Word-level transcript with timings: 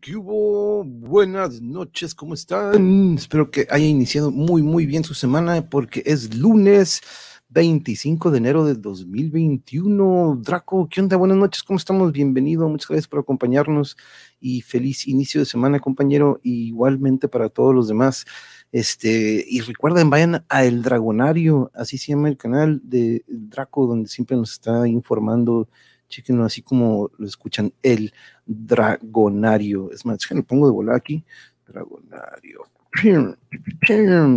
¿Qué 0.00 0.14
hubo? 0.16 0.84
Buenas 0.84 1.60
noches, 1.60 2.14
¿cómo 2.14 2.34
están? 2.34 3.14
Espero 3.16 3.50
que 3.50 3.66
haya 3.70 3.86
iniciado 3.86 4.30
muy, 4.30 4.62
muy 4.62 4.86
bien 4.86 5.02
su 5.02 5.14
semana 5.14 5.68
porque 5.68 6.02
es 6.06 6.36
lunes 6.36 7.00
25 7.48 8.30
de 8.30 8.38
enero 8.38 8.64
de 8.64 8.74
2021. 8.74 10.40
Draco, 10.44 10.88
¿qué 10.88 11.00
onda? 11.00 11.16
Buenas 11.16 11.38
noches, 11.38 11.64
¿cómo 11.64 11.78
estamos? 11.78 12.12
Bienvenido, 12.12 12.68
muchas 12.68 12.88
gracias 12.88 13.08
por 13.08 13.20
acompañarnos 13.20 13.96
y 14.40 14.60
feliz 14.60 15.08
inicio 15.08 15.40
de 15.40 15.46
semana, 15.46 15.80
compañero, 15.80 16.38
igualmente 16.44 17.26
para 17.26 17.48
todos 17.48 17.74
los 17.74 17.88
demás. 17.88 18.24
Este, 18.70 19.44
y 19.48 19.62
recuerden, 19.62 20.10
vayan 20.10 20.44
a 20.48 20.64
El 20.64 20.82
Dragonario, 20.82 21.72
así 21.74 21.98
se 21.98 22.12
llama 22.12 22.28
el 22.28 22.36
canal 22.36 22.80
de 22.84 23.24
Draco, 23.26 23.86
donde 23.86 24.08
siempre 24.08 24.36
nos 24.36 24.52
está 24.52 24.86
informando 24.86 25.68
Chequenlo 26.08 26.44
así 26.44 26.62
como 26.62 27.10
lo 27.18 27.26
escuchan, 27.26 27.72
el 27.82 28.12
Dragonario. 28.48 29.92
Es 29.92 30.04
más, 30.04 30.18
lo 30.30 30.42
pongo 30.42 30.66
de 30.66 30.72
volar 30.72 30.96
aquí. 30.96 31.24
Dragonario. 31.66 32.64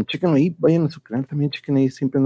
Chequenlo 0.06 0.36
ahí, 0.36 0.54
vayan 0.60 0.86
a 0.86 0.90
su 0.92 1.02
canal 1.02 1.26
también, 1.26 1.50
chequen 1.50 1.78
ahí, 1.78 1.90
siempre 1.90 2.22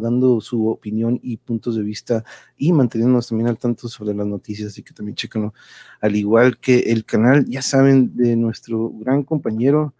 dando 0.00 0.40
su 0.40 0.66
opinión 0.66 1.20
y 1.22 1.36
puntos 1.36 1.76
de 1.76 1.82
vista 1.82 2.24
y 2.56 2.72
manteniéndonos 2.72 3.28
también 3.28 3.48
al 3.48 3.58
tanto 3.58 3.86
sobre 3.86 4.14
las 4.14 4.26
noticias, 4.26 4.68
así 4.72 4.82
que 4.82 4.94
también 4.94 5.14
chequenlo. 5.14 5.52
Al 6.00 6.16
igual 6.16 6.58
que 6.58 6.78
el 6.78 7.04
canal, 7.04 7.44
ya 7.44 7.60
saben, 7.62 8.16
de 8.16 8.34
nuestro 8.34 8.90
gran 8.90 9.22
compañero 9.22 9.94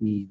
y 0.00 0.30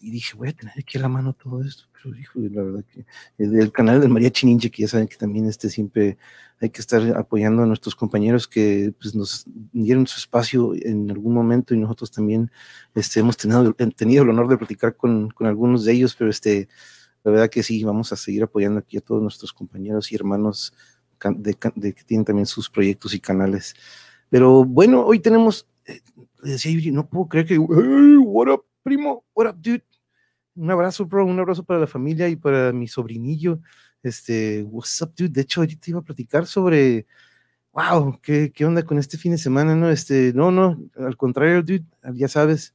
dije, 0.00 0.34
voy 0.36 0.48
a 0.48 0.52
tener 0.52 0.74
aquí 0.78 0.98
a 0.98 1.02
la 1.02 1.08
mano 1.08 1.34
todo 1.34 1.60
esto, 1.62 1.84
pero 1.92 2.16
hijo, 2.16 2.38
la 2.38 2.62
verdad 2.62 2.84
que 2.90 3.04
el 3.38 3.72
canal 3.72 4.00
del 4.00 4.10
María 4.10 4.30
Chininche, 4.30 4.70
que 4.70 4.82
ya 4.82 4.88
saben 4.88 5.08
que 5.08 5.16
también 5.16 5.46
este 5.46 5.68
siempre 5.68 6.16
hay 6.62 6.70
que 6.70 6.80
estar 6.80 7.02
apoyando 7.16 7.64
a 7.64 7.66
nuestros 7.66 7.96
compañeros 7.96 8.46
que 8.46 8.94
pues, 9.00 9.16
nos 9.16 9.44
dieron 9.72 10.06
su 10.06 10.18
espacio 10.18 10.72
en 10.74 11.10
algún 11.10 11.34
momento 11.34 11.74
y 11.74 11.78
nosotros 11.78 12.12
también 12.12 12.52
este, 12.94 13.18
hemos 13.18 13.36
tenido, 13.36 13.74
tenido 13.74 14.22
el 14.22 14.30
honor 14.30 14.46
de 14.46 14.56
platicar 14.56 14.96
con, 14.96 15.28
con 15.30 15.48
algunos 15.48 15.84
de 15.84 15.92
ellos, 15.92 16.14
pero 16.14 16.30
este, 16.30 16.68
la 17.24 17.32
verdad 17.32 17.50
que 17.50 17.64
sí, 17.64 17.82
vamos 17.82 18.12
a 18.12 18.16
seguir 18.16 18.44
apoyando 18.44 18.78
aquí 18.78 18.96
a 18.96 19.00
todos 19.00 19.20
nuestros 19.20 19.52
compañeros 19.52 20.12
y 20.12 20.14
hermanos 20.14 20.72
de, 21.34 21.54
que 21.54 22.04
tienen 22.04 22.24
también 22.24 22.46
sus 22.46 22.70
proyectos 22.70 23.12
y 23.12 23.18
canales. 23.18 23.74
Pero 24.30 24.64
bueno, 24.64 25.04
hoy 25.04 25.18
tenemos, 25.18 25.68
eh, 25.84 26.00
decía 26.44 26.92
no 26.92 27.08
puedo 27.08 27.26
creer 27.26 27.46
que, 27.46 27.54
hey, 27.54 28.16
what 28.18 28.48
up, 28.48 28.64
primo, 28.84 29.24
what 29.34 29.48
up, 29.48 29.56
dude? 29.60 29.84
Un 30.54 30.70
abrazo, 30.70 31.06
bro, 31.06 31.26
un 31.26 31.40
abrazo 31.40 31.64
para 31.64 31.80
la 31.80 31.86
familia 31.88 32.28
y 32.28 32.36
para 32.36 32.72
mi 32.72 32.86
sobrinillo. 32.86 33.60
Este, 34.02 34.62
what's 34.64 35.00
up, 35.02 35.12
dude? 35.16 35.30
De 35.30 35.42
hecho, 35.42 35.60
ahorita 35.60 35.90
iba 35.90 36.00
a 36.00 36.02
platicar 36.02 36.46
sobre, 36.46 37.06
wow, 37.72 38.18
¿qué, 38.22 38.52
qué 38.52 38.64
onda 38.64 38.82
con 38.84 38.98
este 38.98 39.18
fin 39.18 39.32
de 39.32 39.38
semana, 39.38 39.76
¿no? 39.76 39.90
Este, 39.90 40.32
no, 40.34 40.50
no, 40.50 40.78
al 40.96 41.16
contrario, 41.16 41.62
dude, 41.62 41.84
ya 42.14 42.28
sabes, 42.28 42.74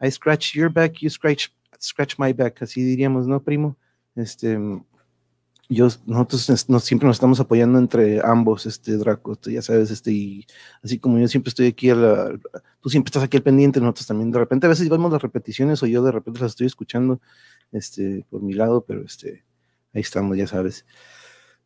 I 0.00 0.10
scratch 0.10 0.54
your 0.54 0.70
back, 0.72 0.94
you 0.98 1.10
scratch, 1.10 1.48
scratch 1.80 2.16
my 2.18 2.32
back, 2.32 2.62
así 2.62 2.82
diríamos, 2.82 3.26
¿no, 3.26 3.42
primo? 3.42 3.76
Este, 4.14 4.58
yo, 5.68 5.88
nosotros 6.06 6.68
nos, 6.68 6.84
siempre 6.84 7.06
nos 7.06 7.16
estamos 7.16 7.40
apoyando 7.40 7.78
entre 7.78 8.20
ambos, 8.24 8.66
este 8.66 8.96
Draco, 8.96 9.38
ya 9.46 9.62
sabes, 9.62 9.90
este, 9.90 10.12
y 10.12 10.46
así 10.82 10.98
como 10.98 11.18
yo 11.18 11.26
siempre 11.28 11.48
estoy 11.48 11.66
aquí, 11.66 11.90
a 11.90 11.96
tú 12.80 12.88
siempre 12.88 13.08
estás 13.08 13.24
aquí 13.24 13.36
al 13.36 13.42
pendiente, 13.42 13.80
nosotros 13.80 14.06
también 14.06 14.30
de 14.30 14.38
repente 14.38 14.66
a 14.66 14.70
veces 14.70 14.88
vemos 14.88 15.10
las 15.10 15.22
repeticiones 15.22 15.82
o 15.82 15.86
yo 15.86 16.02
de 16.04 16.12
repente 16.12 16.40
las 16.40 16.52
estoy 16.52 16.66
escuchando, 16.66 17.20
este, 17.72 18.24
por 18.30 18.42
mi 18.42 18.52
lado, 18.54 18.84
pero 18.84 19.04
este, 19.04 19.44
ahí 19.96 20.02
estamos, 20.02 20.36
ya 20.36 20.46
sabes. 20.46 20.84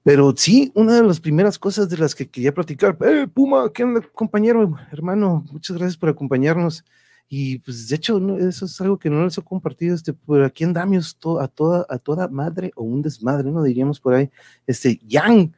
Pero 0.03 0.35
sí, 0.37 0.73
una 0.75 0.95
de 0.95 1.03
las 1.03 1.21
primeras 1.21 1.59
cosas 1.59 1.91
de 1.91 1.99
las 1.99 2.15
que 2.15 2.29
quería 2.29 2.55
platicar, 2.55 2.97
eh, 3.03 3.27
Puma, 3.33 3.71
¿qué 3.73 3.85
onda, 3.85 4.01
compañero, 4.15 4.79
hermano? 4.93 5.45
Muchas 5.53 5.77
gracias 5.77 5.99
por 5.99 6.09
acompañarnos. 6.09 6.85
Y 7.29 7.59
pues 7.59 7.89
de 7.89 7.97
hecho, 7.97 8.19
eso 8.39 8.65
es 8.65 8.81
algo 8.81 8.99
que 8.99 9.11
no 9.11 9.25
les 9.25 9.39
he 9.39 9.43
compartido, 9.43 9.95
este, 9.95 10.13
por 10.13 10.43
aquí 10.43 10.65
andamos 10.65 11.17
a, 11.41 11.49
toda, 11.49 11.87
a 11.89 11.99
toda 11.99 12.29
madre 12.29 12.73
o 12.77 12.83
un 12.83 13.03
desmadre, 13.03 13.51
¿no? 13.51 13.63
Diríamos 13.63 14.01
por 14.01 14.15
ahí, 14.15 14.31
este, 14.67 14.99
Yang, 15.07 15.53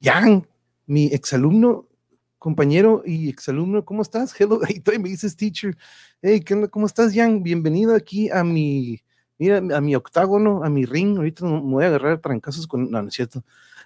Yang, 0.00 0.46
mi 0.86 1.06
exalumno, 1.06 1.88
compañero 2.38 3.02
y 3.06 3.28
exalumno, 3.30 3.84
¿cómo 3.84 4.02
estás? 4.02 4.38
Hello, 4.38 4.60
ahí 4.64 4.98
me 4.98 5.08
dices 5.08 5.36
teacher, 5.36 5.76
hey, 6.20 6.40
¿qué 6.40 6.54
onda? 6.54 6.68
¿Cómo 6.68 6.86
estás, 6.86 7.14
Yang? 7.14 7.42
Bienvenido 7.42 7.94
aquí 7.94 8.28
a 8.30 8.44
mi, 8.44 9.00
mira, 9.38 9.58
a 9.58 9.80
mi 9.80 9.94
octágono, 9.94 10.64
a 10.64 10.70
mi 10.70 10.84
ring, 10.84 11.16
ahorita 11.16 11.44
me 11.44 11.60
voy 11.60 11.84
a 11.84 11.88
agarrar 11.88 12.20
trancazos 12.20 12.66
con, 12.66 12.90
no, 12.90 13.02
no 13.02 13.08
es 13.08 13.14
cierto, 13.14 13.44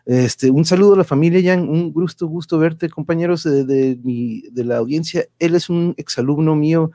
este, 0.08 0.50
un 0.50 0.64
saludo 0.64 0.94
a 0.94 0.96
la 0.96 1.04
familia, 1.04 1.42
Jan, 1.42 1.68
un 1.68 1.92
gusto, 1.92 2.26
gusto 2.26 2.58
verte, 2.58 2.88
compañeros 2.88 3.44
de, 3.44 3.64
de, 3.64 4.64
la 4.64 4.78
audiencia. 4.78 5.26
Él 5.38 5.54
es 5.54 5.68
un 5.68 5.94
exalumno 5.98 6.56
mío 6.56 6.92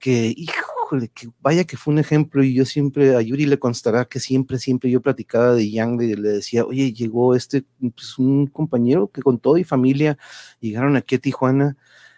que, 0.00 0.34
híjole, 0.36 1.08
que 1.14 1.28
vaya 1.40 1.64
que 1.64 1.76
fue 1.76 1.92
un 1.94 2.00
ejemplo 2.00 2.42
y 2.42 2.54
yo 2.54 2.64
siempre, 2.64 3.14
a 3.14 3.20
Yuri 3.20 3.46
le 3.46 3.60
constará 3.60 4.04
que 4.04 4.18
siempre, 4.18 4.58
siempre 4.58 4.90
yo 4.90 5.00
platicaba 5.00 5.54
de 5.54 5.70
Yang, 5.70 6.00
le, 6.00 6.16
le 6.16 6.28
decía, 6.30 6.64
oye, 6.64 6.92
llegó 6.92 7.36
este, 7.36 7.64
pues, 7.78 8.18
un 8.18 8.48
compañero 8.48 9.08
que 9.08 9.22
con 9.22 9.38
todo 9.38 9.56
y 9.56 9.62
familia 9.64 10.18
llegaron 10.60 10.96
aquí 10.96 11.16
a 11.16 11.18
Tijuana 11.18 11.76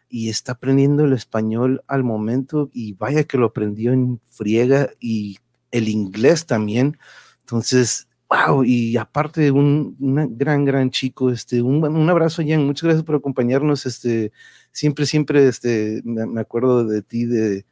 y 0.08 0.28
está 0.30 0.52
aprendiendo 0.52 1.04
el 1.04 1.12
español 1.14 1.82
al 1.88 2.04
momento 2.04 2.70
y 2.72 2.94
vaya 2.94 3.24
que 3.24 3.38
lo 3.38 3.46
aprendió 3.46 3.92
en 3.92 4.20
friega 4.30 4.90
y 5.00 5.38
el 5.72 5.88
inglés 5.88 6.46
también. 6.46 6.98
Entonces, 7.40 8.08
wow, 8.28 8.64
y 8.64 8.96
aparte 8.96 9.50
un 9.50 9.96
gran, 10.36 10.64
gran 10.64 10.90
chico, 10.90 11.30
este, 11.30 11.62
un, 11.62 11.84
un 11.84 12.10
abrazo, 12.10 12.42
Jan, 12.46 12.64
muchas 12.64 12.84
gracias 12.84 13.04
por 13.04 13.16
acompañarnos, 13.16 13.84
este, 13.86 14.32
siempre, 14.72 15.06
siempre, 15.06 15.48
este, 15.48 16.02
me, 16.04 16.40
acuerdo 16.40 16.84
de 16.84 17.02
ti, 17.02 17.26
de, 17.26 17.66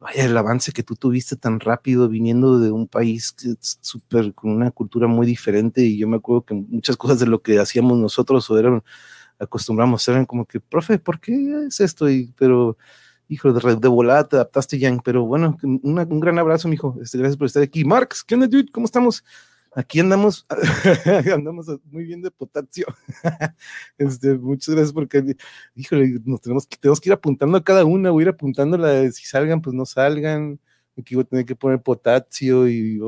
vaya, 0.00 0.24
el 0.24 0.36
avance 0.36 0.72
que 0.72 0.82
tú 0.82 0.96
tuviste 0.96 1.36
tan 1.36 1.60
rápido 1.60 2.08
viniendo 2.08 2.58
de 2.60 2.70
un 2.70 2.88
país 2.88 3.34
súper, 3.80 4.34
con 4.34 4.50
una 4.52 4.70
cultura 4.70 5.06
muy 5.06 5.26
diferente, 5.26 5.82
y 5.82 5.98
yo 5.98 6.08
me 6.08 6.16
acuerdo 6.16 6.44
que 6.44 6.54
muchas 6.54 6.96
cosas 6.96 7.18
de 7.20 7.26
lo 7.26 7.42
que 7.42 7.58
hacíamos 7.58 7.98
nosotros 7.98 8.48
o 8.50 8.58
eran, 8.58 8.82
acostumbramos, 9.38 10.06
eran 10.08 10.26
como 10.26 10.46
que, 10.46 10.60
profe, 10.60 10.98
¿por 10.98 11.20
qué 11.20 11.66
es 11.68 11.80
esto? 11.80 12.08
Y, 12.10 12.32
pero, 12.38 12.78
hijo, 13.28 13.52
de, 13.52 13.76
de 13.76 13.88
volada 13.88 14.28
te 14.28 14.36
adaptaste, 14.36 14.78
Jan, 14.78 15.00
pero 15.04 15.24
bueno, 15.24 15.56
un 15.62 16.20
gran 16.20 16.38
abrazo, 16.38 16.68
mijo, 16.68 16.96
este, 17.02 17.18
gracias 17.18 17.36
por 17.36 17.46
estar 17.46 17.62
aquí. 17.62 17.84
Marx, 17.84 18.22
¿qué 18.24 18.34
onda, 18.34 18.46
dude? 18.46 18.70
¿Cómo 18.72 18.86
estamos? 18.86 19.24
Aquí 19.76 20.00
andamos, 20.00 20.46
andamos 21.34 21.66
muy 21.90 22.04
bien 22.04 22.22
de 22.22 22.30
potasio. 22.30 22.86
este, 23.98 24.38
muchas 24.38 24.74
gracias 24.74 24.94
porque, 24.94 25.36
híjole, 25.74 26.18
nos 26.24 26.40
tenemos 26.40 26.66
que, 26.66 26.78
tenemos 26.78 26.98
que 26.98 27.10
ir 27.10 27.12
apuntando 27.12 27.58
a 27.58 27.62
cada 27.62 27.84
una, 27.84 28.10
voy 28.10 28.22
a 28.22 28.24
ir 28.24 28.28
apuntando 28.30 28.78
la, 28.78 29.10
si 29.12 29.26
salgan, 29.26 29.60
pues 29.60 29.74
no 29.74 29.84
salgan. 29.84 30.58
Aquí 30.96 31.14
voy 31.14 31.24
a 31.24 31.26
tener 31.26 31.44
que 31.44 31.54
poner 31.54 31.82
potasio 31.82 32.66
y 32.66 32.98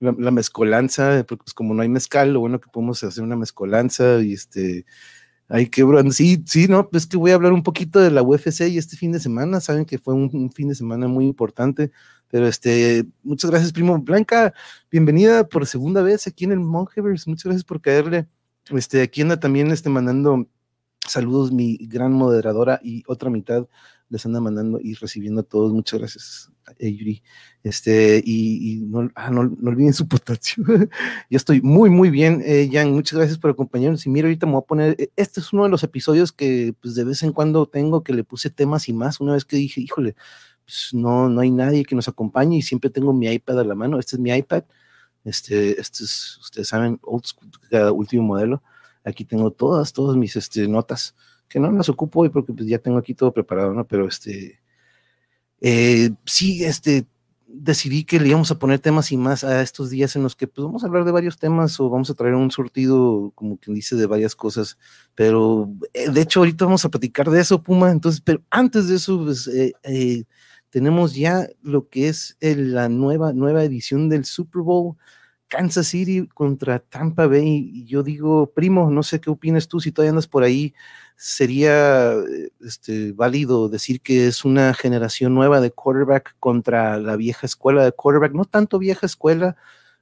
la, 0.00 0.32
mezcolanza, 0.32 1.24
porque 1.28 1.44
pues 1.44 1.54
como 1.54 1.74
no 1.74 1.82
hay 1.82 1.88
mezcal, 1.88 2.32
lo 2.32 2.40
bueno 2.40 2.60
que 2.60 2.68
podemos 2.68 3.04
hacer 3.04 3.22
una 3.22 3.36
mezcolanza 3.36 4.20
y 4.20 4.32
este, 4.32 4.84
hay 5.52 5.66
que, 5.66 5.84
sí, 6.10 6.42
sí, 6.46 6.66
no, 6.68 6.88
pues 6.88 7.06
que 7.06 7.16
voy 7.16 7.30
a 7.30 7.34
hablar 7.34 7.52
un 7.52 7.62
poquito 7.62 8.00
de 8.00 8.10
la 8.10 8.22
UFC 8.22 8.68
y 8.68 8.78
este 8.78 8.96
fin 8.96 9.12
de 9.12 9.20
semana, 9.20 9.60
saben 9.60 9.84
que 9.84 9.98
fue 9.98 10.14
un, 10.14 10.30
un 10.32 10.50
fin 10.50 10.68
de 10.68 10.74
semana 10.74 11.08
muy 11.08 11.26
importante 11.26 11.90
pero 12.32 12.48
este, 12.48 13.04
muchas 13.22 13.50
gracias, 13.50 13.74
primo. 13.74 13.98
Blanca, 13.98 14.54
bienvenida 14.90 15.46
por 15.46 15.66
segunda 15.66 16.00
vez 16.00 16.26
aquí 16.26 16.46
en 16.46 16.52
el 16.52 16.60
Mongeverse. 16.60 17.28
Muchas 17.28 17.44
gracias 17.44 17.62
por 17.62 17.82
caerle. 17.82 18.26
Este, 18.70 19.02
aquí 19.02 19.20
anda 19.20 19.38
también 19.38 19.70
este, 19.70 19.90
mandando 19.90 20.48
saludos 21.06 21.52
mi 21.52 21.76
gran 21.76 22.14
moderadora 22.14 22.80
y 22.82 23.02
otra 23.06 23.28
mitad 23.28 23.68
les 24.12 24.26
anda 24.26 24.40
mandando 24.40 24.78
y 24.78 24.92
recibiendo 24.94 25.40
a 25.40 25.44
todos. 25.44 25.72
Muchas 25.72 25.98
gracias, 25.98 26.50
Yuri. 26.78 27.22
Este, 27.62 28.22
y, 28.22 28.82
no, 28.86 29.10
ah, 29.14 29.30
no, 29.30 29.44
no, 29.44 29.70
olviden 29.70 29.94
su 29.94 30.06
potasio. 30.08 30.62
Yo 30.66 31.36
estoy 31.36 31.62
muy, 31.62 31.88
muy 31.88 32.10
bien, 32.10 32.42
eh, 32.44 32.68
Jan. 32.70 32.92
Muchas 32.92 33.18
gracias 33.18 33.38
por 33.38 33.50
acompañarnos. 33.50 34.04
Y 34.04 34.10
mira, 34.10 34.26
ahorita 34.28 34.44
me 34.44 34.52
voy 34.52 34.60
a 34.60 34.66
poner, 34.66 34.96
eh, 34.98 35.10
este 35.16 35.40
es 35.40 35.50
uno 35.54 35.64
de 35.64 35.70
los 35.70 35.82
episodios 35.82 36.30
que 36.30 36.74
pues 36.80 36.94
de 36.94 37.04
vez 37.04 37.22
en 37.22 37.32
cuando 37.32 37.66
tengo 37.66 38.04
que 38.04 38.12
le 38.12 38.22
puse 38.22 38.50
temas 38.50 38.86
y 38.90 38.92
más. 38.92 39.18
Una 39.18 39.32
vez 39.32 39.46
que 39.46 39.56
dije, 39.56 39.80
híjole, 39.80 40.14
pues, 40.66 40.90
no, 40.92 41.30
no 41.30 41.40
hay 41.40 41.50
nadie 41.50 41.84
que 41.84 41.94
nos 41.94 42.06
acompañe 42.06 42.58
y 42.58 42.62
siempre 42.62 42.90
tengo 42.90 43.14
mi 43.14 43.28
iPad 43.28 43.60
a 43.60 43.64
la 43.64 43.74
mano. 43.74 43.98
Este 43.98 44.16
es 44.16 44.20
mi 44.20 44.30
iPad. 44.30 44.64
Este, 45.24 45.80
este 45.80 46.04
es, 46.04 46.36
ustedes 46.38 46.68
saben, 46.68 46.98
old 47.02 47.24
school, 47.24 47.50
último 47.94 48.24
modelo. 48.24 48.62
Aquí 49.04 49.24
tengo 49.24 49.50
todas, 49.52 49.94
todas 49.94 50.16
mis 50.18 50.36
este, 50.36 50.68
notas, 50.68 51.16
que 51.52 51.60
no 51.60 51.70
las 51.70 51.88
ocupo 51.90 52.20
hoy 52.20 52.30
porque 52.30 52.54
pues, 52.54 52.66
ya 52.66 52.78
tengo 52.78 52.96
aquí 52.96 53.14
todo 53.14 53.32
preparado, 53.32 53.74
¿no? 53.74 53.86
Pero 53.86 54.08
este, 54.08 54.60
eh, 55.60 56.10
sí, 56.24 56.64
este, 56.64 57.06
decidí 57.46 58.04
que 58.04 58.18
le 58.18 58.28
íbamos 58.28 58.50
a 58.50 58.58
poner 58.58 58.78
temas 58.78 59.12
y 59.12 59.18
más 59.18 59.44
a 59.44 59.60
estos 59.60 59.90
días 59.90 60.16
en 60.16 60.22
los 60.22 60.34
que 60.34 60.46
pues 60.46 60.64
vamos 60.64 60.82
a 60.82 60.86
hablar 60.86 61.04
de 61.04 61.12
varios 61.12 61.38
temas 61.38 61.78
o 61.78 61.90
vamos 61.90 62.08
a 62.08 62.14
traer 62.14 62.34
un 62.36 62.50
surtido, 62.50 63.32
como 63.34 63.58
quien 63.58 63.74
dice, 63.74 63.96
de 63.96 64.06
varias 64.06 64.34
cosas. 64.34 64.78
Pero 65.14 65.70
eh, 65.92 66.08
de 66.10 66.22
hecho 66.22 66.40
ahorita 66.40 66.64
vamos 66.64 66.86
a 66.86 66.88
platicar 66.88 67.28
de 67.28 67.40
eso, 67.40 67.62
Puma. 67.62 67.90
Entonces, 67.90 68.22
pero 68.22 68.42
antes 68.50 68.88
de 68.88 68.96
eso, 68.96 69.22
pues, 69.22 69.46
eh, 69.48 70.24
tenemos 70.70 71.14
ya 71.14 71.46
lo 71.62 71.90
que 71.90 72.08
es 72.08 72.38
la 72.40 72.88
nueva, 72.88 73.34
nueva 73.34 73.62
edición 73.62 74.08
del 74.08 74.24
Super 74.24 74.62
Bowl. 74.62 74.96
Kansas 75.52 75.88
City 75.88 76.26
contra 76.32 76.78
Tampa 76.78 77.26
Bay. 77.26 77.70
Y 77.74 77.84
yo 77.84 78.02
digo, 78.02 78.50
primo, 78.54 78.90
no 78.90 79.02
sé 79.02 79.20
qué 79.20 79.28
opinas 79.28 79.68
tú, 79.68 79.80
si 79.80 79.92
todavía 79.92 80.08
andas 80.08 80.26
por 80.26 80.44
ahí, 80.44 80.72
sería 81.22 82.14
este, 82.64 83.12
válido 83.12 83.68
decir 83.68 84.00
que 84.00 84.26
es 84.26 84.44
una 84.44 84.74
generación 84.74 85.34
nueva 85.34 85.60
de 85.60 85.70
quarterback 85.70 86.34
contra 86.40 86.98
la 86.98 87.14
vieja 87.14 87.46
escuela 87.46 87.84
de 87.84 87.92
quarterback, 87.92 88.32
no 88.32 88.44
tanto 88.44 88.80
vieja 88.80 89.06
escuela, 89.06 89.56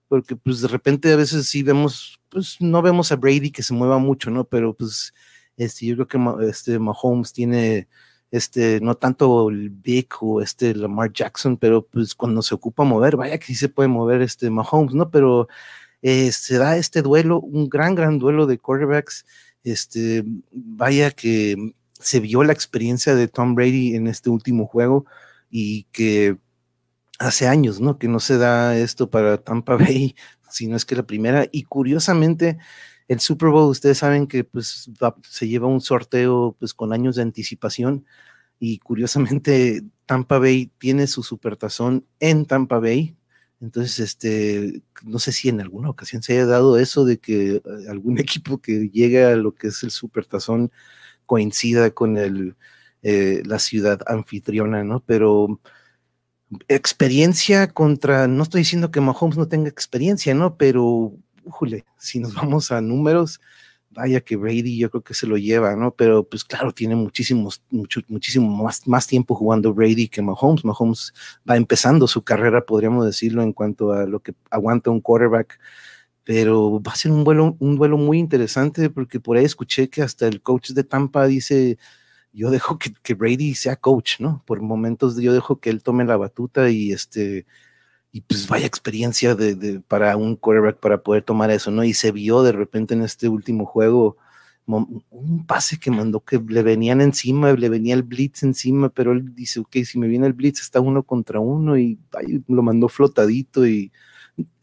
porque 0.08 0.34
pues 0.34 0.62
de 0.62 0.68
repente 0.68 1.12
a 1.12 1.16
veces 1.16 1.46
sí 1.46 1.62
vemos, 1.62 2.20
pues 2.30 2.56
no 2.60 2.80
vemos 2.80 3.12
a 3.12 3.16
Brady 3.16 3.50
que 3.50 3.62
se 3.62 3.74
mueva 3.74 3.98
mucho, 3.98 4.30
¿no? 4.30 4.44
Pero 4.44 4.72
pues 4.72 5.12
este, 5.58 5.84
yo 5.86 5.94
creo 5.96 6.08
que 6.08 6.48
este, 6.48 6.78
Mahomes 6.78 7.34
tiene, 7.34 7.86
este, 8.30 8.80
no 8.80 8.94
tanto 8.94 9.50
el 9.50 9.68
Big 9.68 10.08
o 10.22 10.40
este 10.40 10.74
Lamar 10.74 11.12
Jackson, 11.12 11.58
pero 11.58 11.84
pues 11.86 12.14
cuando 12.14 12.40
se 12.40 12.54
ocupa 12.54 12.84
mover, 12.84 13.16
vaya 13.16 13.38
que 13.38 13.46
sí 13.46 13.54
se 13.56 13.68
puede 13.68 13.90
mover 13.90 14.22
este 14.22 14.48
Mahomes, 14.48 14.94
¿no? 14.94 15.10
Pero 15.10 15.48
eh, 16.00 16.32
se 16.32 16.56
da 16.56 16.78
este 16.78 17.02
duelo, 17.02 17.40
un 17.40 17.68
gran, 17.68 17.94
gran 17.94 18.18
duelo 18.18 18.46
de 18.46 18.58
quarterbacks 18.58 19.26
este, 19.64 20.24
vaya 20.52 21.10
que 21.10 21.74
se 21.98 22.20
vio 22.20 22.42
la 22.44 22.52
experiencia 22.52 23.14
de 23.14 23.28
Tom 23.28 23.54
Brady 23.54 23.94
en 23.94 24.06
este 24.06 24.30
último 24.30 24.66
juego 24.66 25.04
y 25.50 25.84
que 25.92 26.38
hace 27.18 27.46
años, 27.46 27.80
¿no? 27.80 27.98
Que 27.98 28.08
no 28.08 28.20
se 28.20 28.38
da 28.38 28.76
esto 28.76 29.10
para 29.10 29.38
Tampa 29.38 29.76
Bay, 29.78 30.16
sino 30.50 30.76
es 30.76 30.84
que 30.84 30.96
la 30.96 31.06
primera. 31.06 31.46
Y 31.52 31.64
curiosamente, 31.64 32.58
el 33.08 33.20
Super 33.20 33.50
Bowl, 33.50 33.70
ustedes 33.70 33.98
saben 33.98 34.26
que 34.26 34.44
pues 34.44 34.90
se 35.28 35.48
lleva 35.48 35.66
un 35.66 35.80
sorteo 35.80 36.56
pues 36.58 36.74
con 36.74 36.92
años 36.92 37.16
de 37.16 37.22
anticipación 37.22 38.06
y 38.58 38.78
curiosamente 38.78 39.82
Tampa 40.06 40.38
Bay 40.38 40.70
tiene 40.78 41.06
su 41.06 41.22
supertazón 41.22 42.06
en 42.20 42.46
Tampa 42.46 42.78
Bay, 42.78 43.16
entonces, 43.60 44.00
este, 44.00 44.82
no 45.04 45.18
sé 45.18 45.32
si 45.32 45.50
en 45.50 45.60
alguna 45.60 45.90
ocasión 45.90 46.22
se 46.22 46.32
haya 46.32 46.46
dado 46.46 46.78
eso 46.78 47.04
de 47.04 47.18
que 47.18 47.56
eh, 47.56 47.62
algún 47.88 48.18
equipo 48.20 48.58
que 48.60 48.88
llegue 48.90 49.24
a 49.24 49.36
lo 49.36 49.54
que 49.54 49.68
es 49.68 49.82
el 49.82 49.90
supertazón 49.90 50.72
coincida 51.26 51.90
con 51.92 52.16
el, 52.16 52.56
eh, 53.02 53.42
la 53.44 53.58
ciudad 53.58 54.00
anfitriona, 54.06 54.84
¿no? 54.84 55.00
Pero 55.04 55.60
experiencia 56.68 57.68
contra, 57.72 58.26
no 58.28 58.42
estoy 58.42 58.62
diciendo 58.62 58.90
que 58.90 59.00
Mahomes 59.00 59.36
no 59.38 59.48
tenga 59.48 59.68
experiencia, 59.68 60.34
¿no? 60.34 60.56
Pero, 60.56 61.12
ujule, 61.44 61.84
si 61.98 62.18
nos 62.20 62.34
vamos 62.34 62.72
a 62.72 62.80
números, 62.80 63.40
vaya 63.90 64.20
que 64.20 64.36
Brady 64.36 64.78
yo 64.78 64.90
creo 64.90 65.02
que 65.02 65.14
se 65.14 65.26
lo 65.26 65.36
lleva, 65.36 65.74
¿no? 65.76 65.92
Pero 65.94 66.24
pues 66.24 66.44
claro, 66.44 66.72
tiene 66.72 66.94
muchísimos, 66.96 67.62
mucho, 67.70 68.00
muchísimo 68.08 68.48
más, 68.64 68.86
más 68.86 69.06
tiempo 69.06 69.34
jugando 69.34 69.74
Brady 69.74 70.08
que 70.08 70.22
Mahomes. 70.22 70.64
Mahomes 70.64 71.12
va 71.48 71.56
empezando 71.56 72.06
su 72.06 72.22
carrera, 72.22 72.64
podríamos 72.64 73.04
decirlo, 73.06 73.42
en 73.42 73.52
cuanto 73.52 73.92
a 73.92 74.06
lo 74.06 74.20
que 74.20 74.34
aguanta 74.50 74.90
un 74.90 75.00
quarterback. 75.00 75.58
Pero 76.24 76.80
va 76.82 76.92
a 76.92 76.96
ser 76.96 77.12
un 77.12 77.24
vuelo, 77.24 77.56
un 77.58 77.76
vuelo 77.76 77.96
muy 77.98 78.18
interesante 78.18 78.90
porque 78.90 79.20
por 79.20 79.36
ahí 79.36 79.44
escuché 79.44 79.88
que 79.90 80.02
hasta 80.02 80.26
el 80.28 80.42
coach 80.42 80.70
de 80.70 80.84
Tampa 80.84 81.26
dice, 81.26 81.78
yo 82.32 82.50
dejo 82.50 82.78
que, 82.78 82.92
que 83.02 83.14
Brady 83.14 83.54
sea 83.54 83.76
coach, 83.76 84.20
¿no? 84.20 84.42
Por 84.46 84.60
momentos 84.62 85.16
yo 85.16 85.32
dejo 85.32 85.60
que 85.60 85.70
él 85.70 85.82
tome 85.82 86.04
la 86.04 86.16
batuta 86.16 86.70
y 86.70 86.92
este 86.92 87.46
y 88.12 88.22
pues 88.22 88.48
vaya 88.48 88.66
experiencia 88.66 89.34
de, 89.34 89.80
para 89.86 90.16
un 90.16 90.36
quarterback 90.36 90.78
para 90.78 91.02
poder 91.02 91.22
tomar 91.22 91.50
eso, 91.50 91.70
¿no? 91.70 91.84
Y 91.84 91.94
se 91.94 92.12
vio 92.12 92.42
de 92.42 92.52
repente 92.52 92.94
en 92.94 93.02
este 93.02 93.28
último 93.28 93.66
juego 93.66 94.16
un 94.66 95.46
pase 95.46 95.78
que 95.78 95.90
mandó 95.90 96.20
que 96.20 96.38
le 96.38 96.62
venían 96.62 97.00
encima, 97.00 97.52
le 97.52 97.68
venía 97.68 97.94
el 97.94 98.02
blitz 98.02 98.42
encima, 98.42 98.88
pero 98.88 99.12
él 99.12 99.34
dice, 99.34 99.60
ok, 99.60 99.78
si 99.84 99.98
me 99.98 100.06
viene 100.06 100.26
el 100.26 100.32
blitz 100.32 100.60
está 100.60 100.80
uno 100.80 101.02
contra 101.02 101.40
uno 101.40 101.76
y 101.76 101.98
lo 102.46 102.62
mandó 102.62 102.88
flotadito 102.88 103.66
y 103.66 103.92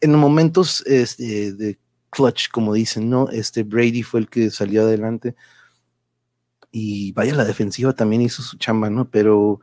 en 0.00 0.14
momentos 0.14 0.82
este, 0.86 1.52
de 1.52 1.78
clutch, 2.10 2.48
como 2.50 2.72
dicen, 2.72 3.10
¿no? 3.10 3.28
Este 3.30 3.64
Brady 3.64 4.02
fue 4.02 4.20
el 4.20 4.28
que 4.28 4.50
salió 4.50 4.82
adelante 4.82 5.34
y 6.70 7.12
vaya 7.12 7.34
la 7.34 7.44
defensiva 7.44 7.92
también 7.94 8.22
hizo 8.22 8.42
su 8.42 8.56
chamba, 8.58 8.90
¿no? 8.90 9.10
Pero 9.10 9.60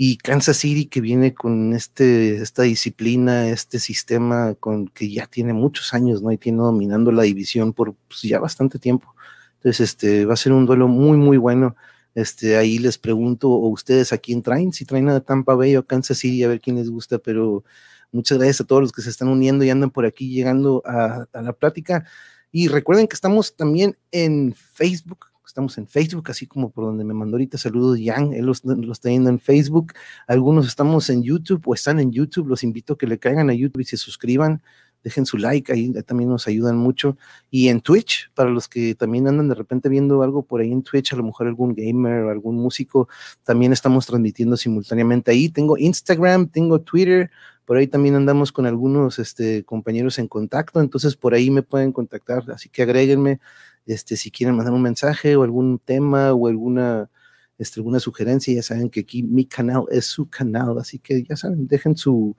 y 0.00 0.16
Kansas 0.18 0.58
City 0.58 0.86
que 0.86 1.00
viene 1.00 1.34
con 1.34 1.74
este, 1.74 2.36
esta 2.36 2.62
disciplina, 2.62 3.48
este 3.48 3.80
sistema 3.80 4.54
con 4.54 4.86
que 4.88 5.10
ya 5.10 5.26
tiene 5.26 5.52
muchos 5.52 5.92
años, 5.92 6.22
¿no? 6.22 6.30
Y 6.30 6.38
tiene 6.38 6.58
dominando 6.58 7.10
la 7.10 7.24
división 7.24 7.72
por 7.72 7.94
pues, 8.06 8.22
ya 8.22 8.38
bastante 8.38 8.78
tiempo. 8.78 9.14
Entonces, 9.56 9.80
este, 9.80 10.24
va 10.24 10.34
a 10.34 10.36
ser 10.36 10.52
un 10.52 10.66
duelo 10.66 10.86
muy, 10.86 11.18
muy 11.18 11.36
bueno. 11.36 11.74
Este, 12.14 12.56
ahí 12.56 12.78
les 12.78 12.96
pregunto, 12.96 13.50
o 13.50 13.68
ustedes 13.70 14.12
a 14.12 14.18
quién 14.18 14.40
traen, 14.40 14.72
si 14.72 14.84
traen 14.84 15.08
a 15.08 15.20
Tampa 15.20 15.54
Bay 15.56 15.76
o 15.76 15.84
Kansas 15.84 16.18
City, 16.18 16.44
a 16.44 16.48
ver 16.48 16.60
quién 16.60 16.76
les 16.76 16.90
gusta, 16.90 17.18
pero 17.18 17.64
muchas 18.12 18.38
gracias 18.38 18.60
a 18.60 18.66
todos 18.66 18.82
los 18.82 18.92
que 18.92 19.02
se 19.02 19.10
están 19.10 19.28
uniendo 19.28 19.64
y 19.64 19.70
andan 19.70 19.90
por 19.90 20.06
aquí 20.06 20.30
llegando 20.30 20.80
a, 20.86 21.26
a 21.32 21.42
la 21.42 21.52
plática. 21.52 22.06
Y 22.52 22.68
recuerden 22.68 23.08
que 23.08 23.14
estamos 23.14 23.56
también 23.56 23.96
en 24.12 24.54
Facebook, 24.54 25.26
Estamos 25.48 25.78
en 25.78 25.88
Facebook, 25.88 26.30
así 26.30 26.46
como 26.46 26.68
por 26.68 26.84
donde 26.84 27.04
me 27.04 27.14
mandó 27.14 27.36
ahorita 27.36 27.56
saludos 27.56 27.98
Jan, 28.04 28.34
él 28.34 28.44
los, 28.44 28.62
está 28.92 29.08
viendo 29.08 29.30
en 29.30 29.40
Facebook. 29.40 29.94
Algunos 30.26 30.66
estamos 30.66 31.08
en 31.08 31.22
YouTube 31.22 31.62
o 31.64 31.72
están 31.72 31.98
en 32.00 32.12
YouTube. 32.12 32.48
Los 32.48 32.62
invito 32.62 32.92
a 32.92 32.98
que 32.98 33.06
le 33.06 33.18
caigan 33.18 33.48
a 33.48 33.54
YouTube 33.54 33.80
y 33.80 33.86
se 33.86 33.96
suscriban. 33.96 34.60
Dejen 35.02 35.24
su 35.24 35.38
like, 35.38 35.72
ahí 35.72 35.90
también 36.02 36.28
nos 36.28 36.46
ayudan 36.48 36.76
mucho. 36.76 37.16
Y 37.50 37.68
en 37.68 37.80
Twitch, 37.80 38.30
para 38.34 38.50
los 38.50 38.68
que 38.68 38.94
también 38.94 39.26
andan 39.26 39.48
de 39.48 39.54
repente 39.54 39.88
viendo 39.88 40.22
algo 40.22 40.42
por 40.42 40.60
ahí 40.60 40.70
en 40.70 40.82
Twitch, 40.82 41.14
a 41.14 41.16
lo 41.16 41.22
mejor 41.22 41.46
algún 41.46 41.74
gamer 41.74 42.24
o 42.24 42.30
algún 42.30 42.56
músico, 42.56 43.08
también 43.42 43.72
estamos 43.72 44.04
transmitiendo 44.04 44.54
simultáneamente 44.54 45.30
ahí. 45.30 45.48
Tengo 45.48 45.78
Instagram, 45.78 46.48
tengo 46.48 46.82
Twitter, 46.82 47.30
por 47.64 47.78
ahí 47.78 47.86
también 47.86 48.16
andamos 48.16 48.52
con 48.52 48.66
algunos 48.66 49.18
este, 49.18 49.64
compañeros 49.64 50.18
en 50.18 50.28
contacto, 50.28 50.78
entonces 50.80 51.16
por 51.16 51.32
ahí 51.32 51.50
me 51.50 51.62
pueden 51.62 51.92
contactar, 51.92 52.50
así 52.50 52.68
que 52.68 52.82
agréguenme 52.82 53.40
este, 53.88 54.16
si 54.16 54.30
quieren 54.30 54.56
mandar 54.56 54.74
un 54.74 54.82
mensaje 54.82 55.36
o 55.36 55.42
algún 55.42 55.78
tema 55.78 56.32
o 56.32 56.46
alguna, 56.48 57.10
este, 57.58 57.80
alguna 57.80 58.00
sugerencia, 58.00 58.54
ya 58.54 58.62
saben 58.62 58.90
que 58.90 59.00
aquí 59.00 59.22
mi 59.22 59.46
canal 59.46 59.84
es 59.90 60.06
su 60.06 60.28
canal, 60.30 60.78
así 60.78 60.98
que 60.98 61.24
ya 61.24 61.36
saben, 61.36 61.66
dejen 61.66 61.96
su, 61.96 62.36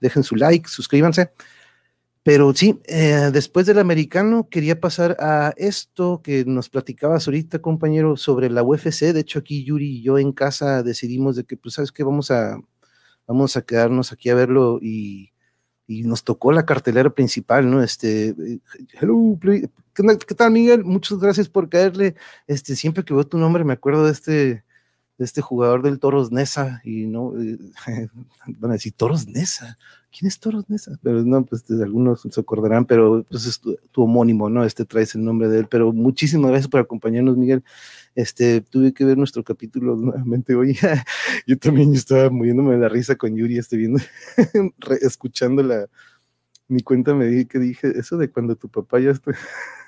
dejen 0.00 0.22
su 0.22 0.36
like, 0.36 0.68
suscríbanse. 0.68 1.32
Pero 2.24 2.54
sí, 2.54 2.80
eh, 2.86 3.30
después 3.32 3.66
del 3.66 3.78
americano 3.80 4.48
quería 4.48 4.80
pasar 4.80 5.16
a 5.18 5.54
esto 5.56 6.22
que 6.22 6.44
nos 6.44 6.68
platicabas 6.68 7.26
ahorita, 7.26 7.60
compañero, 7.60 8.16
sobre 8.16 8.48
la 8.48 8.62
UFC. 8.62 9.12
De 9.12 9.20
hecho, 9.20 9.40
aquí 9.40 9.64
Yuri 9.64 9.98
y 9.98 10.02
yo 10.02 10.18
en 10.18 10.32
casa 10.32 10.84
decidimos 10.84 11.34
de 11.34 11.44
que, 11.44 11.56
pues, 11.56 11.74
¿sabes 11.74 11.90
qué? 11.90 12.04
Vamos 12.04 12.30
a, 12.30 12.58
vamos 13.26 13.56
a 13.56 13.62
quedarnos 13.62 14.12
aquí 14.12 14.30
a 14.30 14.36
verlo 14.36 14.78
y, 14.80 15.31
y 15.98 16.02
nos 16.02 16.24
tocó 16.24 16.52
la 16.52 16.64
cartelera 16.64 17.10
principal, 17.10 17.70
¿no? 17.70 17.82
Este, 17.82 18.28
eh, 18.28 18.58
hello, 19.00 19.38
¿qué, 19.94 20.34
tal, 20.34 20.50
Miguel? 20.50 20.84
Muchas 20.84 21.18
gracias 21.18 21.48
por 21.48 21.68
caerle. 21.68 22.14
Este, 22.46 22.76
siempre 22.76 23.04
que 23.04 23.14
veo 23.14 23.26
tu 23.26 23.38
nombre 23.38 23.64
me 23.64 23.74
acuerdo 23.74 24.06
de 24.06 24.12
este, 24.12 24.64
de 25.22 25.26
este 25.26 25.40
jugador 25.40 25.82
del 25.82 26.00
Toros 26.00 26.32
Nesa, 26.32 26.80
y 26.82 27.06
no, 27.06 27.32
eh, 27.40 27.56
van 28.58 28.72
a 28.72 28.74
decir, 28.74 28.92
Toros 28.92 29.28
Nesa, 29.28 29.78
¿quién 30.10 30.26
es 30.26 30.40
Toros 30.40 30.68
Nesa? 30.68 30.98
Pero 31.00 31.22
no, 31.22 31.46
pues 31.46 31.64
algunos 31.70 32.22
se 32.28 32.40
acordarán, 32.40 32.84
pero 32.84 33.24
pues 33.30 33.46
es 33.46 33.60
tu, 33.60 33.78
homónimo, 34.02 34.50
¿no? 34.50 34.64
Este 34.64 34.84
traes 34.84 35.14
el 35.14 35.24
nombre 35.24 35.48
de 35.48 35.60
él, 35.60 35.68
pero 35.70 35.92
muchísimas 35.92 36.50
gracias 36.50 36.68
por 36.68 36.80
acompañarnos, 36.80 37.36
Miguel. 37.36 37.62
Este, 38.16 38.62
tuve 38.62 38.92
que 38.92 39.04
ver 39.04 39.16
nuestro 39.16 39.44
capítulo 39.44 39.94
nuevamente 39.96 40.56
hoy. 40.56 40.76
yo 41.46 41.56
también 41.56 41.94
estaba 41.94 42.28
muriéndome 42.28 42.72
de 42.72 42.80
la 42.80 42.88
risa 42.88 43.14
con 43.14 43.36
Yuri, 43.36 43.58
estoy 43.58 43.78
viendo, 43.78 44.00
escuchando 45.02 45.62
la, 45.62 45.86
mi 46.72 46.82
cuenta 46.82 47.14
me 47.14 47.26
dije 47.26 47.46
que 47.46 47.58
dije 47.58 47.92
eso 47.98 48.16
de 48.16 48.30
cuando 48.30 48.56
tu 48.56 48.68
papá 48.68 48.98
ya 48.98 49.10
está, 49.10 49.32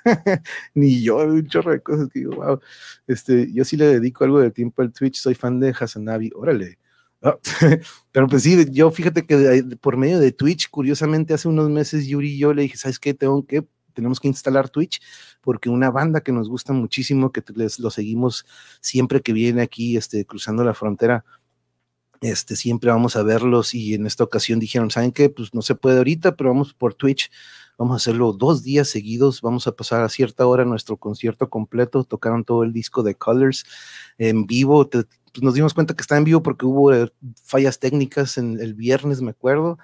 ni 0.73 1.01
yo, 1.01 1.17
un 1.17 1.47
chorro 1.47 1.71
de 1.71 1.81
cosas 1.81 2.09
que 2.09 2.19
digo, 2.19 2.35
wow, 2.35 2.59
este, 3.07 3.51
yo 3.51 3.65
sí 3.65 3.75
le 3.77 3.87
dedico 3.87 4.23
algo 4.23 4.39
de 4.39 4.51
tiempo 4.51 4.81
al 4.81 4.93
Twitch, 4.93 5.17
soy 5.17 5.35
fan 5.35 5.59
de 5.59 5.73
Hasanabi, 5.77 6.31
órale. 6.35 6.79
Ah, 7.21 7.37
pero 8.11 8.27
pues 8.27 8.43
sí, 8.43 8.65
yo 8.71 8.91
fíjate 8.91 9.25
que 9.25 9.63
por 9.81 9.97
medio 9.97 10.19
de 10.19 10.31
Twitch, 10.31 10.69
curiosamente 10.69 11.33
hace 11.33 11.47
unos 11.47 11.69
meses 11.69 12.07
Yuri 12.07 12.33
y 12.33 12.37
yo 12.37 12.53
le 12.53 12.63
dije, 12.63 12.77
¿sabes 12.77 12.99
qué? 12.99 13.13
Tengo 13.13 13.45
que 13.45 13.65
tenemos 13.95 14.19
que 14.19 14.27
instalar 14.27 14.69
Twitch, 14.69 15.01
porque 15.41 15.69
una 15.69 15.89
banda 15.89 16.21
que 16.21 16.31
nos 16.31 16.49
gusta 16.49 16.73
muchísimo, 16.73 17.31
que 17.31 17.41
les, 17.55 17.79
lo 17.79 17.89
seguimos 17.89 18.45
siempre 18.81 19.21
que 19.21 19.33
viene 19.33 19.61
aquí, 19.61 19.97
este, 19.97 20.25
cruzando 20.25 20.63
la 20.63 20.73
frontera, 20.73 21.23
este, 22.21 22.55
siempre 22.55 22.91
vamos 22.91 23.15
a 23.15 23.23
verlos 23.23 23.73
y 23.73 23.93
en 23.93 24.05
esta 24.05 24.23
ocasión 24.23 24.59
dijeron, 24.59 24.91
¿saben 24.91 25.11
qué? 25.11 25.29
Pues 25.29 25.53
no 25.53 25.61
se 25.61 25.75
puede 25.75 25.97
ahorita, 25.97 26.35
pero 26.35 26.49
vamos 26.49 26.73
por 26.73 26.93
Twitch, 26.93 27.31
vamos 27.77 27.93
a 27.93 27.97
hacerlo 27.97 28.33
dos 28.33 28.63
días 28.63 28.87
seguidos, 28.87 29.41
vamos 29.41 29.67
a 29.67 29.75
pasar 29.75 30.03
a 30.03 30.09
cierta 30.09 30.45
hora 30.47 30.65
nuestro 30.65 30.97
concierto 30.97 31.49
completo, 31.49 32.03
tocaron 32.03 32.43
todo 32.43 32.63
el 32.63 32.73
disco 32.73 33.03
de 33.03 33.15
Colors 33.15 33.65
en 34.17 34.45
vivo, 34.45 34.89
pues 34.89 35.07
nos 35.41 35.53
dimos 35.53 35.73
cuenta 35.73 35.95
que 35.95 36.01
está 36.01 36.17
en 36.17 36.23
vivo 36.23 36.41
porque 36.41 36.65
hubo 36.65 36.93
eh, 36.93 37.11
fallas 37.43 37.79
técnicas 37.79 38.37
en 38.37 38.59
el 38.59 38.73
viernes, 38.73 39.21
me 39.21 39.31
acuerdo, 39.31 39.77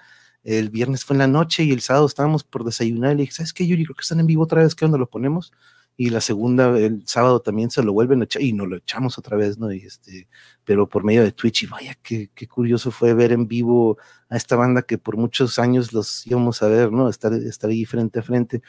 el 0.44 0.70
viernes 0.70 1.04
fue 1.04 1.14
en 1.14 1.18
la 1.18 1.26
noche 1.26 1.62
y 1.62 1.70
el 1.72 1.80
sábado 1.80 2.06
estábamos 2.06 2.42
por 2.44 2.64
desayunar 2.64 3.12
y 3.12 3.16
le 3.16 3.22
dije, 3.22 3.32
¿sabes 3.34 3.52
qué, 3.52 3.66
Yuri? 3.66 3.84
Creo 3.84 3.94
que 3.94 4.02
están 4.02 4.20
en 4.20 4.26
vivo 4.26 4.42
otra 4.42 4.62
vez, 4.62 4.74
¿qué 4.74 4.84
onda 4.84 4.98
lo 4.98 5.08
ponemos? 5.08 5.52
Y 5.96 6.10
la 6.10 6.20
segunda, 6.20 6.76
el 6.78 7.06
sábado 7.06 7.40
también 7.40 7.70
se 7.70 7.82
lo 7.82 7.92
vuelven 7.92 8.22
a 8.22 8.24
echar 8.24 8.42
y 8.42 8.52
nos 8.52 8.68
lo 8.68 8.76
echamos 8.76 9.18
otra 9.18 9.36
vez, 9.36 9.58
¿no? 9.58 9.72
Y 9.72 9.78
este, 9.84 10.28
pero 10.64 10.88
por 10.88 11.04
medio 11.04 11.22
de 11.22 11.32
Twitch 11.32 11.64
y 11.64 11.66
vaya, 11.66 11.96
qué, 12.02 12.30
qué 12.34 12.48
curioso 12.48 12.90
fue 12.90 13.14
ver 13.14 13.32
en 13.32 13.46
vivo 13.46 13.98
a 14.28 14.36
esta 14.36 14.56
banda 14.56 14.82
que 14.82 14.98
por 14.98 15.16
muchos 15.16 15.58
años 15.58 15.92
los 15.92 16.26
íbamos 16.26 16.62
a 16.62 16.68
ver, 16.68 16.90
¿no? 16.90 17.08
Estar, 17.08 17.32
estar 17.34 17.70
ahí 17.70 17.84
frente 17.84 18.20
a 18.20 18.22
frente 18.22 18.62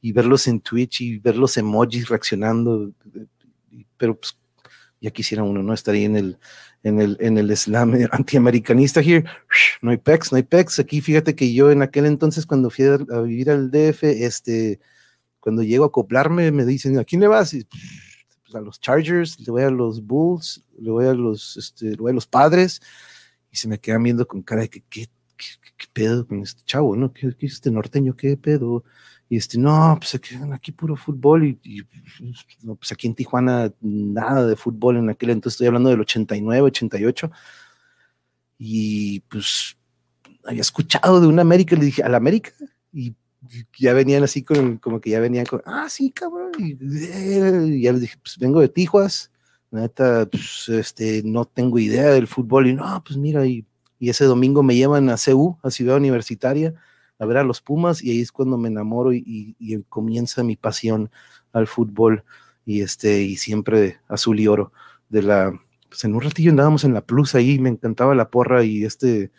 y 0.00 0.12
verlos 0.12 0.46
en 0.48 0.60
Twitch 0.60 1.00
y 1.00 1.18
ver 1.18 1.36
los 1.36 1.56
emojis 1.56 2.08
reaccionando, 2.08 2.92
pero 3.96 4.18
pues 4.18 4.38
ya 5.00 5.10
quisiera 5.10 5.42
uno, 5.42 5.62
¿no? 5.62 5.72
Estar 5.72 5.94
ahí 5.94 6.04
en 6.04 6.16
el, 6.16 6.38
en 6.82 7.00
el, 7.00 7.16
en 7.20 7.38
el 7.38 7.56
slam 7.56 7.94
antiamericanista 8.12 9.00
here, 9.00 9.24
no 9.82 9.90
hay 9.90 9.96
pecs, 9.96 10.32
no 10.32 10.36
hay 10.36 10.42
pecs. 10.42 10.78
Aquí 10.78 11.00
fíjate 11.00 11.34
que 11.34 11.52
yo 11.52 11.70
en 11.70 11.82
aquel 11.82 12.06
entonces 12.06 12.46
cuando 12.46 12.70
fui 12.70 12.84
a, 12.84 12.96
vivir 13.20 13.50
al 13.50 13.70
DF, 13.70 14.04
este, 14.04 14.80
cuando 15.46 15.62
llego 15.62 15.84
a 15.84 15.86
acoplarme, 15.86 16.50
me 16.50 16.64
dicen, 16.64 16.98
¿a 16.98 17.04
quién 17.04 17.20
le 17.20 17.28
vas? 17.28 17.52
Pues, 17.52 18.52
a 18.56 18.60
los 18.60 18.80
Chargers, 18.80 19.38
le 19.38 19.52
voy 19.52 19.62
a 19.62 19.70
los 19.70 20.04
Bulls, 20.04 20.64
le 20.76 20.90
voy 20.90 21.06
a 21.06 21.14
los, 21.14 21.56
este, 21.56 21.90
le 21.90 21.96
voy 21.98 22.10
a 22.10 22.14
los 22.14 22.26
padres, 22.26 22.82
y 23.52 23.56
se 23.56 23.68
me 23.68 23.78
quedan 23.78 24.02
viendo 24.02 24.26
con 24.26 24.42
cara 24.42 24.62
de 24.62 24.70
que, 24.70 24.80
¿qué, 24.90 25.06
qué, 25.36 25.86
pedo 25.92 26.26
con 26.26 26.42
este 26.42 26.64
chavo, 26.64 26.96
no? 26.96 27.12
¿Qué, 27.12 27.32
qué 27.38 27.46
este 27.46 27.70
norteño? 27.70 28.16
¿Qué 28.16 28.36
pedo? 28.36 28.82
Y 29.28 29.36
este, 29.36 29.56
no, 29.56 29.96
pues 30.00 30.16
aquí, 30.16 30.34
aquí 30.52 30.72
puro 30.72 30.96
fútbol 30.96 31.44
y, 31.44 31.86
no, 32.62 32.74
pues 32.74 32.90
aquí 32.90 33.06
en 33.06 33.14
Tijuana 33.14 33.72
nada 33.80 34.48
de 34.48 34.56
fútbol 34.56 34.96
en 34.96 35.10
aquel 35.10 35.30
entonces, 35.30 35.54
estoy 35.54 35.68
hablando 35.68 35.90
del 35.90 36.00
89, 36.00 36.62
88. 36.62 37.30
Y 38.58 39.20
pues 39.20 39.76
había 40.44 40.62
escuchado 40.62 41.20
de 41.20 41.28
una 41.28 41.42
América, 41.42 41.76
le 41.76 41.84
dije, 41.84 42.02
¿a 42.02 42.08
la 42.08 42.16
América? 42.16 42.50
Y 42.92 43.14
ya 43.78 43.92
venían 43.92 44.24
así 44.24 44.42
con, 44.42 44.78
como 44.78 45.00
que 45.00 45.10
ya 45.10 45.20
venían 45.20 45.46
con, 45.46 45.62
ah, 45.66 45.88
sí, 45.88 46.10
cabrón. 46.10 46.52
Y, 46.58 46.76
ya 47.82 47.92
les 47.92 48.00
dije, 48.00 48.16
pues 48.22 48.38
vengo 48.38 48.60
de 48.60 48.68
Tijuas, 48.68 49.32
neta, 49.70 50.26
pues 50.30 50.68
este, 50.68 51.22
no 51.24 51.44
tengo 51.44 51.78
idea 51.78 52.06
del 52.06 52.26
fútbol. 52.26 52.68
Y 52.68 52.74
no, 52.74 53.02
pues 53.04 53.16
mira, 53.18 53.46
y, 53.46 53.66
y 53.98 54.10
ese 54.10 54.24
domingo 54.24 54.62
me 54.62 54.76
llevan 54.76 55.10
a 55.10 55.16
CU, 55.16 55.58
a 55.62 55.70
Ciudad 55.70 55.96
Universitaria 55.96 56.74
a 57.18 57.26
ver 57.26 57.38
a 57.38 57.44
los 57.44 57.60
Pumas 57.60 58.02
y 58.02 58.10
ahí 58.10 58.20
es 58.20 58.32
cuando 58.32 58.58
me 58.58 58.68
enamoro 58.68 59.12
y, 59.12 59.84
comienza 59.88 60.42
mi 60.42 60.56
pasión 60.56 61.10
al 61.52 61.66
fútbol 61.66 62.24
y 62.64 62.82
este 62.82 63.22
y 63.22 63.36
siempre 63.36 64.00
azul 64.08 64.40
y 64.40 64.48
oro 64.48 64.72
de 65.08 65.22
la 65.22 65.60
pues 65.88 66.04
en 66.04 66.14
un 66.14 66.20
ratillo 66.20 66.50
andábamos 66.50 66.84
en 66.84 66.94
la 66.94 67.00
plus 67.00 67.34
ahí 67.34 67.58
me 67.58 67.70
encantaba 67.70 68.14
la 68.14 68.30
porra 68.30 68.64
y 68.64 68.84
este 68.84 69.30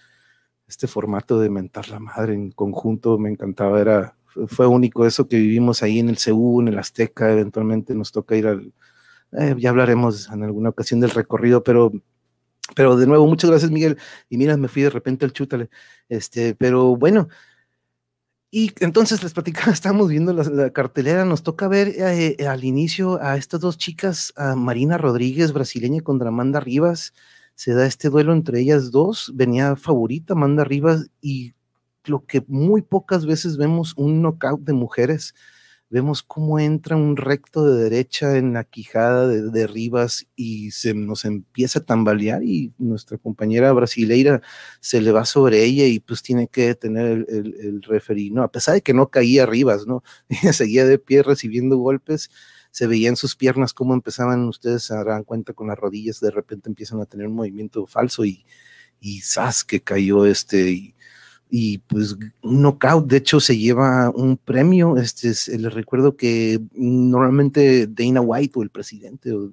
este 0.67 0.87
formato 0.87 1.39
de 1.39 1.49
mentar 1.49 1.89
la 1.89 1.99
madre 1.99 2.33
en 2.33 2.51
conjunto 2.51 3.17
me 3.17 3.29
encantaba 3.29 3.79
era 3.81 4.15
fue 4.47 4.67
único 4.67 5.05
eso 5.05 5.27
que 5.27 5.37
vivimos 5.37 5.81
ahí 5.83 5.99
en 5.99 6.09
el 6.09 6.17
CU 6.17 6.61
en 6.61 6.67
el 6.67 6.77
Azteca 6.77 7.31
eventualmente 7.31 7.95
nos 7.95 8.11
toca 8.11 8.35
ir 8.35 8.47
al 8.47 8.73
eh, 9.37 9.55
ya 9.57 9.69
hablaremos 9.69 10.29
en 10.29 10.43
alguna 10.43 10.69
ocasión 10.69 10.99
del 10.99 11.11
recorrido 11.11 11.63
pero 11.63 11.91
pero 12.75 12.97
de 12.97 13.07
nuevo, 13.07 13.25
muchas 13.27 13.49
gracias, 13.49 13.71
Miguel. 13.71 13.97
Y 14.29 14.37
mira, 14.37 14.57
me 14.57 14.67
fui 14.67 14.81
de 14.81 14.89
repente 14.89 15.25
al 15.25 15.33
chútale. 15.33 15.69
Este, 16.09 16.55
pero 16.55 16.95
bueno, 16.95 17.29
y 18.51 18.71
entonces 18.79 19.23
les 19.23 19.33
platicaba, 19.33 19.71
estamos 19.73 20.09
viendo 20.09 20.33
la, 20.33 20.69
cartelera, 20.71 21.25
nos 21.25 21.43
toca 21.43 21.67
ver 21.67 21.89
eh, 21.97 22.47
al 22.47 22.63
inicio 22.63 23.21
a 23.21 23.37
estas 23.37 23.59
dos 23.59 23.77
chicas, 23.77 24.33
a 24.35 24.55
Marina 24.55 24.97
Rodríguez, 24.97 25.53
brasileña, 25.53 26.01
contra 26.01 26.29
Amanda 26.29 26.59
Rivas. 26.59 27.13
Se 27.57 27.73
da 27.73 27.87
este 27.87 28.09
duelo 28.09 28.33
entre 28.33 28.59
ellas 28.59 28.91
dos, 28.91 29.31
venía 29.33 29.75
favorita 29.75 30.33
Amanda 30.33 30.63
Rivas 30.63 31.09
y 31.21 31.55
lo 32.05 32.23
que 32.23 32.45
muy 32.47 32.83
pocas 32.83 33.25
veces 33.25 33.57
vemos 33.57 33.95
un 33.97 34.21
knockout 34.21 34.61
de 34.61 34.73
mujeres 34.73 35.33
vemos 35.89 36.21
cómo 36.21 36.59
entra 36.59 36.95
un 36.95 37.15
recto 37.15 37.65
de 37.65 37.83
derecha 37.83 38.37
en 38.37 38.53
la 38.53 38.63
quijada 38.63 39.27
de, 39.27 39.67
Rivas 39.67 40.27
y 40.35 40.71
se 40.71 40.93
nos 40.93 41.25
empieza 41.25 41.79
a 41.79 41.85
tambalear 41.85 42.43
y 42.43 42.73
nuestra 42.77 43.17
compañera 43.17 43.71
brasileira 43.71 44.41
se 44.79 45.01
le 45.01 45.11
va 45.11 45.25
sobre 45.25 45.63
ella 45.63 45.85
y 45.85 45.99
pues 45.99 46.21
tiene 46.21 46.47
que 46.47 46.75
tener 46.75 47.25
el, 47.29 47.55
el, 47.59 47.81
referí, 47.83 48.31
¿no? 48.31 48.43
A 48.43 48.51
pesar 48.51 48.75
de 48.75 48.81
que 48.81 48.93
no 48.93 49.09
caía 49.09 49.45
Rivas, 49.45 49.87
¿no? 49.87 50.03
Ella 50.29 50.53
seguía 50.53 50.85
de 50.85 50.99
pie 50.99 51.23
recibiendo 51.23 51.77
golpes, 51.77 52.29
se 52.77 52.85
veía 52.85 53.09
en 53.09 53.15
sus 53.15 53.35
piernas 53.35 53.73
cómo 53.73 53.95
empezaban, 53.95 54.47
ustedes 54.47 54.83
se 54.83 54.93
darán 54.93 55.23
cuenta 55.23 55.53
con 55.53 55.65
las 55.65 55.79
rodillas, 55.79 56.19
de 56.19 56.29
repente 56.29 56.69
empiezan 56.69 57.01
a 57.01 57.07
tener 57.07 57.25
un 57.25 57.33
movimiento 57.33 57.87
falso 57.87 58.23
y, 58.23 58.45
y 59.01 59.21
que 59.67 59.81
cayó 59.81 60.27
este... 60.27 60.69
Y, 60.69 60.95
y 61.49 61.79
pues 61.79 62.15
un 62.43 62.61
knockout, 62.61 63.07
de 63.07 63.17
hecho 63.17 63.39
se 63.39 63.57
lleva 63.57 64.11
un 64.11 64.37
premio, 64.37 64.97
este 64.97 65.29
es, 65.29 65.47
les 65.47 65.73
recuerdo 65.73 66.15
que 66.15 66.61
normalmente 66.73 67.87
Dana 67.87 68.21
White 68.21 68.59
o 68.59 68.63
el 68.63 68.69
presidente 68.69 69.31
o 69.31 69.51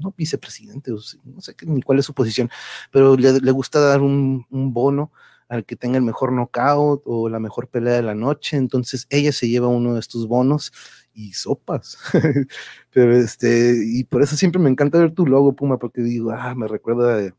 no 0.00 0.12
vicepresidente, 0.16 0.90
no 0.90 1.40
sé 1.40 1.54
ni 1.64 1.82
cuál 1.82 2.00
es 2.00 2.06
su 2.06 2.14
posición, 2.14 2.50
pero 2.90 3.16
le, 3.16 3.52
gusta 3.52 3.78
dar 3.78 4.00
un, 4.00 4.46
bono 4.50 5.12
al 5.48 5.64
que 5.64 5.76
tenga 5.76 5.96
el 5.96 6.04
mejor 6.04 6.32
knockout 6.32 7.02
o 7.06 7.28
la 7.28 7.40
mejor 7.40 7.68
pelea 7.68 7.94
de 7.94 8.02
la 8.02 8.14
noche, 8.14 8.56
entonces 8.56 9.06
ella 9.10 9.32
se 9.32 9.48
lleva 9.48 9.68
uno 9.68 9.94
de 9.94 10.00
estos 10.00 10.28
bonos 10.28 10.72
y 11.14 11.32
sopas. 11.32 11.98
pero 12.92 13.16
este, 13.16 13.74
y 13.84 14.04
por 14.04 14.22
eso 14.22 14.36
siempre 14.36 14.60
me 14.60 14.70
encanta 14.70 14.98
ver 14.98 15.12
tu 15.14 15.26
logo, 15.26 15.54
Puma, 15.54 15.78
porque 15.78 16.02
digo, 16.02 16.30
ah, 16.32 16.54
me 16.54 16.68
recuerda 16.68 17.16
de 17.16 17.34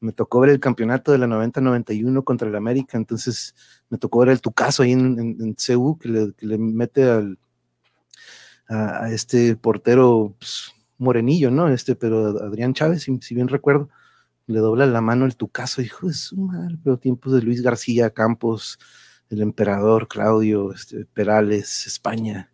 me 0.00 0.12
tocó 0.12 0.40
ver 0.40 0.50
el 0.50 0.60
campeonato 0.60 1.12
de 1.12 1.18
la 1.18 1.26
90-91 1.26 2.24
contra 2.24 2.48
el 2.48 2.54
América, 2.54 2.96
entonces 2.96 3.54
me 3.88 3.98
tocó 3.98 4.20
ver 4.20 4.30
el 4.30 4.40
Tucaso 4.40 4.82
ahí 4.82 4.92
en, 4.92 5.18
en, 5.18 5.54
que 5.98 6.32
le, 6.40 6.58
mete 6.58 7.04
al, 7.04 7.38
a, 8.68 9.10
este 9.10 9.56
portero 9.56 10.34
pues, 10.38 10.72
morenillo, 10.98 11.50
¿no? 11.50 11.68
Este, 11.68 11.96
pero 11.96 12.26
Adrián 12.42 12.74
Chávez, 12.74 13.02
si, 13.02 13.34
bien 13.34 13.48
recuerdo, 13.48 13.88
le 14.46 14.60
dobla 14.60 14.86
la 14.86 15.00
mano 15.00 15.24
el 15.26 15.36
Tucaso, 15.36 15.82
hijo 15.82 16.08
de 16.08 16.14
su 16.14 16.36
madre, 16.36 16.76
pero 16.82 16.98
tiempos 16.98 17.32
de 17.32 17.42
Luis 17.42 17.62
García 17.62 18.10
Campos, 18.10 18.78
el 19.30 19.42
emperador 19.42 20.08
Claudio, 20.08 20.72
este, 20.72 21.04
Perales, 21.06 21.86
España, 21.86 22.52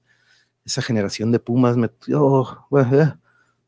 esa 0.64 0.82
generación 0.82 1.32
de 1.32 1.38
Pumas 1.38 1.76
me... 1.76 1.90
Oh, 2.14 2.66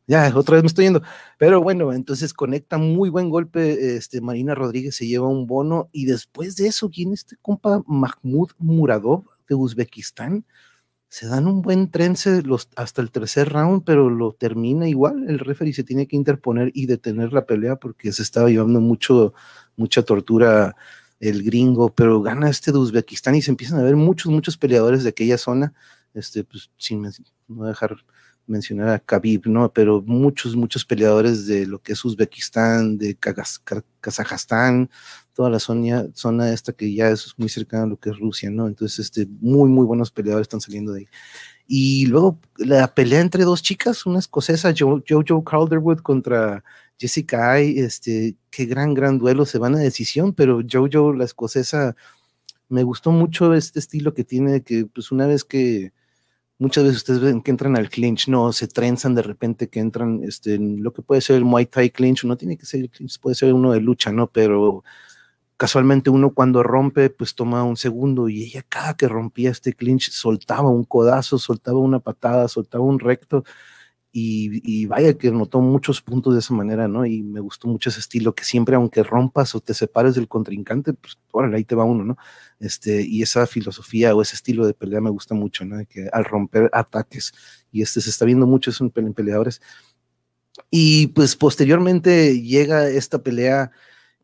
ya, 0.06 0.30
otra 0.36 0.56
vez 0.56 0.62
me 0.62 0.66
estoy 0.66 0.84
yendo. 0.84 1.02
Pero 1.38 1.62
bueno, 1.62 1.92
entonces 1.92 2.34
conecta 2.34 2.76
muy 2.76 3.08
buen 3.08 3.30
golpe. 3.30 3.96
Este, 3.96 4.20
Marina 4.20 4.54
Rodríguez 4.54 4.96
se 4.96 5.06
lleva 5.06 5.28
un 5.28 5.46
bono. 5.46 5.88
Y 5.92 6.04
después 6.04 6.56
de 6.56 6.66
eso, 6.66 6.90
viene 6.90 7.14
este 7.14 7.36
compa 7.40 7.82
Mahmoud 7.86 8.50
Muradov 8.58 9.24
de 9.48 9.54
Uzbekistán. 9.54 10.44
Se 11.14 11.28
dan 11.28 11.46
un 11.46 11.62
buen 11.62 11.92
trence 11.92 12.42
los, 12.42 12.68
hasta 12.74 13.00
el 13.00 13.12
tercer 13.12 13.50
round, 13.50 13.84
pero 13.84 14.10
lo 14.10 14.32
termina 14.32 14.88
igual. 14.88 15.26
El 15.28 15.38
referee 15.38 15.72
se 15.72 15.84
tiene 15.84 16.08
que 16.08 16.16
interponer 16.16 16.72
y 16.74 16.86
detener 16.86 17.32
la 17.32 17.46
pelea 17.46 17.76
porque 17.76 18.10
se 18.10 18.20
estaba 18.20 18.48
llevando 18.48 18.80
mucho, 18.80 19.32
mucha 19.76 20.02
tortura 20.02 20.74
el 21.20 21.44
gringo, 21.44 21.94
pero 21.94 22.20
gana 22.20 22.50
este 22.50 22.72
de 22.72 22.78
Uzbekistán 22.78 23.36
y 23.36 23.42
se 23.42 23.52
empiezan 23.52 23.78
a 23.78 23.84
ver 23.84 23.94
muchos, 23.94 24.32
muchos 24.32 24.58
peleadores 24.58 25.04
de 25.04 25.10
aquella 25.10 25.38
zona. 25.38 25.72
Este, 26.14 26.42
pues, 26.42 26.72
sin 26.78 27.08
no 27.46 27.64
dejar 27.64 27.94
mencionar 28.46 28.88
a 28.90 28.98
Khabib, 28.98 29.46
¿no? 29.46 29.72
Pero 29.72 30.02
muchos, 30.02 30.56
muchos 30.56 30.84
peleadores 30.84 31.46
de 31.46 31.66
lo 31.66 31.80
que 31.80 31.92
es 31.92 32.04
Uzbekistán, 32.04 32.98
de 32.98 33.16
Kazajstán, 34.00 34.90
toda 35.34 35.50
la 35.50 35.58
zona, 35.58 36.06
zona 36.14 36.52
esta 36.52 36.72
que 36.72 36.92
ya 36.94 37.08
es 37.10 37.34
muy 37.36 37.48
cercana 37.48 37.84
a 37.84 37.86
lo 37.86 37.98
que 37.98 38.10
es 38.10 38.18
Rusia, 38.18 38.50
¿no? 38.50 38.66
Entonces, 38.66 38.98
este, 39.00 39.26
muy, 39.40 39.68
muy 39.68 39.84
buenos 39.84 40.10
peleadores 40.10 40.44
están 40.44 40.60
saliendo 40.60 40.92
de 40.92 41.00
ahí. 41.00 41.08
Y 41.66 42.06
luego 42.06 42.38
la 42.56 42.94
pelea 42.94 43.20
entre 43.20 43.44
dos 43.44 43.62
chicas, 43.62 44.06
una 44.06 44.18
escocesa, 44.18 44.74
Jojo 44.76 45.44
Calderwood 45.44 45.98
contra 46.00 46.62
Jessica 46.98 47.52
Ay, 47.52 47.78
este, 47.78 48.36
qué 48.50 48.66
gran, 48.66 48.94
gran 48.94 49.18
duelo, 49.18 49.46
se 49.46 49.58
van 49.58 49.74
a 49.74 49.78
decisión, 49.78 50.34
pero 50.34 50.60
Jojo, 50.70 51.12
la 51.14 51.24
escocesa, 51.24 51.96
me 52.68 52.82
gustó 52.82 53.10
mucho 53.10 53.54
este 53.54 53.78
estilo 53.78 54.14
que 54.14 54.24
tiene, 54.24 54.62
que 54.62 54.86
pues 54.86 55.10
una 55.12 55.26
vez 55.26 55.44
que 55.44 55.92
muchas 56.58 56.84
veces 56.84 56.98
ustedes 56.98 57.20
ven 57.20 57.42
que 57.42 57.50
entran 57.50 57.76
al 57.76 57.90
clinch, 57.90 58.28
no, 58.28 58.52
se 58.52 58.68
trenzan 58.68 59.14
de 59.14 59.22
repente 59.22 59.68
que 59.68 59.80
entran, 59.80 60.22
este, 60.24 60.54
en 60.54 60.82
lo 60.82 60.92
que 60.92 61.02
puede 61.02 61.20
ser 61.20 61.36
el 61.36 61.44
Muay 61.44 61.66
Thai 61.66 61.90
clinch, 61.90 62.24
no 62.24 62.36
tiene 62.36 62.56
que 62.56 62.66
ser 62.66 62.80
el 62.80 62.90
clinch, 62.90 63.18
puede 63.20 63.34
ser 63.36 63.52
uno 63.54 63.72
de 63.72 63.80
lucha, 63.80 64.12
¿no? 64.12 64.28
Pero 64.28 64.84
casualmente 65.56 66.10
uno 66.10 66.30
cuando 66.34 66.62
rompe, 66.62 67.10
pues 67.10 67.34
toma 67.34 67.64
un 67.64 67.76
segundo 67.76 68.28
y 68.28 68.44
ella 68.44 68.64
cada 68.68 68.96
que 68.96 69.08
rompía 69.08 69.50
este 69.50 69.72
clinch 69.72 70.10
soltaba 70.10 70.70
un 70.70 70.84
codazo, 70.84 71.38
soltaba 71.38 71.78
una 71.78 72.00
patada, 72.00 72.48
soltaba 72.48 72.84
un 72.84 72.98
recto 72.98 73.44
y, 74.16 74.86
vaya 74.86 75.18
que 75.18 75.32
notó 75.32 75.60
muchos 75.60 76.00
puntos 76.00 76.34
de 76.34 76.38
esa 76.38 76.54
manera, 76.54 76.86
¿no? 76.86 77.04
Y 77.04 77.24
me 77.24 77.40
gustó 77.40 77.66
mucho 77.66 77.90
ese 77.90 77.98
estilo, 77.98 78.32
que 78.32 78.44
siempre 78.44 78.76
aunque 78.76 79.02
rompas 79.02 79.56
o 79.56 79.60
te 79.60 79.74
separes 79.74 80.14
del 80.14 80.28
contrincante, 80.28 80.92
pues 80.92 81.18
órale, 81.32 81.56
ahí 81.56 81.64
te 81.64 81.74
va 81.74 81.82
uno, 81.82 82.04
¿no? 82.04 82.16
Este, 82.60 83.02
y 83.02 83.22
esa 83.22 83.44
filosofía 83.48 84.14
o 84.14 84.22
ese 84.22 84.36
estilo 84.36 84.66
de 84.66 84.74
pelea 84.74 85.00
me 85.00 85.10
gusta 85.10 85.34
mucho, 85.34 85.64
¿no? 85.64 85.84
Que 85.86 86.08
al 86.12 86.24
romper 86.24 86.70
ataques, 86.72 87.32
y 87.72 87.82
este 87.82 88.00
se 88.00 88.10
está 88.10 88.24
viendo 88.24 88.46
mucho 88.46 88.70
eso 88.70 88.88
en 88.94 89.14
peleadores. 89.14 89.60
Y 90.70 91.08
pues 91.08 91.34
posteriormente 91.34 92.40
llega 92.40 92.88
esta 92.88 93.20
pelea 93.22 93.72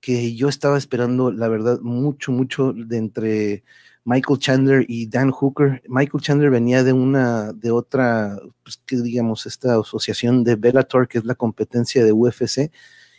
que 0.01 0.37
yo 0.37 0.49
estaba 0.49 0.79
esperando, 0.79 1.33
la 1.33 1.49
verdad, 1.49 1.81
mucho, 1.81 2.31
mucho 2.31 2.73
de 2.73 2.97
entre 2.97 3.65
Michael 4.05 4.39
Chandler 4.39 4.85
y 4.89 5.07
Dan 5.09 5.31
Hooker. 5.31 5.83
Michael 5.89 6.23
Chandler 6.23 6.51
venía 6.51 6.83
de 6.85 6.93
una, 6.93 7.53
de 7.53 7.71
otra, 7.71 8.39
pues 8.63 8.79
que 8.87 8.97
digamos, 8.97 9.47
esta 9.47 9.79
asociación 9.79 10.45
de 10.45 10.57
Bellator, 10.57 11.09
que 11.09 11.19
es 11.19 11.25
la 11.25 11.35
competencia 11.35 12.05
de 12.05 12.13
UFC, 12.13 12.71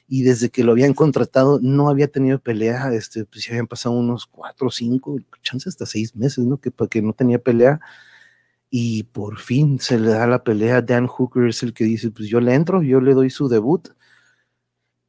y 0.08 0.24
desde 0.24 0.50
que 0.50 0.64
lo 0.64 0.74
habían 0.74 0.94
contratado 0.94 1.60
no 1.62 1.90
había 1.90 2.08
tenido 2.10 2.40
pelea, 2.40 2.94
este, 2.94 3.26
pues 3.26 3.46
ya 3.46 3.52
habían 3.52 3.68
pasado 3.68 3.96
unos 3.96 4.26
cuatro 4.26 4.70
cinco, 4.72 5.18
chances 5.42 5.70
hasta 5.70 5.86
seis 5.86 6.16
meses, 6.16 6.46
¿no? 6.46 6.58
Que, 6.60 6.72
que 6.90 7.02
no 7.02 7.14
tenía 7.14 7.40
pelea. 7.40 7.80
y 8.70 9.04
por 9.04 9.40
fin 9.40 9.80
se 9.80 10.00
le 10.00 10.10
da 10.12 10.28
la 10.28 10.44
pelea. 10.44 10.82
Dan 10.82 11.08
Hooker 11.08 11.48
es 11.48 11.64
el 11.64 11.74
que 11.74 11.84
dice, 11.86 12.12
pues 12.12 12.30
yo 12.30 12.40
le 12.42 12.54
entro, 12.56 12.82
yo 12.84 13.02
le 13.02 13.14
doy 13.14 13.30
su 13.30 13.50
debut. 13.50 13.90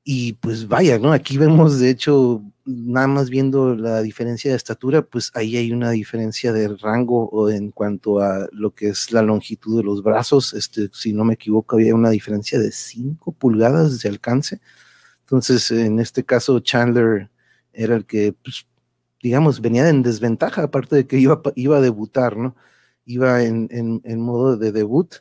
Y 0.05 0.35
pues 0.35 0.67
vaya, 0.67 0.99
¿no? 0.99 1.13
Aquí 1.13 1.39
vemos, 1.39 1.79
de 1.79 1.91
hecho, 1.91 2.43
nada 2.65 3.07
más 3.07 3.31
viendo 3.31 3.77
la 3.77 4.03
diferencia 4.03 4.51
de 4.51 4.57
estatura, 4.57 5.03
pues 5.03 5.31
ahí 5.35 5.57
hay 5.57 5.73
una 5.73 5.91
diferencia 5.91 6.53
de 6.53 6.69
rango 6.77 7.29
o 7.29 7.51
en 7.51 7.71
cuanto 7.71 8.21
a 8.21 8.49
lo 8.53 8.75
que 8.75 8.89
es 8.89 9.13
la 9.13 9.23
longitud 9.23 9.77
de 9.79 9.85
los 9.85 10.03
brazos. 10.03 10.55
Este, 10.55 10.89
si 10.93 11.13
no 11.13 11.25
me 11.25 11.35
equivoco, 11.35 11.77
había 11.77 11.95
una 11.95 12.11
diferencia 12.11 12.59
de 12.59 12.73
5 12.73 13.33
pulgadas 13.33 14.01
de 14.01 14.09
alcance. 14.09 14.61
Entonces, 15.21 15.71
en 15.71 16.01
este 16.01 16.25
caso, 16.25 16.61
Chandler 16.61 17.31
era 17.73 17.95
el 17.97 18.07
que, 18.07 18.33
pues, 18.33 18.67
digamos, 19.23 19.61
venía 19.61 19.89
en 19.89 20.03
desventaja, 20.03 20.65
aparte 20.65 20.97
de 20.97 21.07
que 21.07 21.19
iba, 21.19 21.41
iba 21.55 21.79
a 21.79 21.81
debutar, 21.81 22.37
¿no? 22.37 22.57
iba 23.05 23.43
en, 23.43 23.69
en, 24.05 24.21
modo 24.21 24.57
de 24.57 24.73
debut. 24.73 25.17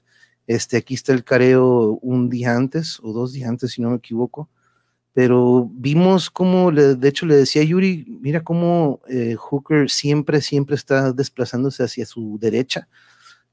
Este, 0.48 0.78
aquí 0.78 0.94
está 0.96 1.14
el 1.14 1.24
careo 1.24 2.00
un 2.02 2.30
día 2.30 2.56
antes 2.56 3.00
o 3.02 3.14
dos 3.14 3.34
días 3.34 3.50
antes, 3.50 3.72
si 3.72 3.82
no 3.82 3.92
me 3.92 3.98
equivoco. 3.98 4.50
Pero 5.14 5.70
vimos 5.74 6.30
cómo, 6.30 6.72
de 6.72 7.08
hecho, 7.08 7.26
le 7.26 7.36
decía 7.36 7.62
a 7.62 7.66
Yuri, 7.66 8.06
mira 8.22 8.44
cómo 8.44 9.02
eh, 9.10 9.36
Hooker 9.38 9.90
siempre, 9.90 10.42
siempre 10.42 10.76
está 10.76 11.12
desplazándose 11.12 11.84
hacia 11.84 12.06
su 12.06 12.38
derecha, 12.40 12.88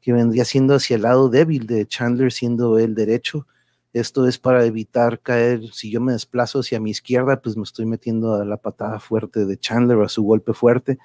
que 0.00 0.12
vendría 0.12 0.44
siendo 0.44 0.74
hacia 0.74 0.96
el 0.96 1.02
lado 1.02 1.28
débil 1.28 1.66
de 1.66 1.86
Chandler, 1.86 2.32
siendo 2.32 2.78
el 2.78 2.94
derecho. 2.94 3.46
Esto 3.92 4.28
es 4.28 4.38
para 4.38 4.64
evitar 4.64 5.20
caer, 5.20 5.62
si 5.72 5.90
yo 5.90 6.00
me 6.00 6.12
desplazo 6.12 6.60
hacia 6.60 6.78
mi 6.78 6.90
izquierda, 6.90 7.40
pues 7.40 7.56
me 7.56 7.64
estoy 7.64 7.86
metiendo 7.86 8.34
a 8.34 8.44
la 8.44 8.58
patada 8.58 9.00
fuerte 9.00 9.44
de 9.44 9.58
Chandler, 9.58 10.00
a 10.00 10.08
su 10.08 10.22
golpe 10.22 10.52
fuerte 10.52 10.98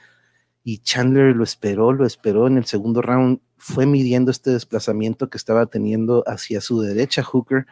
y 0.63 0.79
Chandler 0.79 1.35
lo 1.35 1.43
esperó, 1.43 1.91
lo 1.91 2.05
esperó 2.05 2.47
en 2.47 2.57
el 2.57 2.65
segundo 2.65 3.01
round, 3.01 3.39
fue 3.57 3.85
midiendo 3.85 4.31
este 4.31 4.51
desplazamiento 4.51 5.29
que 5.29 5.37
estaba 5.37 5.65
teniendo 5.65 6.23
hacia 6.25 6.61
su 6.61 6.81
derecha 6.81 7.23
Hooker 7.23 7.65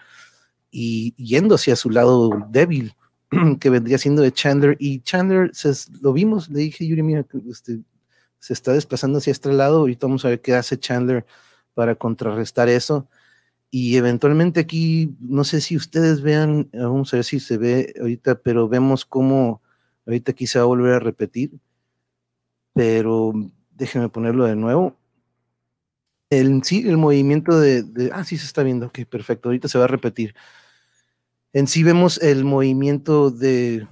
y 0.72 1.14
yendo 1.16 1.56
hacia 1.56 1.76
su 1.76 1.90
lado 1.90 2.30
débil, 2.50 2.96
que 3.60 3.70
vendría 3.70 3.98
siendo 3.98 4.22
de 4.22 4.32
Chandler, 4.32 4.78
y 4.80 5.02
Chandler, 5.02 5.52
se, 5.54 5.74
lo 6.02 6.14
vimos, 6.14 6.50
le 6.50 6.62
dije, 6.62 6.88
Yuri, 6.88 7.04
mira, 7.04 7.26
este, 7.50 7.82
se 8.40 8.54
está 8.54 8.74
desplazando 8.74 9.20
hacia 9.20 9.32
este 9.32 9.52
lado, 9.54 9.80
ahorita 9.80 10.08
vamos 10.08 10.26
a 10.26 10.30
ver 10.30 10.42
qué 10.42 10.56
hace 10.56 10.80
Chandler 10.80 11.26
para 11.74 11.96
contrarrestar 11.96 12.70
eso. 12.70 13.08
Y 13.72 13.98
eventualmente 13.98 14.60
aquí, 14.62 15.16
no 15.20 15.44
sé 15.44 15.62
si 15.62 15.78
ustedes 15.78 16.22
vean, 16.22 16.70
vamos 16.74 17.14
a 17.14 17.18
ver 17.18 17.24
si 17.26 17.40
se 17.40 17.58
ve 17.58 17.94
ahorita, 18.00 18.36
pero 18.36 18.68
vemos 18.68 19.06
cómo 19.06 19.62
ahorita 20.06 20.34
aquí 20.34 20.48
se 20.48 20.60
va 20.60 20.64
a 20.64 20.68
volver 20.68 20.94
a 20.94 21.00
repetir 21.00 21.52
pero 22.74 23.34
déjenme 23.72 24.10
ponerlo 24.10 24.46
de 24.46 24.56
nuevo. 24.56 24.98
El, 26.30 26.64
sí, 26.64 26.88
el 26.88 26.98
movimiento 26.98 27.60
de, 27.60 28.10
Ah, 28.14 28.24
sí 28.24 28.38
se 28.38 28.46
está 28.46 28.64
viendo. 28.64 28.88
Ok, 28.88 29.00
perfecto. 29.10 29.50
Ahorita 29.50 29.68
se 29.68 29.78
va 29.78 29.86
a 29.86 29.88
repetir. 29.88 30.34
En 31.54 31.68
sí 31.68 31.84
vemos 31.84 32.18
el 32.22 32.46
movimiento 32.46 33.30
de 33.30 33.86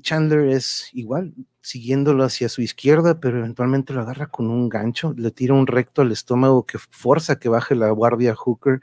Chandler 0.00 0.48
es 0.48 0.90
igual, 0.92 1.32
siguiéndolo 1.60 2.24
hacia 2.24 2.48
su 2.48 2.60
izquierda, 2.60 3.20
pero 3.20 3.38
eventualmente 3.38 3.92
lo 3.92 4.00
agarra 4.00 4.26
con 4.26 4.50
un 4.50 4.68
gancho, 4.68 5.14
le 5.16 5.30
tira 5.30 5.54
un 5.54 5.68
recto 5.68 6.02
al 6.02 6.10
estómago 6.10 6.66
que 6.66 6.78
forza 6.78 7.38
que 7.38 7.48
baje 7.48 7.76
la 7.76 7.90
guardia 7.90 8.34
Hooker 8.34 8.80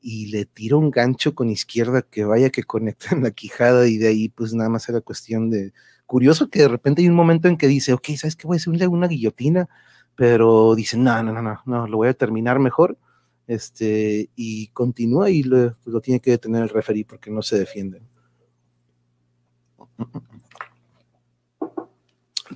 y 0.00 0.26
le 0.26 0.44
tira 0.44 0.76
un 0.76 0.90
gancho 0.90 1.34
con 1.34 1.50
izquierda 1.50 2.02
que 2.02 2.24
vaya 2.24 2.50
que 2.50 2.64
conecta 2.64 3.08
en 3.14 3.22
la 3.22 3.30
quijada 3.30 3.86
y 3.88 3.98
de 3.98 4.08
ahí 4.08 4.28
pues 4.28 4.54
nada 4.54 4.68
más 4.68 4.88
era 4.88 5.00
cuestión 5.00 5.48
de, 5.50 5.72
curioso 6.06 6.50
que 6.50 6.60
de 6.62 6.68
repente 6.68 7.02
hay 7.02 7.08
un 7.08 7.14
momento 7.14 7.48
en 7.48 7.56
que 7.56 7.68
dice, 7.68 7.92
ok, 7.92 8.08
¿sabes 8.16 8.36
qué? 8.36 8.46
Voy 8.46 8.56
a 8.56 8.58
hacerle 8.58 8.86
una 8.88 9.06
guillotina, 9.06 9.68
pero 10.16 10.74
dice, 10.74 10.96
no, 10.98 11.22
no, 11.22 11.32
no, 11.32 11.42
no, 11.42 11.62
no, 11.64 11.86
lo 11.86 11.96
voy 11.96 12.08
a 12.08 12.14
terminar 12.14 12.58
mejor, 12.58 12.98
este, 13.46 14.30
y 14.36 14.68
continúa 14.68 15.30
y 15.30 15.42
lo, 15.42 15.74
tiene 16.02 16.20
que 16.20 16.32
detener 16.32 16.62
el 16.62 16.68
referee 16.68 17.04
porque 17.04 17.30
no 17.30 17.42
se 17.42 17.58
defiende. 17.58 18.02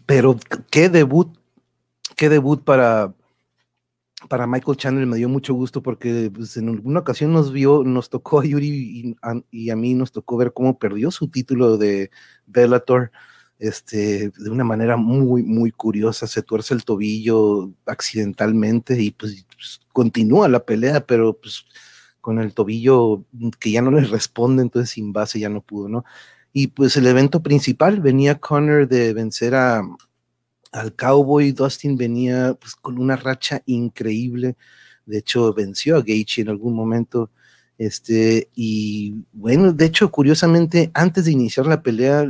Pero 0.06 0.38
qué 0.70 0.88
debut, 0.88 1.36
qué 2.16 2.28
debut 2.28 2.62
para, 2.62 3.14
para 4.28 4.46
Michael 4.46 4.76
Chandler 4.76 5.06
me 5.06 5.16
dio 5.16 5.28
mucho 5.28 5.54
gusto 5.54 5.82
porque 5.82 6.30
pues, 6.34 6.56
en 6.56 6.68
alguna 6.68 7.00
ocasión 7.00 7.32
nos 7.32 7.52
vio, 7.52 7.82
nos 7.84 8.08
tocó 8.08 8.40
a 8.40 8.44
Yuri 8.44 8.68
y 8.68 9.16
a, 9.22 9.40
y 9.50 9.70
a, 9.70 9.76
mí 9.76 9.94
nos 9.94 10.12
tocó 10.12 10.36
ver 10.36 10.52
cómo 10.52 10.78
perdió 10.78 11.10
su 11.10 11.28
título 11.28 11.76
de 11.78 12.10
Bellator 12.46 13.10
este, 13.58 14.30
de 14.30 14.50
una 14.50 14.64
manera 14.64 14.96
muy, 14.96 15.42
muy 15.42 15.70
curiosa, 15.72 16.26
se 16.26 16.42
tuerce 16.42 16.74
el 16.74 16.84
tobillo 16.84 17.72
accidentalmente 17.86 19.00
y 19.00 19.10
pues, 19.12 19.46
pues, 19.54 19.80
continúa 19.92 20.48
la 20.48 20.64
pelea, 20.64 21.06
pero 21.06 21.34
pues 21.38 21.64
con 22.20 22.38
el 22.40 22.54
tobillo 22.54 23.24
que 23.60 23.70
ya 23.70 23.82
no 23.82 23.90
le 23.90 24.02
responde, 24.02 24.62
entonces 24.62 24.90
sin 24.90 25.12
base 25.12 25.38
ya 25.38 25.48
no 25.48 25.62
pudo, 25.62 25.88
¿no? 25.88 26.04
Y 26.52 26.68
pues 26.68 26.96
el 26.96 27.06
evento 27.06 27.42
principal 27.42 28.00
venía 28.00 28.38
Connor 28.38 28.88
de 28.88 29.12
vencer 29.14 29.54
a, 29.54 29.82
al 30.72 30.94
Cowboy, 30.94 31.52
Dustin 31.52 31.96
venía 31.96 32.54
pues, 32.60 32.74
con 32.74 32.98
una 32.98 33.16
racha 33.16 33.62
increíble, 33.66 34.56
de 35.06 35.18
hecho 35.18 35.54
venció 35.54 35.96
a 35.96 36.02
Gaethje 36.02 36.42
en 36.42 36.48
algún 36.50 36.74
momento, 36.74 37.30
este, 37.78 38.50
y 38.54 39.24
bueno, 39.32 39.72
de 39.72 39.84
hecho, 39.84 40.10
curiosamente, 40.10 40.90
antes 40.94 41.26
de 41.26 41.32
iniciar 41.32 41.66
la 41.66 41.82
pelea, 41.82 42.26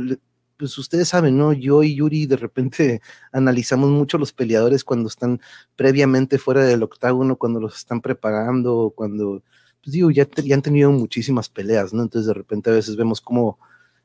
pues 0.57 0.77
ustedes 0.77 1.09
saben, 1.09 1.37
¿no? 1.37 1.53
Yo 1.53 1.83
y 1.83 1.95
Yuri 1.95 2.25
de 2.25 2.37
repente 2.37 3.01
analizamos 3.31 3.89
mucho 3.89 4.17
los 4.17 4.33
peleadores 4.33 4.83
cuando 4.83 5.07
están 5.09 5.41
previamente 5.75 6.37
fuera 6.37 6.63
del 6.63 6.83
octágono, 6.83 7.37
cuando 7.37 7.59
los 7.59 7.77
están 7.77 8.01
preparando, 8.01 8.93
cuando, 8.95 9.43
pues 9.83 9.93
digo, 9.93 10.11
ya, 10.11 10.27
ya 10.43 10.55
han 10.55 10.61
tenido 10.61 10.91
muchísimas 10.91 11.49
peleas, 11.49 11.93
¿no? 11.93 12.03
Entonces 12.03 12.27
de 12.27 12.33
repente 12.33 12.69
a 12.69 12.73
veces 12.73 12.95
vemos 12.95 13.21
cómo 13.21 13.59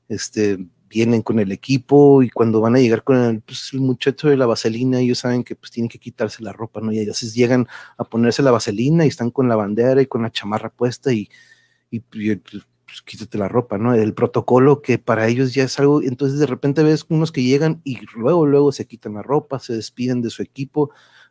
este, 0.09 0.59
vienen 0.93 1.23
con 1.23 1.39
el 1.39 1.53
equipo 1.53 2.23
y 2.23 2.31
cuando 2.31 2.61
van 2.61 2.77
a 2.77 2.79
llegar 2.79 3.03
con 3.03 3.17
el, 3.17 3.41
pues, 3.41 3.71
el 3.73 3.81
muchacho 3.81 4.29
de 4.29 4.37
la 4.37 4.47
vaselina, 4.47 5.01
ellos 5.01 5.19
saben 5.21 5.43
que 5.43 5.57
pues 5.57 5.71
tienen 5.73 5.89
que 5.89 5.99
quitarse 5.99 6.43
la 6.43 6.53
ropa, 6.53 6.81
¿no? 6.83 6.93
Y 6.93 7.01
a 7.01 7.07
veces 7.07 7.35
llegan 7.35 7.67
a 7.97 8.05
ponerse 8.05 8.43
la 8.43 8.51
vaselina 8.51 9.05
y 9.05 9.09
están 9.09 9.31
con 9.31 9.49
la 9.49 9.57
bandera 9.57 10.03
y 10.03 10.07
con 10.07 10.23
la 10.23 10.31
chamarra 10.31 10.69
puesta 10.71 11.13
y, 11.13 11.31
y, 11.91 12.03
y 12.13 12.31
pues, 12.93 13.01
quítate 13.01 13.39
la 13.39 13.49
ropa, 13.49 13.79
¿no? 13.79 13.95
El 13.95 14.13
protocolo 14.13 14.83
que 14.83 14.99
para 14.99 15.27
ellos 15.27 15.55
ya 15.55 15.65
es 15.65 15.79
algo, 15.79 16.03
entonces 16.03 16.39
de 16.39 16.47
repente 16.47 16.83
ves 16.83 17.07
unos 17.09 17.33
que 17.33 17.43
llegan 17.43 17.81
y 17.85 17.99
luego, 18.15 18.45
luego 18.45 18.71
se 18.71 18.87
quitan 18.87 19.15
la 19.15 19.23
ropa, 19.23 19.59
se 19.61 19.73
despiden 19.73 20.21
de 20.21 20.29
su 20.29 20.43
equipo, 20.43 20.91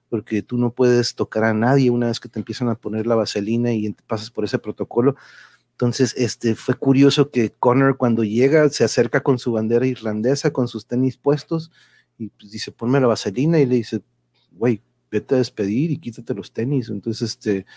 porque 0.10 0.42
tú 0.42 0.58
no 0.58 0.74
puedes 0.74 1.14
tocar 1.14 1.44
a 1.44 1.54
nadie 1.54 1.92
una 1.92 2.08
vez 2.08 2.20
que 2.20 2.30
te 2.30 2.40
empiezan 2.40 2.68
a 2.68 2.76
poner 2.76 3.06
la 3.06 3.14
vaselina 3.14 3.72
y 3.74 3.96
pasas 4.08 4.32
por 4.32 4.44
ese 4.44 4.58
protocolo. 4.58 5.16
Entonces, 5.74 6.16
este, 6.18 6.56
fue 6.56 6.74
curioso 6.74 7.30
que 7.30 7.52
Connor 7.52 7.96
cuando 7.96 8.24
llega 8.24 8.68
se 8.70 8.84
acerca 8.84 9.22
con 9.22 9.38
su 9.38 9.52
bandera 9.52 9.86
irlandesa, 9.86 10.52
con 10.52 10.68
sus 10.68 10.88
tenis 10.88 11.18
puestos, 11.18 11.72
y 12.18 12.30
pues 12.30 12.52
dice, 12.52 12.72
ponme 12.72 13.00
la 13.00 13.08
vaselina, 13.08 13.60
y 13.60 13.68
le 13.68 13.76
dice, 13.76 14.02
güey, 14.52 14.82
vete 15.12 15.36
a 15.36 15.38
despedir 15.38 15.92
y 15.92 15.98
quítate 15.98 16.34
los 16.34 16.52
tenis. 16.54 16.90
Entonces, 16.90 17.30
este, 17.30 17.68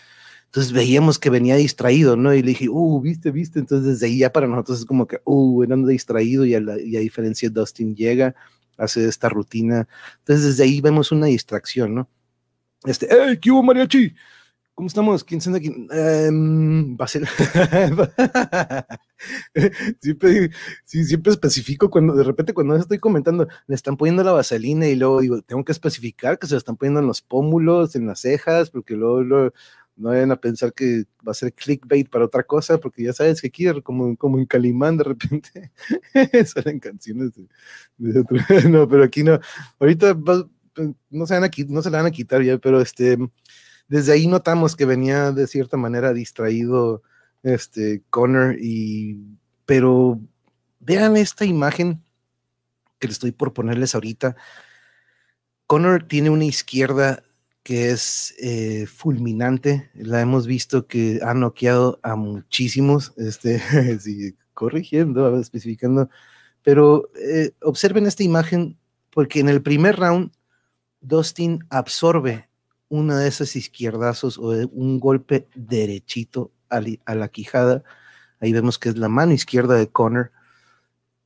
entonces 0.55 0.73
veíamos 0.73 1.19
que 1.19 1.31
venía 1.31 1.57
distraído, 1.57 2.17
¿no? 2.17 2.33
Y 2.33 2.41
le 2.41 2.51
dije, 2.51 2.69
uh, 2.69 3.01
viste, 3.01 3.33
viste. 3.33 3.59
Entonces 3.59 3.95
desde 3.95 4.07
ahí 4.07 4.19
ya 4.19 4.33
para 4.33 4.47
nosotros 4.47 4.79
es 4.79 4.85
como 4.85 5.09
que, 5.09 5.21
uh, 5.25 5.65
anda 5.65 5.89
distraído 5.89 6.45
y 6.45 6.55
a, 6.55 6.61
la, 6.61 6.79
y 6.79 6.91
diferencia 6.91 7.51
Dustin 7.51 7.97
llega, 7.97 8.37
hace 8.79 9.09
esta 9.09 9.29
rutina. 9.29 9.89
Entonces 10.21 10.47
desde 10.47 10.63
ahí 10.63 10.81
vemos 10.81 11.11
una 11.11 11.27
distracción, 11.27 11.97
¿no? 11.97 12.09
Este, 12.85 13.09
¡hey, 13.11 13.37
qué 13.43 13.51
hubo, 13.51 13.65
mariachi! 13.65 14.15
¿Cómo 14.75 14.87
estamos? 14.87 15.25
¿Quién 15.25 15.39
está 15.39 15.57
aquí? 15.57 15.71
Um, 15.71 16.97
siempre, 20.01 20.51
sí, 20.85 21.05
siempre 21.05 21.33
especifico 21.33 21.91
cuando 21.91 22.15
de 22.15 22.25
repente 22.25 22.55
cuando 22.55 22.77
estoy 22.77 22.99
comentando, 22.99 23.49
le 23.67 23.75
están 23.75 23.97
poniendo 23.97 24.23
la 24.23 24.33
vaselina 24.33 24.87
y 24.89 24.97
luego 24.97 25.21
digo, 25.21 25.43
tengo 25.43 25.65
que 25.65 25.73
especificar 25.73 26.39
que 26.39 26.47
se 26.47 26.55
la 26.55 26.59
están 26.59 26.77
poniendo 26.77 27.01
en 27.01 27.07
los 27.07 27.23
pómulos, 27.23 27.97
en 27.97 28.07
las 28.07 28.21
cejas, 28.21 28.71
porque 28.71 28.95
luego 28.95 29.53
no 29.97 30.11
vayan 30.11 30.33
a 30.33 30.37
pensar 30.37 30.73
que 30.73 31.05
va 31.27 31.33
a 31.33 31.35
ser 31.35 31.53
clickbait 31.53 32.09
para 32.09 32.25
otra 32.25 32.43
cosa, 32.43 32.79
porque 32.79 33.03
ya 33.05 33.13
sabes 33.13 33.41
que 33.41 33.49
aquí, 33.49 33.67
como, 33.83 34.17
como 34.17 34.39
en 34.39 34.47
Calimán, 34.47 34.97
de 34.97 35.05
repente 35.05 35.73
salen 36.47 36.81
canciones 36.81 37.31
de, 37.97 38.21
otro. 38.21 38.39
no, 38.69 38.89
pero 38.89 39.05
aquí 39.05 39.23
no. 39.23 39.39
Ahorita 39.79 40.17
no, 41.11 41.27
se 41.27 41.35
van 41.35 41.45
a, 41.45 41.51
no 41.69 41.83
se 41.83 41.91
la 41.91 41.99
van 41.99 42.07
a 42.07 42.11
quitar 42.11 42.43
ya, 42.43 42.59
pero 42.59 42.81
este, 42.81 43.17
desde 43.89 44.13
ahí 44.13 44.27
notamos 44.27 44.75
que 44.77 44.85
venía 44.85 45.31
de 45.31 45.47
cierta 45.47 45.77
manera 45.77 46.13
distraído 46.13 47.03
este, 47.43 48.03
Connor, 48.11 48.57
y, 48.61 49.21
pero 49.67 50.21
vean 50.81 51.17
esta 51.17 51.45
imagen 51.45 52.03
que 52.99 53.07
le 53.07 53.13
estoy 53.13 53.33
por 53.33 53.53
ponerles 53.53 53.95
ahorita. 53.95 54.37
Connor 55.67 56.03
tiene 56.05 56.31
una 56.31 56.45
izquierda 56.45 57.23
que 57.65 57.91
es 57.91 58.35
eh, 58.39 58.87
fulminante. 58.87 59.91
La 59.95 60.21
hemos 60.21 60.47
visto 60.47 60.87
que 60.87 61.19
ha 61.25 61.35
noqueado 61.35 61.99
a 62.03 62.15
muchísimos, 62.15 63.15
este, 63.17 63.61
corrigiendo, 64.55 65.41
especificando, 65.41 66.11
pero 66.63 67.11
eh, 67.17 67.53
observen 67.63 68.07
esta 68.07 68.23
imagen 68.23 68.79
porque 69.11 69.41
en 69.41 69.49
el 69.49 69.63
primer 69.63 69.97
round 69.97 70.31
Dustin 71.01 71.65
absorbe 71.71 72.49
una 72.89 73.19
de 73.19 73.29
esas 73.29 73.57
izquierdazos 73.57 74.39
o 74.39 74.51
un 74.71 75.01
golpe 75.01 75.49
derechito 75.55 76.53
a, 76.69 76.83
a 77.07 77.15
la 77.15 77.29
quijada. 77.29 77.83
Ahí 78.41 78.53
vemos 78.53 78.79
que 78.79 78.91
es 78.91 78.99
la 78.99 79.09
mano 79.09 79.33
izquierda 79.33 79.75
de 79.75 79.89
Connor. 79.89 80.33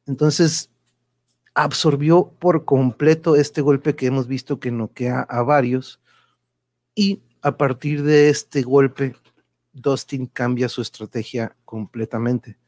Entonces, 0.07 0.71
absorbió 1.55 2.33
por 2.39 2.65
completo 2.65 3.35
este 3.35 3.61
golpe 3.61 3.97
que 3.97 4.07
hemos 4.07 4.29
visto 4.29 4.61
que 4.61 4.71
noquea 4.71 5.21
a 5.21 5.43
varios 5.43 6.01
y 6.99 7.23
a 7.43 7.57
partir 7.57 8.03
de 8.03 8.29
este 8.29 8.63
golpe, 8.63 9.15
Dustin 9.73 10.27
cambia 10.27 10.69
su 10.69 10.83
estrategia 10.83 11.55
completamente. 11.65 12.59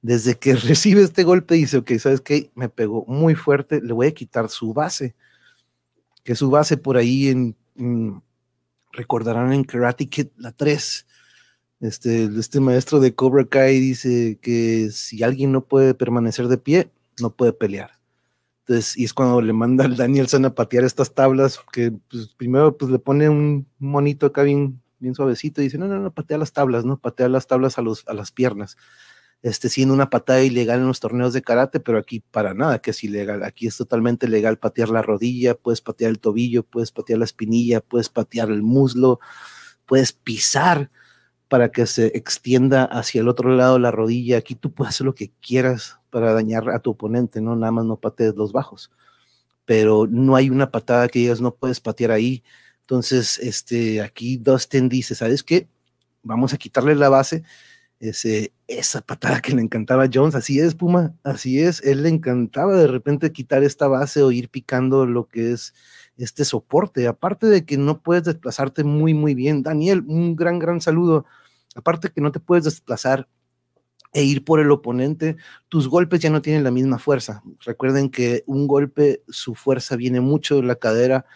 Desde 0.00 0.38
que 0.38 0.54
recibe 0.54 1.02
este 1.02 1.24
golpe 1.24 1.56
dice, 1.56 1.78
ok, 1.78 1.90
¿sabes 1.98 2.20
qué? 2.20 2.52
Me 2.54 2.68
pegó 2.68 3.04
muy 3.08 3.34
fuerte, 3.34 3.80
le 3.82 3.92
voy 3.92 4.06
a 4.06 4.14
quitar 4.14 4.48
su 4.48 4.72
base. 4.72 5.16
Que 6.22 6.36
su 6.36 6.50
base 6.50 6.76
por 6.76 6.96
ahí 6.96 7.26
en, 7.26 8.22
recordarán 8.92 9.52
en 9.52 9.64
Karate 9.64 10.06
Kid 10.06 10.28
la 10.36 10.52
3. 10.52 11.06
Este, 11.80 12.26
este 12.38 12.60
maestro 12.60 13.00
de 13.00 13.12
Cobra 13.12 13.44
Kai 13.44 13.80
dice 13.80 14.38
que 14.40 14.90
si 14.92 15.24
alguien 15.24 15.50
no 15.50 15.64
puede 15.64 15.94
permanecer 15.94 16.46
de 16.46 16.58
pie, 16.58 16.92
no 17.20 17.30
puede 17.30 17.52
pelear. 17.52 17.98
Entonces, 18.66 18.96
y 18.96 19.04
es 19.04 19.12
cuando 19.12 19.42
le 19.42 19.52
manda 19.52 19.84
al 19.84 19.96
Danielson 19.96 20.46
a 20.46 20.54
patear 20.54 20.84
estas 20.84 21.12
tablas, 21.12 21.60
que 21.70 21.92
pues, 22.10 22.28
primero 22.28 22.76
pues, 22.76 22.90
le 22.90 22.98
pone 22.98 23.28
un 23.28 23.68
monito 23.78 24.24
acá 24.24 24.42
bien, 24.42 24.80
bien 24.98 25.14
suavecito 25.14 25.60
y 25.60 25.64
dice, 25.64 25.76
no, 25.76 25.86
no, 25.86 25.98
no, 25.98 26.14
patea 26.14 26.38
las 26.38 26.52
tablas, 26.54 26.86
¿no? 26.86 26.98
Patea 26.98 27.28
las 27.28 27.46
tablas 27.46 27.78
a, 27.78 27.82
los, 27.82 28.08
a 28.08 28.14
las 28.14 28.32
piernas. 28.32 28.78
Este, 29.42 29.68
siendo 29.68 29.92
una 29.92 30.08
patada 30.08 30.42
ilegal 30.42 30.80
en 30.80 30.86
los 30.86 31.00
torneos 31.00 31.34
de 31.34 31.42
karate, 31.42 31.78
pero 31.78 31.98
aquí 31.98 32.20
para 32.20 32.54
nada 32.54 32.78
que 32.78 32.92
es 32.92 33.04
ilegal. 33.04 33.42
Aquí 33.42 33.66
es 33.66 33.76
totalmente 33.76 34.26
legal 34.28 34.58
patear 34.58 34.88
la 34.88 35.02
rodilla, 35.02 35.54
puedes 35.54 35.82
patear 35.82 36.10
el 36.10 36.18
tobillo, 36.18 36.62
puedes 36.62 36.90
patear 36.90 37.18
la 37.18 37.26
espinilla, 37.26 37.82
puedes 37.82 38.08
patear 38.08 38.50
el 38.50 38.62
muslo, 38.62 39.20
puedes 39.84 40.14
pisar 40.14 40.90
para 41.54 41.70
que 41.70 41.86
se 41.86 42.06
extienda 42.18 42.82
hacia 42.82 43.20
el 43.20 43.28
otro 43.28 43.54
lado 43.54 43.78
la 43.78 43.92
rodilla. 43.92 44.38
Aquí 44.38 44.56
tú 44.56 44.72
puedes 44.72 44.92
hacer 44.92 45.04
lo 45.04 45.14
que 45.14 45.30
quieras 45.40 46.00
para 46.10 46.32
dañar 46.32 46.68
a 46.68 46.80
tu 46.80 46.90
oponente, 46.90 47.40
¿no? 47.40 47.54
Nada 47.54 47.70
más 47.70 47.84
no 47.84 47.94
patees 47.94 48.34
los 48.34 48.50
bajos. 48.50 48.90
Pero 49.64 50.08
no 50.10 50.34
hay 50.34 50.50
una 50.50 50.72
patada 50.72 51.06
que 51.06 51.20
digas, 51.20 51.40
no 51.40 51.54
puedes 51.54 51.78
patear 51.78 52.10
ahí. 52.10 52.42
Entonces, 52.80 53.38
este, 53.38 54.02
aquí 54.02 54.36
Dustin 54.36 54.88
dice, 54.88 55.14
¿sabes 55.14 55.44
qué? 55.44 55.68
Vamos 56.24 56.52
a 56.52 56.56
quitarle 56.56 56.96
la 56.96 57.08
base. 57.08 57.44
Ese, 58.00 58.52
esa 58.66 59.00
patada 59.00 59.40
que 59.40 59.54
le 59.54 59.62
encantaba 59.62 60.02
a 60.02 60.10
Jones, 60.12 60.34
así 60.34 60.58
es, 60.58 60.74
Puma, 60.74 61.14
así 61.22 61.60
es. 61.60 61.80
Él 61.84 62.02
le 62.02 62.08
encantaba 62.08 62.74
de 62.74 62.88
repente 62.88 63.30
quitar 63.30 63.62
esta 63.62 63.86
base 63.86 64.24
o 64.24 64.32
ir 64.32 64.48
picando 64.48 65.06
lo 65.06 65.28
que 65.28 65.52
es 65.52 65.72
este 66.16 66.44
soporte. 66.44 67.06
Aparte 67.06 67.46
de 67.46 67.64
que 67.64 67.76
no 67.76 68.02
puedes 68.02 68.24
desplazarte 68.24 68.82
muy, 68.82 69.14
muy 69.14 69.36
bien. 69.36 69.62
Daniel, 69.62 70.02
un 70.08 70.34
gran, 70.34 70.58
gran 70.58 70.80
saludo. 70.80 71.26
Aparte 71.74 72.10
que 72.10 72.20
no 72.20 72.32
te 72.32 72.40
puedes 72.40 72.64
desplazar 72.64 73.28
e 74.12 74.22
ir 74.22 74.44
por 74.44 74.60
el 74.60 74.70
oponente, 74.70 75.36
tus 75.68 75.88
golpes 75.88 76.20
ya 76.20 76.30
no 76.30 76.40
tienen 76.40 76.64
la 76.64 76.70
misma 76.70 76.98
fuerza. 76.98 77.42
Recuerden 77.60 78.10
que 78.10 78.44
un 78.46 78.68
golpe, 78.68 79.24
su 79.28 79.54
fuerza 79.54 79.96
viene 79.96 80.20
mucho 80.20 80.56
de 80.56 80.62
la 80.62 80.76
cadera 80.76 81.26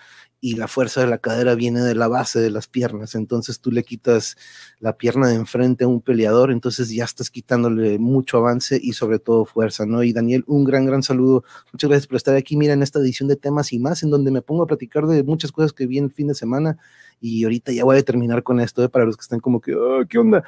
y 0.40 0.54
la 0.54 0.68
fuerza 0.68 1.00
de 1.00 1.08
la 1.08 1.18
cadera 1.18 1.54
viene 1.56 1.80
de 1.80 1.94
la 1.94 2.06
base 2.06 2.40
de 2.40 2.50
las 2.50 2.68
piernas. 2.68 3.14
Entonces 3.14 3.60
tú 3.60 3.72
le 3.72 3.82
quitas 3.82 4.36
la 4.78 4.96
pierna 4.96 5.28
de 5.28 5.34
enfrente 5.34 5.84
a 5.84 5.88
un 5.88 6.00
peleador, 6.00 6.52
entonces 6.52 6.90
ya 6.90 7.04
estás 7.04 7.30
quitándole 7.30 7.98
mucho 7.98 8.38
avance 8.38 8.78
y 8.80 8.92
sobre 8.92 9.18
todo 9.18 9.44
fuerza, 9.44 9.84
¿no? 9.84 10.02
Y 10.04 10.12
Daniel, 10.12 10.44
un 10.46 10.64
gran, 10.64 10.86
gran 10.86 11.02
saludo. 11.02 11.42
Muchas 11.72 11.90
gracias 11.90 12.06
por 12.06 12.16
estar 12.16 12.36
aquí. 12.36 12.56
Mira, 12.56 12.74
en 12.74 12.82
esta 12.82 13.00
edición 13.00 13.28
de 13.28 13.36
temas 13.36 13.72
y 13.72 13.78
más, 13.80 14.02
en 14.02 14.10
donde 14.10 14.30
me 14.30 14.42
pongo 14.42 14.62
a 14.62 14.66
platicar 14.66 15.06
de 15.06 15.24
muchas 15.24 15.50
cosas 15.50 15.72
que 15.72 15.86
vi 15.86 15.98
en 15.98 16.04
el 16.04 16.12
fin 16.12 16.28
de 16.28 16.34
semana. 16.34 16.78
Y 17.20 17.42
ahorita 17.42 17.72
ya 17.72 17.84
voy 17.84 17.98
a 17.98 18.02
terminar 18.02 18.44
con 18.44 18.60
esto, 18.60 18.84
¿eh? 18.84 18.88
para 18.88 19.04
los 19.04 19.16
que 19.16 19.22
están 19.22 19.40
como 19.40 19.60
que, 19.60 19.74
oh, 19.74 20.06
¿qué 20.08 20.18
onda? 20.18 20.44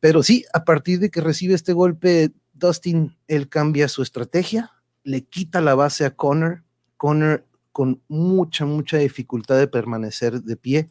Pero 0.00 0.22
sí, 0.22 0.44
a 0.54 0.64
partir 0.64 0.98
de 0.98 1.10
que 1.10 1.20
recibe 1.20 1.54
este 1.54 1.74
golpe, 1.74 2.32
Dustin, 2.54 3.16
él 3.28 3.48
cambia 3.48 3.88
su 3.88 4.02
estrategia, 4.02 4.70
le 5.02 5.24
quita 5.24 5.60
la 5.60 5.74
base 5.74 6.06
a 6.06 6.14
Connor. 6.14 6.62
Connor, 6.96 7.44
con 7.74 8.02
mucha, 8.08 8.64
mucha 8.64 8.96
dificultad 8.96 9.58
de 9.58 9.68
permanecer 9.68 10.40
de 10.42 10.56
pie, 10.56 10.88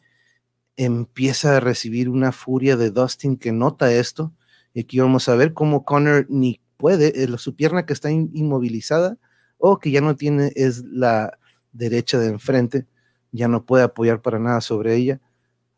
empieza 0.76 1.56
a 1.56 1.60
recibir 1.60 2.08
una 2.08 2.30
furia 2.30 2.76
de 2.76 2.92
Dustin 2.92 3.36
que 3.36 3.50
nota 3.50 3.92
esto. 3.92 4.32
Y 4.74 4.80
aquí 4.82 5.00
vamos 5.00 5.28
a 5.28 5.34
ver 5.34 5.54
cómo 5.54 5.84
Connor 5.84 6.26
ni 6.28 6.60
puede, 6.76 7.24
eh, 7.24 7.38
su 7.38 7.56
pierna 7.56 7.86
que 7.86 7.92
está 7.94 8.10
inmovilizada 8.12 9.18
o 9.58 9.78
que 9.80 9.90
ya 9.90 10.00
no 10.00 10.14
tiene 10.14 10.52
es 10.54 10.84
la 10.84 11.38
derecha 11.72 12.18
de 12.18 12.28
enfrente, 12.28 12.86
ya 13.32 13.48
no 13.48 13.64
puede 13.66 13.84
apoyar 13.84 14.22
para 14.22 14.38
nada 14.38 14.60
sobre 14.60 14.94
ella 14.94 15.20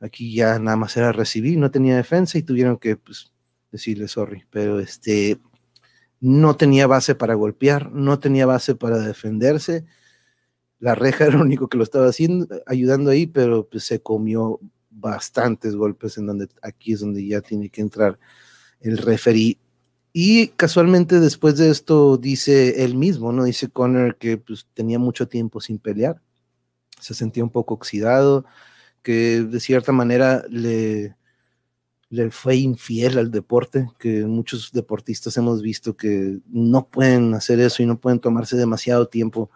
Aquí 0.01 0.35
ya 0.35 0.59
nada 0.59 0.77
más 0.77 0.97
era 0.97 1.13
recibir, 1.13 1.59
no 1.59 1.71
tenía 1.71 1.97
defensa 1.97 2.37
y 2.37 2.43
tuvieron 2.43 2.77
que 2.77 2.97
pues, 2.97 3.33
decirle 3.73 4.09
sorry, 4.09 4.45
pero 4.51 4.79
este 4.79 5.39
no 6.21 6.57
tenía 6.57 6.87
base 6.87 7.15
para 7.15 7.35
golpear, 7.35 7.91
no 7.93 8.19
tenía 8.19 8.47
base 8.47 8.75
para 8.75 8.99
defenderse. 8.99 9.85
La 10.79 10.95
reja 10.95 11.25
era 11.27 11.37
lo 11.37 11.45
único 11.45 11.69
que 11.69 11.79
lo 11.79 11.85
estaba 11.85 12.09
haciendo, 12.09 12.49
ayudando 12.67 13.11
ahí, 13.11 13.27
pero 13.27 13.69
pues, 13.69 13.85
se 13.85 14.01
comió 14.01 14.61
bastantes 14.91 15.77
golpes 15.77 16.17
en 16.19 16.27
donde 16.27 16.49
aquí 16.63 16.95
es 16.95 17.01
donde 17.01 17.27
ya 17.27 17.41
tiene 17.41 17.69
que 17.69 17.83
entrar 17.83 18.19
el 18.81 18.99
referí. 18.99 19.59
Y 20.13 20.49
casualmente 20.49 21.21
después 21.21 21.59
de 21.59 21.71
esto 21.71 22.17
dice 22.17 22.85
él 22.85 22.95
mismo, 22.95 23.33
¿no? 23.33 23.45
Dice 23.45 23.69
Connor 23.69 24.17
que 24.17 24.39
pues, 24.39 24.67
tenía 24.73 24.99
mucho 24.99 25.29
tiempo 25.29 25.61
sin 25.61 25.79
pelear, 25.79 26.23
se 26.99 27.13
sentía 27.15 27.45
un 27.45 27.51
poco 27.51 27.75
oxidado, 27.75 28.47
que 29.03 29.43
de 29.43 29.61
cierta 29.61 29.93
manera 29.93 30.45
le, 30.49 31.17
le 32.09 32.31
fue 32.31 32.57
infiel 32.57 33.19
al 33.19 33.31
deporte, 33.31 33.91
que 33.99 34.25
muchos 34.25 34.73
deportistas 34.73 35.37
hemos 35.37 35.61
visto 35.61 35.97
que 35.97 36.39
no 36.47 36.89
pueden 36.89 37.35
hacer 37.35 37.61
eso 37.61 37.83
y 37.83 37.87
no 37.87 38.01
pueden 38.01 38.21
tomarse 38.21 38.57
demasiado 38.57 39.09
tiempo. 39.09 39.51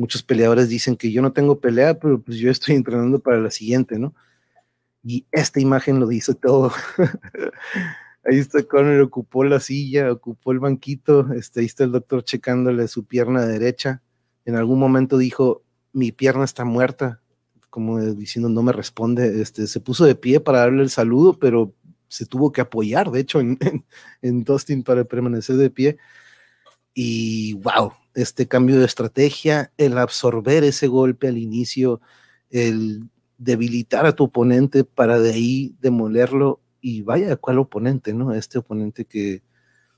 Muchos 0.00 0.22
peleadores 0.22 0.70
dicen 0.70 0.96
que 0.96 1.12
yo 1.12 1.20
no 1.20 1.34
tengo 1.34 1.60
pelea, 1.60 1.98
pero 1.98 2.22
pues 2.22 2.38
yo 2.38 2.50
estoy 2.50 2.74
entrenando 2.76 3.18
para 3.18 3.38
la 3.38 3.50
siguiente, 3.50 3.98
¿no? 3.98 4.14
Y 5.02 5.26
esta 5.30 5.60
imagen 5.60 6.00
lo 6.00 6.06
dice 6.06 6.34
todo. 6.34 6.72
ahí 8.24 8.38
está 8.38 8.62
Conor, 8.62 9.02
ocupó 9.02 9.44
la 9.44 9.60
silla, 9.60 10.10
ocupó 10.10 10.52
el 10.52 10.58
banquito, 10.58 11.30
este, 11.34 11.60
ahí 11.60 11.66
está 11.66 11.84
el 11.84 11.92
doctor 11.92 12.24
checándole 12.24 12.88
su 12.88 13.04
pierna 13.04 13.44
derecha. 13.44 14.00
En 14.46 14.56
algún 14.56 14.78
momento 14.78 15.18
dijo, 15.18 15.62
mi 15.92 16.12
pierna 16.12 16.44
está 16.44 16.64
muerta, 16.64 17.20
como 17.68 18.00
diciendo 18.00 18.48
no 18.48 18.62
me 18.62 18.72
responde, 18.72 19.42
este, 19.42 19.66
se 19.66 19.80
puso 19.80 20.06
de 20.06 20.14
pie 20.14 20.40
para 20.40 20.60
darle 20.60 20.82
el 20.82 20.88
saludo, 20.88 21.38
pero 21.38 21.74
se 22.08 22.24
tuvo 22.24 22.52
que 22.52 22.62
apoyar, 22.62 23.10
de 23.10 23.20
hecho, 23.20 23.38
en, 23.40 23.58
en, 24.22 24.44
Dustin 24.44 24.82
para 24.82 25.04
permanecer 25.04 25.56
de 25.56 25.68
pie. 25.68 25.98
Y 26.94 27.54
wow, 27.54 27.92
este 28.14 28.48
cambio 28.48 28.78
de 28.78 28.86
estrategia, 28.86 29.72
el 29.76 29.98
absorber 29.98 30.64
ese 30.64 30.86
golpe 30.88 31.28
al 31.28 31.38
inicio, 31.38 32.00
el 32.50 33.08
debilitar 33.38 34.06
a 34.06 34.14
tu 34.14 34.24
oponente 34.24 34.84
para 34.84 35.18
de 35.18 35.32
ahí 35.32 35.74
demolerlo 35.80 36.60
y 36.80 37.02
vaya, 37.02 37.36
¿cuál 37.36 37.58
oponente, 37.58 38.12
no? 38.12 38.34
Este 38.34 38.58
oponente 38.58 39.04
que, 39.04 39.42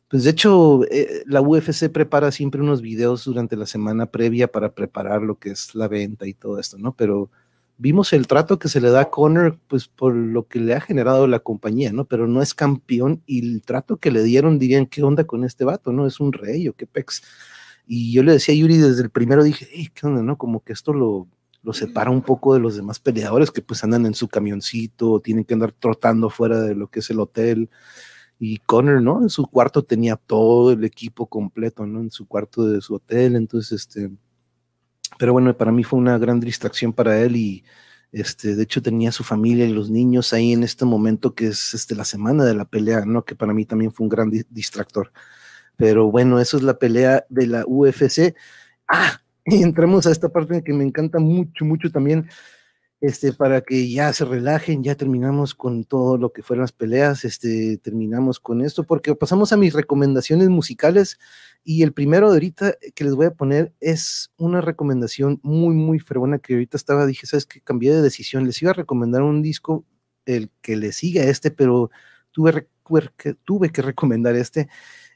pues 0.09 0.25
de 0.25 0.31
hecho, 0.31 0.85
eh, 0.91 1.25
la 1.27 1.41
UFC 1.41 1.89
prepara 1.91 2.31
siempre 2.33 2.61
unos 2.61 2.83
videos 2.83 3.25
durante 3.25 3.57
la 3.57 3.67
semana 3.67 4.07
previa 4.07 4.49
para 4.49 4.75
preparar 4.75 5.23
lo 5.23 5.39
que 5.39 5.51
es 5.51 5.75
la 5.75 5.89
venta 5.89 6.27
y 6.27 6.35
todo 6.35 6.59
esto, 6.59 6.79
¿no? 6.79 6.95
Pero 6.95 7.31
vimos 7.79 8.13
el 8.13 8.27
trato 8.27 8.59
que 8.59 8.69
se 8.69 8.81
le 8.81 8.91
da 8.91 9.03
a 9.03 9.11
Conor, 9.11 9.59
pues 9.69 9.89
por 9.89 10.15
lo 10.15 10.47
que 10.47 10.61
le 10.61 10.75
ha 10.75 10.81
generado 10.81 11.27
la 11.27 11.41
compañía, 11.41 11.93
¿no? 11.93 12.05
Pero 12.05 12.27
no 12.27 12.43
es 12.43 12.55
campeón 12.55 13.23
y 13.27 13.41
el 13.41 13.63
trato 13.63 13.97
que 13.97 14.11
le 14.11 14.23
dieron 14.23 14.59
dirían, 14.59 14.87
¿qué 14.87 15.03
onda 15.03 15.25
con 15.25 15.45
este 15.45 15.65
vato? 15.65 15.93
¿No? 15.93 16.07
Es 16.07 16.21
un 16.21 16.33
rey 16.33 16.69
o 16.69 16.75
qué 16.75 16.87
pex. 16.87 17.23
Y 17.87 18.13
yo 18.13 18.23
le 18.23 18.33
decía 18.33 18.55
a 18.55 18.59
Yuri 18.59 18.79
desde 18.79 19.03
el 19.03 19.11
primero, 19.11 19.43
dije, 19.43 19.67
¿qué 19.95 20.07
onda, 20.07 20.23
no? 20.23 20.39
Como 20.39 20.63
que 20.63 20.73
esto 20.73 20.93
lo, 20.93 21.29
lo 21.63 21.73
separa 21.73 22.11
un 22.11 22.23
poco 22.23 22.55
de 22.55 22.61
los 22.61 22.77
demás 22.77 22.99
peleadores 23.01 23.51
que 23.51 23.63
pues 23.63 23.83
andan 23.85 24.07
en 24.07 24.15
su 24.15 24.29
camioncito, 24.29 25.21
tienen 25.21 25.45
que 25.45 25.55
andar 25.55 25.73
trotando 25.73 26.31
fuera 26.31 26.61
de 26.61 26.75
lo 26.75 26.89
que 26.89 27.01
es 27.01 27.11
el 27.11 27.21
hotel. 27.21 27.71
Y 28.39 28.59
Conor, 28.59 29.03
¿no? 29.03 29.23
En 29.23 29.31
su 29.31 29.47
cuarto 29.47 29.85
tenía 29.85 30.17
todo 30.17 30.73
el 30.73 30.85
equipo 30.85 31.27
completo, 31.27 31.87
¿no? 31.87 32.01
En 32.01 32.11
su 32.11 32.27
cuarto 32.27 32.67
de 32.67 32.81
su 32.81 32.95
hotel, 32.97 33.37
entonces, 33.37 33.73
este, 33.87 34.11
pero 35.19 35.33
bueno, 35.33 35.57
para 35.57 35.73
mí 35.73 35.85
fue 35.85 35.99
una 35.99 36.19
gran 36.19 36.41
distracción 36.41 36.93
para 36.93 37.21
él 37.21 37.37
y 37.37 37.65
este, 38.13 38.55
de 38.55 38.63
hecho 38.63 38.83
tenía 38.83 39.11
su 39.11 39.25
familia 39.25 39.65
y 39.65 39.73
los 39.73 39.91
niños 39.91 40.33
ahí 40.33 40.53
en 40.53 40.63
este 40.63 40.85
momento 40.85 41.35
que 41.35 41.47
es 41.49 41.75
este, 41.75 41.95
la 41.95 42.05
semana 42.05 42.45
de 42.45 42.55
la 42.55 42.67
pelea, 42.67 43.05
¿no? 43.07 43.25
Que 43.25 43.35
para 43.35 43.55
mí 43.55 43.65
también 43.65 43.93
fue 43.93 44.05
un 44.05 44.11
gran 44.11 44.31
distractor. 44.51 45.13
Pero 45.77 46.11
bueno, 46.11 46.39
eso 46.39 46.57
es 46.57 46.63
la 46.63 46.79
pelea 46.79 47.25
de 47.29 47.47
la 47.47 47.65
UFC. 47.67 48.35
Ah, 48.89 49.21
entramos 49.45 50.07
a 50.07 50.13
esta 50.13 50.29
parte 50.29 50.63
que 50.63 50.73
me 50.73 50.85
encanta 50.85 51.19
mucho, 51.19 51.65
mucho 51.65 51.91
también. 51.91 52.29
Este, 53.03 53.33
para 53.33 53.63
que 53.63 53.91
ya 53.91 54.13
se 54.13 54.25
relajen, 54.25 54.85
ya 54.85 54.95
terminamos 54.95 55.57
con 55.57 55.83
todo 55.83 56.17
lo 56.19 56.33
que 56.33 56.45
fueron 56.45 56.63
las 56.63 56.71
peleas, 56.71 57.25
este, 57.25 57.77
terminamos 57.79 58.39
con 58.39 58.63
esto, 58.63 58.85
porque 58.85 59.17
pasamos 59.17 59.53
a 59.53 59.57
mis 59.57 59.75
recomendaciones 59.75 60.49
musicales 60.49 61.19
y 61.65 61.83
el 61.83 61.93
primero 61.93 62.31
de 62.31 62.37
ahorita 62.37 62.77
que 62.95 63.03
les 63.03 63.17
voy 63.17 63.27
a 63.27 63.35
poner 63.35 63.75
es 63.81 64.31
una 64.37 64.61
recomendación 64.61 65.41
muy, 65.43 65.75
muy 65.75 65.99
fregona 65.99 66.39
que 66.39 66.55
ahorita 66.55 66.77
estaba, 66.77 67.05
dije, 67.05 67.27
sabes 67.27 67.45
que 67.45 67.61
cambié 67.61 67.93
de 67.93 68.03
decisión, 68.03 68.47
les 68.47 68.63
iba 68.63 68.71
a 68.71 68.75
recomendar 68.75 69.23
un 69.23 69.43
disco, 69.43 69.85
el 70.25 70.53
que 70.61 70.77
le 70.77 70.93
siga 70.93 71.23
a 71.23 71.27
este, 71.27 71.51
pero 71.51 71.91
tuve, 72.31 72.69
tuve 73.45 73.71
que 73.73 73.83
recomendar 73.83 74.37
este. 74.37 74.69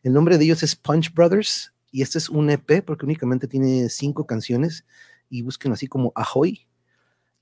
El 0.03 0.13
nombre 0.13 0.39
de 0.39 0.45
ellos 0.45 0.65
es 0.65 0.75
Punch 0.75 1.15
Brothers 1.15 1.73
y 1.93 2.03
este 2.03 2.19
es 2.19 2.29
un 2.31 2.51
EP 2.51 2.85
porque 2.85 3.07
únicamente 3.07 3.47
tiene 3.47 3.89
cinco 3.91 4.27
canciones 4.27 4.85
y 5.31 5.43
busquen 5.43 5.71
así 5.71 5.87
como 5.87 6.11
Ahoy 6.17 6.66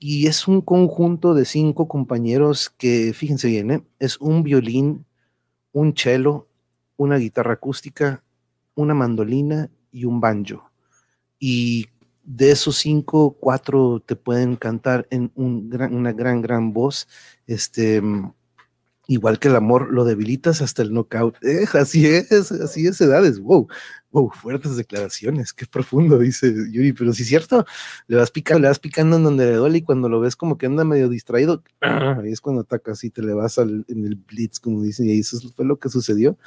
y 0.07 0.27
es 0.27 0.47
un 0.49 0.61
conjunto 0.61 1.33
de 1.33 1.47
cinco 1.47 1.88
compañeros 1.88 2.69
que, 2.69 3.14
fíjense 3.14 3.49
bien, 3.49 3.71
¿eh? 3.71 3.83
es 3.99 4.21
un 4.21 4.43
violín, 4.43 5.07
un 5.73 5.97
cello, 5.97 6.47
una 6.99 7.17
guitarra 7.17 7.55
acústica, 7.55 8.23
una 8.75 8.93
mandolina 8.93 9.71
y 9.90 10.05
un 10.05 10.21
banjo. 10.21 10.71
Y 11.38 11.87
de 12.23 12.51
esos 12.51 12.77
cinco, 12.77 13.38
cuatro 13.40 14.03
te 14.05 14.14
pueden 14.14 14.57
cantar 14.57 15.07
en 15.09 15.33
una 15.37 16.12
gran, 16.12 16.43
gran 16.43 16.75
voz. 16.75 17.09
Este, 17.47 18.03
igual 19.07 19.38
que 19.38 19.49
el 19.49 19.57
amor, 19.57 19.93
lo 19.93 20.05
debilitas 20.05 20.62
hasta 20.62 20.83
el 20.83 20.93
knockout. 20.93 21.37
Eh, 21.45 21.67
así 21.75 22.07
es, 22.07 22.51
así 22.53 22.87
es 22.87 23.01
edades. 23.01 23.38
Wow, 23.38 23.69
wow, 24.11 24.31
fuertes 24.31 24.77
declaraciones, 24.77 25.53
qué 25.53 25.67
profundo, 25.67 26.19
dice 26.19 26.53
Yuri, 26.71 26.93
pero 26.93 27.12
si 27.12 27.23
es 27.23 27.29
cierto, 27.29 27.67
le 28.07 28.17
vas 28.17 28.31
picando, 28.31 28.62
le 28.62 28.69
vas 28.69 28.79
picando 28.79 29.17
en 29.17 29.25
donde 29.25 29.47
le 29.47 29.55
duele 29.55 29.79
y 29.79 29.83
cuando 29.83 30.09
lo 30.09 30.21
ves 30.21 30.37
como 30.37 30.57
que 30.57 30.67
anda 30.67 30.85
medio 30.85 31.09
distraído, 31.09 31.62
ahí 31.81 32.33
es 32.33 32.40
cuando 32.40 32.62
atacas 32.62 33.05
y 33.05 33.11
te 33.11 33.23
le 33.23 33.35
vas 33.35 33.59
al, 33.59 33.85
en 33.88 34.07
el 34.07 34.17
blitz, 34.17 34.59
como 34.61 34.83
dicen, 34.83 35.09
y 35.09 35.19
eso 35.19 35.38
fue 35.55 35.64
lo 35.64 35.79
que 35.79 35.88
sucedió. 35.88 36.38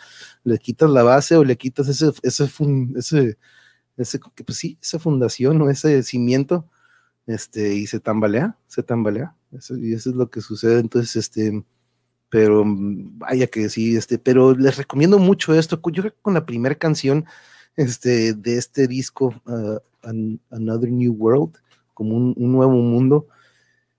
Le 0.44 0.58
quitas 0.58 0.90
la 0.90 1.04
base 1.04 1.36
o 1.36 1.44
le 1.44 1.58
quitas 1.58 1.88
ese, 1.90 2.12
ese, 2.24 2.50
ese, 2.96 3.38
ese, 3.98 4.20
pues 4.46 4.58
sí, 4.58 4.78
esa 4.82 5.00
fundación 5.00 5.62
o 5.62 5.70
ese 5.70 6.04
cimiento, 6.04 6.70
este, 7.28 7.76
y 7.76 7.88
se 7.88 8.00
tambalea, 8.00 8.58
se 8.68 8.84
tambalea, 8.84 9.36
eso, 9.52 9.78
y 9.78 9.94
eso 9.94 10.10
es 10.12 10.16
lo 10.16 10.30
que 10.30 10.42
sucede, 10.42 10.80
entonces, 10.80 11.16
este, 11.18 11.64
pero 12.30 12.64
vaya 12.66 13.48
que 13.48 13.70
sí, 13.70 13.96
este, 13.96 14.18
pero 14.20 14.56
les 14.56 14.78
recomiendo 14.78 15.20
mucho 15.20 15.54
esto, 15.54 15.80
yo 15.92 16.04
creo 16.04 16.14
que 16.14 16.22
con 16.22 16.34
la 16.34 16.46
primera 16.46 16.76
canción, 16.76 17.26
este, 17.76 18.34
de 18.34 18.58
este 18.58 18.88
disco, 18.88 19.34
uh, 19.46 19.78
Another 20.50 20.92
New 20.92 21.14
World, 21.14 21.58
como 21.94 22.16
un, 22.16 22.36
nuevo 22.38 22.74
mundo. 22.74 23.28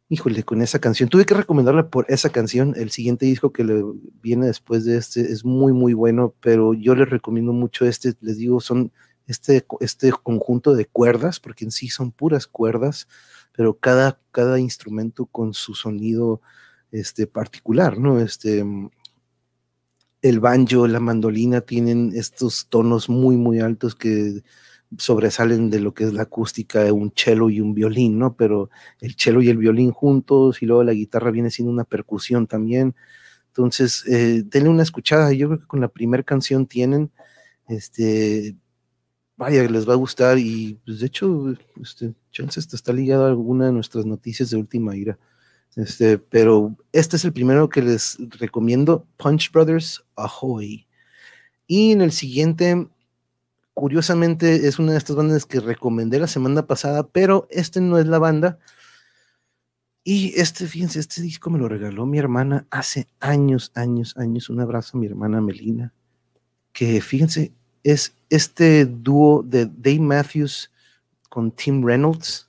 Híjole, 0.09 0.43
con 0.43 0.63
esa 0.63 0.79
canción. 0.79 1.09
Tuve 1.09 1.27
que 1.27 1.35
recomendarle 1.35 1.85
por 1.85 2.07
esa 2.09 2.31
canción. 2.31 2.75
El 2.77 2.91
siguiente 2.91 3.27
disco 3.27 3.53
que 3.53 3.65
le 3.65 3.83
viene 4.23 4.47
después 4.47 4.85
de 4.85 4.97
este 4.97 5.21
es 5.21 5.45
muy, 5.45 5.73
muy 5.73 5.95
bueno, 5.95 6.33
pero 6.41 6.75
yo 6.75 6.95
les 6.95 7.11
recomiendo 7.11 7.53
mucho 7.53 7.85
este. 7.85 8.15
Les 8.21 8.39
digo, 8.39 8.61
son 8.61 8.93
este, 9.27 9.67
este 9.81 10.13
conjunto 10.13 10.75
de 10.75 10.87
cuerdas, 10.87 11.41
porque 11.41 11.65
en 11.65 11.73
sí 11.73 11.89
son 11.89 12.13
puras 12.13 12.47
cuerdas, 12.47 13.09
pero 13.53 13.77
cada, 13.77 14.21
cada 14.31 14.59
instrumento 14.61 15.27
con 15.27 15.53
su 15.53 15.75
sonido 15.75 16.41
este, 16.93 17.27
particular, 17.27 17.99
¿no? 17.99 18.21
Este, 18.21 18.65
el 20.23 20.41
banjo, 20.41 20.87
la 20.87 21.01
mandolina 21.01 21.61
tienen 21.61 22.13
estos 22.15 22.67
tonos 22.69 23.09
muy, 23.09 23.37
muy 23.37 23.61
altos 23.61 23.95
que 23.95 24.43
sobresalen 24.97 25.71
de 25.71 25.81
lo 25.81 25.93
que 25.93 26.05
es 26.05 26.13
la 26.13 26.23
acústica 26.23 26.83
de 26.83 26.93
un 26.93 27.13
cello 27.15 27.51
y 27.51 27.61
un 27.61 27.75
violín, 27.75 28.19
¿no? 28.19 28.35
Pero 28.37 28.71
el 29.01 29.15
cello 29.17 29.43
y 29.43 29.49
el 29.49 29.59
violín 29.59 29.91
juntos 29.93 30.63
y 30.63 30.67
luego 30.67 30.83
la 30.83 30.93
guitarra 30.95 31.31
viene 31.31 31.51
siendo 31.51 31.73
una 31.73 31.85
percusión 31.85 32.47
también. 32.47 32.95
Entonces, 33.49 34.05
eh, 34.07 34.43
denle 34.47 34.71
una 34.71 34.83
escuchada. 34.83 35.33
Yo 35.33 35.49
creo 35.49 35.61
que 35.61 35.67
con 35.67 35.81
la 35.81 35.89
primera 35.89 36.23
canción 36.23 36.67
tienen, 36.67 37.11
este, 37.69 38.57
vaya, 39.37 39.69
les 39.69 39.89
va 39.89 39.93
a 39.95 39.97
gustar 39.97 40.39
y 40.39 40.79
pues 40.85 41.01
de 41.01 41.07
hecho, 41.07 41.55
este, 41.81 42.15
chance 42.31 42.61
está 42.61 42.93
ligado 42.93 43.27
a 43.27 43.29
alguna 43.29 43.67
de 43.67 43.73
nuestras 43.73 44.07
noticias 44.07 44.51
de 44.51 44.57
última 44.57 44.97
ira. 44.97 45.19
Este, 45.79 46.19
pero 46.19 46.77
este 46.91 47.15
es 47.15 47.25
el 47.25 47.33
primero 47.33 47.69
que 47.69 47.81
les 47.81 48.19
recomiendo, 48.41 49.07
Punch 49.17 49.53
Brothers 49.53 50.05
Ahoy. 50.17 50.89
Y 51.69 51.93
en 51.93 52.01
el 52.01 52.11
siguiente, 52.11 52.89
curiosamente, 53.75 54.67
es 54.67 54.81
una 54.81 54.91
de 54.91 54.99
estas 54.99 55.15
bandas 55.15 55.47
que 55.47 55.61
recomendé 55.61 56.19
la 56.19 56.27
semana 56.27 56.67
pasada, 56.67 57.07
pero 57.07 57.47
este 57.53 57.81
no 57.81 57.97
es 57.97 58.07
la 58.07 58.19
banda. 58.19 58.59
Y 60.03 60.33
este, 60.41 60.67
fíjense, 60.67 60.99
este 60.99 61.23
disco 61.23 61.49
me 61.49 61.61
lo 61.61 61.69
regaló 61.69 62.07
mi 62.07 62.19
hermana 62.19 62.67
hace 62.71 63.07
años, 63.21 63.71
años, 63.77 64.17
años. 64.17 64.51
Un 64.51 64.61
abrazo 64.61 64.97
a 64.97 65.01
mi 65.01 65.07
hermana 65.07 65.41
Melina, 65.41 65.95
que 66.73 67.01
fíjense, 67.01 67.53
es 67.85 68.17
este 68.31 68.85
dúo 68.85 69.45
de 69.45 69.67
Dave 69.67 70.01
Matthews 70.01 70.73
con 71.29 71.53
Tim 71.53 71.85
Reynolds 71.85 72.48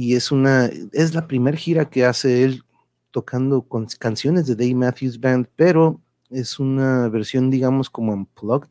y 0.00 0.14
es 0.14 0.32
una, 0.32 0.70
es 0.92 1.12
la 1.12 1.26
primera 1.26 1.58
gira 1.58 1.90
que 1.90 2.06
hace 2.06 2.42
él 2.42 2.64
tocando 3.10 3.60
con 3.60 3.86
canciones 3.98 4.46
de 4.46 4.54
Dave 4.54 4.74
Matthews 4.74 5.20
Band, 5.20 5.46
pero 5.56 6.00
es 6.30 6.58
una 6.58 7.10
versión, 7.10 7.50
digamos, 7.50 7.90
como 7.90 8.14
unplugged, 8.14 8.70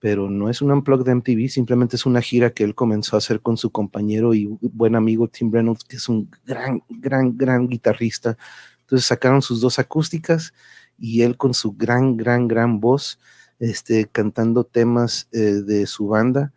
pero 0.00 0.28
no 0.28 0.50
es 0.50 0.60
un 0.60 0.72
unplugged 0.72 1.04
de 1.04 1.14
MTV, 1.14 1.48
simplemente 1.48 1.94
es 1.94 2.06
una 2.06 2.20
gira 2.20 2.50
que 2.50 2.64
él 2.64 2.74
comenzó 2.74 3.14
a 3.14 3.18
hacer 3.18 3.40
con 3.40 3.56
su 3.56 3.70
compañero 3.70 4.34
y 4.34 4.46
buen 4.60 4.96
amigo 4.96 5.28
Tim 5.28 5.52
Reynolds, 5.52 5.84
que 5.84 5.94
es 5.94 6.08
un 6.08 6.28
gran, 6.44 6.82
gran, 6.88 7.38
gran 7.38 7.68
guitarrista. 7.68 8.36
Entonces 8.80 9.06
sacaron 9.06 9.42
sus 9.42 9.60
dos 9.60 9.78
acústicas 9.78 10.52
y 10.98 11.22
él 11.22 11.36
con 11.36 11.54
su 11.54 11.70
gran, 11.74 12.16
gran, 12.16 12.48
gran 12.48 12.80
voz, 12.80 13.20
este, 13.60 14.08
cantando 14.08 14.64
temas 14.64 15.28
eh, 15.30 15.62
de 15.64 15.86
su 15.86 16.08
banda 16.08 16.52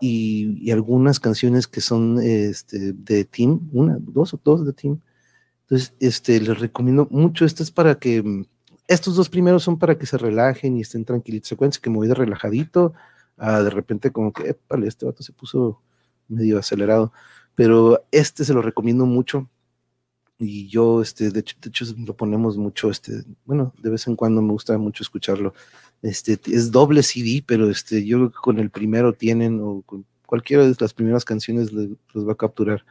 y, 0.00 0.70
algunas 0.70 1.20
canciones 1.20 1.66
que 1.66 1.80
son 1.80 2.18
este, 2.22 2.92
de 2.92 3.24
Team, 3.24 3.68
una, 3.72 3.98
dos 4.00 4.34
o 4.34 4.40
dos 4.42 4.66
de 4.66 4.72
Team. 4.72 5.00
Entonces, 5.62 5.94
este, 6.00 6.40
les 6.40 6.58
recomiendo 6.58 7.06
mucho. 7.10 7.44
Esto 7.44 7.62
es 7.62 7.70
para 7.70 7.96
que, 7.96 8.46
estos 8.86 9.16
dos 9.16 9.28
primeros 9.28 9.62
son 9.62 9.78
para 9.78 9.98
que 9.98 10.06
se 10.06 10.18
relajen 10.18 10.76
y 10.76 10.80
estén 10.80 11.04
tranquilitos. 11.04 11.48
Secuencia 11.48 11.80
que 11.82 11.90
me 11.90 11.96
voy 11.96 12.08
de 12.08 12.14
relajadito, 12.14 12.94
de 13.36 13.70
repente 13.70 14.10
como 14.10 14.32
que, 14.32 14.56
vale, 14.68 14.88
este 14.88 15.06
vato 15.06 15.22
se 15.22 15.32
puso 15.32 15.82
medio 16.28 16.58
acelerado. 16.58 17.12
Pero 17.54 18.04
este 18.12 18.44
se 18.44 18.54
lo 18.54 18.62
recomiendo 18.62 19.04
mucho. 19.04 19.48
Y 20.40 20.68
yo, 20.68 21.02
este, 21.02 21.30
de 21.30 21.40
hecho, 21.40 21.56
de 21.60 21.68
hecho 21.68 21.84
lo 21.98 22.16
ponemos 22.16 22.56
mucho, 22.56 22.90
este, 22.90 23.24
bueno, 23.44 23.74
de 23.82 23.90
vez 23.90 24.06
en 24.06 24.14
cuando 24.14 24.40
me 24.40 24.52
gusta 24.52 24.78
mucho 24.78 25.02
escucharlo. 25.02 25.52
Este, 26.00 26.38
es 26.46 26.70
doble 26.70 27.02
CD, 27.02 27.42
pero 27.44 27.68
este, 27.68 28.04
yo 28.04 28.18
creo 28.18 28.30
que 28.30 28.38
con 28.38 28.58
el 28.60 28.70
primero 28.70 29.12
tienen, 29.12 29.60
o 29.60 29.82
con 29.82 30.06
cualquiera 30.26 30.64
de 30.64 30.76
las 30.78 30.94
primeras 30.94 31.24
canciones 31.24 31.72
los 31.72 32.28
va 32.28 32.32
a 32.32 32.36
capturar. 32.36 32.84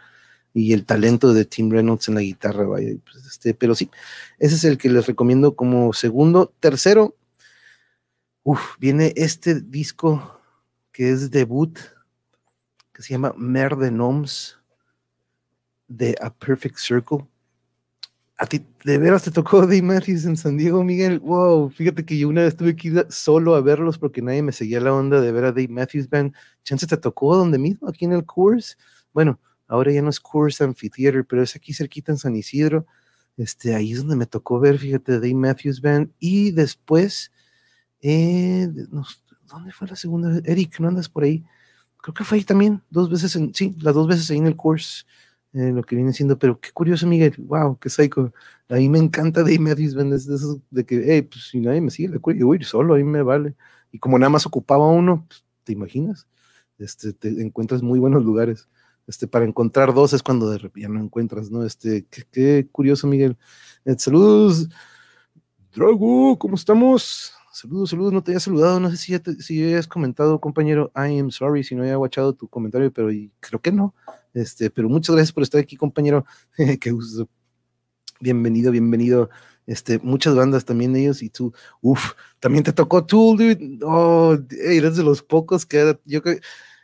Y 0.54 0.74
el 0.74 0.86
talento 0.86 1.34
de 1.34 1.46
Tim 1.46 1.70
Reynolds 1.72 2.10
en 2.10 2.16
la 2.16 2.22
guitarra, 2.22 2.66
vaya, 2.66 2.94
pues, 3.06 3.26
este, 3.26 3.54
pero 3.54 3.76
sí, 3.76 3.90
ese 4.40 4.56
es 4.56 4.64
el 4.66 4.78
que 4.78 4.90
les 4.90 5.08
recomiendo 5.08 5.56
como 5.56 5.94
segundo. 5.94 6.54
Tercero, 6.60 7.16
viene 8.80 9.14
este 9.16 9.62
disco 9.62 10.42
que 10.92 11.12
es 11.12 11.32
debut, 11.32 11.80
que 12.94 13.04
se 13.04 13.14
llama 13.14 13.34
Mer 13.38 13.78
de 13.78 13.92
Noms, 13.92 14.58
de 15.88 16.18
A 16.22 16.34
Perfect 16.34 16.78
Circle 16.78 17.26
a 18.38 18.45
ti 18.45 18.65
de 18.84 18.97
veras 19.00 19.23
te 19.23 19.32
tocó 19.32 19.62
Dave 19.62 19.82
Matthews 19.82 20.26
en 20.26 20.38
San 20.38 20.58
Diego, 20.58 20.84
Miguel. 20.84 21.19
Wow, 21.19 21.69
fíjate 21.71 22.06
que 22.06 22.17
yo 22.17 22.30
una 22.30 22.43
vez 22.43 22.56
tuve 22.56 22.76
que 22.76 22.89
ir 22.89 23.08
solo 23.10 23.56
a 23.56 23.62
verlos 23.62 23.97
porque 23.97 24.21
nadie 24.21 24.43
me 24.43 24.52
seguía 24.52 24.80
la 24.80 24.93
onda 24.93 25.19
de 25.19 25.32
ver 25.32 25.45
a 25.45 25.52
Dave 25.52 25.67
Matthews 25.69 26.10
Band. 26.10 26.34
Chance 26.63 26.88
te 26.88 26.97
tocó 26.97 27.36
donde 27.36 27.58
mismo, 27.58 27.88
aquí 27.89 28.06
en 28.06 28.13
el 28.13 28.26
Coors. 28.26 28.78
Bueno, 29.12 29.39
ahora 29.67 29.91
ya 29.91 30.02
no 30.02 30.10
es 30.10 30.19
Coors 30.19 30.62
Amphitheater, 30.62 31.26
pero 31.26 31.41
es 31.41 31.56
aquí 31.56 31.73
cerquita 31.73 32.12
en 32.12 32.19
San 32.19 32.36
Isidro. 32.36 32.86
Este, 33.38 33.76
ahí 33.76 33.91
es 33.91 34.00
donde 34.00 34.15
me 34.15 34.26
tocó 34.26 34.60
ver, 34.60 34.78
fíjate, 34.78 35.13
Dave 35.13 35.34
Matthews 35.34 35.82
Band. 35.82 36.12
Y 36.19 36.52
después, 36.52 37.32
eh, 38.02 38.67
¿dónde 39.47 39.71
fue 39.71 39.88
la 39.88 39.95
segunda? 39.95 40.39
Eric, 40.45 40.80
¿no 40.80 40.88
andas 40.88 41.10
por 41.10 41.23
ahí? 41.23 41.43
Creo 42.02 42.13
que 42.13 42.23
fue 42.23 42.38
ahí 42.38 42.43
también, 42.43 42.84
dos 42.89 43.10
veces 43.10 43.36
en, 43.36 43.54
sí, 43.54 43.76
las 43.80 43.95
dos 43.95 44.08
veces 44.08 44.30
ahí 44.30 44.38
en 44.38 44.47
el 44.47 44.56
Coors 44.56 45.06
eh, 45.54 45.72
lo 45.72 45.84
que 45.84 45.96
viene 45.96 46.14
siendo, 46.14 46.38
pero 46.38 46.60
qué 46.60 46.72
curioso, 46.72 47.08
Miguel, 47.08 47.34
wow, 47.40 47.78
qué 47.80 47.90
psycho. 47.90 48.34
A 48.70 48.76
mí 48.76 48.90
me 48.90 49.00
encanta 49.00 49.42
Dave 49.42 49.60
Matthews 49.60 49.96
Band, 49.96 50.12
de 50.12 50.18
esos 50.18 50.60
de 50.70 50.86
que, 50.86 51.04
hey, 51.06 51.22
pues 51.24 51.48
si 51.50 51.60
nadie 51.60 51.82
me 51.82 51.90
sigue, 51.90 52.14
yo 52.14 52.46
voy 52.48 52.58
a 52.58 52.60
ir 52.60 52.66
solo, 52.66 52.96
a 52.96 52.98
mí 52.98 53.04
me 53.04 53.22
vale. 53.24 53.56
Y 53.92 54.00
como 54.00 54.20
nada 54.20 54.30
más 54.30 54.46
ocupaba 54.46 54.88
uno, 54.90 55.26
pues, 55.28 55.46
¿te 55.64 55.74
imaginas? 55.74 56.28
Este, 56.78 57.14
te 57.14 57.30
encuentras 57.42 57.82
muy 57.82 58.00
buenos 58.00 58.24
lugares. 58.24 58.70
Este, 59.08 59.26
para 59.28 59.46
encontrar 59.46 59.94
dos 59.94 60.14
es 60.14 60.22
cuando 60.22 60.50
de 60.50 60.70
ya 60.76 60.90
no 60.90 61.00
encuentras, 61.00 61.50
¿no? 61.50 61.64
Este, 61.66 62.06
qué, 62.32 62.68
curioso, 62.72 63.08
Miguel. 63.08 63.38
Eh, 63.86 63.96
saludos, 63.98 64.68
Drago, 65.74 66.38
¿cómo 66.38 66.56
estamos? 66.56 67.37
Saludos, 67.60 67.89
saludos, 67.89 68.13
no 68.13 68.22
te 68.22 68.30
había 68.30 68.39
saludado, 68.39 68.80
no 68.80 68.91
sé 68.91 68.98
si 68.98 69.13
ya 69.13 69.22
si 69.39 69.63
hayas 69.63 69.88
comentado, 69.88 70.39
compañero, 70.39 70.91
I 70.96 71.17
am 71.17 71.32
sorry 71.32 71.63
si 71.63 71.74
no 71.74 71.82
había 71.82 71.96
guachado 71.96 72.34
tu 72.34 72.48
comentario, 72.48 72.93
pero 72.93 73.10
creo 73.39 73.60
que 73.60 73.72
no. 73.72 73.96
Este, 74.32 74.70
pero 74.70 74.89
muchas 74.89 75.15
gracias 75.15 75.34
por 75.34 75.41
estar 75.41 75.60
aquí, 75.60 75.76
compañero. 75.76 76.24
Qué 76.80 76.91
gusto. 76.91 77.28
Bienvenido, 78.20 78.72
bienvenido. 78.72 79.32
Este, 79.65 79.98
muchas 79.98 80.36
bandas 80.36 80.65
también 80.65 80.96
ellos 80.96 81.24
y 81.24 81.32
tú, 81.32 81.52
uff, 81.82 82.12
también 82.39 82.63
te 82.63 82.74
tocó 82.74 83.08
Tool, 83.08 83.38
dude. 83.38 83.80
Oh, 83.82 84.38
eres 84.52 84.96
de 84.96 85.04
los 85.04 85.24
pocos 85.24 85.65
que 85.65 85.98
yo 86.06 86.22
creo, 86.22 86.39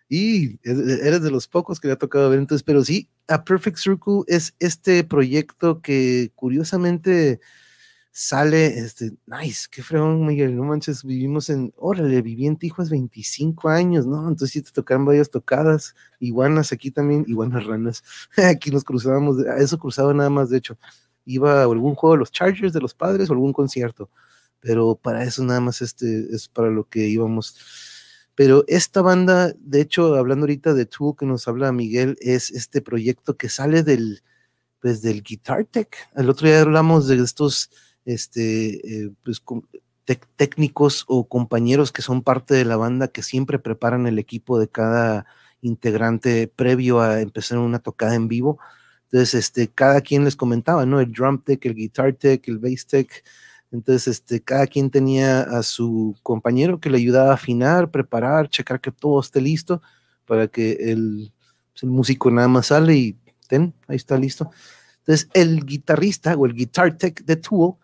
y 0.09 0.59
eres 0.63 1.21
de 1.21 1.29
los 1.29 1.47
pocos 1.47 1.79
que 1.79 1.87
le 1.87 1.93
ha 1.93 1.97
tocado 1.97 2.31
ver 2.31 2.39
entonces, 2.39 2.63
pero 2.63 2.83
sí, 2.83 3.11
A 3.27 3.43
Perfect 3.43 3.77
Circle 3.77 4.21
es 4.25 4.55
este 4.57 5.03
proyecto 5.03 5.81
que 5.83 6.31
curiosamente 6.33 7.41
sale, 8.15 8.77
este, 8.77 9.11
nice, 9.25 9.67
qué 9.71 9.81
fregón, 9.81 10.23
Miguel, 10.27 10.55
no 10.55 10.63
manches, 10.65 11.03
vivimos 11.03 11.49
en, 11.49 11.73
órale, 11.77 12.21
viví 12.21 12.45
en 12.45 12.57
Tijuas 12.57 12.91
25 12.91 13.69
años, 13.69 14.05
¿no? 14.05 14.19
Entonces 14.29 14.51
sí 14.51 14.61
te 14.61 14.71
tocaron 14.71 15.03
varias 15.03 15.31
tocadas, 15.31 15.95
iguanas 16.19 16.71
aquí 16.71 16.91
también, 16.91 17.25
iguanas 17.27 17.65
ranas, 17.65 18.03
aquí 18.37 18.69
nos 18.69 18.83
cruzábamos, 18.83 19.39
eso 19.57 19.79
cruzaba 19.79 20.13
nada 20.13 20.29
más, 20.29 20.51
de 20.51 20.59
hecho, 20.59 20.77
iba 21.25 21.61
a 21.61 21.63
algún 21.63 21.95
juego 21.95 22.13
de 22.13 22.19
los 22.19 22.31
Chargers 22.31 22.71
de 22.71 22.81
los 22.81 22.93
padres 22.93 23.29
o 23.29 23.33
algún 23.33 23.51
concierto, 23.51 24.11
pero 24.59 24.93
para 24.95 25.23
eso 25.23 25.43
nada 25.43 25.59
más 25.59 25.81
este 25.81 26.27
es 26.35 26.47
para 26.47 26.69
lo 26.69 26.87
que 26.87 27.07
íbamos. 27.07 27.57
Pero 28.35 28.63
esta 28.67 29.01
banda, 29.01 29.53
de 29.59 29.81
hecho, 29.81 30.15
hablando 30.15 30.43
ahorita 30.43 30.75
de 30.75 30.85
Tool 30.85 31.15
que 31.17 31.25
nos 31.25 31.47
habla 31.47 31.71
Miguel, 31.71 32.15
es 32.19 32.51
este 32.51 32.81
proyecto 32.81 33.37
que 33.37 33.49
sale 33.49 33.81
del, 33.83 34.21
pues, 34.81 35.01
del 35.01 35.23
Guitar 35.23 35.65
Tech. 35.65 35.95
El 36.15 36.29
otro 36.29 36.47
día 36.47 36.61
hablamos 36.61 37.07
de 37.07 37.15
estos 37.17 37.69
este, 38.05 39.05
eh, 39.05 39.11
pues, 39.23 39.41
técnicos 40.35 41.05
o 41.07 41.27
compañeros 41.27 41.91
que 41.91 42.01
son 42.01 42.21
parte 42.23 42.53
de 42.53 42.65
la 42.65 42.77
banda 42.77 43.07
que 43.07 43.23
siempre 43.23 43.59
preparan 43.59 44.07
el 44.07 44.19
equipo 44.19 44.59
de 44.59 44.67
cada 44.67 45.25
integrante 45.61 46.47
previo 46.47 47.01
a 47.01 47.21
empezar 47.21 47.57
una 47.57 47.79
tocada 47.79 48.15
en 48.15 48.27
vivo. 48.27 48.59
Entonces, 49.05 49.33
este, 49.35 49.69
cada 49.69 50.01
quien 50.01 50.25
les 50.25 50.35
comentaba, 50.35 50.85
¿no? 50.85 50.99
El 50.99 51.11
drum 51.11 51.41
tech, 51.41 51.65
el 51.65 51.75
guitar 51.75 52.13
tech, 52.13 52.47
el 52.47 52.59
bass 52.59 52.85
tech. 52.85 53.23
Entonces, 53.71 54.07
este, 54.07 54.41
cada 54.41 54.67
quien 54.67 54.89
tenía 54.89 55.41
a 55.41 55.63
su 55.63 56.15
compañero 56.21 56.79
que 56.79 56.89
le 56.89 56.97
ayudaba 56.97 57.31
a 57.31 57.35
afinar, 57.35 57.91
preparar, 57.91 58.49
checar 58.49 58.81
que 58.81 58.91
todo 58.91 59.21
esté 59.21 59.39
listo 59.41 59.81
para 60.25 60.47
que 60.47 60.73
el, 60.91 61.31
pues, 61.71 61.83
el 61.83 61.89
músico 61.89 62.29
nada 62.31 62.47
más 62.47 62.67
sale 62.67 62.95
y 62.95 63.17
ten, 63.47 63.73
ahí 63.87 63.95
está 63.95 64.17
listo. 64.17 64.51
Entonces, 64.99 65.29
el 65.33 65.65
guitarrista 65.65 66.35
o 66.35 66.45
el 66.45 66.53
guitar 66.53 66.97
tech 66.97 67.23
de 67.23 67.35
Tool 67.37 67.75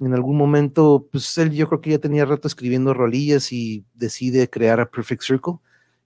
en 0.00 0.14
algún 0.14 0.36
momento, 0.36 1.08
pues 1.10 1.36
él 1.38 1.52
yo 1.52 1.68
creo 1.68 1.80
que 1.80 1.90
ya 1.90 1.98
tenía 1.98 2.24
rato 2.24 2.48
escribiendo 2.48 2.92
rolillas 2.92 3.52
y 3.52 3.84
decide 3.94 4.50
crear 4.50 4.80
a 4.80 4.90
Perfect 4.90 5.22
Circle 5.22 5.54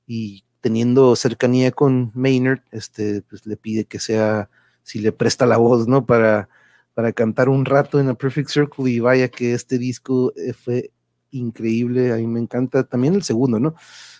y 0.07 0.45
teniendo 0.61 1.17
cercanía 1.17 1.73
con 1.73 2.13
Maynard, 2.15 2.61
este, 2.71 3.23
pues 3.23 3.47
le 3.47 3.57
pide 3.57 3.87
que 3.87 3.99
sea, 3.99 4.51
si 4.83 5.01
le 5.01 5.13
presta 5.13 5.47
la 5.47 5.57
voz, 5.57 5.89
¿no? 5.89 6.07
Para, 6.07 6.49
para 6.95 7.13
cantar 7.13 7.49
un 7.49 7.65
rato 7.65 7.99
en 8.01 8.09
a 8.09 8.15
Perfect 8.15 8.51
Circle 8.51 8.91
y 8.91 9.01
vaya 9.01 9.29
que 9.29 9.55
este 9.55 9.79
disco 9.79 10.33
eh, 10.37 10.53
fue 10.53 10.93
increíble, 11.31 12.13
a 12.13 12.17
mí 12.17 12.27
me 12.27 12.41
encanta 12.41 12.85
también 12.85 13.15
el 13.15 13.23
segundo, 13.23 13.59
¿no? 13.59 13.75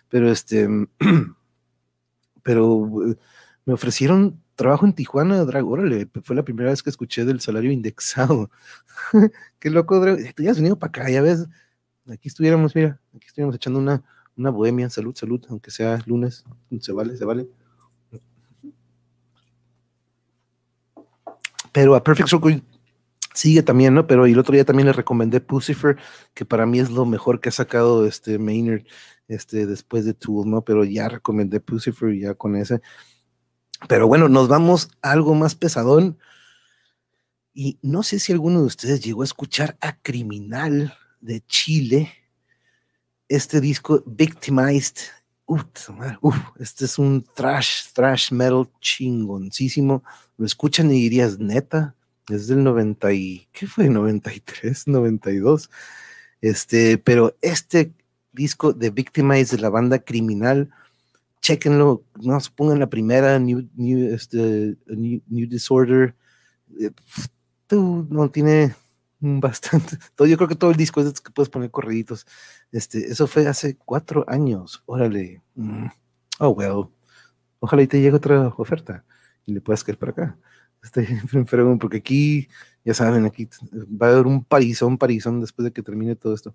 Pero 0.09 0.31
este, 0.31 0.69
pero 2.43 3.11
eh, 3.11 3.17
me 3.65 3.75
ofrecieron 3.75 4.40
trabajo 4.61 4.85
en 4.85 4.93
Tijuana, 4.93 5.43
Drago, 5.47 5.71
órale, 5.71 6.07
fue 6.23 6.37
la 6.37 6.45
primera 6.45 6.69
vez 6.69 6.83
que 6.83 6.91
escuché 6.91 7.25
del 7.25 7.41
salario 7.41 7.73
indexado. 7.73 8.51
Qué 9.59 9.71
loco, 9.71 9.99
Drago. 9.99 10.19
Tú 10.37 10.43
ya 10.43 10.51
has 10.51 10.59
venido 10.59 10.79
para 10.79 10.91
acá, 10.91 11.11
ya 11.11 11.23
ves. 11.23 11.47
Aquí 12.07 12.29
estuviéramos, 12.29 12.75
mira, 12.75 13.01
aquí 13.17 13.27
estuviéramos 13.27 13.57
echando 13.57 13.79
una, 13.79 14.03
una 14.37 14.51
bohemia, 14.51 14.91
salud, 14.91 15.17
salud, 15.17 15.43
aunque 15.49 15.71
sea 15.71 15.99
lunes, 16.05 16.45
se 16.79 16.93
vale, 16.93 17.17
se 17.17 17.25
vale. 17.25 17.49
Pero 21.73 21.95
a 21.95 22.05
Perfect 22.05 22.29
Circle 22.29 22.63
sigue 23.33 23.63
también, 23.63 23.95
¿no? 23.95 24.07
Pero 24.07 24.27
el 24.27 24.39
otro 24.39 24.53
día 24.53 24.67
también 24.67 24.89
le 24.89 24.93
recomendé 24.93 25.41
Pucifer, 25.41 25.97
que 26.35 26.45
para 26.45 26.67
mí 26.67 26.81
es 26.81 26.91
lo 26.91 27.07
mejor 27.07 27.41
que 27.41 27.49
ha 27.49 27.53
sacado 27.53 28.05
este 28.05 28.39
Maynard 28.39 28.83
este, 29.27 29.65
después 29.65 30.05
de 30.05 30.13
Tool, 30.13 30.51
¿no? 30.51 30.63
Pero 30.63 30.85
ya 30.85 31.09
recomendé 31.09 31.61
Pucifer 31.61 32.15
ya 32.19 32.35
con 32.35 32.57
ese. 32.57 32.83
Pero 33.89 34.07
bueno, 34.07 34.29
nos 34.29 34.49
vamos 34.49 34.91
a 35.03 35.13
algo 35.13 35.35
más 35.35 35.55
pesadón. 35.55 36.19
Y 37.53 37.79
no 37.83 38.03
sé 38.03 38.19
si 38.19 38.33
alguno 38.33 38.61
de 38.61 38.67
ustedes 38.67 39.01
llegó 39.01 39.23
a 39.23 39.25
escuchar 39.25 39.77
a 39.81 39.97
Criminal 40.01 40.95
de 41.21 41.43
Chile, 41.47 42.13
este 43.29 43.61
disco 43.61 44.03
Victimized. 44.07 45.09
Uf, 45.47 45.65
este 46.59 46.85
es 46.85 46.99
un 46.99 47.25
thrash, 47.35 47.93
thrash 47.93 48.31
metal 48.33 48.69
chingoncísimo. 48.81 50.05
Lo 50.37 50.47
escuchan 50.47 50.91
y 50.91 50.95
dirías, 50.95 51.39
neta, 51.39 51.97
es 52.29 52.47
del 52.47 52.63
90 52.63 53.13
y, 53.13 53.49
¿qué 53.53 53.67
fue? 53.67 53.89
93, 53.89 54.87
92. 54.87 55.71
Este, 56.41 56.99
pero 56.99 57.37
este 57.43 57.93
disco 58.33 58.73
de 58.73 58.91
Victimized 58.91 59.57
de 59.57 59.63
la 59.63 59.71
banda 59.71 59.99
Criminal 59.99 60.71
chequenlo, 61.41 62.05
no 62.23 62.41
se 62.41 62.51
pongan 62.51 62.79
la 62.79 62.89
primera, 62.89 63.39
New, 63.39 63.69
new, 63.75 64.15
este, 64.15 64.77
new, 64.87 65.49
Disorder, 65.49 66.15
eh, 66.79 66.91
no 67.71 68.31
tiene 68.31 68.75
bastante, 69.21 69.97
todo, 70.15 70.29
yo 70.29 70.37
creo 70.37 70.49
que 70.49 70.55
todo 70.55 70.71
el 70.71 70.77
disco 70.77 71.01
es 71.01 71.21
que 71.21 71.31
puedes 71.31 71.51
poner 71.51 71.71
correditos, 71.71 72.27
este, 72.73 73.11
eso 73.11 73.27
fue 73.27 73.47
hace 73.47 73.77
cuatro 73.77 74.25
años, 74.29 74.83
órale, 74.87 75.43
mm, 75.55 75.87
oh 76.41 76.51
well, 76.51 76.89
ojalá 77.59 77.83
y 77.83 77.87
te 77.87 78.01
llegue 78.01 78.17
otra 78.17 78.49
oferta 78.57 79.05
y 79.47 79.53
le 79.53 79.61
puedas 79.61 79.85
caer 79.85 79.99
para 79.99 80.13
acá, 80.13 80.39
este, 80.83 81.07
porque 81.81 81.99
aquí, 81.99 82.49
ya 82.85 82.95
saben, 82.95 83.25
aquí 83.25 83.49
va 83.73 84.09
a 84.09 84.13
haber 84.13 84.27
un 84.27 84.45
parizón, 84.45 84.99
parizón 84.99 85.41
después 85.41 85.65
de 85.65 85.73
que 85.73 85.83
termine 85.83 86.17
todo 86.17 86.35
esto, 86.35 86.55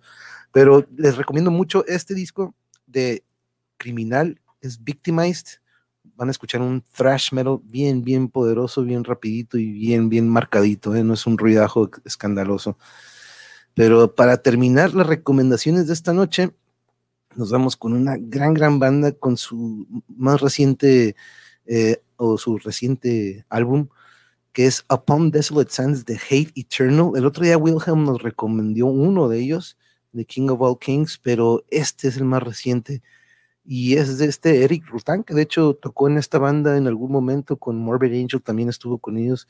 pero 0.51 0.87
les 0.95 1.17
recomiendo 1.17 1.51
mucho 1.51 1.85
este 1.87 2.13
disco 2.13 2.55
de 2.87 3.23
Criminal 3.77 4.39
es 4.67 4.83
Victimized. 4.83 5.59
Van 6.15 6.27
a 6.27 6.31
escuchar 6.31 6.61
un 6.61 6.83
thrash 6.95 7.31
metal 7.33 7.59
bien, 7.63 8.03
bien 8.03 8.29
poderoso, 8.29 8.83
bien 8.83 9.03
rapidito 9.03 9.57
y 9.57 9.71
bien, 9.71 10.09
bien 10.09 10.29
marcadito. 10.29 10.95
¿eh? 10.95 11.03
No 11.03 11.13
es 11.13 11.25
un 11.25 11.37
ruidajo 11.37 11.89
escandaloso. 12.05 12.77
Pero 13.73 14.15
para 14.15 14.37
terminar 14.37 14.93
las 14.93 15.07
recomendaciones 15.07 15.87
de 15.87 15.93
esta 15.93 16.13
noche, 16.13 16.51
nos 17.35 17.51
vamos 17.51 17.75
con 17.75 17.93
una 17.93 18.15
gran, 18.17 18.53
gran 18.53 18.79
banda 18.79 19.11
con 19.11 19.35
su 19.35 19.87
más 20.07 20.39
reciente 20.39 21.15
eh, 21.65 22.01
o 22.15 22.37
su 22.37 22.57
reciente 22.57 23.45
álbum, 23.49 23.89
que 24.53 24.67
es 24.67 24.85
Upon 24.89 25.31
Desolate 25.31 25.71
Sands 25.71 26.05
de 26.05 26.15
Hate 26.29 26.53
Eternal. 26.55 27.11
El 27.15 27.25
otro 27.25 27.43
día 27.43 27.57
Wilhelm 27.57 28.05
nos 28.05 28.21
recomendó 28.21 28.85
uno 28.85 29.27
de 29.27 29.39
ellos, 29.39 29.77
The 30.13 30.25
King 30.25 30.47
of 30.49 30.61
All 30.61 30.79
Kings, 30.79 31.19
pero 31.21 31.65
este 31.69 32.07
es 32.07 32.15
el 32.15 32.23
más 32.23 32.41
reciente 32.41 33.03
y 33.65 33.95
es 33.95 34.17
de 34.17 34.25
este 34.25 34.63
Eric 34.63 34.87
Rutan, 34.87 35.23
que 35.23 35.33
de 35.33 35.41
hecho 35.41 35.73
tocó 35.75 36.07
en 36.07 36.17
esta 36.17 36.37
banda 36.37 36.77
en 36.77 36.87
algún 36.87 37.11
momento 37.11 37.57
con 37.57 37.77
Morbid 37.77 38.13
Angel, 38.13 38.41
también 38.41 38.69
estuvo 38.69 38.99
con 38.99 39.17
ellos, 39.17 39.47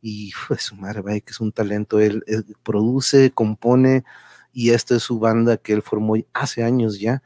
y 0.00 0.30
fue 0.32 0.58
su 0.58 0.76
madre, 0.76 1.20
que 1.20 1.32
es 1.32 1.40
un 1.40 1.52
talento, 1.52 1.98
él, 2.00 2.24
produce, 2.62 3.32
compone, 3.32 4.04
y 4.52 4.70
esta 4.70 4.96
es 4.96 5.02
su 5.02 5.18
banda 5.18 5.56
que 5.56 5.72
él 5.72 5.82
formó 5.82 6.14
hace 6.32 6.62
años 6.62 7.00
ya, 7.00 7.22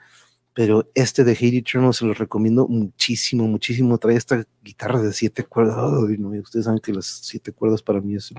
pero 0.55 0.91
este 0.95 1.25
de 1.25 1.33
Hate 1.33 1.59
Eternal 1.59 1.95
se 1.95 2.05
lo 2.05 2.15
recomiendo 2.15 2.67
muchísimo, 2.67 3.47
muchísimo, 3.47 3.99
trae 3.99 4.17
esta 4.17 4.45
guitarra 4.63 5.01
de 5.01 5.13
siete 5.13 5.45
cuerdas, 5.45 5.77
ustedes 6.43 6.65
saben 6.65 6.81
que 6.81 6.93
las 6.93 7.07
siete 7.07 7.53
cuerdas 7.53 7.83
para 7.83 8.01
mí 8.01 8.17
es 8.17 8.33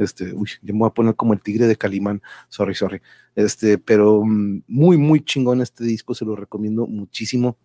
este, 0.00 0.32
uy, 0.34 0.50
yo 0.62 0.74
me 0.74 0.80
voy 0.80 0.88
a 0.88 0.94
poner 0.94 1.14
como 1.14 1.32
el 1.32 1.42
tigre 1.42 1.66
de 1.66 1.76
Calimán, 1.76 2.22
sorry, 2.48 2.74
sorry. 2.74 3.00
Este, 3.34 3.78
pero 3.78 4.22
mm, 4.24 4.62
muy, 4.66 4.96
muy 4.96 5.24
chingón 5.24 5.60
este 5.60 5.84
disco, 5.84 6.14
se 6.14 6.24
lo 6.24 6.36
recomiendo 6.36 6.86
muchísimo. 6.86 7.56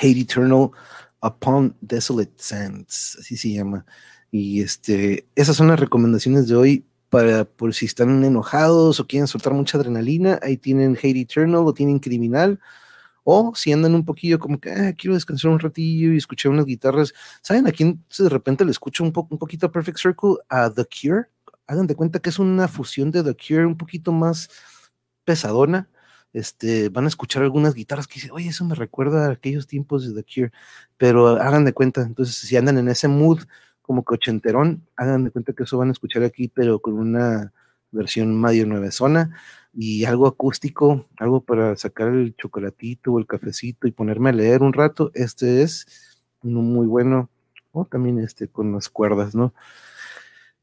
Hate 0.00 0.20
Eternal 0.20 0.70
Upon 1.22 1.76
Desolate 1.80 2.32
Sands, 2.36 3.16
así 3.20 3.36
se 3.36 3.52
llama. 3.52 3.86
Y 4.30 4.60
este, 4.60 5.26
esas 5.34 5.56
son 5.56 5.68
las 5.68 5.80
recomendaciones 5.80 6.48
de 6.48 6.56
hoy 6.56 6.84
para 7.08 7.44
por 7.46 7.74
si 7.74 7.86
están 7.86 8.22
enojados 8.22 9.00
o 9.00 9.06
quieren 9.06 9.26
soltar 9.26 9.54
mucha 9.54 9.78
adrenalina, 9.78 10.38
ahí 10.42 10.58
tienen 10.58 10.96
Hate 10.96 11.16
Eternal 11.16 11.66
o 11.66 11.72
tienen 11.72 11.98
Criminal. 11.98 12.60
O 13.24 13.52
si 13.54 13.72
andan 13.72 13.94
un 13.94 14.04
poquillo 14.06 14.38
como 14.38 14.58
que 14.58 14.70
ah, 14.70 14.94
quiero 14.94 15.14
descansar 15.14 15.50
un 15.50 15.58
ratillo 15.58 16.12
y 16.14 16.16
escuchar 16.16 16.50
unas 16.52 16.64
guitarras. 16.64 17.12
¿Saben 17.42 17.66
a 17.66 17.72
quién 17.72 18.02
de 18.18 18.28
repente 18.28 18.64
le 18.64 18.70
escucho 18.70 19.04
un, 19.04 19.12
poco 19.12 19.34
un 19.34 19.38
poquito 19.38 19.70
Perfect 19.70 19.98
Circle? 19.98 20.36
A 20.48 20.70
The 20.72 20.84
Cure 20.86 21.28
hagan 21.68 21.86
de 21.86 21.94
cuenta 21.94 22.18
que 22.18 22.30
es 22.30 22.38
una 22.40 22.66
fusión 22.66 23.10
de 23.12 23.22
The 23.22 23.36
Cure 23.36 23.66
un 23.66 23.76
poquito 23.76 24.10
más 24.12 24.48
pesadona. 25.24 25.88
Este, 26.32 26.88
van 26.90 27.04
a 27.06 27.08
escuchar 27.08 27.42
algunas 27.42 27.74
guitarras 27.74 28.06
que 28.06 28.14
dicen, 28.16 28.32
oye, 28.32 28.48
eso 28.48 28.64
me 28.64 28.74
recuerda 28.74 29.28
a 29.28 29.32
aquellos 29.32 29.66
tiempos 29.66 30.06
de 30.06 30.20
The 30.20 30.26
Cure, 30.28 30.52
pero 30.96 31.28
hagan 31.28 31.64
de 31.64 31.72
cuenta, 31.72 32.02
entonces 32.02 32.36
si 32.36 32.56
andan 32.56 32.78
en 32.78 32.88
ese 32.88 33.08
mood 33.08 33.40
como 33.82 34.04
que 34.04 34.14
ochenterón, 34.14 34.86
hagan 34.96 35.24
de 35.24 35.30
cuenta 35.30 35.52
que 35.54 35.62
eso 35.64 35.78
van 35.78 35.88
a 35.88 35.92
escuchar 35.92 36.22
aquí, 36.24 36.48
pero 36.48 36.80
con 36.80 36.94
una 36.94 37.52
versión 37.90 38.38
medio 38.40 38.66
nueve 38.66 38.90
zona. 38.90 39.30
y 39.72 40.04
algo 40.04 40.26
acústico, 40.26 41.06
algo 41.18 41.42
para 41.42 41.76
sacar 41.76 42.08
el 42.08 42.34
chocolatito 42.36 43.12
o 43.12 43.18
el 43.18 43.26
cafecito 43.26 43.86
y 43.86 43.92
ponerme 43.92 44.30
a 44.30 44.32
leer 44.32 44.62
un 44.62 44.72
rato, 44.72 45.10
este 45.14 45.62
es 45.62 45.86
muy 46.42 46.86
bueno, 46.86 47.30
o 47.72 47.84
también 47.84 48.18
este 48.18 48.48
con 48.48 48.72
las 48.72 48.88
cuerdas, 48.88 49.34
¿no? 49.34 49.54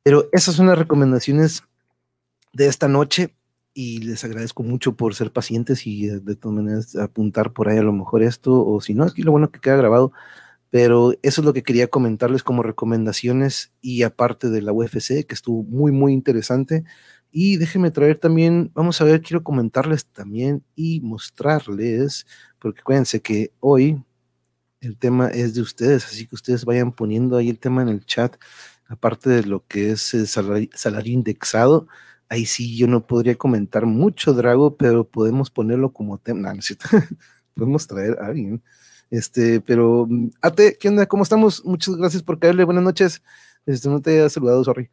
Pero 0.06 0.30
esas 0.34 0.54
son 0.54 0.68
las 0.68 0.78
recomendaciones 0.78 1.64
de 2.54 2.68
esta 2.68 2.88
noche 2.88 3.34
y 3.74 3.98
les 4.04 4.24
agradezco 4.24 4.62
mucho 4.62 4.96
por 4.96 5.16
ser 5.16 5.34
pacientes 5.34 5.88
y 5.88 6.08
eh, 6.08 6.20
de 6.20 6.36
todas 6.36 6.58
maneras 6.58 6.96
apuntar 6.96 7.54
por 7.54 7.70
ahí 7.70 7.80
a 7.80 7.82
lo 7.82 7.92
mejor 7.92 8.22
esto, 8.22 8.64
o 8.64 8.80
si 8.82 8.94
no, 8.94 9.06
aquí 9.06 9.24
lo 9.24 9.32
bueno 9.32 9.50
que 9.52 9.60
queda 9.60 9.78
grabado, 9.78 10.12
pero 10.70 11.14
eso 11.24 11.42
es 11.42 11.46
lo 11.46 11.54
que 11.54 11.64
quería 11.64 11.88
comentarles 11.88 12.44
como 12.44 12.62
recomendaciones 12.62 13.74
y 13.82 14.04
aparte 14.04 14.52
de 14.52 14.62
la 14.62 14.74
UFC, 14.74 15.26
que 15.26 15.34
estuvo 15.34 15.64
muy, 15.64 15.92
muy 15.92 16.14
interesante. 16.14 16.84
Y 17.32 17.58
déjenme 17.58 17.90
traer 17.90 18.20
también, 18.20 18.70
vamos 18.76 19.02
a 19.02 19.06
ver, 19.06 19.22
quiero 19.22 19.44
comentarles 19.44 20.06
también 20.06 20.64
y 20.76 21.02
mostrarles, 21.02 22.28
porque 22.60 22.82
acuérdense 22.82 23.24
que 23.24 23.54
hoy 23.60 24.04
el 24.82 24.98
tema 24.98 25.30
es 25.30 25.56
de 25.56 25.62
ustedes, 25.62 26.06
así 26.06 26.28
que 26.28 26.36
ustedes 26.36 26.64
vayan 26.64 26.92
poniendo 26.92 27.38
ahí 27.38 27.50
el 27.50 27.58
tema 27.58 27.82
en 27.82 27.90
el 27.90 28.06
chat, 28.06 28.36
aparte 28.88 29.30
de 29.30 29.44
lo 29.44 29.66
que 29.68 29.92
es 29.92 30.14
el 30.14 30.28
salario, 30.28 31.14
indexado. 31.14 31.88
Ahí 32.30 32.46
sí 32.46 32.76
yo 32.78 32.88
no 32.88 33.06
podría 33.08 33.36
comentar 33.38 33.86
mucho, 33.86 34.34
Drago, 34.34 34.78
pero 34.78 35.08
podemos 35.08 35.52
ponerlo 35.52 35.94
como 35.94 36.18
tema. 36.20 36.54
No, 36.54 36.60
podemos 37.56 37.88
traer 37.88 38.18
a 38.20 38.28
alguien. 38.28 38.64
Este, 39.12 39.62
pero, 39.62 40.08
Ate, 40.42 40.78
¿qué 40.80 40.90
onda? 40.90 41.06
¿Cómo 41.08 41.24
estamos? 41.24 41.64
Muchas 41.66 41.96
gracias 41.96 42.24
por 42.24 42.40
caerle. 42.40 42.64
Buenas 42.66 42.84
noches. 42.84 43.22
Este, 43.66 43.90
no 43.90 44.02
te 44.02 44.26
he 44.26 44.30
saludado, 44.30 44.64
sorry. 44.64 44.90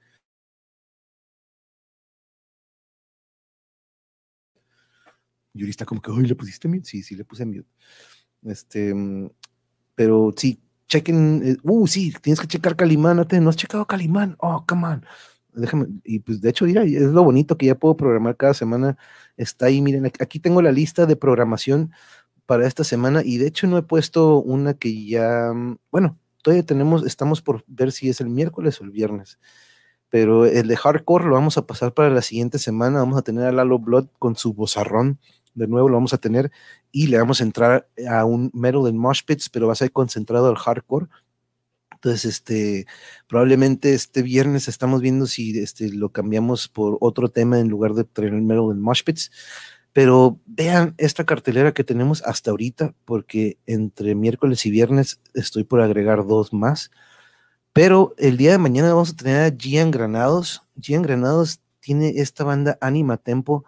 Yuri 5.54 5.70
está 5.70 5.84
como 5.84 6.00
que, 6.00 6.10
hoy 6.10 6.26
¿le 6.26 6.34
pusiste 6.34 6.68
mute? 6.68 6.84
Sí, 6.84 7.02
sí, 7.02 7.14
le 7.14 7.24
puse 7.24 7.44
mute. 7.44 7.68
Este, 8.42 8.94
mm, 8.94 9.30
pero 9.94 10.32
sí, 10.36 10.60
chequen, 10.92 11.42
eh, 11.44 11.56
uh, 11.62 11.86
sí, 11.86 12.12
tienes 12.20 12.40
que 12.40 12.46
checar 12.46 12.76
Calimán, 12.76 13.16
no, 13.16 13.48
has 13.48 13.56
checado 13.56 13.86
Calimán, 13.86 14.36
oh, 14.40 14.64
come 14.66 14.86
on. 14.86 15.06
Déjame, 15.54 15.86
y 16.04 16.20
pues 16.20 16.40
de 16.40 16.50
hecho, 16.50 16.64
mira, 16.66 16.82
es 16.84 17.02
lo 17.02 17.24
bonito 17.24 17.56
que 17.58 17.66
ya 17.66 17.74
puedo 17.74 17.96
programar 17.96 18.36
cada 18.36 18.54
semana. 18.54 18.96
Está 19.36 19.66
ahí, 19.66 19.82
miren, 19.82 20.06
aquí 20.06 20.38
tengo 20.40 20.62
la 20.62 20.72
lista 20.72 21.06
de 21.06 21.16
programación 21.16 21.92
para 22.46 22.66
esta 22.66 22.84
semana 22.84 23.22
y 23.24 23.38
de 23.38 23.48
hecho 23.48 23.66
no 23.66 23.78
he 23.78 23.82
puesto 23.82 24.38
una 24.38 24.74
que 24.74 25.06
ya, 25.06 25.52
bueno, 25.90 26.18
todavía 26.42 26.64
tenemos, 26.64 27.06
estamos 27.06 27.42
por 27.42 27.64
ver 27.66 27.92
si 27.92 28.08
es 28.08 28.20
el 28.20 28.28
miércoles 28.28 28.80
o 28.80 28.84
el 28.84 28.90
viernes 28.90 29.38
pero 30.12 30.44
el 30.44 30.68
de 30.68 30.76
hardcore 30.76 31.24
lo 31.24 31.36
vamos 31.36 31.56
a 31.56 31.66
pasar 31.66 31.94
para 31.94 32.10
la 32.10 32.20
siguiente 32.20 32.58
semana. 32.58 32.98
Vamos 32.98 33.18
a 33.18 33.22
tener 33.22 33.46
a 33.46 33.52
Lalo 33.52 33.78
Blood 33.78 34.08
con 34.18 34.36
su 34.36 34.52
bozarrón 34.52 35.18
de 35.54 35.66
nuevo 35.66 35.88
lo 35.88 35.96
vamos 35.96 36.14
a 36.14 36.18
tener 36.18 36.50
y 36.90 37.08
le 37.08 37.18
vamos 37.18 37.40
a 37.40 37.44
entrar 37.44 37.88
a 38.08 38.24
un 38.24 38.50
metal 38.54 38.86
en 38.86 38.96
mosh 38.96 39.22
pits, 39.24 39.48
pero 39.48 39.66
va 39.66 39.72
a 39.72 39.76
ser 39.76 39.92
concentrado 39.92 40.48
al 40.48 40.56
hardcore. 40.56 41.08
Entonces, 41.92 42.24
este, 42.24 42.86
probablemente 43.28 43.94
este 43.94 44.22
viernes 44.22 44.66
estamos 44.66 45.00
viendo 45.00 45.26
si 45.26 45.58
este, 45.58 45.88
lo 45.92 46.10
cambiamos 46.10 46.68
por 46.68 46.98
otro 47.00 47.28
tema 47.28 47.60
en 47.60 47.68
lugar 47.68 47.94
de 47.94 48.06
el 48.16 48.42
metal 48.42 48.70
en 48.72 48.80
mosh 48.80 49.04
pits. 49.04 49.30
Pero 49.92 50.40
vean 50.46 50.94
esta 50.98 51.24
cartelera 51.24 51.72
que 51.72 51.84
tenemos 51.84 52.22
hasta 52.22 52.50
ahorita, 52.50 52.94
porque 53.04 53.58
entre 53.66 54.14
miércoles 54.14 54.64
y 54.66 54.70
viernes 54.70 55.20
estoy 55.34 55.64
por 55.64 55.80
agregar 55.80 56.26
dos 56.26 56.52
más. 56.52 56.90
Pero 57.72 58.14
el 58.18 58.36
día 58.36 58.52
de 58.52 58.58
mañana 58.58 58.92
vamos 58.92 59.10
a 59.10 59.16
tener 59.16 59.52
a 59.52 59.56
Gian 59.56 59.90
Granados. 59.90 60.62
Gian 60.80 61.02
Granados 61.02 61.60
tiene 61.80 62.14
esta 62.16 62.44
banda 62.44 62.78
Anima 62.80 63.16
Tempo 63.16 63.64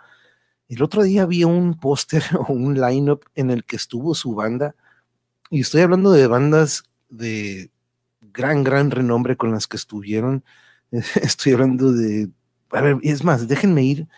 el 0.68 0.82
otro 0.82 1.02
día 1.02 1.26
vi 1.26 1.44
un 1.44 1.78
póster 1.78 2.22
o 2.48 2.52
un 2.52 2.80
lineup 2.80 3.24
en 3.34 3.50
el 3.50 3.64
que 3.64 3.76
estuvo 3.76 4.14
su 4.14 4.34
banda, 4.34 4.74
y 5.50 5.60
estoy 5.60 5.82
hablando 5.82 6.10
de 6.10 6.26
bandas 6.26 6.84
de 7.10 7.70
gran, 8.20 8.64
gran 8.64 8.90
renombre 8.90 9.36
con 9.36 9.52
las 9.52 9.66
que 9.66 9.76
estuvieron. 9.76 10.44
Estoy 10.90 11.52
hablando 11.52 11.92
de. 11.92 12.30
A 12.70 12.80
ver, 12.80 12.98
es 13.02 13.22
más, 13.22 13.46
déjenme 13.46 13.84
ir 13.84 14.08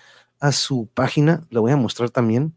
a 0.41 0.53
su 0.53 0.89
página, 0.95 1.47
la 1.51 1.61
voy 1.61 1.73
a 1.73 1.77
mostrar 1.77 2.11
también. 2.11 2.55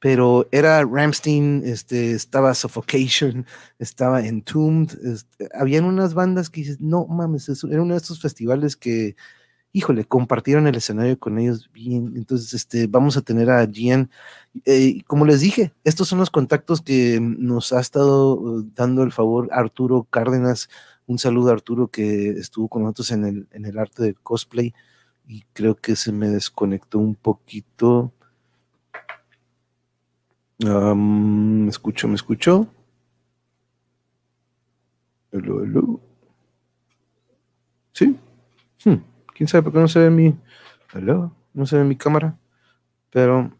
Pero 0.00 0.48
era 0.52 0.84
Ramstein, 0.84 1.62
este, 1.64 2.12
estaba 2.12 2.54
Suffocation, 2.54 3.44
estaba 3.80 4.24
Entombed, 4.24 4.96
este, 5.04 5.48
habían 5.52 5.84
unas 5.84 6.14
bandas 6.14 6.48
que 6.48 6.60
dices, 6.60 6.80
no 6.80 7.04
mames, 7.06 7.48
era 7.68 7.82
uno 7.82 7.94
de 7.94 7.98
estos 7.98 8.20
festivales 8.20 8.76
que 8.76 9.16
híjole, 9.72 10.04
compartieron 10.04 10.66
el 10.66 10.76
escenario 10.76 11.18
con 11.18 11.38
ellos 11.38 11.70
bien. 11.72 12.14
Entonces, 12.16 12.54
este, 12.54 12.86
vamos 12.86 13.16
a 13.16 13.22
tener 13.22 13.50
a 13.50 13.66
Gian. 13.66 14.10
Eh, 14.64 15.02
como 15.06 15.24
les 15.24 15.40
dije, 15.40 15.72
estos 15.84 16.08
son 16.08 16.18
los 16.18 16.30
contactos 16.30 16.80
que 16.82 17.20
nos 17.20 17.72
ha 17.72 17.80
estado 17.80 18.34
uh, 18.34 18.62
dando 18.74 19.02
el 19.02 19.12
favor 19.12 19.48
Arturo 19.52 20.04
Cárdenas. 20.10 20.68
Un 21.06 21.18
saludo 21.18 21.50
a 21.50 21.52
Arturo 21.54 21.88
que 21.88 22.30
estuvo 22.30 22.68
con 22.68 22.82
nosotros 22.82 23.10
en 23.12 23.24
el, 23.24 23.48
en 23.52 23.66
el 23.66 23.78
arte 23.78 24.02
del 24.02 24.16
cosplay 24.16 24.74
y 25.26 25.42
creo 25.52 25.76
que 25.76 25.96
se 25.96 26.12
me 26.12 26.28
desconectó 26.28 26.98
un 26.98 27.14
poquito. 27.14 28.12
¿Me 30.58 31.68
escucho? 31.68 32.08
¿Me 32.08 32.14
escucho? 32.14 32.66
Hello, 35.30 35.62
hello. 35.62 36.00
¿Sí? 37.92 38.16
Hmm. 38.84 39.17
Quién 39.38 39.46
sabe 39.46 39.62
por 39.62 39.72
qué 39.72 39.78
no 39.78 39.86
se 39.86 40.00
ve 40.00 40.10
mi. 40.10 40.36
No 41.54 41.64
se 41.64 41.76
ve 41.76 41.84
mi 41.84 41.94
cámara. 41.94 42.36
Pero. 43.10 43.52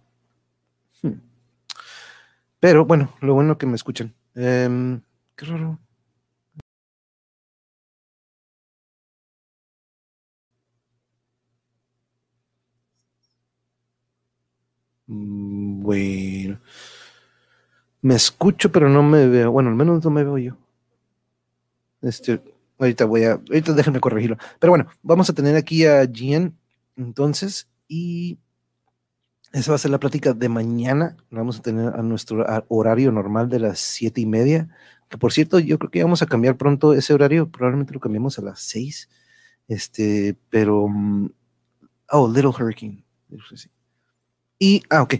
Hmm. 1.02 1.20
Pero 2.58 2.84
bueno, 2.84 3.14
lo 3.20 3.34
bueno 3.34 3.58
que 3.58 3.66
me 3.66 3.76
escuchan. 3.76 4.12
Em, 4.34 5.00
qué 5.36 5.46
raro. 5.46 5.78
Mm, 15.06 15.80
bueno. 15.82 16.58
Me 18.02 18.16
escucho, 18.16 18.72
pero 18.72 18.88
no 18.88 19.04
me 19.04 19.28
veo. 19.28 19.52
Bueno, 19.52 19.70
al 19.70 19.76
menos 19.76 20.04
no 20.04 20.10
me 20.10 20.24
veo 20.24 20.38
yo. 20.38 20.56
Este. 22.02 22.42
Ahorita 22.78 23.04
voy 23.04 23.24
a, 23.24 23.32
ahorita 23.32 23.72
déjenme 23.72 24.00
corregirlo. 24.00 24.38
Pero 24.58 24.70
bueno, 24.70 24.86
vamos 25.02 25.28
a 25.30 25.32
tener 25.32 25.56
aquí 25.56 25.84
a 25.84 26.06
Gian 26.06 26.56
entonces 26.96 27.68
y 27.88 28.38
esa 29.52 29.70
va 29.70 29.76
a 29.76 29.78
ser 29.78 29.90
la 29.90 30.00
plática 30.00 30.34
de 30.34 30.48
mañana. 30.48 31.16
Vamos 31.30 31.58
a 31.58 31.62
tener 31.62 31.94
a 31.94 32.02
nuestro 32.02 32.44
horario 32.68 33.10
normal 33.12 33.48
de 33.48 33.60
las 33.60 33.78
siete 33.78 34.20
y 34.20 34.26
media. 34.26 34.68
Que 35.08 35.16
por 35.16 35.32
cierto, 35.32 35.58
yo 35.58 35.78
creo 35.78 35.90
que 35.90 36.02
vamos 36.02 36.20
a 36.20 36.26
cambiar 36.26 36.56
pronto 36.56 36.92
ese 36.92 37.14
horario. 37.14 37.50
Probablemente 37.50 37.94
lo 37.94 38.00
cambiamos 38.00 38.38
a 38.38 38.42
las 38.42 38.60
seis. 38.60 39.08
Este, 39.66 40.36
pero. 40.50 40.88
Mm, 40.88 41.30
oh, 42.10 42.28
Little 42.28 42.50
Hurricane. 42.50 43.04
Y, 44.58 44.82
ah, 44.90 45.02
ok. 45.02 45.14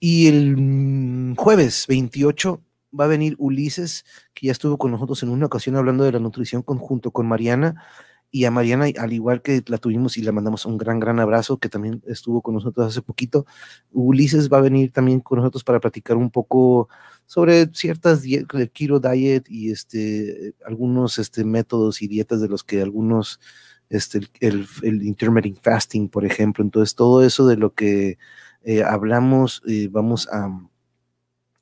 Y 0.00 0.28
el 0.28 0.56
mm, 0.56 1.34
jueves 1.36 1.86
28 1.86 2.62
va 2.98 3.04
a 3.04 3.08
venir 3.08 3.34
Ulises, 3.38 4.04
que 4.34 4.46
ya 4.46 4.52
estuvo 4.52 4.78
con 4.78 4.90
nosotros 4.90 5.22
en 5.22 5.30
una 5.30 5.46
ocasión 5.46 5.76
hablando 5.76 6.04
de 6.04 6.12
la 6.12 6.18
nutrición 6.20 6.62
conjunto 6.62 7.10
con 7.10 7.26
Mariana. 7.26 7.82
Y 8.30 8.44
a 8.44 8.50
Mariana, 8.50 8.86
al 8.98 9.12
igual 9.12 9.40
que 9.40 9.62
la 9.66 9.78
tuvimos 9.78 10.18
y 10.18 10.22
le 10.22 10.32
mandamos 10.32 10.66
un 10.66 10.76
gran, 10.76 10.98
gran 10.98 11.20
abrazo, 11.20 11.58
que 11.58 11.68
también 11.68 12.02
estuvo 12.06 12.42
con 12.42 12.54
nosotros 12.54 12.88
hace 12.88 13.00
poquito, 13.00 13.46
Ulises 13.92 14.52
va 14.52 14.58
a 14.58 14.62
venir 14.62 14.92
también 14.92 15.20
con 15.20 15.38
nosotros 15.38 15.64
para 15.64 15.80
platicar 15.80 16.16
un 16.16 16.30
poco 16.30 16.88
sobre 17.26 17.66
ciertas 17.72 18.22
dietas, 18.22 18.68
keto 18.74 19.00
diet 19.00 19.46
y 19.48 19.70
este, 19.70 20.54
algunos 20.64 21.18
este, 21.18 21.44
métodos 21.44 22.02
y 22.02 22.08
dietas 22.08 22.40
de 22.40 22.48
los 22.48 22.64
que 22.64 22.82
algunos, 22.82 23.40
este, 23.90 24.20
el, 24.40 24.66
el, 24.82 25.02
intermittent 25.04 25.58
fasting, 25.62 26.08
por 26.08 26.24
ejemplo. 26.24 26.64
Entonces, 26.64 26.94
todo 26.94 27.24
eso 27.24 27.46
de 27.46 27.56
lo 27.56 27.74
que 27.74 28.18
eh, 28.64 28.82
hablamos, 28.82 29.62
eh, 29.68 29.88
vamos 29.90 30.28
a 30.32 30.50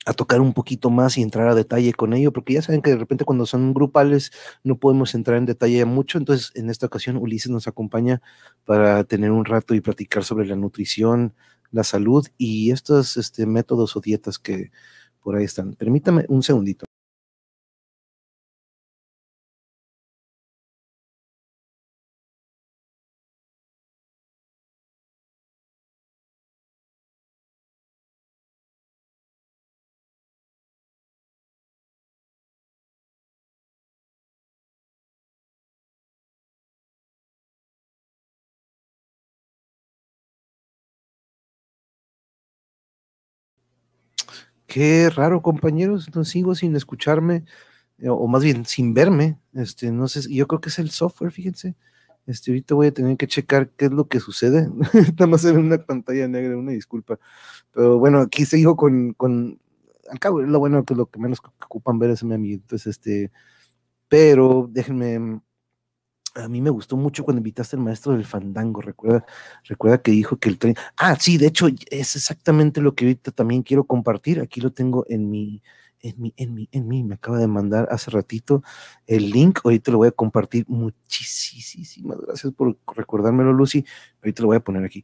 a 0.05 0.13
tocar 0.13 0.41
un 0.41 0.53
poquito 0.53 0.91
más 0.91 1.17
y 1.19 1.23
entrar 1.23 1.49
a 1.49 1.55
detalle 1.55 1.93
con 1.95 2.13
ello, 2.13 2.33
porque 2.33 2.55
ya 2.55 2.63
saben 2.63 2.83
que 2.83 2.91
de 2.91 2.97
repente 2.97 3.25
cuando 3.25 3.47
son 3.47 3.73
grupales 3.75 4.33
no 4.63 4.79
podemos 4.79 5.15
entrar 5.15 5.39
en 5.39 5.47
detalle 5.47 5.85
mucho, 5.85 6.19
entonces 6.19 6.53
en 6.55 6.71
esta 6.71 6.87
ocasión 6.87 7.17
Ulises 7.17 7.51
nos 7.51 7.67
acompaña 7.69 8.23
para 8.65 9.05
tener 9.05 9.31
un 9.31 9.45
rato 9.45 9.75
y 9.75 9.81
platicar 9.81 10.25
sobre 10.25 10.47
la 10.47 10.57
nutrición, 10.57 11.35
la 11.71 11.85
salud 11.85 12.27
y 12.39 12.71
estos 12.71 13.17
este, 13.17 13.47
métodos 13.47 13.97
o 13.97 14.01
dietas 14.01 14.39
que 14.39 14.71
por 15.23 15.37
ahí 15.37 15.45
están. 15.45 15.75
Permítame 15.75 16.27
un 16.29 16.43
segundito. 16.43 16.85
Qué 44.75 45.09
raro, 45.09 45.41
compañeros, 45.41 46.13
no 46.17 46.25
sigo 46.25 46.57
sin 46.57 46.75
escucharme, 46.75 47.45
eh, 47.99 48.09
o 48.09 48.27
más 48.27 48.43
bien 48.43 48.65
sin 48.67 48.93
verme. 48.93 49.39
Este, 49.53 49.93
no 49.93 50.09
sé, 50.09 50.23
yo 50.35 50.49
creo 50.49 50.61
que 50.61 50.69
es 50.69 50.81
el 50.81 50.91
software, 50.91 51.31
fíjense. 51.31 51.77
Este, 52.27 52.51
ahorita 52.51 52.75
voy 52.75 52.89
a 52.89 52.93
tener 52.93 53.17
que 53.17 53.29
checar 53.29 53.71
qué 53.71 53.85
es 53.85 53.93
lo 53.93 54.09
que 54.09 54.19
sucede. 54.19 54.69
Nada 55.17 55.29
más 55.29 55.45
en 55.45 55.59
una 55.59 55.79
pantalla 55.79 56.27
negra, 56.27 56.57
una 56.57 56.73
disculpa. 56.73 57.21
Pero 57.73 58.01
bueno, 58.01 58.19
aquí 58.19 58.47
sigo 58.47 58.75
con, 58.75 59.13
con 59.13 59.61
al 60.11 60.19
cabo, 60.19 60.43
lo 60.43 60.59
bueno 60.59 60.85
que 60.85 60.97
lo 60.97 61.07
que 61.07 61.21
menos 61.21 61.39
ocupan 61.65 62.01
ver 62.01 62.11
es 62.11 62.25
mi 62.25 62.35
amigo. 62.35 62.57
Entonces, 62.57 62.99
este, 62.99 63.31
pero 64.09 64.69
déjenme, 64.73 65.41
a 66.35 66.49
mí 66.49 66.61
me 66.61 66.71
gustó 66.71 66.97
mucho 66.97 67.25
cuando 67.25 67.39
invitaste 67.39 67.77
al 67.77 67.83
maestro 67.83 68.13
del 68.13 68.25
fandango, 68.25 68.81
recuerda, 68.81 69.25
recuerda 69.65 69.99
que 69.99 70.11
dijo 70.11 70.37
que 70.39 70.49
el 70.49 70.59
tren, 70.59 70.75
ah, 70.97 71.17
sí, 71.19 71.39
de 71.39 71.47
hecho 71.47 71.69
es 71.91 72.17
exactamente 72.17 72.81
lo 72.81 72.95
que 72.95 73.05
ahorita 73.07 73.31
también 73.31 73.63
quiero 73.63 73.85
compartir, 73.85 74.41
aquí 74.41 74.61
lo 74.61 74.73
tengo 74.73 75.05
en 75.09 75.31
mi, 75.31 75.63
en 76.05 76.21
mí, 76.21 76.35
en 76.37 76.55
mí, 76.55 76.69
en 76.71 76.87
mí, 76.87 77.03
me 77.03 77.15
acaba 77.15 77.39
de 77.39 77.47
mandar 77.47 77.89
hace 77.91 78.11
ratito 78.11 78.63
el 79.07 79.31
link, 79.31 79.61
ahorita 79.65 79.91
lo 79.91 79.99
voy 79.99 80.09
a 80.09 80.13
compartir. 80.13 80.67
Muchísimas 80.69 82.21
gracias 82.21 82.53
por 82.53 82.77
recordármelo, 82.95 83.53
Lucy. 83.53 83.85
Ahorita 84.23 84.43
lo 84.43 84.49
voy 84.49 84.59
a 84.59 84.61
poner 84.61 84.85
aquí. 84.85 85.03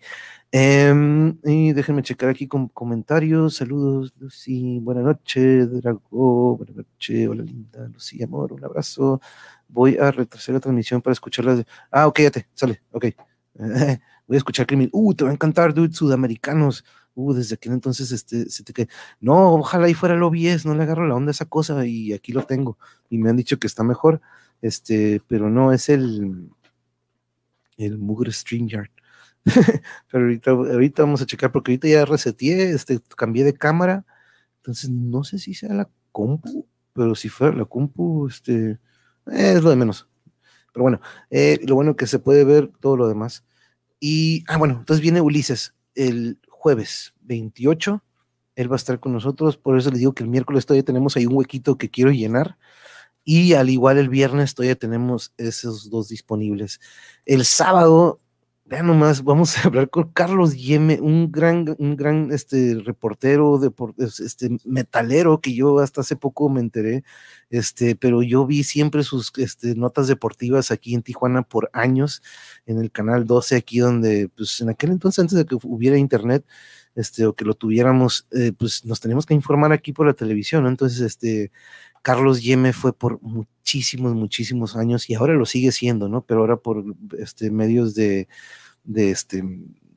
Em, 0.53 1.39
y 1.45 1.73
déjenme 1.73 2.03
checar 2.03 2.29
aquí 2.29 2.47
con 2.47 2.69
comentarios. 2.69 3.57
Saludos, 3.57 4.13
Lucy. 4.19 4.79
Buenas 4.81 5.05
noches, 5.05 5.71
Drago. 5.73 6.59
Buenas 6.59 6.77
noches, 6.77 7.29
hola 7.29 7.45
linda, 7.45 7.89
Lucy, 7.89 8.23
amor, 8.23 8.53
un 8.53 8.65
abrazo. 8.65 9.21
Voy 9.73 9.97
a 9.97 10.11
retrasar 10.11 10.55
la 10.55 10.61
transmisión 10.61 11.01
para 11.01 11.13
escucharlas. 11.13 11.65
Ah, 11.91 12.07
ok, 12.07 12.21
ya 12.21 12.31
te, 12.31 12.49
sale, 12.55 12.83
ok. 12.93 13.07
voy 14.27 14.37
a 14.37 14.39
escuchar 14.39 14.67
Criminal. 14.67 14.91
Uh, 14.93 15.15
te 15.15 15.25
va 15.25 15.31
a 15.31 15.33
encantar, 15.33 15.75
dude, 15.75 15.93
sudamericanos 15.93 16.85
uh, 17.15 17.33
desde 17.33 17.55
aquel 17.55 17.73
entonces 17.73 18.13
este, 18.13 18.49
se 18.49 18.63
te 18.63 18.89
no, 19.21 19.55
ojalá 19.55 19.89
y 19.89 19.95
fuera 19.95 20.15
el 20.15 20.23
OBS, 20.23 20.67
no 20.67 20.75
le 20.75 20.83
agarro 20.83 21.07
la 21.07 21.15
onda 21.15 21.31
a 21.31 21.33
esa 21.33 21.47
cosa 21.47 21.85
y 21.87 22.13
aquí 22.13 22.33
lo 22.33 22.45
tengo. 22.45 22.79
Y 23.09 23.19
me 23.19 23.31
han 23.31 23.37
dicho 23.37 23.59
que 23.59 23.67
está 23.67 23.83
mejor, 23.83 24.21
este, 24.63 25.21
pero 25.27 25.51
no, 25.51 25.73
es 25.73 25.89
el, 25.89 26.51
el 27.77 27.99
Mugre 27.99 28.33
StreamYard. 28.33 28.91
pero 30.11 30.25
ahorita, 30.25 30.51
ahorita 30.51 31.03
vamos 31.03 31.23
a 31.23 31.27
checar 31.27 31.51
porque 31.51 31.73
ahorita 31.73 31.89
ya 31.89 32.05
reseteé, 32.05 32.71
este, 32.71 33.01
cambié 33.17 33.45
de 33.45 33.55
cámara, 33.55 34.05
entonces 34.59 34.91
no 34.91 35.25
sé 35.25 35.39
si 35.39 35.55
sea 35.55 35.73
la 35.75 35.89
compu, 36.13 36.67
pero 36.93 37.15
si 37.15 37.29
fuera 37.29 37.57
la 37.57 37.65
compu, 37.65 38.29
este, 38.29 38.79
es 39.31 39.63
lo 39.63 39.71
de 39.71 39.77
menos. 39.77 40.09
Pero 40.73 40.83
bueno, 40.85 41.01
eh, 41.31 41.59
lo 41.67 41.75
bueno 41.75 41.97
que 41.97 42.07
se 42.07 42.19
puede 42.19 42.45
ver 42.45 42.71
todo 42.81 42.97
lo 42.97 43.09
demás. 43.09 43.45
Y, 43.99 44.45
ah, 44.49 44.57
bueno, 44.57 44.77
entonces 44.79 45.03
viene 45.03 45.21
Ulises, 45.21 45.75
el 45.95 46.39
jueves 46.49 47.15
28. 47.23 48.03
Él 48.57 48.71
va 48.71 48.75
a 48.75 48.77
estar 48.77 49.01
con 49.01 49.13
nosotros, 49.13 49.57
por 49.57 49.79
eso 49.79 49.91
les 49.91 50.01
digo 50.01 50.13
que 50.13 50.23
el 50.23 50.29
miércoles 50.29 50.67
todavía 50.67 50.85
tenemos 50.85 51.17
ahí 51.17 51.27
un 51.27 51.37
huequito 51.37 51.79
que 51.79 51.91
quiero 51.91 52.11
llenar. 52.11 52.59
Y 53.25 53.55
al 53.55 53.69
igual 53.71 53.99
el 53.99 54.09
viernes 54.09 54.55
todavía 54.55 54.77
tenemos 54.77 55.33
esos 55.37 55.91
dos 55.91 56.09
disponibles. 56.09 56.81
El 57.27 57.45
sábado 57.45 58.21
Vean 58.71 58.87
nomás, 58.87 59.25
vamos 59.25 59.59
a 59.59 59.63
hablar 59.67 59.91
con 59.91 60.13
Carlos 60.13 60.57
Yeme, 60.57 61.01
un 61.01 61.33
gran, 61.33 61.75
un 61.79 61.97
gran 61.97 62.31
este, 62.31 62.77
reportero, 62.85 63.61
este, 63.99 64.59
metalero 64.65 65.41
que 65.41 65.53
yo 65.55 65.81
hasta 65.81 66.03
hace 66.03 66.15
poco 66.15 66.49
me 66.49 66.61
enteré, 66.61 67.03
este, 67.51 67.97
pero 67.97 68.23
yo 68.23 68.47
vi 68.47 68.63
siempre 68.63 69.03
sus 69.03 69.33
este, 69.39 69.75
notas 69.75 70.07
deportivas 70.07 70.71
aquí 70.71 70.95
en 70.95 71.03
Tijuana 71.03 71.43
por 71.43 71.69
años, 71.73 72.23
en 72.65 72.79
el 72.79 72.93
canal 72.93 73.27
12, 73.27 73.57
aquí 73.57 73.81
donde, 73.81 74.29
pues 74.37 74.61
en 74.61 74.69
aquel 74.69 74.93
entonces, 74.93 75.19
antes 75.19 75.37
de 75.37 75.47
que 75.47 75.57
hubiera 75.65 75.99
internet, 75.99 76.45
este, 76.95 77.27
o 77.27 77.35
que 77.35 77.45
lo 77.45 77.55
tuviéramos, 77.55 78.29
eh, 78.31 78.53
pues 78.57 78.85
nos 78.85 79.01
teníamos 79.01 79.27
que 79.27 79.35
informar 79.35 79.73
aquí 79.73 79.93
por 79.93 80.07
la 80.07 80.13
televisión. 80.13 80.67
Entonces, 80.69 81.01
este, 81.01 81.51
Carlos 82.03 82.43
Yeme 82.43 82.73
fue 82.73 82.93
por 82.93 83.21
muchísimos, 83.23 84.15
muchísimos 84.15 84.77
años 84.77 85.09
y 85.11 85.15
ahora 85.15 85.35
lo 85.35 85.47
sigue 85.47 85.73
siendo, 85.73 86.09
¿no? 86.09 86.23
Pero 86.23 86.41
ahora 86.41 86.57
por 86.57 86.85
este, 87.19 87.51
medios 87.51 87.95
de, 87.95 88.29
de 88.85 89.11
este, 89.11 89.45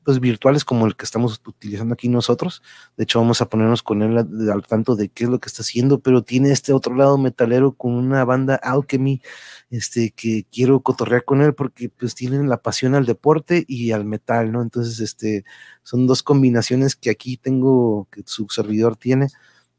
pues 0.04 0.20
virtuales 0.20 0.64
como 0.64 0.86
el 0.86 0.96
que 0.96 1.04
estamos 1.04 1.40
utilizando 1.46 1.94
aquí 1.94 2.08
nosotros. 2.08 2.62
De 2.96 3.04
hecho, 3.04 3.20
vamos 3.20 3.40
a 3.40 3.48
ponernos 3.48 3.82
con 3.82 4.02
él 4.02 4.18
al, 4.18 4.66
tanto 4.66 4.96
de 4.96 5.08
qué 5.08 5.24
es 5.24 5.30
lo 5.30 5.40
que 5.40 5.48
está 5.48 5.62
haciendo, 5.62 6.00
pero 6.00 6.22
tiene 6.22 6.52
este 6.52 6.72
otro 6.72 6.94
lado 6.94 7.16
metalero 7.16 7.72
con 7.72 7.92
una 7.94 8.24
banda 8.24 8.56
Alchemy, 8.56 9.22
este, 9.70 10.10
que 10.10 10.46
quiero 10.52 10.80
cotorrear 10.80 11.24
con 11.24 11.40
él 11.40 11.54
porque 11.54 11.88
pues 11.88 12.14
tienen 12.14 12.48
la 12.48 12.58
pasión 12.58 12.94
al 12.94 13.06
deporte 13.06 13.64
y 13.66 13.92
al 13.92 14.04
metal, 14.04 14.52
¿no? 14.52 14.62
Entonces, 14.62 15.00
este, 15.00 15.44
son 15.82 16.06
dos 16.06 16.22
combinaciones 16.22 16.96
que 16.96 17.10
aquí 17.10 17.38
tengo, 17.38 18.06
que 18.10 18.22
su 18.26 18.46
servidor 18.50 18.96
tiene 18.96 19.28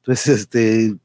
entonces, 0.06 0.42
este, 0.42 0.96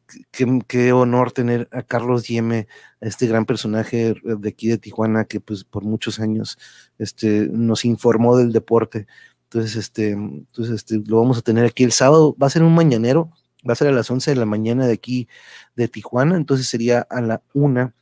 qué, 0.66 0.92
honor 0.92 1.32
tener 1.32 1.70
a 1.72 1.82
Carlos 1.82 2.28
Yeme, 2.28 2.68
este 3.00 3.26
gran 3.26 3.46
personaje 3.46 4.14
de 4.22 4.48
aquí 4.50 4.68
de 4.68 4.76
Tijuana 4.76 5.24
que 5.24 5.40
pues 5.40 5.64
por 5.64 5.84
muchos 5.84 6.20
años 6.20 6.58
este, 6.98 7.48
nos 7.50 7.86
informó 7.86 8.36
del 8.36 8.52
deporte. 8.52 9.06
Entonces, 9.44 9.76
este, 9.76 10.10
entonces 10.10 10.74
este, 10.74 11.00
lo 11.06 11.16
vamos 11.16 11.38
a 11.38 11.40
tener 11.40 11.64
aquí 11.64 11.82
el 11.82 11.92
sábado, 11.92 12.36
va 12.40 12.48
a 12.48 12.50
ser 12.50 12.62
un 12.62 12.74
mañanero, 12.74 13.30
va 13.66 13.72
a 13.72 13.76
ser 13.76 13.88
a 13.88 13.92
las 13.92 14.10
11 14.10 14.32
de 14.32 14.36
la 14.36 14.44
mañana 14.44 14.86
de 14.86 14.92
aquí 14.92 15.28
de 15.76 15.88
Tijuana, 15.88 16.36
entonces 16.36 16.66
sería 16.66 17.00
a 17.00 17.22
la 17.22 17.42
una 17.54 17.94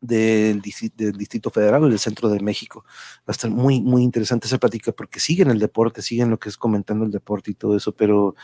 del, 0.00 0.60
Distrito 0.62 1.50
Federal 1.50 1.84
o 1.84 1.88
del 1.88 1.98
Centro 1.98 2.28
de 2.28 2.40
México. 2.40 2.84
Va 3.20 3.28
a 3.28 3.32
estar 3.32 3.50
muy, 3.50 3.80
muy 3.80 4.02
interesante 4.02 4.46
esa 4.46 4.58
plática 4.58 4.92
porque 4.92 5.20
siguen 5.20 5.50
el 5.50 5.58
deporte, 5.58 6.02
siguen 6.02 6.30
lo 6.30 6.38
que 6.38 6.48
es 6.48 6.56
comentando 6.56 7.04
el 7.04 7.10
deporte 7.10 7.50
y 7.50 7.54
todo 7.54 7.76
eso, 7.76 7.92
pero 7.92 8.34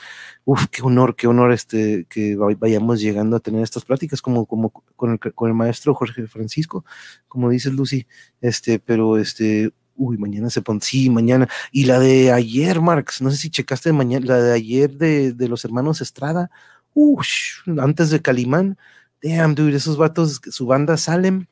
uff, 0.44 0.66
qué 0.70 0.82
honor, 0.82 1.16
qué 1.16 1.26
honor 1.26 1.52
este, 1.52 2.06
que 2.08 2.36
vayamos 2.36 3.00
llegando 3.00 3.36
a 3.36 3.40
tener 3.40 3.62
estas 3.62 3.84
pláticas 3.84 4.20
como, 4.22 4.46
como 4.46 4.70
con, 4.70 5.12
el, 5.12 5.34
con 5.34 5.48
el 5.48 5.54
maestro 5.54 5.94
Jorge 5.94 6.26
Francisco, 6.26 6.84
como 7.28 7.50
dices 7.50 7.72
Lucy, 7.72 8.06
este, 8.40 8.78
pero 8.78 9.18
este, 9.18 9.72
uy, 9.96 10.18
mañana 10.18 10.50
se 10.50 10.62
pone, 10.62 10.80
sí, 10.82 11.10
mañana. 11.10 11.48
Y 11.72 11.84
la 11.86 11.98
de 11.98 12.32
ayer, 12.32 12.80
Marx, 12.80 13.22
no 13.22 13.30
sé 13.30 13.36
si 13.36 13.50
checaste 13.50 13.92
mañana, 13.92 14.26
la 14.26 14.42
de 14.42 14.52
ayer 14.52 14.96
de, 14.96 15.32
de 15.32 15.48
los 15.48 15.64
hermanos 15.64 16.00
Estrada, 16.00 16.50
uff, 16.94 17.26
antes 17.78 18.10
de 18.10 18.22
Calimán, 18.22 18.78
damn, 19.26 19.54
dude, 19.54 19.76
esos 19.76 19.96
vatos, 19.96 20.40
su 20.50 20.66
banda 20.66 20.96
Salem. 20.96 21.46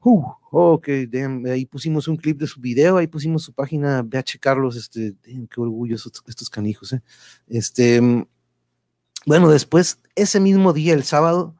Uh, 0.00 0.24
ok, 0.50 0.88
damn, 1.08 1.44
ahí 1.46 1.66
pusimos 1.66 2.08
un 2.08 2.16
clip 2.16 2.38
de 2.38 2.46
su 2.46 2.60
video, 2.60 2.96
ahí 2.96 3.06
pusimos 3.06 3.42
su 3.42 3.52
página, 3.52 4.02
ve 4.02 4.18
a 4.18 4.22
checarlos, 4.22 4.76
este, 4.76 5.14
damn, 5.26 5.46
qué 5.46 5.60
orgullo 5.60 5.96
estos, 5.96 6.50
canijos, 6.50 6.92
eh. 6.92 7.02
Este, 7.48 8.00
bueno, 9.26 9.50
después, 9.50 9.98
ese 10.14 10.40
mismo 10.40 10.72
día, 10.72 10.94
el 10.94 11.04
sábado, 11.04 11.56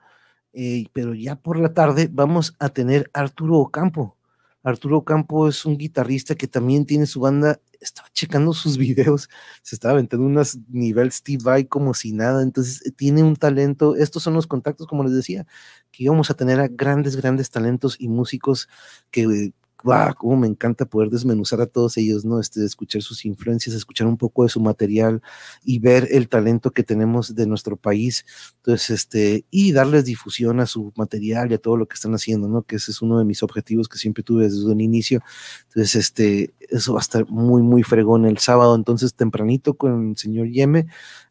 eh, 0.53 0.87
pero 0.93 1.15
ya 1.15 1.37
por 1.37 1.59
la 1.59 1.75
tarde, 1.75 2.09
vamos 2.11 2.57
a 2.59 2.69
tener 2.71 3.11
Arturo 3.13 3.57
Ocampo. 3.59 4.18
Arturo 4.63 4.99
Ocampo 4.99 5.49
es 5.49 5.65
un 5.65 5.79
guitarrista 5.79 6.35
que 6.35 6.49
también 6.49 6.85
tiene 6.87 7.07
su 7.07 7.21
banda. 7.21 7.61
Estaba 7.81 8.09
checando 8.13 8.53
sus 8.53 8.77
videos, 8.79 9.29
se 9.63 9.77
estaba 9.77 9.95
aventando 9.95 10.27
unas 10.27 10.59
nivel 10.69 11.13
Steve 11.13 11.43
Vai 11.43 11.65
como 11.65 11.95
si 11.95 12.13
nada, 12.13 12.43
entonces 12.43 12.85
eh, 12.85 12.91
tiene 12.91 13.23
un 13.23 13.37
talento, 13.37 13.95
estos 13.97 14.23
son 14.23 14.35
los 14.35 14.47
contactos, 14.47 14.87
como 14.87 15.05
les 15.05 15.13
decía, 15.13 15.47
que 15.93 16.05
íbamos 16.05 16.31
a 16.31 16.35
tener 16.35 16.61
a 16.61 16.69
grandes, 16.69 17.17
grandes 17.17 17.51
talentos 17.51 17.97
y 17.99 18.09
músicos 18.09 18.69
que 19.11 19.53
wow, 19.85 20.15
cómo 20.17 20.37
me 20.37 20.47
encanta 20.47 20.85
poder 20.85 21.11
desmenuzar 21.11 21.61
a 21.61 21.67
todos 21.67 21.97
ellos, 21.97 22.25
¿no? 22.25 22.41
Este, 22.41 22.65
escuchar 22.65 23.03
sus 23.03 23.25
influencias, 23.25 23.75
escuchar 23.77 24.07
un 24.07 24.17
poco 24.17 24.43
de 24.43 24.49
su 24.49 24.61
material 24.61 25.23
y 25.65 25.79
ver 25.79 26.09
el 26.11 26.29
talento 26.29 26.73
que 26.73 26.83
tenemos 26.83 27.35
de 27.35 27.47
nuestro 27.47 27.77
país. 27.77 28.25
Entonces, 28.57 28.91
este, 28.91 29.45
y 29.51 29.73
darles 29.73 30.05
difusión 30.05 30.61
a 30.61 30.67
su 30.67 30.93
material 30.97 31.51
y 31.51 31.55
a 31.55 31.59
todo 31.59 31.77
lo 31.77 31.87
que 31.87 31.95
están 31.95 32.15
haciendo, 32.15 32.49
¿no? 32.49 32.63
Que 32.63 32.77
ese 32.77 32.91
es 32.91 33.03
uno 33.03 33.19
de 33.19 33.25
mis 33.25 33.43
objetivos 33.43 33.89
que 33.89 33.99
siempre 33.99 34.23
tuve 34.23 34.45
desde 34.45 34.67
un 34.71 34.81
inicio. 34.81 35.23
Entonces, 35.69 35.95
este, 35.95 36.55
eso 36.69 36.93
va 36.95 37.01
a 37.01 37.03
estar 37.03 37.29
muy, 37.29 37.63
muy 37.63 37.83
fregón 37.83 38.25
el 38.27 38.39
sábado, 38.39 38.75
entonces 38.75 39.15
tempranito 39.15 39.75
con 39.75 40.11
el 40.11 40.17
señor 40.17 40.49
Yeme 40.49 40.87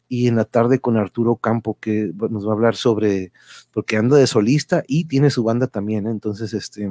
y 0.08 0.26
en 0.26 0.36
la 0.36 0.44
tarde 0.44 0.80
con 0.80 0.96
Arturo 0.96 1.36
Campo, 1.36 1.78
que 1.80 2.12
nos 2.30 2.46
va 2.46 2.50
a 2.50 2.54
hablar 2.54 2.76
sobre, 2.76 3.32
porque 3.72 3.96
anda 3.96 4.16
de 4.16 4.26
solista 4.26 4.82
y 4.88 5.04
tiene 5.04 5.30
su 5.30 5.44
banda 5.44 5.66
también, 5.66 6.06
¿eh? 6.06 6.10
entonces, 6.10 6.54
este, 6.54 6.90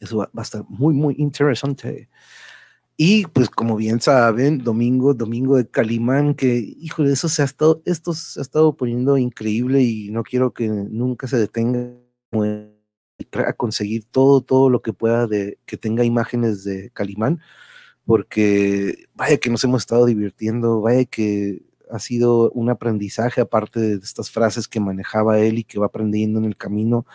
eso 0.00 0.18
va, 0.18 0.30
a 0.36 0.42
estar 0.42 0.64
muy, 0.68 0.94
muy 0.94 1.14
interesante. 1.18 2.08
Y 2.96 3.26
pues 3.28 3.48
como 3.48 3.76
bien 3.76 4.00
saben, 4.00 4.58
domingo, 4.58 5.14
domingo 5.14 5.56
de 5.56 5.68
Calimán, 5.68 6.34
que 6.34 6.56
híjole, 6.80 7.12
eso 7.12 7.28
se 7.28 7.42
ha 7.42 7.44
estado, 7.44 7.80
esto 7.84 8.12
se 8.12 8.40
ha 8.40 8.42
estado 8.42 8.76
poniendo 8.76 9.16
increíble 9.18 9.82
y 9.82 10.10
no 10.10 10.24
quiero 10.24 10.52
que 10.52 10.68
nunca 10.68 11.28
se 11.28 11.36
detenga 11.38 11.92
a 13.46 13.52
conseguir 13.54 14.04
todo, 14.10 14.40
todo 14.40 14.70
lo 14.70 14.82
que 14.82 14.92
pueda 14.92 15.26
de 15.28 15.58
que 15.66 15.76
tenga 15.76 16.04
imágenes 16.04 16.64
de 16.64 16.90
Calimán, 16.90 17.40
porque 18.04 19.06
vaya 19.14 19.38
que 19.38 19.50
nos 19.50 19.62
hemos 19.64 19.82
estado 19.82 20.06
divirtiendo, 20.06 20.80
vaya 20.80 21.04
que 21.04 21.62
ha 21.90 21.98
sido 21.98 22.50
un 22.52 22.70
aprendizaje 22.70 23.40
aparte 23.40 23.80
de 23.80 23.94
estas 23.96 24.30
frases 24.30 24.68
que 24.68 24.80
manejaba 24.80 25.38
él 25.38 25.58
y 25.58 25.64
que 25.64 25.78
va 25.78 25.86
aprendiendo 25.86 26.38
en 26.38 26.46
el 26.46 26.56
camino 26.56 27.06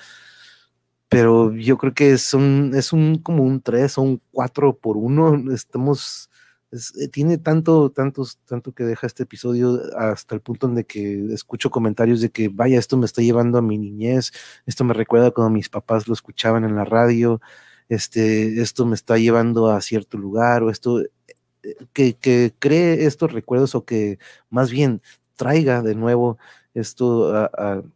pero 1.14 1.54
yo 1.54 1.78
creo 1.78 1.94
que 1.94 2.12
es 2.12 2.34
un, 2.34 2.72
es 2.76 2.92
un 2.92 3.20
como 3.20 3.44
un 3.44 3.62
3 3.62 3.98
o 3.98 4.02
un 4.02 4.22
4 4.32 4.78
por 4.78 4.98
1. 4.98 5.54
Estamos 5.54 6.30
eh, 6.74 7.08
tiene 7.10 7.38
tanto, 7.38 7.92
tantos, 7.92 8.40
tanto 8.46 8.74
que 8.74 8.84
deja 8.84 9.06
este 9.06 9.24
episodio 9.24 9.80
hasta 9.96 10.34
el 10.34 10.42
punto 10.42 10.68
en 10.68 10.76
de 10.76 10.86
que 10.86 11.26
escucho 11.32 11.70
comentarios 11.70 12.20
de 12.20 12.32
que, 12.32 12.50
vaya, 12.50 12.80
esto 12.80 12.98
me 12.98 13.06
está 13.06 13.22
llevando 13.22 13.60
a 13.60 13.62
mi 13.62 13.78
niñez, 13.78 14.32
esto 14.66 14.84
me 14.84 14.96
recuerda 14.96 15.30
cuando 15.32 15.52
mis 15.52 15.70
papás 15.70 16.08
lo 16.08 16.14
escuchaban 16.16 16.64
en 16.64 16.76
la 16.76 16.84
radio, 16.84 17.42
este, 17.90 18.60
esto 18.62 18.88
me 18.88 18.96
está 18.96 19.18
llevando 19.20 19.70
a 19.70 19.82
cierto 19.82 20.18
lugar, 20.18 20.64
o 20.64 20.72
esto, 20.72 21.02
eh, 21.02 21.76
que, 21.94 22.16
que 22.16 22.54
cree 22.58 23.06
estos 23.06 23.32
recuerdos 23.34 23.76
o 23.76 23.86
que 23.86 24.18
más 24.50 24.72
bien 24.72 25.02
traiga 25.36 25.84
de 25.84 25.94
nuevo 25.96 26.38
esto 26.74 27.50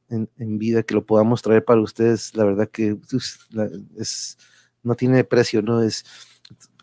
en, 0.09 0.57
vida, 0.59 0.83
que 0.83 0.93
lo 0.93 1.05
podamos 1.05 1.41
traer 1.41 1.65
para 1.65 1.81
ustedes, 1.81 2.35
la 2.35 2.43
verdad 2.43 2.69
que 2.69 2.95
pues, 2.95 3.39
es, 3.97 4.37
no 4.83 4.95
tiene 4.95 5.23
precio, 5.23 5.61
¿no? 5.61 5.81
Es 5.81 6.05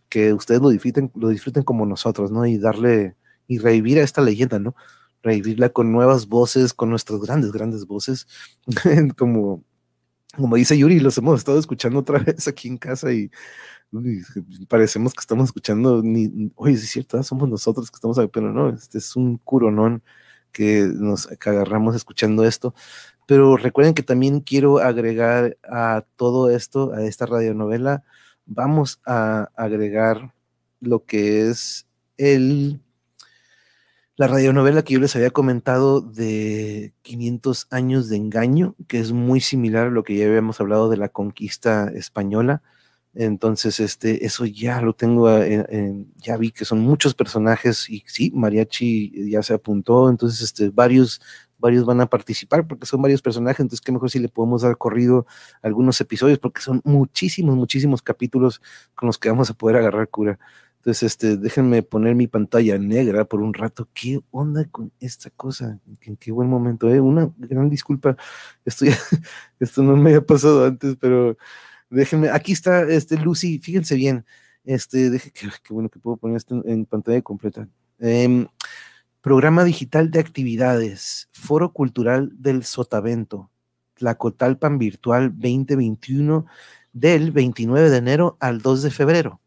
que 0.08 0.32
ustedes 0.32 0.60
lo 0.60 0.70
disfruten, 0.70 1.10
lo 1.14 1.28
disfruten 1.28 1.62
como 1.62 1.86
nosotros, 1.86 2.30
¿no? 2.30 2.46
Y 2.46 2.58
darle, 2.58 3.16
y 3.46 3.58
revivir 3.58 3.98
a 3.98 4.02
esta 4.02 4.22
leyenda, 4.22 4.58
¿no? 4.58 4.74
Revivirla 5.22 5.70
con 5.70 5.92
nuevas 5.92 6.28
voces, 6.28 6.74
con 6.74 6.90
nuestras 6.90 7.20
grandes, 7.20 7.52
grandes 7.52 7.86
voces, 7.86 8.26
como, 9.16 9.64
como 10.36 10.56
dice 10.56 10.76
Yuri, 10.76 11.00
los 11.00 11.16
hemos 11.18 11.38
estado 11.38 11.58
escuchando 11.58 12.00
otra 12.00 12.18
vez 12.24 12.48
aquí 12.48 12.68
en 12.68 12.78
casa 12.78 13.12
y, 13.12 13.30
parecemos 14.68 15.14
que 15.14 15.20
estamos 15.20 15.46
escuchando, 15.46 16.02
ni, 16.02 16.50
oye, 16.56 16.74
es 16.74 16.90
cierto, 16.90 17.22
somos 17.22 17.48
nosotros 17.48 17.90
que 17.90 17.96
estamos, 17.96 18.18
pero 18.32 18.52
no, 18.52 18.70
este 18.70 18.98
es 18.98 19.14
un 19.14 19.38
curonón 19.38 20.02
que 20.54 20.88
nos 20.90 21.28
agarramos 21.30 21.94
escuchando 21.94 22.46
esto. 22.46 22.74
Pero 23.26 23.58
recuerden 23.58 23.94
que 23.94 24.02
también 24.02 24.40
quiero 24.40 24.78
agregar 24.78 25.58
a 25.64 26.04
todo 26.16 26.50
esto, 26.50 26.94
a 26.94 27.02
esta 27.02 27.26
radionovela, 27.26 28.04
vamos 28.46 29.00
a 29.04 29.50
agregar 29.56 30.32
lo 30.80 31.04
que 31.04 31.50
es 31.50 31.86
el 32.16 32.80
la 34.16 34.28
radionovela 34.28 34.84
que 34.84 34.94
yo 34.94 35.00
les 35.00 35.16
había 35.16 35.30
comentado 35.30 36.00
de 36.00 36.94
500 37.02 37.66
años 37.70 38.08
de 38.08 38.16
engaño, 38.16 38.76
que 38.86 39.00
es 39.00 39.10
muy 39.10 39.40
similar 39.40 39.88
a 39.88 39.90
lo 39.90 40.04
que 40.04 40.16
ya 40.16 40.26
habíamos 40.26 40.60
hablado 40.60 40.88
de 40.88 40.96
la 40.96 41.08
conquista 41.08 41.90
española. 41.92 42.62
Entonces, 43.14 43.78
este, 43.78 44.26
eso 44.26 44.44
ya 44.44 44.80
lo 44.80 44.92
tengo, 44.92 45.30
eh, 45.30 46.04
ya 46.16 46.36
vi 46.36 46.50
que 46.50 46.64
son 46.64 46.80
muchos 46.80 47.14
personajes 47.14 47.88
y 47.88 48.02
sí, 48.06 48.32
Mariachi 48.34 49.30
ya 49.30 49.42
se 49.42 49.54
apuntó, 49.54 50.10
entonces, 50.10 50.42
este, 50.42 50.70
varios, 50.70 51.20
varios 51.58 51.84
van 51.86 52.00
a 52.00 52.06
participar 52.06 52.66
porque 52.66 52.86
son 52.86 53.00
varios 53.02 53.22
personajes, 53.22 53.60
entonces 53.60 53.80
qué 53.80 53.92
mejor 53.92 54.10
si 54.10 54.18
le 54.18 54.28
podemos 54.28 54.62
dar 54.62 54.76
corrido 54.76 55.26
algunos 55.62 56.00
episodios 56.00 56.40
porque 56.40 56.60
son 56.60 56.80
muchísimos, 56.84 57.56
muchísimos 57.56 58.02
capítulos 58.02 58.60
con 58.96 59.06
los 59.06 59.18
que 59.18 59.30
vamos 59.30 59.48
a 59.50 59.54
poder 59.54 59.76
agarrar 59.76 60.08
cura. 60.08 60.38
Entonces, 60.84 61.04
este, 61.04 61.38
déjenme 61.38 61.82
poner 61.82 62.14
mi 62.14 62.26
pantalla 62.26 62.76
negra 62.76 63.24
por 63.24 63.40
un 63.40 63.54
rato. 63.54 63.88
¿Qué 63.94 64.20
onda 64.30 64.66
con 64.66 64.92
esta 65.00 65.30
cosa? 65.30 65.78
¿En 66.02 66.16
qué 66.16 66.30
buen 66.30 66.50
momento? 66.50 66.90
Eh? 66.90 67.00
Una 67.00 67.32
gran 67.38 67.70
disculpa. 67.70 68.18
Esto, 68.66 68.84
esto 69.60 69.82
no 69.82 69.96
me 69.96 70.10
había 70.10 70.26
pasado 70.26 70.66
antes, 70.66 70.96
pero 71.00 71.38
Déjenme, 71.94 72.28
aquí 72.30 72.52
está 72.52 72.82
este 72.82 73.16
Lucy, 73.16 73.60
fíjense 73.60 73.94
bien, 73.94 74.26
este, 74.64 75.10
deje 75.10 75.30
que, 75.30 75.48
bueno 75.70 75.88
que 75.88 76.00
puedo 76.00 76.16
poner 76.16 76.36
esto 76.36 76.62
en, 76.66 76.86
pantalla 76.86 77.22
completa. 77.22 77.68
Em, 78.00 78.48
programa 79.20 79.62
digital 79.62 80.10
de 80.10 80.18
actividades, 80.18 81.28
Foro 81.32 81.72
Cultural 81.72 82.30
del 82.34 82.64
Sotavento, 82.64 83.50
Tlacotalpan 83.94 84.78
Virtual 84.78 85.30
2021, 85.30 86.46
del 86.92 87.30
29 87.30 87.90
de 87.90 87.96
enero 87.96 88.36
al 88.40 88.60
2 88.60 88.82
de 88.82 88.90
febrero. 88.90 89.40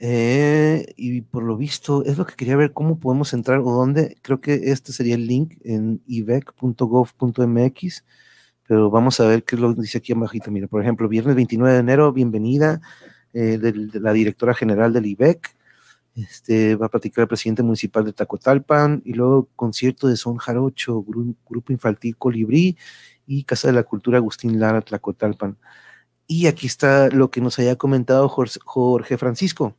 Eh, 0.00 0.94
y 0.96 1.22
por 1.22 1.42
lo 1.44 1.56
visto, 1.56 2.04
es 2.04 2.18
lo 2.18 2.26
que 2.26 2.34
quería 2.34 2.56
ver 2.56 2.72
cómo 2.72 2.98
podemos 2.98 3.32
entrar 3.32 3.60
o 3.60 3.70
dónde. 3.70 4.16
Creo 4.22 4.40
que 4.40 4.70
este 4.72 4.92
sería 4.92 5.14
el 5.14 5.26
link 5.26 5.54
en 5.64 6.02
ivec.gov.mx 6.06 8.04
pero 8.68 8.90
vamos 8.90 9.18
a 9.18 9.26
ver 9.26 9.44
qué 9.44 9.56
lo 9.56 9.72
dice 9.72 9.96
aquí 9.96 10.12
abajito. 10.12 10.50
Mira, 10.50 10.68
por 10.68 10.82
ejemplo, 10.82 11.08
viernes 11.08 11.34
29 11.34 11.72
de 11.72 11.80
enero, 11.80 12.12
bienvenida 12.12 12.82
eh, 13.32 13.56
de, 13.56 13.72
la 13.98 14.12
directora 14.12 14.52
general 14.52 14.92
del 14.92 15.06
IBEC. 15.06 15.56
Este, 16.14 16.76
va 16.76 16.86
a 16.86 16.90
platicar 16.90 17.22
el 17.22 17.28
presidente 17.28 17.62
municipal 17.62 18.04
de 18.04 18.12
Tacotalpan 18.12 19.00
y 19.06 19.14
luego 19.14 19.48
concierto 19.56 20.06
de 20.06 20.18
Son 20.18 20.36
Jarocho, 20.36 21.02
Grupo 21.02 21.72
Infantil 21.72 22.18
Colibrí 22.18 22.76
y 23.26 23.44
Casa 23.44 23.68
de 23.68 23.74
la 23.74 23.84
Cultura 23.84 24.18
Agustín 24.18 24.60
Lara, 24.60 24.82
Tlacotalpan. 24.82 25.56
Y 26.26 26.46
aquí 26.46 26.66
está 26.66 27.08
lo 27.08 27.30
que 27.30 27.40
nos 27.40 27.58
había 27.58 27.76
comentado 27.76 28.28
Jorge, 28.28 29.16
Francisco. 29.16 29.76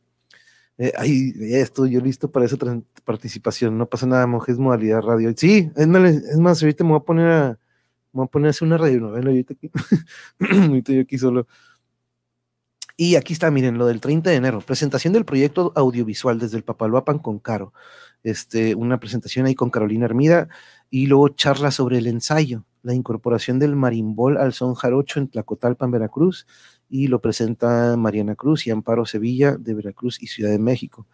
Eh, 0.78 0.92
ahí, 0.96 1.32
estoy 1.38 1.92
yo 1.92 2.00
listo 2.00 2.32
para 2.32 2.46
esa 2.46 2.56
participación. 3.04 3.78
No 3.78 3.86
pasa 3.86 4.06
nada, 4.06 4.26
monjes, 4.26 4.58
modalidad 4.58 5.02
radio. 5.02 5.32
Sí, 5.36 5.70
es 5.76 5.86
más, 5.86 6.60
ahorita 6.60 6.82
me 6.82 6.90
voy 6.90 6.98
a 6.98 7.04
poner 7.04 7.28
a, 7.30 7.58
Vamos 8.12 8.28
a 8.28 8.30
ponerse 8.30 8.64
una 8.64 8.76
radionovela 8.76 9.30
ahorita 9.30 9.54
aquí. 9.54 9.70
ahorita 10.68 10.92
yo 10.92 11.00
aquí 11.02 11.18
solo. 11.18 11.46
Y 12.96 13.16
aquí 13.16 13.32
está, 13.32 13.50
miren, 13.50 13.78
lo 13.78 13.86
del 13.86 14.00
30 14.00 14.28
de 14.28 14.36
enero, 14.36 14.60
presentación 14.60 15.14
del 15.14 15.24
proyecto 15.24 15.72
audiovisual 15.74 16.38
desde 16.38 16.58
el 16.58 16.64
Papaloapan 16.64 17.18
con 17.18 17.38
Caro. 17.38 17.72
Este, 18.22 18.74
una 18.74 19.00
presentación 19.00 19.46
ahí 19.46 19.54
con 19.54 19.70
Carolina 19.70 20.04
Hermida 20.04 20.48
y 20.90 21.06
luego 21.06 21.30
charla 21.30 21.70
sobre 21.70 21.96
el 21.96 22.06
ensayo, 22.06 22.66
la 22.82 22.92
incorporación 22.92 23.58
del 23.58 23.76
marimbol 23.76 24.36
al 24.36 24.52
son 24.52 24.74
jarocho 24.74 25.18
en 25.18 25.28
Tlacotalpan, 25.28 25.90
Veracruz, 25.90 26.46
y 26.90 27.06
lo 27.06 27.20
presenta 27.22 27.96
Mariana 27.96 28.34
Cruz 28.34 28.66
y 28.66 28.70
Amparo 28.70 29.06
Sevilla 29.06 29.56
de 29.56 29.72
Veracruz 29.72 30.22
y 30.22 30.26
Ciudad 30.26 30.50
de 30.50 30.58
México. 30.58 31.06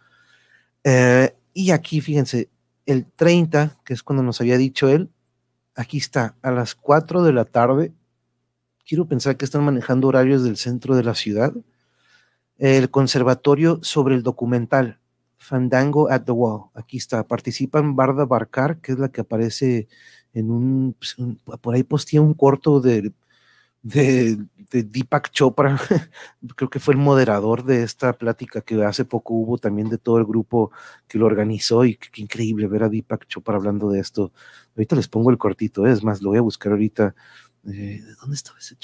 Eh, 0.83 1.33
y 1.53 1.71
aquí, 1.71 2.01
fíjense, 2.01 2.49
el 2.85 3.05
30, 3.05 3.77
que 3.85 3.93
es 3.93 4.03
cuando 4.03 4.23
nos 4.23 4.41
había 4.41 4.57
dicho 4.57 4.89
él, 4.89 5.09
aquí 5.77 5.97
está, 5.97 6.35
a 6.41 6.51
las 6.51 6.75
4 6.75 7.23
de 7.23 7.31
la 7.31 7.45
tarde. 7.45 7.93
Quiero 8.85 9.07
pensar 9.07 9.37
que 9.37 9.45
están 9.45 9.63
manejando 9.63 10.07
horarios 10.07 10.43
del 10.43 10.57
centro 10.57 10.95
de 10.95 11.03
la 11.03 11.15
ciudad. 11.15 11.53
El 12.57 12.89
conservatorio 12.89 13.79
sobre 13.83 14.15
el 14.15 14.23
documental 14.23 14.99
Fandango 15.37 16.09
at 16.09 16.23
the 16.23 16.31
Wall. 16.31 16.71
Aquí 16.73 16.97
está. 16.97 17.25
Participan 17.27 17.95
Barda 17.95 18.25
Barcar, 18.25 18.81
que 18.81 18.93
es 18.93 18.99
la 18.99 19.09
que 19.09 19.21
aparece 19.21 19.87
en 20.33 20.51
un, 20.51 20.95
pues, 20.97 21.15
por 21.61 21.75
ahí 21.75 21.83
postía 21.83 22.21
un 22.21 22.33
corto 22.33 22.81
de, 22.81 23.13
de, 23.81 24.37
Deepak 24.71 25.31
Chopra, 25.31 25.79
creo 26.55 26.69
que 26.69 26.79
fue 26.79 26.93
el 26.93 26.99
moderador 26.99 27.63
de 27.63 27.83
esta 27.83 28.13
plática 28.13 28.61
que 28.61 28.83
hace 28.83 29.05
poco 29.05 29.33
hubo 29.33 29.57
también 29.57 29.89
de 29.89 29.97
todo 29.97 30.17
el 30.17 30.25
grupo 30.25 30.71
que 31.07 31.17
lo 31.17 31.25
organizó 31.25 31.85
y 31.85 31.95
qué, 31.95 32.21
increíble 32.21 32.67
ver 32.67 32.83
a 32.83 32.89
Deepak 32.89 33.27
Chopra 33.27 33.55
hablando 33.55 33.89
de 33.89 33.99
esto. 33.99 34.33
Ahorita 34.75 34.95
les 34.95 35.07
pongo 35.07 35.31
el 35.31 35.37
cortito, 35.37 35.87
es 35.87 36.03
más, 36.03 36.21
lo 36.21 36.29
voy 36.29 36.39
a 36.39 36.41
buscar 36.41 36.71
ahorita. 36.73 37.15
Eh, 37.67 38.01
¿Dónde 38.19 38.35
estaba 38.35 38.57
ese? 38.59 38.75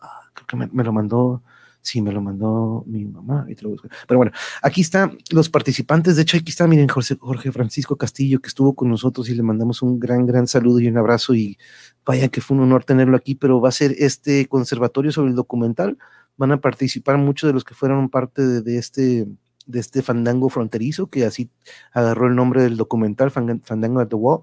Ah, 0.00 0.30
creo 0.32 0.46
que 0.46 0.56
me, 0.56 0.84
lo 0.84 0.92
mandó 0.92 1.42
Sí, 1.86 2.02
me 2.02 2.10
lo 2.10 2.20
mandó 2.20 2.82
mi 2.88 3.04
mamá. 3.04 3.46
Pero 3.46 4.18
bueno, 4.18 4.32
aquí 4.60 4.80
están 4.80 5.18
los 5.30 5.48
participantes. 5.48 6.16
De 6.16 6.22
hecho, 6.22 6.36
aquí 6.36 6.50
está, 6.50 6.66
miren, 6.66 6.88
Jorge, 6.88 7.14
Jorge, 7.14 7.52
Francisco 7.52 7.94
Castillo, 7.94 8.40
que 8.40 8.48
estuvo 8.48 8.74
con 8.74 8.90
nosotros 8.90 9.28
y 9.28 9.36
le 9.36 9.44
mandamos 9.44 9.82
un 9.82 10.00
gran, 10.00 10.26
gran 10.26 10.48
saludo 10.48 10.80
y 10.80 10.88
un 10.88 10.98
abrazo. 10.98 11.32
Y 11.36 11.56
vaya 12.04 12.26
que 12.26 12.40
fue 12.40 12.56
un 12.56 12.64
honor 12.64 12.82
tenerlo 12.82 13.16
aquí, 13.16 13.36
pero 13.36 13.60
va 13.60 13.68
a 13.68 13.72
ser 13.72 13.94
este 13.98 14.48
conservatorio 14.48 15.12
sobre 15.12 15.30
el 15.30 15.36
documental. 15.36 15.96
Van 16.36 16.50
a 16.50 16.60
participar 16.60 17.18
muchos 17.18 17.46
de 17.46 17.54
los 17.54 17.62
que 17.62 17.74
fueron 17.74 18.10
parte 18.10 18.42
de, 18.62 18.78
este 18.78 19.28
de 19.66 19.78
este 19.78 20.02
fandango 20.02 20.48
fronterizo, 20.48 21.08
que 21.08 21.24
así 21.24 21.50
agarró 21.92 22.26
el 22.26 22.34
nombre 22.34 22.62
del 22.62 22.76
documental, 22.76 23.30
Fandango 23.30 24.00
at 24.00 24.08
the 24.08 24.16
Wall. 24.16 24.40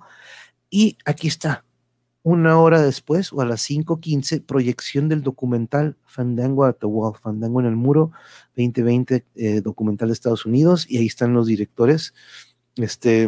Y 0.70 0.98
aquí 1.04 1.28
está, 1.28 1.66
una 2.24 2.58
hora 2.58 2.82
después, 2.82 3.34
o 3.34 3.42
a 3.42 3.46
las 3.46 3.70
5.15, 3.70 4.46
proyección 4.46 5.10
del 5.10 5.22
documental 5.22 5.98
Fandango 6.06 6.64
at 6.64 6.78
the 6.78 6.86
Wall, 6.86 7.16
Fandango 7.22 7.60
en 7.60 7.66
el 7.68 7.76
Muro, 7.76 8.12
2020, 8.56 9.26
eh, 9.36 9.62
documental 9.62 10.08
de 10.08 10.14
Estados 10.14 10.46
Unidos, 10.46 10.86
y 10.90 10.98
ahí 10.98 11.06
están 11.06 11.34
los 11.34 11.48
directores. 11.48 12.14
Este, 12.78 13.28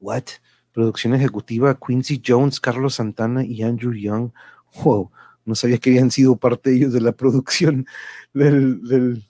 what? 0.00 0.24
Producción 0.72 1.14
ejecutiva, 1.14 1.78
Quincy 1.78 2.20
Jones, 2.24 2.60
Carlos 2.60 2.96
Santana 2.96 3.44
y 3.44 3.62
Andrew 3.62 3.92
Young. 3.92 4.30
Wow, 4.84 5.10
no 5.44 5.54
sabía 5.54 5.78
que 5.78 5.90
habían 5.90 6.10
sido 6.10 6.36
parte 6.36 6.74
ellos 6.74 6.92
de 6.92 7.00
la 7.00 7.12
producción 7.12 7.86
del, 8.34 8.82
del 8.82 9.24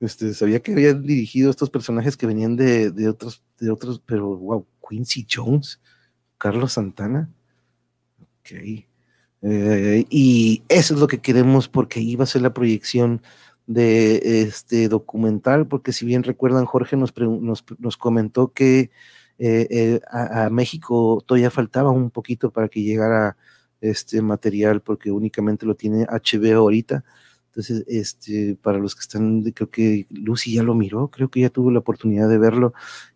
Este, 0.00 0.34
sabía 0.34 0.60
que 0.60 0.72
habían 0.72 1.02
dirigido 1.02 1.50
estos 1.50 1.70
personajes 1.70 2.16
que 2.16 2.26
venían 2.26 2.56
de, 2.56 2.90
de 2.90 3.08
otros, 3.08 3.42
de 3.58 3.70
otros, 3.70 4.02
pero 4.04 4.36
wow, 4.36 4.66
Quincy 4.88 5.26
Jones 5.30 5.80
Carlos 6.38 6.72
Santana. 6.72 7.28
Ok. 8.40 8.86
Eh, 9.42 10.04
y 10.10 10.62
eso 10.68 10.94
es 10.94 11.00
lo 11.00 11.06
que 11.06 11.20
queremos 11.20 11.68
porque 11.68 12.00
iba 12.00 12.24
a 12.24 12.26
ser 12.26 12.42
la 12.42 12.54
proyección 12.54 13.22
de 13.66 14.42
este 14.42 14.88
documental, 14.88 15.68
porque 15.68 15.92
si 15.92 16.06
bien 16.06 16.22
recuerdan, 16.22 16.64
Jorge 16.64 16.96
nos, 16.96 17.12
nos, 17.78 17.96
comentó 17.98 18.52
que 18.52 18.90
eh, 19.38 19.66
eh, 19.70 20.00
a, 20.10 20.48
México 20.50 21.22
todavía 21.26 21.50
faltaba 21.50 21.90
un 21.90 22.10
poquito 22.10 22.50
para 22.50 22.68
que 22.68 22.82
llegara 22.82 23.36
este 23.80 24.22
material, 24.22 24.80
porque 24.80 25.10
únicamente 25.12 25.66
lo 25.66 25.76
tiene 25.76 26.06
HBO 26.06 26.60
ahorita. 26.60 27.04
Entonces, 27.48 27.84
este, 27.88 28.56
para 28.60 28.78
los 28.78 28.94
que 28.94 29.00
están, 29.00 29.42
creo 29.52 29.70
que 29.70 30.06
Lucy 30.10 30.54
ya 30.54 30.62
lo 30.62 30.74
miró, 30.74 31.08
creo 31.08 31.30
que 31.30 31.40
ya 31.40 31.50
tuvo 31.50 31.70
la 31.70 31.80
oportunidad 31.80 32.28
de 32.28 32.38
verlo. 32.38 32.72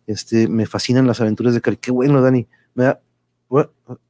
Este, 0.07 0.47
me 0.47 0.65
fascinan 0.67 1.07
las 1.07 1.21
aventuras 1.21 1.53
de 1.53 1.61
Cari. 1.61 1.77
Qué 1.77 1.91
bueno, 1.91 2.21
Dani. 2.21 2.47
Me 2.75 2.85
da, 2.85 3.01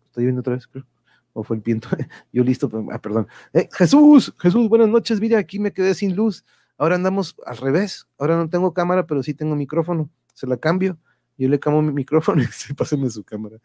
estoy 0.06 0.24
viendo 0.24 0.41
otra 0.41 0.54
vez, 0.54 0.68
creo. 0.68 0.86
O 1.34 1.44
fue 1.44 1.58
el 1.58 1.62
viento. 1.62 1.88
Yo 2.32 2.44
listo, 2.44 2.70
ah, 2.91 3.00
perdón. 3.00 3.28
Eh, 3.54 3.68
Jesús, 3.74 4.34
Jesús, 4.39 4.70
buenas 4.70 4.89
noches. 4.89 5.20
Mira, 5.20 5.39
aquí 5.39 5.60
me 5.60 5.74
quedé 5.74 5.94
sin 5.94 6.16
luz. 6.16 6.46
Ahora 6.78 6.96
andamos 6.96 7.36
al 7.46 7.58
revés. 7.58 8.08
Ahora 8.18 8.38
no 8.38 8.50
tengo 8.50 8.74
cámara, 8.74 9.06
pero 9.08 9.24
sí 9.24 9.34
tengo 9.34 9.56
micrófono. 9.56 10.10
Se 10.34 10.48
la 10.48 10.58
cambio 10.58 10.98
yo 11.38 11.50
le 11.50 11.60
cambio 11.60 11.82
mi 11.82 11.94
micrófono 11.94 12.41
y 12.41 12.46
se 12.46 12.74
pásenme 12.74 13.10
su 13.10 13.24
cámara. 13.24 13.58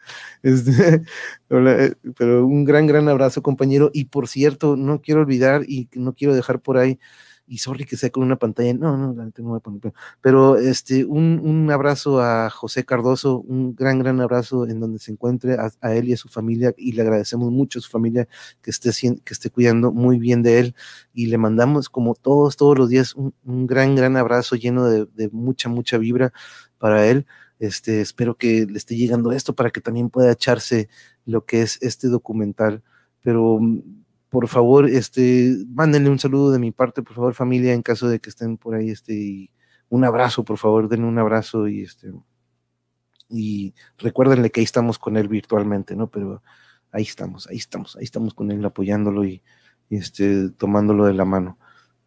Este, 0.42 1.02
eh, 1.50 1.94
pero 2.16 2.46
un 2.46 2.64
gran, 2.64 2.86
gran 2.86 3.08
abrazo, 3.08 3.42
compañero. 3.42 3.90
Y 3.92 4.06
por 4.06 4.28
cierto, 4.28 4.76
no 4.76 5.00
quiero 5.00 5.20
olvidar 5.20 5.62
y 5.66 5.88
no 5.94 6.14
quiero 6.14 6.34
dejar 6.34 6.60
por 6.60 6.78
ahí, 6.78 6.98
y 7.48 7.58
sorry 7.58 7.84
que 7.84 7.96
sea 7.96 8.10
con 8.10 8.22
una 8.22 8.36
pantalla, 8.36 8.74
no, 8.74 8.96
no, 8.96 9.12
no 9.12 9.30
tengo 9.30 9.56
a 9.56 9.60
poner, 9.60 9.92
pero 10.20 10.56
este, 10.58 11.04
un, 11.04 11.40
un, 11.42 11.70
abrazo 11.70 12.20
a 12.20 12.50
José 12.50 12.84
Cardoso, 12.84 13.40
un 13.40 13.74
gran, 13.74 13.98
gran 13.98 14.20
abrazo 14.20 14.66
en 14.66 14.80
donde 14.80 14.98
se 14.98 15.12
encuentre 15.12 15.56
a, 15.80 15.94
él 15.94 16.08
y 16.08 16.12
a 16.12 16.16
su 16.16 16.28
familia, 16.28 16.74
y 16.76 16.92
le 16.92 17.02
agradecemos 17.02 17.50
mucho 17.50 17.78
a 17.78 17.82
su 17.82 17.90
familia 17.90 18.28
que 18.62 18.70
esté, 18.70 18.90
que 19.24 19.32
esté 19.32 19.50
cuidando 19.50 19.92
muy 19.92 20.18
bien 20.18 20.42
de 20.42 20.60
él, 20.60 20.74
y 21.14 21.26
le 21.26 21.38
mandamos 21.38 21.88
como 21.88 22.14
todos, 22.14 22.56
todos 22.56 22.78
los 22.78 22.88
días 22.88 23.14
un, 23.14 23.34
un 23.44 23.66
gran, 23.66 23.94
gran 23.94 24.16
abrazo 24.16 24.56
lleno 24.56 24.86
de, 24.86 25.06
de 25.14 25.28
mucha, 25.30 25.68
mucha 25.68 25.98
vibra 25.98 26.32
para 26.78 27.06
él. 27.06 27.26
Este, 27.58 28.00
espero 28.00 28.36
que 28.36 28.66
le 28.66 28.78
esté 28.78 28.96
llegando 28.96 29.32
esto 29.32 29.54
para 29.54 29.70
que 29.70 29.80
también 29.80 30.10
pueda 30.10 30.32
echarse 30.32 30.88
lo 31.24 31.44
que 31.44 31.62
es 31.62 31.78
este 31.82 32.08
documental. 32.08 32.82
Pero 33.22 33.58
mm, 33.60 33.82
por 34.28 34.48
favor, 34.48 34.88
este, 34.88 35.56
mándenle 35.68 36.10
un 36.10 36.18
saludo 36.18 36.50
de 36.52 36.58
mi 36.58 36.70
parte, 36.72 37.02
por 37.02 37.14
favor, 37.14 37.34
familia, 37.34 37.72
en 37.72 37.82
caso 37.82 38.08
de 38.08 38.20
que 38.20 38.30
estén 38.30 38.56
por 38.58 38.74
ahí, 38.74 38.90
este, 38.90 39.14
y 39.14 39.50
un 39.88 40.04
abrazo, 40.04 40.44
por 40.44 40.58
favor, 40.58 40.88
denle 40.88 41.06
un 41.06 41.18
abrazo 41.18 41.68
y 41.68 41.82
este, 41.82 42.12
y 43.30 43.74
recuérdenle 43.98 44.50
que 44.50 44.60
ahí 44.60 44.64
estamos 44.64 44.98
con 44.98 45.16
él 45.16 45.28
virtualmente, 45.28 45.96
¿no? 45.96 46.10
Pero 46.10 46.42
ahí 46.92 47.02
estamos, 47.02 47.46
ahí 47.48 47.56
estamos, 47.56 47.96
ahí 47.96 48.04
estamos 48.04 48.34
con 48.34 48.50
él 48.50 48.64
apoyándolo 48.64 49.24
y, 49.24 49.42
y 49.88 49.96
este, 49.96 50.50
tomándolo 50.50 51.06
de 51.06 51.14
la 51.14 51.24
mano. 51.24 51.58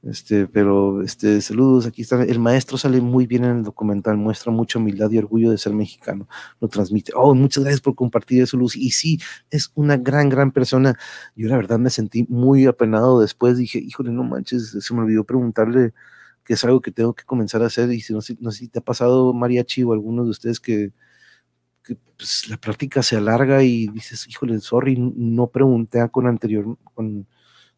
Este, 0.04 0.48
pero 0.48 1.04
este, 1.04 1.42
saludos, 1.42 1.86
aquí 1.86 2.02
está. 2.02 2.24
El 2.24 2.40
maestro 2.40 2.78
sale 2.78 3.02
muy 3.02 3.28
bien 3.28 3.44
en 3.46 3.58
el 3.58 3.64
documental, 3.64 4.18
muestra 4.18 4.52
mucha 4.52 4.80
humildad 4.80 5.12
y 5.12 5.20
orgullo 5.20 5.52
de 5.52 5.60
ser 5.60 5.74
mexicano, 5.74 6.28
lo 6.60 6.68
transmite. 6.70 7.12
Oh, 7.16 7.36
muchas 7.36 7.64
gracias 7.64 7.82
por 7.82 7.94
compartir 7.94 8.42
eso, 8.42 8.58
Luz. 8.58 8.76
Y 8.76 8.92
sí, 8.92 9.20
es 9.52 9.72
una 9.76 9.98
gran, 9.98 10.30
gran 10.30 10.52
persona. 10.52 10.98
Yo 11.36 11.48
la 11.50 11.58
verdad 11.58 11.78
me 11.78 11.92
sentí 11.92 12.26
muy 12.30 12.66
apenado 12.66 13.22
después, 13.22 13.58
dije, 13.58 13.78
híjole, 13.80 14.12
no 14.12 14.24
manches, 14.24 14.76
se 14.80 14.94
me 14.94 15.02
olvidó 15.02 15.24
preguntarle 15.24 15.94
que 16.44 16.54
es 16.56 16.64
algo 16.66 16.82
que 16.82 16.92
tengo 16.92 17.14
que 17.14 17.24
comenzar 17.24 17.62
a 17.62 17.68
hacer. 17.68 17.92
Y 17.92 18.02
si 18.02 18.14
no, 18.14 18.20
no 18.40 18.52
sé 18.52 18.58
si 18.60 18.68
te 18.70 18.80
ha 18.80 18.84
pasado, 18.84 19.34
Mariachi, 19.34 19.84
o 19.84 19.94
alguno 19.94 20.24
de 20.24 20.32
ustedes 20.32 20.60
que, 20.60 20.94
que 21.84 21.96
pues, 22.18 22.50
la 22.50 22.58
práctica 22.58 23.04
se 23.04 23.18
alarga 23.18 23.64
y 23.64 23.88
dices, 23.88 24.28
híjole, 24.28 24.60
sorry, 24.60 24.98
no 24.98 25.48
pregunté 25.48 26.08
con 26.12 26.28
anterior, 26.28 26.78
con, 26.96 27.28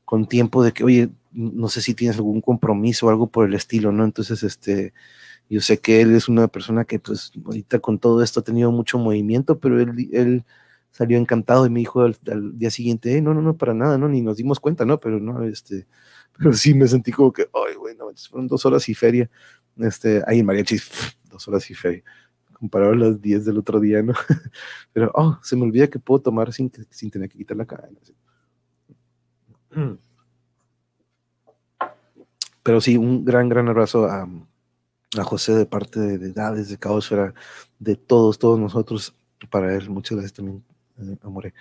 con 0.06 0.28
tiempo 0.28 0.64
de 0.64 0.74
que, 0.74 0.84
oye, 0.84 1.10
no 1.32 1.68
sé 1.70 1.82
si 1.82 1.94
tienes 1.96 2.18
algún 2.18 2.42
compromiso 2.42 3.08
o 3.08 3.10
algo 3.10 3.28
por 3.28 3.48
el 3.48 3.54
estilo, 3.56 3.92
¿no? 3.92 4.04
Entonces, 4.06 4.44
este, 4.44 4.94
yo 5.50 5.62
sé 5.62 5.80
que 5.80 6.02
él 6.02 6.16
es 6.16 6.30
una 6.30 6.48
persona 6.48 6.86
que, 6.86 7.00
pues, 7.00 7.32
ahorita 7.46 7.80
con 7.80 8.00
todo 8.00 8.24
esto 8.24 8.40
ha 8.40 8.44
tenido 8.44 8.72
mucho 8.72 8.98
movimiento, 9.00 9.60
pero 9.60 9.82
él, 9.82 10.10
él 10.14 10.46
salió 10.94 11.18
encantado 11.18 11.66
y 11.66 11.70
me 11.70 11.80
dijo 11.80 12.02
al, 12.02 12.18
día 12.58 12.70
siguiente, 12.70 13.20
no, 13.22 13.34
no, 13.34 13.42
no, 13.42 13.58
para 13.58 13.74
nada, 13.74 13.98
¿no? 13.98 14.08
Ni 14.08 14.22
nos 14.22 14.38
dimos 14.38 14.60
cuenta, 14.60 14.86
¿no? 14.86 15.00
Pero 15.00 15.20
no, 15.20 15.44
este, 15.44 15.88
pero 16.38 16.54
sí 16.54 16.74
me 16.74 16.88
sentí 16.88 17.12
como 17.12 17.34
que, 17.34 17.50
ay, 17.54 17.76
bueno, 17.78 18.06
fueron 18.30 18.48
dos 18.48 18.66
horas 18.66 18.88
y 18.90 18.94
feria. 18.94 19.30
Este, 19.78 20.24
ahí 20.28 20.40
en 20.40 20.46
mariachi, 20.46 20.78
dos 21.30 21.48
horas 21.48 21.70
y 21.72 21.74
feria. 21.74 22.04
Comparado 22.54 22.94
a 22.94 22.96
las 22.96 23.22
diez 23.22 23.44
del 23.46 23.58
otro 23.58 23.80
día, 23.80 24.04
¿no? 24.04 24.14
Pero, 24.94 25.12
oh, 25.16 25.40
se 25.42 25.56
me 25.56 25.64
olvida 25.64 25.88
que 25.88 26.00
puedo 26.00 26.22
tomar 26.22 26.54
sin, 26.54 26.72
sin 26.90 27.10
tener 27.12 27.30
que 27.30 27.40
quitar 27.40 27.58
la 27.58 27.66
cadena. 27.66 28.00
Pero 32.64 32.82
sí, 32.82 32.98
un 32.98 33.26
gran, 33.26 33.50
gran 33.50 33.68
abrazo 33.68 34.06
a, 34.06 34.28
a 35.18 35.24
José 35.24 35.54
de 35.54 35.66
parte 35.66 36.00
de, 36.00 36.18
de 36.18 36.30
Edades, 36.30 36.70
de 36.70 36.78
Caosfera, 36.78 37.34
de 37.80 37.96
todos, 37.96 38.40
todos 38.40 38.60
nosotros, 38.60 39.16
para 39.50 39.76
él. 39.76 39.90
Muchas 39.90 40.18
gracias 40.18 40.34
también, 40.34 40.64
eh, 41.00 41.18
Amore. 41.22 41.54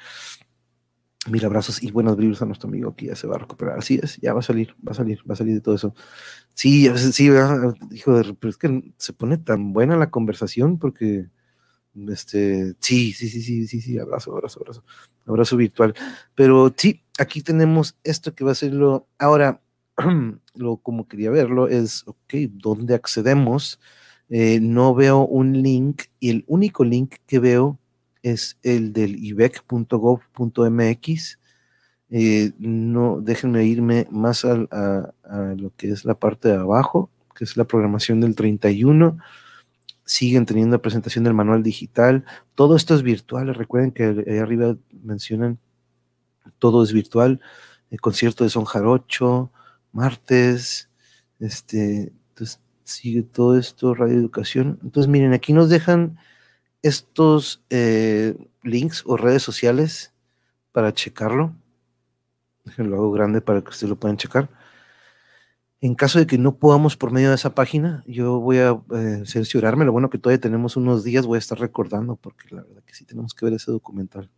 Mil 1.28 1.44
abrazos 1.44 1.80
y 1.82 1.90
buenos 1.92 2.16
vibras 2.16 2.42
a 2.42 2.46
nuestro 2.46 2.68
amigo 2.68 2.96
que 2.96 3.06
ya 3.06 3.16
se 3.16 3.28
va 3.28 3.36
a 3.36 3.38
recuperar. 3.38 3.78
Así 3.78 4.00
es, 4.02 4.16
ya 4.20 4.32
va 4.32 4.40
a 4.40 4.42
salir, 4.42 4.74
va 4.86 4.90
a 4.90 4.94
salir, 4.94 5.20
va 5.28 5.34
a 5.34 5.36
salir 5.36 5.54
de 5.54 5.60
todo 5.60 5.76
eso. 5.76 5.94
Sí, 6.54 6.88
sí, 6.96 7.30
dijo, 7.90 8.20
pero 8.40 8.50
es 8.50 8.56
que 8.56 8.92
se 8.96 9.12
pone 9.12 9.38
tan 9.38 9.72
buena 9.72 9.96
la 9.96 10.10
conversación 10.10 10.78
porque, 10.78 11.28
este, 12.08 12.74
sí, 12.80 13.12
sí, 13.12 13.28
sí, 13.28 13.42
sí, 13.42 13.66
sí, 13.66 13.80
sí, 13.80 13.98
abrazo, 13.98 14.32
abrazo, 14.32 14.60
abrazo, 14.60 14.84
abrazo 15.26 15.56
virtual. 15.56 15.94
Pero 16.34 16.72
sí, 16.76 17.02
aquí 17.18 17.42
tenemos 17.42 17.96
esto 18.04 18.34
que 18.34 18.44
va 18.44 18.52
a 18.52 18.56
ser 18.56 18.72
lo. 18.72 19.06
Ahora, 19.18 19.60
lo 20.54 20.76
como 20.78 21.08
quería 21.08 21.30
verlo 21.30 21.68
es, 21.68 22.04
ok, 22.06 22.34
¿dónde 22.50 22.94
accedemos? 22.94 23.80
Eh, 24.28 24.60
no 24.60 24.94
veo 24.94 25.26
un 25.26 25.62
link 25.62 26.04
y 26.18 26.30
el 26.30 26.44
único 26.46 26.84
link 26.84 27.16
que 27.26 27.38
veo 27.38 27.78
es 28.22 28.58
el 28.62 28.92
del 28.92 29.22
ibec.gov.mx. 29.22 30.18
Eh, 32.14 32.52
no, 32.58 33.20
déjenme 33.20 33.64
irme 33.64 34.06
más 34.10 34.44
a, 34.44 34.56
lo 35.56 35.72
que 35.76 35.90
es 35.90 36.04
la 36.04 36.14
parte 36.14 36.48
de 36.48 36.56
abajo, 36.56 37.10
que 37.34 37.44
es 37.44 37.56
la 37.56 37.64
programación 37.64 38.20
del 38.20 38.34
31. 38.34 39.18
Siguen 40.04 40.46
teniendo 40.46 40.82
presentación 40.82 41.24
del 41.24 41.34
manual 41.34 41.62
digital. 41.62 42.24
Todo 42.54 42.76
esto 42.76 42.94
es 42.94 43.02
virtual. 43.02 43.54
Recuerden 43.54 43.92
que 43.92 44.24
ahí 44.26 44.38
arriba 44.38 44.76
mencionan 45.02 45.58
todo 46.58 46.82
es 46.82 46.92
virtual. 46.92 47.40
El 47.90 48.00
concierto 48.00 48.44
de 48.44 48.50
Son 48.50 48.64
Jarocho, 48.64 49.52
martes, 49.92 50.88
este, 51.40 52.12
entonces 52.28 52.60
sigue 52.84 53.22
todo 53.22 53.58
esto, 53.58 53.94
Radio 53.94 54.18
Educación. 54.18 54.78
Entonces, 54.82 55.10
miren, 55.10 55.32
aquí 55.32 55.52
nos 55.52 55.68
dejan 55.68 56.18
estos 56.82 57.62
eh, 57.70 58.34
links 58.62 59.02
o 59.06 59.16
redes 59.16 59.42
sociales 59.42 60.12
para 60.72 60.92
checarlo. 60.94 61.54
Déjenlo 62.64 62.96
hago 62.96 63.12
grande 63.12 63.40
para 63.40 63.60
que 63.60 63.70
ustedes 63.70 63.90
lo 63.90 63.96
puedan 63.96 64.16
checar. 64.16 64.48
En 65.82 65.96
caso 65.96 66.20
de 66.20 66.28
que 66.28 66.38
no 66.38 66.58
podamos 66.58 66.96
por 66.96 67.10
medio 67.10 67.30
de 67.30 67.34
esa 67.34 67.56
página, 67.56 68.04
yo 68.06 68.38
voy 68.38 68.58
a 68.58 68.80
eh, 68.94 69.24
cerciorarme. 69.26 69.84
Lo 69.84 69.90
bueno 69.90 70.10
que 70.10 70.16
todavía 70.16 70.40
tenemos 70.40 70.76
unos 70.76 71.02
días, 71.02 71.26
voy 71.26 71.36
a 71.36 71.40
estar 71.40 71.58
recordando, 71.58 72.14
porque 72.14 72.54
la 72.54 72.62
verdad 72.62 72.84
que 72.86 72.94
sí 72.94 73.04
tenemos 73.04 73.34
que 73.34 73.44
ver 73.44 73.54
ese 73.54 73.72
documental. 73.72 74.30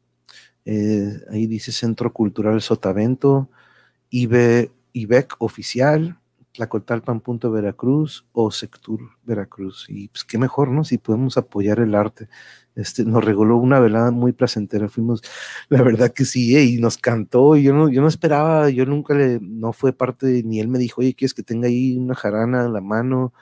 Eh, 0.65 1.21
ahí 1.31 1.47
dice 1.47 1.71
Centro 1.71 2.15
Cultural 2.15 2.63
Sotavento, 2.63 3.51
IB 4.09 4.71
IBEC 4.95 5.35
oficial, 5.41 6.19
Veracruz 7.53 8.27
o 8.33 8.51
Sectur 8.51 9.01
Veracruz. 9.25 9.87
Y 9.89 10.09
pues 10.09 10.25
qué 10.25 10.39
mejor, 10.39 10.71
¿no? 10.71 10.83
Si 10.85 10.97
podemos 10.97 11.37
apoyar 11.37 11.81
el 11.81 11.95
arte. 11.95 12.29
Este, 12.75 13.05
nos 13.05 13.25
regaló 13.25 13.57
una 13.57 13.79
velada 13.79 14.11
muy 14.11 14.33
placentera, 14.33 14.89
fuimos, 14.89 15.23
la 15.69 15.83
verdad 15.83 16.13
que 16.13 16.25
sí, 16.25 16.57
eh, 16.57 16.65
y 16.65 16.79
nos 16.79 16.99
cantó, 16.99 17.57
y 17.57 17.63
yo 17.65 17.75
no, 17.75 17.89
yo 17.89 18.03
no 18.03 18.09
esperaba, 18.09 18.69
yo 18.71 18.85
nunca 18.87 19.15
le, 19.15 19.39
no 19.41 19.73
fue 19.73 19.93
parte, 19.93 20.43
ni 20.45 20.61
él 20.61 20.69
me 20.69 20.79
dijo, 20.79 21.01
oye, 21.01 21.15
¿quieres 21.15 21.35
que 21.35 21.43
tenga 21.45 21.69
ahí 21.69 21.97
una 21.97 22.15
jarana 22.15 22.65
en 22.65 22.73
la 22.73 22.81
mano? 22.81 23.33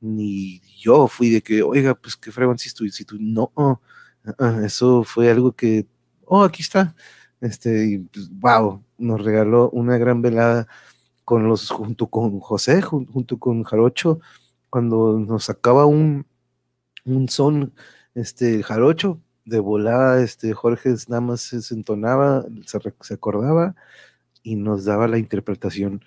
Ni 0.00 0.62
yo 0.78 1.08
fui 1.08 1.30
de 1.30 1.42
que, 1.42 1.62
oiga, 1.62 1.94
pues 1.94 2.16
qué 2.16 2.32
fregón 2.32 2.58
si 2.58 2.72
tú, 2.72 2.88
si 2.88 3.04
tú, 3.04 3.16
no, 3.20 3.52
eso 4.64 5.04
fue 5.04 5.30
algo 5.30 5.52
que, 5.52 5.86
oh, 6.24 6.44
aquí 6.44 6.62
está, 6.62 6.94
este, 7.40 7.86
y 7.86 7.98
pues, 7.98 8.30
wow, 8.30 8.82
nos 8.98 9.22
regaló 9.24 9.70
una 9.70 9.98
gran 9.98 10.22
velada 10.22 10.66
con 11.24 11.48
los, 11.48 11.70
junto 11.70 12.08
con 12.08 12.40
José, 12.40 12.82
junto, 12.82 13.38
con 13.38 13.62
Jarocho, 13.62 14.20
cuando 14.70 15.18
nos 15.18 15.44
sacaba 15.44 15.86
un, 15.86 16.26
un 17.04 17.28
son, 17.28 17.74
este, 18.18 18.62
Jarocho, 18.62 19.20
de 19.44 19.60
volada, 19.60 20.22
este, 20.22 20.52
Jorge 20.52 20.94
nada 21.08 21.20
más 21.20 21.40
se 21.40 21.74
entonaba, 21.74 22.44
se, 22.66 23.14
acordaba 23.14 23.74
y 24.42 24.56
nos 24.56 24.84
daba 24.84 25.08
la 25.08 25.18
interpretación. 25.18 26.04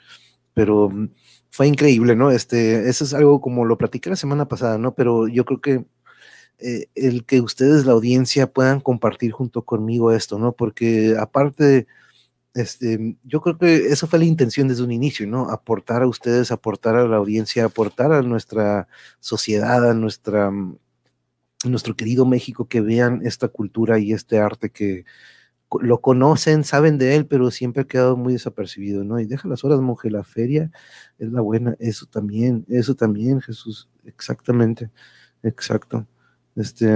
Pero 0.53 0.89
mm, 0.89 1.09
fue 1.49 1.67
increíble, 1.67 2.15
¿no? 2.15 2.31
Este, 2.31 2.89
eso 2.89 3.03
es 3.05 3.13
algo 3.13 3.41
como 3.41 3.65
lo 3.65 3.77
platiqué 3.77 4.09
la 4.09 4.15
semana 4.15 4.47
pasada, 4.47 4.77
¿no? 4.77 4.95
Pero 4.95 5.27
yo 5.27 5.45
creo 5.45 5.61
que 5.61 5.85
eh, 6.59 6.87
el 6.95 7.25
que 7.25 7.41
ustedes, 7.41 7.85
la 7.85 7.93
audiencia, 7.93 8.51
puedan 8.51 8.81
compartir 8.81 9.31
junto 9.31 9.63
conmigo 9.63 10.11
esto, 10.11 10.39
¿no? 10.39 10.53
Porque 10.53 11.15
aparte 11.19 11.87
este, 12.53 13.17
yo 13.23 13.41
creo 13.41 13.57
que 13.57 13.75
esa 13.87 14.07
fue 14.07 14.19
la 14.19 14.25
intención 14.25 14.67
desde 14.67 14.83
un 14.83 14.91
inicio, 14.91 15.25
¿no? 15.27 15.49
Aportar 15.49 16.03
a 16.03 16.07
ustedes, 16.07 16.51
aportar 16.51 16.95
a 16.95 17.07
la 17.07 17.17
audiencia, 17.17 17.65
aportar 17.65 18.11
a 18.11 18.21
nuestra 18.21 18.87
sociedad, 19.19 19.89
a 19.89 19.93
nuestra, 19.93 20.51
mm, 20.51 20.77
nuestro 21.65 21.95
querido 21.95 22.25
México, 22.25 22.67
que 22.67 22.81
vean 22.81 23.21
esta 23.23 23.47
cultura 23.47 23.99
y 23.99 24.13
este 24.13 24.39
arte 24.39 24.69
que, 24.69 25.05
lo 25.79 26.01
conocen, 26.01 26.63
saben 26.63 26.97
de 26.97 27.15
él, 27.15 27.25
pero 27.25 27.49
siempre 27.51 27.83
ha 27.83 27.87
quedado 27.87 28.17
muy 28.17 28.33
desapercibido, 28.33 29.03
¿no? 29.03 29.19
Y 29.19 29.25
deja 29.25 29.47
las 29.47 29.63
horas, 29.63 29.79
monje, 29.79 30.09
la 30.11 30.23
feria 30.23 30.71
es 31.17 31.31
la 31.31 31.41
buena, 31.41 31.75
eso 31.79 32.05
también, 32.07 32.65
eso 32.67 32.95
también, 32.95 33.41
Jesús, 33.41 33.89
exactamente, 34.05 34.91
exacto. 35.43 36.07
Este, 36.55 36.89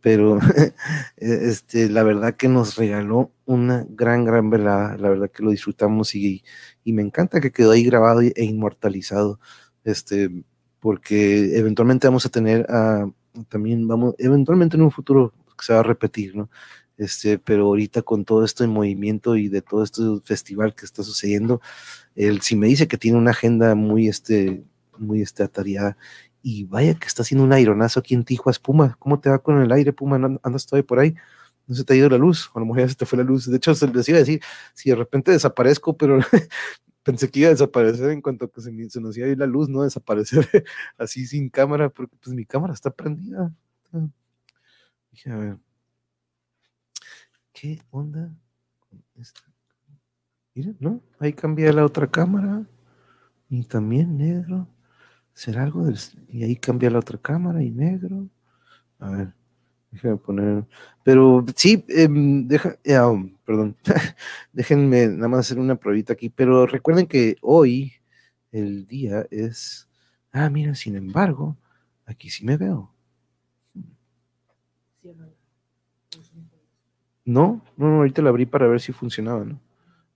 pero 0.00 0.38
este, 1.16 1.88
la 1.88 2.02
verdad 2.02 2.34
que 2.34 2.48
nos 2.48 2.76
regaló 2.76 3.32
una 3.44 3.86
gran, 3.88 4.24
gran 4.24 4.50
velada, 4.50 4.96
la 4.96 5.10
verdad 5.10 5.30
que 5.30 5.44
lo 5.44 5.50
disfrutamos 5.50 6.14
y, 6.14 6.42
y 6.84 6.92
me 6.92 7.02
encanta 7.02 7.40
que 7.40 7.52
quedó 7.52 7.72
ahí 7.72 7.84
grabado 7.84 8.22
e 8.22 8.44
inmortalizado, 8.44 9.38
este, 9.84 10.44
porque 10.80 11.56
eventualmente 11.58 12.08
vamos 12.08 12.26
a 12.26 12.30
tener 12.30 12.66
a, 12.68 13.08
también 13.48 13.86
vamos, 13.86 14.14
eventualmente 14.18 14.76
en 14.76 14.82
un 14.82 14.90
futuro 14.90 15.32
se 15.60 15.72
va 15.72 15.80
a 15.80 15.84
repetir, 15.84 16.36
¿no? 16.36 16.50
Este, 16.96 17.38
pero 17.38 17.66
ahorita 17.66 18.02
con 18.02 18.24
todo 18.24 18.44
esto 18.44 18.64
en 18.64 18.70
movimiento 18.70 19.36
y 19.36 19.48
de 19.48 19.62
todo 19.62 19.84
este 19.84 20.02
festival 20.24 20.74
que 20.74 20.84
está 20.84 21.02
sucediendo, 21.02 21.60
él 22.16 22.40
si 22.40 22.56
me 22.56 22.66
dice 22.66 22.88
que 22.88 22.98
tiene 22.98 23.18
una 23.18 23.30
agenda 23.30 23.74
muy, 23.76 24.08
este, 24.08 24.64
muy 24.98 25.22
este, 25.22 25.44
atareada, 25.44 25.96
y 26.42 26.64
vaya 26.64 26.94
que 26.94 27.06
está 27.06 27.22
haciendo 27.22 27.44
un 27.44 27.52
aironazo 27.52 28.00
aquí 28.00 28.14
en 28.14 28.24
Tijuas, 28.24 28.58
Puma, 28.58 28.96
¿cómo 28.98 29.20
te 29.20 29.30
va 29.30 29.38
con 29.38 29.60
el 29.60 29.72
aire, 29.72 29.92
Puma? 29.92 30.16
¿Andas 30.42 30.66
todavía 30.66 30.86
por 30.86 30.98
ahí? 30.98 31.14
No 31.66 31.74
se 31.74 31.84
te 31.84 31.92
ha 31.92 31.96
ido 31.96 32.08
la 32.08 32.18
luz, 32.18 32.50
a 32.54 32.60
lo 32.60 32.66
mejor 32.66 32.80
ya 32.80 32.88
se 32.88 32.94
te 32.94 33.06
fue 33.06 33.18
la 33.18 33.24
luz. 33.24 33.46
De 33.50 33.56
hecho, 33.56 33.74
se 33.74 33.86
les 33.88 34.08
iba 34.08 34.16
a 34.16 34.20
decir, 34.20 34.40
si 34.74 34.90
de 34.90 34.96
repente 34.96 35.30
desaparezco, 35.32 35.96
pero 35.96 36.18
pensé 37.08 37.30
que 37.30 37.40
iba 37.40 37.48
a 37.48 37.52
desaparecer 37.52 38.10
en 38.10 38.20
cuanto 38.20 38.52
que 38.52 38.60
se, 38.60 39.00
nos 39.00 39.16
iba 39.16 39.26
a 39.26 39.30
ir 39.30 39.38
la 39.38 39.46
luz, 39.46 39.66
no 39.70 39.82
desaparecer 39.84 40.46
así 40.98 41.26
sin 41.26 41.48
cámara, 41.48 41.88
porque 41.88 42.14
pues 42.22 42.36
mi 42.36 42.44
cámara 42.44 42.74
está 42.74 42.90
prendida. 42.90 43.50
Dije, 45.10 45.30
a 45.30 45.36
ver, 45.38 45.58
¿qué 47.54 47.80
onda 47.90 48.30
con 48.78 49.02
esta? 49.16 49.40
Miren, 50.54 50.76
¿no? 50.80 51.00
Ahí 51.18 51.32
cambié 51.32 51.72
la 51.72 51.86
otra 51.86 52.06
cámara 52.06 52.66
y 53.48 53.64
también 53.64 54.18
negro. 54.18 54.68
¿Será 55.32 55.62
algo 55.62 55.86
del... 55.86 55.98
Y 56.28 56.44
ahí 56.44 56.56
cambia 56.56 56.90
la 56.90 56.98
otra 56.98 57.16
cámara 57.16 57.62
y 57.62 57.70
negro. 57.70 58.28
A 58.98 59.10
ver, 59.10 59.34
déjame 59.90 60.16
poner... 60.16 60.64
Pero 61.04 61.44
sí, 61.56 61.84
em, 61.88 62.46
deja... 62.46 62.78
Eh, 62.84 62.98
um, 63.00 63.36
perdón. 63.44 63.76
Déjenme 64.52 65.08
nada 65.08 65.28
más 65.28 65.40
hacer 65.40 65.58
una 65.58 65.76
pruebita 65.76 66.12
aquí. 66.12 66.28
Pero 66.28 66.66
recuerden 66.66 67.06
que 67.06 67.36
hoy 67.40 67.92
el 68.52 68.86
día 68.86 69.26
es... 69.30 69.88
Ah, 70.32 70.50
mira, 70.50 70.74
sin 70.74 70.96
embargo, 70.96 71.56
aquí 72.06 72.30
sí 72.30 72.44
me 72.44 72.56
veo. 72.56 72.92
No, 77.24 77.62
no, 77.76 77.88
no, 77.88 77.96
ahorita 77.96 78.22
la 78.22 78.30
abrí 78.30 78.46
para 78.46 78.66
ver 78.66 78.80
si 78.80 78.92
funcionaba, 78.92 79.44
¿no? 79.44 79.60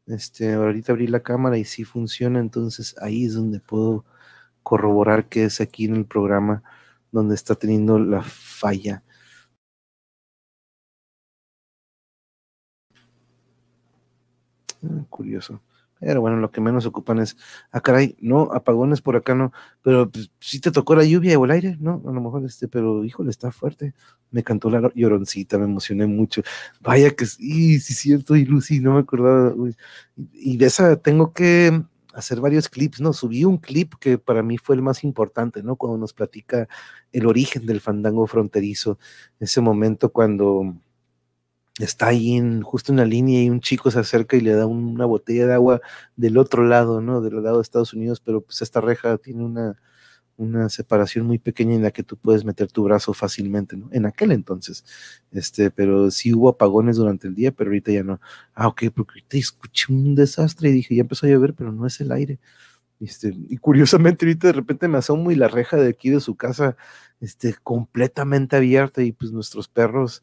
Este, 0.06 0.54
ahorita 0.54 0.92
abrí 0.92 1.06
la 1.06 1.22
cámara 1.22 1.58
y 1.58 1.64
sí 1.64 1.84
funciona, 1.84 2.40
entonces 2.40 2.96
ahí 3.00 3.26
es 3.26 3.34
donde 3.34 3.60
puedo 3.60 4.04
corroborar 4.62 5.28
que 5.28 5.44
es 5.44 5.60
aquí 5.60 5.84
en 5.84 5.96
el 5.96 6.06
programa 6.06 6.62
donde 7.12 7.34
está 7.34 7.54
teniendo 7.54 7.98
la 7.98 8.22
falla. 8.22 9.02
Ah, 14.84 15.04
curioso. 15.08 15.60
Pero 16.00 16.20
bueno, 16.20 16.36
lo 16.38 16.50
que 16.50 16.60
menos 16.60 16.84
ocupan 16.84 17.20
es, 17.20 17.36
ah, 17.70 17.80
caray, 17.80 18.16
no, 18.20 18.50
apagones 18.52 19.00
por 19.00 19.14
acá 19.14 19.36
no, 19.36 19.52
pero 19.82 20.10
pues, 20.10 20.32
si 20.40 20.58
te 20.60 20.72
tocó 20.72 20.96
la 20.96 21.04
lluvia 21.04 21.38
o 21.38 21.44
el 21.44 21.52
aire, 21.52 21.76
¿no? 21.78 22.02
A 22.04 22.10
lo 22.10 22.20
mejor 22.20 22.44
este, 22.44 22.66
pero 22.66 23.04
híjole, 23.04 23.30
está 23.30 23.52
fuerte. 23.52 23.94
Me 24.32 24.42
cantó 24.42 24.68
la 24.68 24.90
lloroncita, 24.96 25.58
me 25.58 25.64
emocioné 25.66 26.06
mucho. 26.06 26.42
Vaya 26.80 27.12
que 27.14 27.26
sí, 27.26 27.78
sí, 27.78 27.94
cierto, 27.94 28.34
y 28.34 28.44
Lucy, 28.44 28.80
no 28.80 28.94
me 28.94 29.00
acordaba. 29.00 29.54
Y 30.32 30.56
de 30.56 30.66
esa 30.66 30.96
tengo 30.96 31.32
que 31.32 31.82
hacer 32.14 32.40
varios 32.40 32.68
clips, 32.68 33.00
¿no? 33.00 33.12
Subí 33.12 33.44
un 33.44 33.58
clip 33.58 33.94
que 34.00 34.18
para 34.18 34.42
mí 34.42 34.58
fue 34.58 34.74
el 34.74 34.82
más 34.82 35.04
importante, 35.04 35.62
¿no? 35.62 35.76
Cuando 35.76 35.98
nos 35.98 36.12
platica 36.12 36.68
el 37.12 37.26
origen 37.26 37.64
del 37.64 37.80
fandango 37.80 38.26
fronterizo, 38.26 38.98
ese 39.38 39.60
momento 39.60 40.10
cuando 40.10 40.74
está 41.84 42.08
ahí 42.08 42.34
en, 42.36 42.62
justo 42.62 42.92
en 42.92 43.08
línea 43.08 43.42
y 43.42 43.50
un 43.50 43.60
chico 43.60 43.90
se 43.90 43.98
acerca 44.00 44.36
y 44.36 44.40
le 44.40 44.52
da 44.54 44.66
una 44.66 45.04
botella 45.06 45.46
de 45.46 45.54
agua 45.54 45.80
del 46.16 46.38
otro 46.38 46.64
lado, 46.64 47.00
¿no? 47.00 47.20
Del 47.20 47.42
lado 47.42 47.56
de 47.56 47.62
Estados 47.62 47.94
Unidos, 47.94 48.20
pero 48.20 48.40
pues 48.42 48.62
esta 48.62 48.80
reja 48.80 49.18
tiene 49.18 49.44
una, 49.44 49.76
una 50.36 50.68
separación 50.68 51.26
muy 51.26 51.38
pequeña 51.38 51.74
en 51.74 51.82
la 51.82 51.90
que 51.90 52.02
tú 52.02 52.16
puedes 52.16 52.44
meter 52.44 52.70
tu 52.70 52.84
brazo 52.84 53.14
fácilmente, 53.14 53.76
¿no? 53.76 53.88
En 53.92 54.06
aquel 54.06 54.32
entonces, 54.32 54.84
este, 55.30 55.70
pero 55.70 56.10
sí 56.10 56.34
hubo 56.34 56.48
apagones 56.48 56.96
durante 56.96 57.28
el 57.28 57.34
día, 57.34 57.52
pero 57.52 57.70
ahorita 57.70 57.92
ya 57.92 58.02
no. 58.02 58.20
Ah, 58.54 58.68
ok, 58.68 58.84
porque 58.94 59.12
ahorita 59.12 59.38
escuché 59.38 59.92
un 59.92 60.14
desastre 60.14 60.70
y 60.70 60.72
dije, 60.72 60.94
ya 60.96 61.02
empezó 61.02 61.26
a 61.26 61.30
llover, 61.30 61.54
pero 61.54 61.72
no 61.72 61.86
es 61.86 62.00
el 62.00 62.12
aire. 62.12 62.38
Este, 63.00 63.34
y 63.48 63.56
curiosamente 63.56 64.24
ahorita 64.26 64.48
de 64.48 64.52
repente 64.52 64.88
me 64.88 64.98
asomo 64.98 65.30
y 65.30 65.34
la 65.34 65.48
reja 65.48 65.76
de 65.76 65.88
aquí 65.88 66.10
de 66.10 66.20
su 66.20 66.36
casa, 66.36 66.76
este, 67.20 67.54
completamente 67.62 68.56
abierta 68.56 69.02
y 69.02 69.12
pues 69.12 69.32
nuestros 69.32 69.68
perros, 69.68 70.22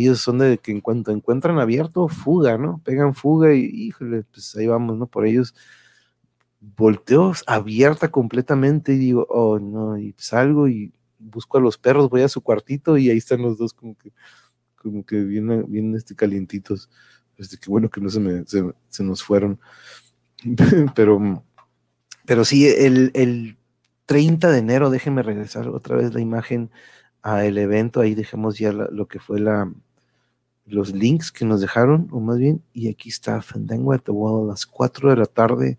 ellos 0.00 0.20
son 0.20 0.38
de 0.38 0.58
que 0.58 0.72
en 0.72 0.80
cuanto 0.80 1.10
encuentran 1.10 1.58
abierto, 1.58 2.08
fuga, 2.08 2.58
¿no? 2.58 2.80
Pegan 2.84 3.14
fuga 3.14 3.54
y, 3.54 3.64
híjole, 3.64 4.24
pues 4.24 4.54
ahí 4.56 4.66
vamos, 4.66 4.96
¿no? 4.98 5.06
Por 5.06 5.26
ellos 5.26 5.54
volteo 6.60 7.32
abierta 7.46 8.10
completamente 8.10 8.94
y 8.94 8.98
digo, 8.98 9.26
oh 9.28 9.58
no, 9.58 9.98
y 9.98 10.14
salgo 10.18 10.68
y 10.68 10.92
busco 11.18 11.58
a 11.58 11.60
los 11.60 11.78
perros, 11.78 12.10
voy 12.10 12.22
a 12.22 12.28
su 12.28 12.40
cuartito 12.40 12.96
y 12.98 13.10
ahí 13.10 13.18
están 13.18 13.42
los 13.42 13.58
dos 13.58 13.72
como 13.72 13.96
que, 13.96 14.12
como 14.76 15.04
que 15.04 15.22
bien, 15.22 15.70
bien 15.70 15.94
este, 15.94 16.14
calientitos. 16.14 16.90
Este, 17.38 17.58
que 17.58 17.70
bueno 17.70 17.90
que 17.90 18.00
no 18.00 18.08
se, 18.08 18.20
me, 18.20 18.44
se, 18.46 19.04
nos 19.04 19.22
fueron. 19.22 19.60
pero, 20.94 21.44
pero 22.24 22.44
sí, 22.44 22.66
el, 22.66 23.10
el 23.14 23.58
30 24.06 24.50
de 24.50 24.58
enero, 24.58 24.90
déjenme 24.90 25.22
regresar 25.22 25.68
otra 25.68 25.96
vez 25.96 26.14
la 26.14 26.20
imagen 26.20 26.70
al 27.22 27.58
evento, 27.58 28.00
ahí 28.00 28.14
dejemos 28.14 28.58
ya 28.58 28.72
lo 28.72 29.08
que 29.08 29.18
fue 29.18 29.40
la, 29.40 29.72
los 30.66 30.92
links 30.92 31.32
que 31.32 31.44
nos 31.44 31.60
dejaron, 31.60 32.08
o 32.10 32.20
más 32.20 32.38
bien, 32.38 32.62
y 32.72 32.88
aquí 32.88 33.08
está 33.08 33.40
Fandango 33.42 33.96
the 33.98 34.10
Wall 34.10 34.44
a 34.44 34.52
las 34.52 34.66
4 34.66 35.10
de 35.10 35.16
la 35.16 35.26
tarde, 35.26 35.78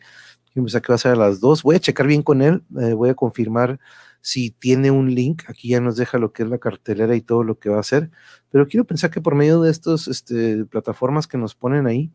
yo 0.57 0.63
pensé 0.63 0.81
que 0.81 0.87
va 0.87 0.95
a 0.95 0.97
ser 0.97 1.11
a 1.11 1.15
las 1.15 1.39
2. 1.39 1.61
Voy 1.61 1.75
a 1.75 1.79
checar 1.79 2.07
bien 2.07 2.23
con 2.23 2.41
él, 2.41 2.63
eh, 2.79 2.93
voy 2.93 3.09
a 3.09 3.13
confirmar 3.13 3.79
si 4.21 4.49
tiene 4.49 4.89
un 4.89 5.13
link. 5.13 5.43
Aquí 5.47 5.69
ya 5.69 5.79
nos 5.79 5.97
deja 5.97 6.17
lo 6.17 6.33
que 6.33 6.41
es 6.41 6.49
la 6.49 6.57
cartelera 6.57 7.15
y 7.15 7.21
todo 7.21 7.43
lo 7.43 7.59
que 7.59 7.69
va 7.69 7.77
a 7.77 7.81
hacer. 7.81 8.09
Pero 8.49 8.67
quiero 8.67 8.83
pensar 8.83 9.11
que 9.11 9.21
por 9.21 9.35
medio 9.35 9.61
de 9.61 9.69
estas 9.69 10.07
este, 10.07 10.65
plataformas 10.65 11.27
que 11.27 11.37
nos 11.37 11.53
ponen 11.53 11.85
ahí, 11.85 12.11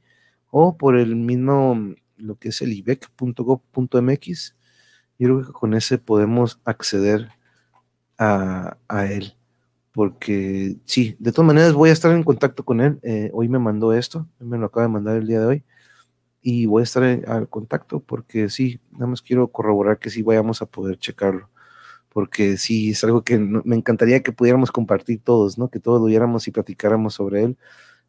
o 0.51 0.77
por 0.77 0.97
el 0.97 1.15
mismo, 1.15 1.95
lo 2.17 2.37
que 2.37 2.49
es 2.49 2.61
el 2.63 2.73
ibec.gov.mx, 2.73 4.55
yo 5.19 5.29
creo 5.29 5.47
que 5.47 5.53
con 5.53 5.75
ese 5.75 5.99
podemos 5.99 6.61
acceder 6.65 7.31
a, 8.19 8.77
él. 9.09 9.35
Porque 9.93 10.77
sí, 10.87 11.17
de 11.19 11.33
todas 11.33 11.47
maneras 11.47 11.75
voy 11.75 11.91
a 11.91 11.93
estar 11.93 12.13
en 12.13 12.25
contacto 12.25 12.65
con 12.65 12.81
él. 12.81 12.99
Eh, 13.03 13.31
hoy 13.33 13.49
me 13.49 13.59
mandó 13.59 13.93
esto, 13.93 14.27
me 14.41 14.59
lo 14.59 14.67
acaba 14.67 14.87
de 14.87 14.93
mandar 14.93 15.17
el 15.17 15.27
día 15.27 15.41
de 15.41 15.47
hoy 15.47 15.65
y 16.43 16.67
voy 16.67 16.81
a 16.83 16.85
estar 16.85 17.05
al 17.05 17.49
contacto 17.49 18.01
porque 18.01 18.51
sí, 18.51 18.81
nada 18.91 19.07
más 19.07 19.23
quiero 19.23 19.49
corroborar 19.49 19.99
que 19.99 20.11
sí 20.11 20.23
vayamos 20.23 20.61
a 20.61 20.67
poder 20.67 20.99
checarlo, 20.99 21.49
porque 22.11 22.59
sí 22.59 22.91
es 22.91 23.05
algo 23.05 23.23
que 23.23 23.39
me 23.39 23.77
encantaría 23.77 24.23
que 24.23 24.33
pudiéramos 24.33 24.73
compartir 24.73 25.23
todos, 25.23 25.57
¿no? 25.59 25.71
Que 25.71 25.81
todos 25.81 26.01
lo 26.01 26.07
viéramos 26.07 26.49
y 26.49 26.51
platicáramos 26.51 27.15
sobre 27.15 27.45
él, 27.45 27.59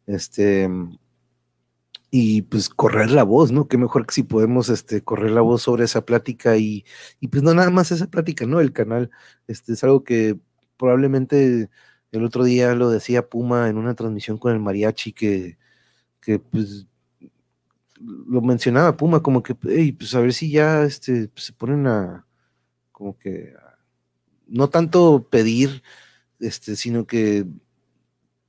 este, 0.06 0.68
y 2.10 2.42
pues 2.42 2.68
correr 2.68 3.10
la 3.10 3.24
voz, 3.24 3.52
¿no? 3.52 3.68
Qué 3.68 3.78
mejor 3.78 4.06
que 4.06 4.14
si 4.14 4.22
podemos, 4.24 4.68
este, 4.68 5.02
correr 5.02 5.30
la 5.30 5.40
voz 5.40 5.62
sobre 5.62 5.84
esa 5.84 6.04
plática 6.04 6.56
y, 6.56 6.84
y 7.20 7.28
pues 7.28 7.42
no 7.42 7.54
nada 7.54 7.70
más 7.70 7.92
esa 7.92 8.08
plática, 8.08 8.46
¿no? 8.46 8.60
El 8.60 8.72
canal, 8.72 9.10
este, 9.48 9.72
es 9.74 9.84
algo 9.84 10.04
que 10.04 10.38
probablemente 10.76 11.70
el 12.12 12.24
otro 12.24 12.44
día 12.44 12.74
lo 12.74 12.90
decía 12.90 13.28
Puma 13.28 13.68
en 13.68 13.78
una 13.78 13.94
transmisión 13.94 14.38
con 14.38 14.52
el 14.52 14.60
mariachi 14.60 15.12
que, 15.12 15.58
que 16.20 16.38
pues 16.38 16.86
lo 18.00 18.40
mencionaba 18.42 18.96
Puma, 18.96 19.22
como 19.22 19.42
que, 19.42 19.54
pues 19.54 20.14
a 20.14 20.20
ver 20.20 20.32
si 20.32 20.50
ya 20.50 20.84
este, 20.84 21.28
pues, 21.28 21.46
se 21.46 21.52
ponen 21.52 21.86
a, 21.86 22.26
como 22.92 23.18
que, 23.18 23.54
no 24.46 24.68
tanto 24.68 25.28
pedir, 25.30 25.82
este, 26.40 26.76
sino 26.76 27.06
que 27.06 27.46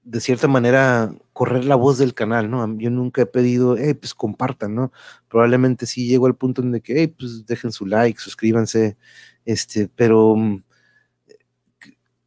de 0.03 0.21
cierta 0.21 0.47
manera 0.47 1.15
correr 1.33 1.65
la 1.65 1.75
voz 1.75 1.97
del 1.97 2.13
canal, 2.13 2.49
¿no? 2.49 2.77
Yo 2.77 2.91
nunca 2.91 3.23
he 3.23 3.25
pedido, 3.25 3.75
hey, 3.77 3.95
pues 3.95 4.13
compartan, 4.13 4.75
¿no? 4.75 4.91
Probablemente 5.27 5.87
sí 5.87 6.07
llego 6.07 6.27
al 6.27 6.35
punto 6.35 6.61
en 6.61 6.79
que, 6.81 7.01
hey, 7.01 7.07
pues 7.07 7.45
dejen 7.45 7.71
su 7.71 7.85
like, 7.87 8.19
suscríbanse, 8.19 8.97
este, 9.45 9.89
pero 9.95 10.35
mm, 10.35 10.63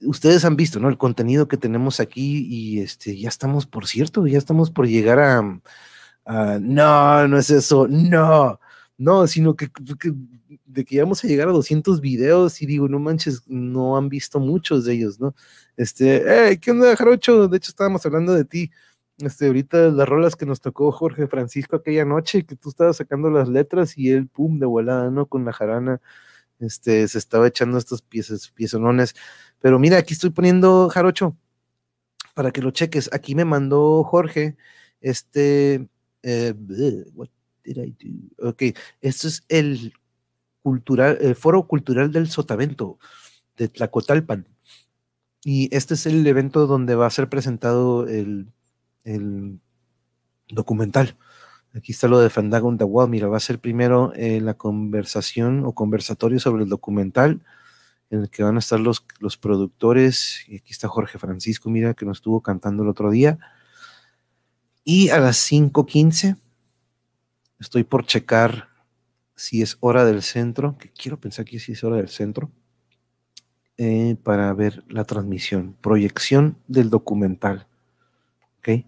ustedes 0.02 0.44
han 0.44 0.56
visto, 0.56 0.80
¿no? 0.80 0.88
El 0.88 0.98
contenido 0.98 1.48
que 1.48 1.56
tenemos 1.56 2.00
aquí 2.00 2.46
y 2.48 2.80
este, 2.80 3.16
ya 3.18 3.28
estamos, 3.28 3.66
por 3.66 3.86
cierto, 3.86 4.26
ya 4.26 4.38
estamos 4.38 4.70
por 4.70 4.86
llegar 4.86 5.18
a, 5.20 5.60
Ah, 6.30 6.58
no, 6.60 7.26
no 7.26 7.38
es 7.38 7.48
eso, 7.48 7.88
no, 7.88 8.60
no, 8.98 9.26
sino 9.26 9.56
que, 9.56 9.70
de 10.66 10.84
que 10.84 11.00
vamos 11.00 11.24
a 11.24 11.26
llegar 11.26 11.48
a 11.48 11.52
200 11.52 12.02
videos 12.02 12.60
y 12.60 12.66
digo, 12.66 12.86
no 12.86 12.98
manches, 12.98 13.42
no 13.46 13.96
han 13.96 14.10
visto 14.10 14.38
muchos 14.38 14.84
de 14.84 14.92
ellos, 14.92 15.18
¿no? 15.18 15.34
Este, 15.78 16.22
hey, 16.26 16.58
¿qué 16.58 16.72
onda, 16.72 16.94
Jarocho? 16.96 17.48
De 17.48 17.56
hecho, 17.56 17.70
estábamos 17.70 18.04
hablando 18.04 18.34
de 18.34 18.44
ti. 18.44 18.70
este, 19.18 19.46
ahorita 19.46 19.88
las 19.88 20.06
rolas 20.06 20.36
que 20.36 20.44
nos 20.44 20.60
tocó 20.60 20.92
Jorge 20.92 21.28
Francisco 21.28 21.76
aquella 21.76 22.04
noche, 22.04 22.44
que 22.44 22.56
tú 22.56 22.68
estabas 22.68 22.98
sacando 22.98 23.30
las 23.30 23.48
letras 23.48 23.96
y 23.96 24.10
él, 24.10 24.28
pum, 24.28 24.58
de 24.58 24.66
volada, 24.66 25.10
¿no? 25.10 25.26
Con 25.26 25.46
la 25.46 25.54
jarana, 25.54 26.02
este, 26.60 27.06
se 27.08 27.18
estaba 27.18 27.48
echando 27.48 27.78
estos 27.78 28.02
piezas, 28.02 28.50
piezonones. 28.50 29.14
Pero 29.60 29.78
mira, 29.78 29.98
aquí 29.98 30.14
estoy 30.14 30.30
poniendo 30.30 30.88
Jarocho, 30.88 31.36
para 32.34 32.50
que 32.52 32.62
lo 32.62 32.70
cheques. 32.70 33.10
Aquí 33.12 33.34
me 33.34 33.44
mandó 33.44 34.04
Jorge, 34.04 34.56
este, 35.00 35.88
eh? 36.22 36.54
Ok, 38.38 38.62
esto 39.00 39.28
es 39.28 39.44
el 39.48 39.92
cultural, 40.62 41.18
el 41.20 41.34
foro 41.34 41.66
cultural 41.66 42.12
del 42.12 42.28
Sotavento, 42.28 42.98
de 43.56 43.68
Tlacotalpan. 43.68 44.46
Y 45.44 45.74
este 45.74 45.94
es 45.94 46.06
el 46.06 46.26
evento 46.26 46.66
donde 46.66 46.94
va 46.94 47.06
a 47.06 47.10
ser 47.10 47.28
presentado 47.28 48.06
el, 48.06 48.48
documental. 50.50 51.16
Aquí 51.78 51.92
está 51.92 52.08
lo 52.08 52.18
de 52.18 52.28
Fandago 52.28 52.76
the 52.76 52.82
Wall. 52.82 53.08
Mira, 53.08 53.28
va 53.28 53.36
a 53.36 53.40
ser 53.40 53.60
primero 53.60 54.12
eh, 54.16 54.40
la 54.40 54.54
conversación 54.54 55.64
o 55.64 55.74
conversatorio 55.76 56.40
sobre 56.40 56.64
el 56.64 56.68
documental, 56.68 57.40
en 58.10 58.22
el 58.22 58.30
que 58.30 58.42
van 58.42 58.56
a 58.56 58.58
estar 58.58 58.80
los, 58.80 59.06
los 59.20 59.36
productores. 59.36 60.40
Y 60.48 60.56
aquí 60.56 60.72
está 60.72 60.88
Jorge 60.88 61.20
Francisco, 61.20 61.70
mira, 61.70 61.94
que 61.94 62.04
nos 62.04 62.18
estuvo 62.18 62.42
cantando 62.42 62.82
el 62.82 62.88
otro 62.88 63.12
día. 63.12 63.38
Y 64.82 65.10
a 65.10 65.18
las 65.18 65.36
5:15 65.36 66.36
estoy 67.60 67.84
por 67.84 68.04
checar 68.04 68.70
si 69.36 69.62
es 69.62 69.76
hora 69.78 70.04
del 70.04 70.22
centro, 70.22 70.76
que 70.78 70.90
quiero 70.90 71.20
pensar 71.20 71.44
que 71.44 71.60
sí 71.60 71.72
es 71.72 71.84
hora 71.84 71.98
del 71.98 72.08
centro. 72.08 72.50
Eh, 73.76 74.16
para 74.24 74.52
ver 74.52 74.82
la 74.88 75.04
transmisión, 75.04 75.76
proyección 75.80 76.58
del 76.66 76.90
documental. 76.90 77.68
¿Ok? 78.58 78.84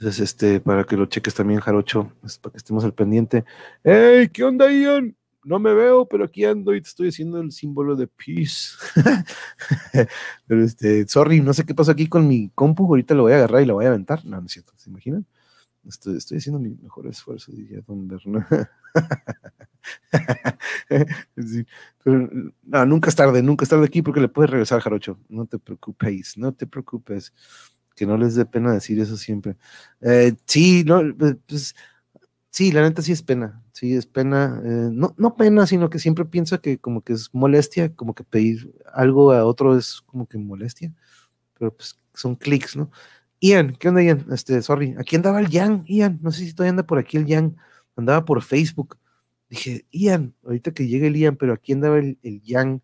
Entonces, 0.00 0.30
este, 0.30 0.60
para 0.60 0.84
que 0.84 0.96
lo 0.96 1.04
cheques 1.04 1.34
también, 1.34 1.60
Jarocho, 1.60 2.10
para 2.40 2.52
que 2.52 2.56
estemos 2.56 2.82
al 2.84 2.94
pendiente. 2.94 3.44
¡Hey! 3.84 4.30
¿Qué 4.32 4.44
onda, 4.44 4.72
Ian? 4.72 5.14
No 5.44 5.58
me 5.58 5.74
veo, 5.74 6.06
pero 6.06 6.24
aquí 6.24 6.46
ando 6.46 6.74
y 6.74 6.80
te 6.80 6.88
estoy 6.88 7.08
haciendo 7.08 7.38
el 7.38 7.52
símbolo 7.52 7.94
de 7.96 8.06
peace. 8.06 8.78
pero 10.46 10.64
este, 10.64 11.06
sorry, 11.06 11.42
no 11.42 11.52
sé 11.52 11.66
qué 11.66 11.74
pasó 11.74 11.90
aquí 11.90 12.08
con 12.08 12.26
mi 12.26 12.48
compu. 12.54 12.86
Ahorita 12.86 13.14
lo 13.14 13.24
voy 13.24 13.32
a 13.32 13.36
agarrar 13.36 13.60
y 13.60 13.66
lo 13.66 13.74
voy 13.74 13.84
a 13.84 13.88
aventar. 13.88 14.24
No, 14.24 14.40
no 14.40 14.46
es 14.46 14.52
cierto, 14.52 14.72
¿se 14.74 14.88
imaginan? 14.88 15.26
Estoy, 15.86 16.16
estoy 16.16 16.38
haciendo 16.38 16.60
mi 16.60 16.70
mejor 16.82 17.06
esfuerzo, 17.06 17.52
diría 17.52 17.82
Don 17.86 18.08
Bernard. 18.08 18.68
no, 22.06 22.86
nunca 22.86 23.10
es 23.10 23.16
tarde, 23.16 23.42
nunca 23.42 23.64
es 23.64 23.68
tarde 23.68 23.84
aquí 23.84 24.00
porque 24.00 24.22
le 24.22 24.28
puedes 24.28 24.50
regresar, 24.50 24.80
Jarocho. 24.80 25.18
No 25.28 25.44
te 25.44 25.58
preocupéis, 25.58 26.38
no 26.38 26.54
te 26.54 26.66
preocupes. 26.66 27.34
Que 28.00 28.06
no 28.06 28.16
les 28.16 28.34
dé 28.34 28.46
pena 28.46 28.72
decir 28.72 28.98
eso 28.98 29.18
siempre. 29.18 29.58
Eh, 30.00 30.32
sí, 30.46 30.84
no, 30.86 31.02
pues, 31.18 31.36
pues 31.46 31.74
sí, 32.48 32.72
la 32.72 32.80
neta 32.80 33.02
sí 33.02 33.12
es 33.12 33.22
pena. 33.22 33.62
Sí, 33.74 33.94
es 33.94 34.06
pena. 34.06 34.58
Eh, 34.64 34.88
no, 34.90 35.14
no 35.18 35.36
pena, 35.36 35.66
sino 35.66 35.90
que 35.90 35.98
siempre 35.98 36.24
piensa 36.24 36.56
que 36.62 36.78
como 36.78 37.02
que 37.02 37.12
es 37.12 37.28
molestia, 37.34 37.94
como 37.94 38.14
que 38.14 38.24
pedir 38.24 38.74
algo 38.94 39.32
a 39.32 39.44
otro 39.44 39.76
es 39.76 40.00
como 40.06 40.26
que 40.26 40.38
molestia. 40.38 40.94
Pero 41.58 41.76
pues 41.76 42.00
son 42.14 42.36
clics, 42.36 42.74
¿no? 42.74 42.90
Ian, 43.38 43.76
¿qué 43.78 43.88
onda, 43.90 44.02
Ian? 44.02 44.24
Este, 44.32 44.62
sorry, 44.62 44.94
aquí 44.98 45.16
andaba 45.16 45.40
el 45.40 45.48
Yang, 45.50 45.84
Ian, 45.86 46.18
no 46.22 46.32
sé 46.32 46.46
si 46.46 46.54
todavía 46.54 46.70
anda 46.70 46.86
por 46.86 46.98
aquí 46.98 47.18
el 47.18 47.26
Yang, 47.26 47.56
andaba 47.96 48.24
por 48.24 48.42
Facebook. 48.42 48.98
Dije, 49.50 49.86
Ian, 49.90 50.34
ahorita 50.42 50.72
que 50.72 50.86
llegue 50.88 51.08
el 51.08 51.16
Ian, 51.16 51.36
pero 51.36 51.52
aquí 51.52 51.74
andaba 51.74 51.98
el, 51.98 52.18
el 52.22 52.40
Yang, 52.40 52.82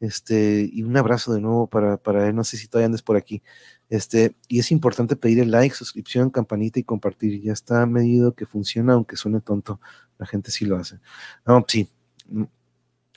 este, 0.00 0.68
y 0.70 0.82
un 0.82 0.96
abrazo 0.98 1.32
de 1.32 1.40
nuevo 1.40 1.66
para, 1.68 1.96
para 1.96 2.28
él, 2.28 2.36
no 2.36 2.44
sé 2.44 2.58
si 2.58 2.68
todavía 2.68 2.86
andes 2.86 3.02
por 3.02 3.16
aquí. 3.16 3.42
Este, 3.90 4.36
y 4.46 4.60
es 4.60 4.70
importante 4.70 5.16
pedir 5.16 5.40
el 5.40 5.50
like, 5.50 5.74
suscripción, 5.74 6.30
campanita 6.30 6.78
y 6.78 6.84
compartir. 6.84 7.42
Ya 7.42 7.52
está 7.52 7.84
medido 7.86 8.34
que 8.34 8.46
funciona, 8.46 8.94
aunque 8.94 9.16
suene 9.16 9.40
tonto, 9.40 9.80
la 10.16 10.26
gente 10.26 10.52
sí 10.52 10.64
lo 10.64 10.76
hace. 10.76 11.00
No, 11.44 11.64
sí. 11.66 11.88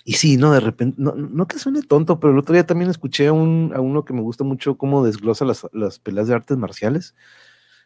Y 0.04 0.14
sí, 0.14 0.36
no, 0.36 0.52
de 0.52 0.60
repente, 0.60 0.96
no, 1.00 1.14
no 1.16 1.48
que 1.48 1.60
suene 1.60 1.84
tonto, 1.84 2.20
pero 2.20 2.34
el 2.34 2.40
otro 2.40 2.54
día 2.54 2.66
también 2.66 2.90
escuché 2.90 3.28
a, 3.28 3.34
un, 3.34 3.72
a 3.76 3.80
uno 3.80 4.04
que 4.04 4.14
me 4.14 4.22
gusta 4.22 4.44
mucho 4.44 4.76
cómo 4.76 5.06
desglosa 5.06 5.46
las, 5.46 5.66
las 5.72 6.00
peleas 6.00 6.28
de 6.28 6.34
artes 6.34 6.58
marciales 6.58 7.16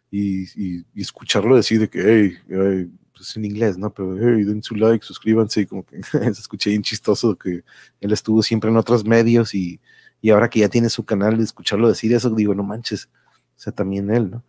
y, 0.09 0.45
y, 0.55 0.85
escucharlo 0.95 1.57
decir 1.57 1.79
de 1.81 1.89
que, 1.89 2.37
hey, 2.47 2.89
pues 3.13 3.35
en 3.35 3.45
inglés, 3.45 3.77
¿no? 3.77 3.93
Pero, 3.93 4.15
hey, 4.17 4.43
den 4.45 4.63
su 4.63 4.75
like, 4.75 5.05
suscríbanse, 5.05 5.61
y 5.61 5.65
como 5.65 5.85
que 5.85 6.01
se 6.03 6.19
escuché 6.29 6.69
bien 6.69 6.83
chistoso 6.83 7.37
que 7.37 7.63
él 7.99 8.11
estuvo 8.13 8.41
siempre 8.41 8.69
en 8.69 8.77
otros 8.77 9.03
medios 9.05 9.53
y, 9.53 9.81
y 10.21 10.31
ahora 10.31 10.49
que 10.49 10.59
ya 10.59 10.69
tiene 10.69 10.89
su 10.89 11.05
canal, 11.05 11.39
escucharlo 11.39 11.87
decir 11.87 12.13
eso, 12.13 12.29
digo, 12.31 12.55
no 12.55 12.63
manches, 12.63 13.09
o 13.55 13.59
sea, 13.59 13.73
también 13.73 14.11
él, 14.11 14.31
¿no? 14.31 14.43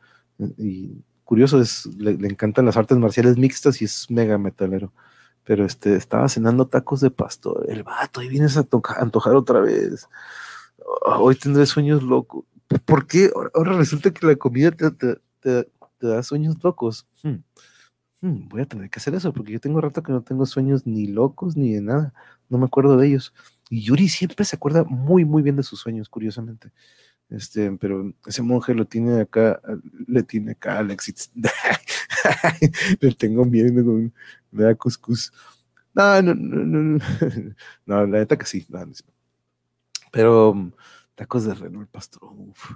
Y 0.57 1.05
curioso, 1.25 1.61
es, 1.61 1.87
le, 1.97 2.15
le 2.17 2.29
encantan 2.29 2.67
las 2.67 2.77
artes 2.77 2.97
marciales 2.99 3.37
mixtas 3.37 3.83
y 3.83 3.85
es 3.85 4.11
mega 4.11 4.39
metalero 4.39 4.93
pero 5.49 5.65
este, 5.65 5.97
estaba 5.97 6.29
cenando 6.29 6.67
tacos 6.67 7.01
de 7.01 7.11
pastor. 7.11 7.65
El 7.71 7.83
vato, 7.83 8.21
y 8.21 8.29
vienes 8.29 8.59
a 8.59 8.67
antojar 8.99 9.35
otra 9.35 9.61
vez. 9.61 10.07
Ah, 11.07 11.21
hoy 11.21 11.37
tendré 11.37 11.65
sueños 11.65 12.03
locos. 12.03 12.45
¿Por 12.85 13.07
qué? 13.07 13.31
Ahora 13.55 13.73
resulta 13.73 14.11
que 14.11 14.27
la 14.27 14.37
comida 14.37 14.73
te, 14.73 14.91
te, 14.91 15.67
da 16.01 16.23
sueños 16.23 16.63
locos. 16.63 17.07
Hmm. 17.23 17.37
Hmm, 18.21 18.49
voy 18.51 18.61
a 18.61 18.67
tener 18.67 18.91
que 18.91 18.99
hacer 18.99 19.15
eso 19.15 19.33
porque 19.33 19.53
yo 19.53 19.59
tengo 19.59 19.81
rato 19.81 20.03
que 20.03 20.13
no 20.13 20.21
tengo 20.21 20.45
sueños 20.45 20.87
ni 20.87 21.07
locos 21.07 21.57
ni 21.57 21.73
de 21.73 21.81
nada. 21.81 22.13
No 22.51 22.59
me 22.59 22.67
acuerdo 22.67 22.99
de 22.99 23.07
ellos. 23.07 23.33
Y 23.71 23.83
Yuri 23.83 24.09
siempre 24.09 24.45
se 24.45 24.57
acuerda 24.57 24.85
muy, 24.85 25.25
muy 25.25 25.43
bien 25.43 25.57
de 25.57 25.63
sus 25.63 25.81
sueños, 25.81 26.09
curiosamente. 26.09 26.73
Este, 27.31 27.71
pero 27.73 28.13
ese 28.27 28.43
monje 28.43 28.75
lo 28.75 28.87
tiene 28.87 29.21
acá, 29.21 29.61
le 30.07 30.23
tiene 30.23 30.53
acá 30.53 30.79
Alexis. 30.79 31.31
le 33.01 33.13
tengo 33.13 33.45
miedo, 33.45 34.11
me 34.51 34.65
da 34.65 34.75
cuscús. 34.75 35.33
No, 35.95 36.23
no, 36.23 36.35
no, 36.35 36.65
no, 36.65 36.99
no, 37.87 38.07
la 38.07 38.19
neta 38.19 38.39
que 38.39 38.47
sí. 38.47 38.67
pero 40.13 40.55
mm, 40.55 40.73
tacos 41.15 41.45
de 41.45 41.55
reno, 41.55 41.81
el 41.81 41.89
pastor. 41.89 42.23
Uf. 42.25 42.73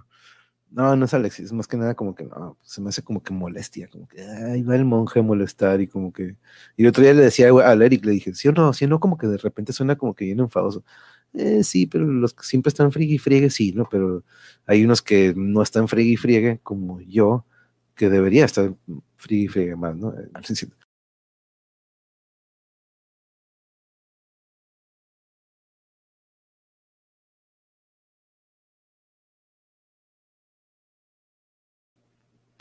No, 0.75 0.97
no 0.97 1.05
es 1.05 1.13
Alexis, 1.13 1.53
más 1.53 1.69
que 1.69 1.77
nada 1.77 1.95
como 1.95 2.15
que 2.15 2.25
no, 2.25 2.57
se 2.63 2.81
me 2.81 2.89
hace 2.89 3.03
como 3.03 3.23
que 3.23 3.35
molestia, 3.35 3.89
como 3.89 4.09
que 4.09 4.23
ahí 4.23 4.63
va 4.63 4.75
el 4.75 4.87
monje 4.87 5.21
a 5.21 5.23
molestar 5.23 5.83
y 5.83 5.87
como 5.87 6.13
que. 6.15 6.37
Y 6.77 6.83
el 6.83 6.89
otro 6.89 7.03
día 7.03 7.13
le 7.13 7.23
decía 7.25 7.49
a 7.51 7.73
Eric, 7.75 8.05
le 8.07 8.13
dije, 8.13 8.35
sí 8.35 8.49
o 8.49 8.53
no, 8.53 8.73
sí 8.73 8.87
o 8.87 8.89
no, 8.89 8.99
como 8.99 9.19
que 9.19 9.27
de 9.27 9.37
repente 9.37 9.75
suena 9.75 9.97
como 9.97 10.15
que 10.15 10.25
viene 10.25 10.43
enfadoso. 10.43 10.83
Eh, 11.35 11.63
sí, 11.65 11.87
pero 11.87 12.07
los 12.07 12.35
que 12.35 12.45
siempre 12.45 12.71
están 12.71 12.91
friegue 12.93 13.15
y 13.15 13.19
friegue, 13.19 13.51
sí, 13.51 13.73
¿no? 13.73 13.87
Pero 13.91 14.25
hay 14.67 14.85
unos 14.85 15.03
que 15.03 15.35
no 15.37 15.63
están 15.63 15.89
friegue 15.89 16.13
y 16.13 16.17
friegue, 16.17 16.61
como 16.63 17.01
yo, 17.03 17.47
que 17.95 18.09
debería 18.11 18.47
estar 18.47 18.75
friegue 19.17 19.45
y 19.45 19.49
friegue 19.49 19.77
más, 19.77 19.97
¿no? 19.97 20.15
Eh, 20.19 20.31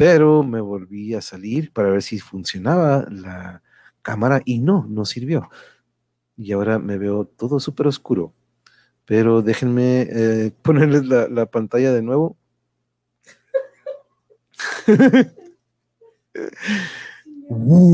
pero 0.01 0.41
me 0.41 0.61
volví 0.61 1.13
a 1.13 1.21
salir 1.21 1.71
para 1.71 1.91
ver 1.91 2.01
si 2.01 2.17
funcionaba 2.17 3.05
la 3.11 3.61
cámara 4.01 4.41
y 4.45 4.57
no, 4.57 4.87
no 4.89 5.05
sirvió. 5.05 5.47
Y 6.35 6.53
ahora 6.53 6.79
me 6.79 6.97
veo 6.97 7.25
todo 7.25 7.59
súper 7.59 7.85
oscuro. 7.85 8.33
Pero 9.05 9.43
déjenme 9.43 10.07
eh, 10.09 10.51
ponerles 10.63 11.05
la, 11.05 11.27
la, 11.27 11.45
pantalla 11.45 11.93
de 11.93 12.01
nuevo. 12.01 12.35
uh, 17.47 17.93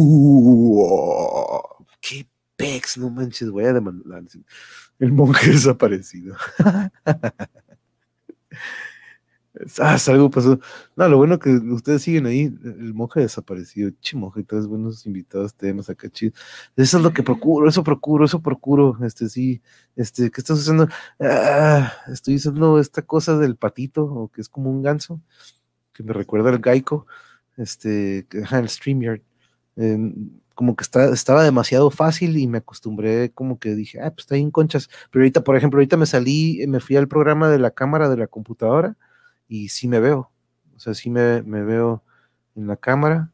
¡Qué 2.00 2.26
pex! 2.56 2.98
No 2.98 3.10
manches, 3.10 3.50
voy 3.50 3.66
a 3.66 3.74
demandar. 3.74 4.24
El 4.98 5.12
monje 5.12 5.48
desaparecido. 5.52 6.38
Ah, 9.80 9.98
algo 10.08 10.30
pasó. 10.30 10.60
No, 10.96 11.08
lo 11.08 11.18
bueno 11.18 11.40
que 11.40 11.50
ustedes 11.50 12.02
siguen 12.04 12.26
ahí. 12.26 12.44
El 12.64 12.94
monje 12.94 13.22
desapareció. 13.22 13.90
Chimonje, 14.02 14.44
tres 14.44 14.68
buenos 14.68 15.06
invitados 15.06 15.56
temas 15.56 15.90
acá 15.90 16.10
chido. 16.10 16.34
Eso 16.76 16.98
es 16.98 17.04
lo 17.04 17.14
que 17.14 17.24
procuro, 17.24 17.68
eso 17.70 17.84
procuro, 17.84 18.26
eso 18.26 18.42
procuro. 18.42 18.98
Este, 19.04 19.30
sí, 19.30 19.62
este, 19.96 20.30
¿qué 20.32 20.42
estás 20.42 20.60
haciendo? 20.60 20.88
Ah, 21.20 21.92
estoy 22.12 22.36
usando 22.36 22.80
esta 22.80 23.02
cosa 23.02 23.38
del 23.38 23.56
patito, 23.56 24.06
o 24.06 24.30
que 24.30 24.42
es 24.42 24.50
como 24.50 24.70
un 24.70 24.82
ganso, 24.84 25.22
que 25.94 26.04
me 26.04 26.14
recuerda 26.14 26.50
al 26.50 26.62
Geico, 26.64 27.08
este, 27.58 28.28
el 28.32 28.70
StreamYard. 28.70 29.22
Como 30.56 30.76
que 30.76 30.84
está, 30.84 31.14
estaba 31.14 31.44
demasiado 31.44 31.92
fácil 31.92 32.38
y 32.38 32.48
me 32.48 32.60
acostumbré, 32.60 33.32
como 33.32 33.60
que 33.60 33.76
dije, 33.76 34.00
ah, 34.02 34.12
pues 34.12 34.24
está 34.26 34.36
ahí 34.36 34.42
en 34.42 34.52
conchas. 34.52 34.90
Pero 35.12 35.24
ahorita, 35.24 35.44
por 35.44 35.56
ejemplo, 35.56 35.78
ahorita 35.80 35.98
me 35.98 36.08
salí, 36.08 36.66
me 36.68 36.80
fui 36.80 36.96
al 36.96 37.08
programa 37.08 37.50
de 37.50 37.60
la 37.60 37.72
cámara 37.72 38.10
de 38.10 38.18
la 38.18 38.28
computadora 38.28 38.98
y 39.48 39.70
sí 39.70 39.88
me 39.88 40.00
veo, 40.00 40.32
o 40.76 40.80
sea, 40.80 40.94
sí 40.94 41.10
me, 41.10 41.42
veo 41.42 42.04
en 42.56 42.68
la 42.68 42.78
cámara, 42.78 43.32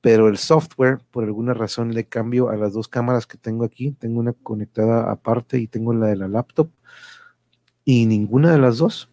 pero 0.00 0.28
el 0.28 0.38
software, 0.38 1.00
por 1.10 1.24
alguna 1.24 1.54
razón, 1.54 1.94
le 1.94 2.04
cambio 2.04 2.50
a 2.50 2.56
las 2.56 2.72
dos 2.72 2.88
cámaras 2.88 3.26
que 3.26 3.38
tengo 3.38 3.64
aquí. 3.64 3.92
Tengo 3.92 4.20
una 4.20 4.34
conectada 4.34 5.10
aparte 5.10 5.58
y 5.58 5.66
tengo 5.66 5.94
la 5.94 6.08
de 6.08 6.16
la 6.16 6.28
laptop. 6.28 6.70
Y 7.84 8.06
ninguna 8.06 8.52
de 8.52 8.58
las 8.58 8.78
dos 8.78 9.10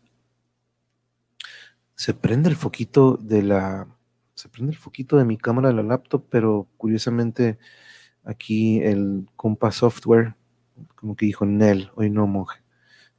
se 1.95 2.13
prende 2.13 2.49
el 2.49 2.55
foquito 2.55 3.17
de 3.17 3.43
la 3.43 3.87
se 4.35 4.49
prende 4.49 4.71
el 4.71 4.77
foquito 4.77 5.17
de 5.17 5.25
mi 5.25 5.37
cámara 5.37 5.69
de 5.69 5.75
la 5.75 5.83
laptop, 5.83 6.25
pero 6.29 6.67
curiosamente 6.77 7.59
aquí 8.23 8.79
el 8.79 9.27
compa 9.35 9.71
software, 9.71 10.35
como 10.95 11.15
que 11.15 11.27
dijo 11.27 11.45
Nel, 11.45 11.91
hoy 11.95 12.09
no 12.09 12.27
monje. 12.27 12.60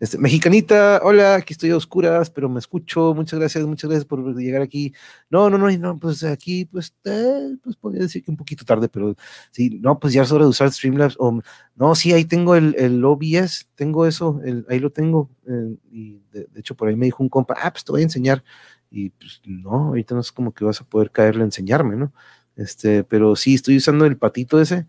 Este, 0.02 0.18
mexicanita, 0.18 1.00
hola, 1.04 1.36
aquí 1.36 1.52
estoy 1.52 1.70
a 1.70 1.76
oscuras, 1.76 2.28
pero 2.28 2.48
me 2.48 2.58
escucho. 2.58 3.14
Muchas 3.14 3.38
gracias, 3.38 3.64
muchas 3.64 3.88
gracias 3.88 4.04
por 4.04 4.36
llegar 4.36 4.60
aquí. 4.60 4.92
No, 5.30 5.48
no, 5.48 5.56
no, 5.58 5.70
no, 5.78 5.96
pues 6.00 6.24
aquí, 6.24 6.64
pues, 6.64 6.92
eh, 7.04 7.56
pues 7.62 7.76
podría 7.76 8.02
decir 8.02 8.24
que 8.24 8.32
un 8.32 8.36
poquito 8.36 8.64
tarde, 8.64 8.88
pero 8.88 9.14
sí, 9.52 9.78
no, 9.80 10.00
pues 10.00 10.12
ya 10.12 10.22
es 10.22 10.32
hora 10.32 10.42
de 10.42 10.50
usar 10.50 10.72
Streamlabs. 10.72 11.14
O, 11.20 11.40
no, 11.76 11.94
sí, 11.94 12.12
ahí 12.12 12.24
tengo 12.24 12.56
el, 12.56 12.74
el 12.78 13.04
OBS, 13.04 13.68
tengo 13.76 14.04
eso, 14.04 14.40
ahí 14.68 14.80
lo 14.80 14.90
tengo. 14.90 15.30
Eh, 15.46 15.76
y 15.92 16.20
de, 16.32 16.48
hecho, 16.56 16.74
por 16.74 16.88
ahí 16.88 16.96
me 16.96 17.06
dijo 17.06 17.22
un 17.22 17.28
compa, 17.28 17.54
ah, 17.62 17.70
pues 17.70 17.84
te 17.84 17.92
voy 17.92 18.00
a 18.00 18.04
enseñar. 18.04 18.42
Y 18.90 19.10
pues 19.10 19.40
no, 19.44 19.70
ahorita 19.70 20.16
no 20.16 20.20
es 20.22 20.32
como 20.32 20.52
que 20.52 20.64
vas 20.64 20.80
a 20.80 20.84
poder 20.84 21.12
caerle 21.12 21.42
a 21.42 21.44
enseñarme, 21.44 21.94
¿no? 21.94 22.12
Este, 22.56 23.04
pero 23.04 23.36
sí, 23.36 23.54
estoy 23.54 23.76
usando 23.76 24.04
el 24.04 24.16
patito 24.16 24.60
ese 24.60 24.88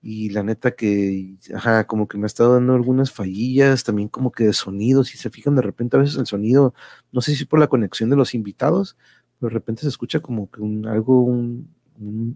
y 0.00 0.30
la 0.30 0.42
neta 0.42 0.72
que, 0.72 1.36
como 1.86 2.06
que 2.06 2.18
me 2.18 2.24
ha 2.24 2.26
estado 2.26 2.54
dando 2.54 2.74
algunas 2.74 3.12
fallillas, 3.12 3.84
también 3.84 4.08
como 4.08 4.30
que 4.30 4.44
de 4.44 4.52
sonido, 4.52 5.04
si 5.04 5.18
se 5.18 5.30
fijan 5.30 5.56
de 5.56 5.62
repente 5.62 5.96
a 5.96 6.00
veces 6.00 6.16
el 6.16 6.26
sonido, 6.26 6.74
no 7.12 7.20
sé 7.20 7.34
si 7.34 7.44
por 7.44 7.58
la 7.58 7.66
conexión 7.66 8.10
de 8.10 8.16
los 8.16 8.34
invitados, 8.34 8.96
pero 9.38 9.50
de 9.50 9.54
repente 9.54 9.82
se 9.82 9.88
escucha 9.88 10.20
como 10.20 10.50
que 10.50 10.60
un, 10.60 10.86
algo, 10.86 11.22
un, 11.22 11.68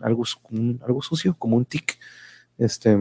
algo, 0.03 0.25
algo 0.85 1.03
sucio, 1.03 1.37
como 1.39 1.57
un 1.57 1.65
tic, 1.65 1.99
este, 2.59 2.97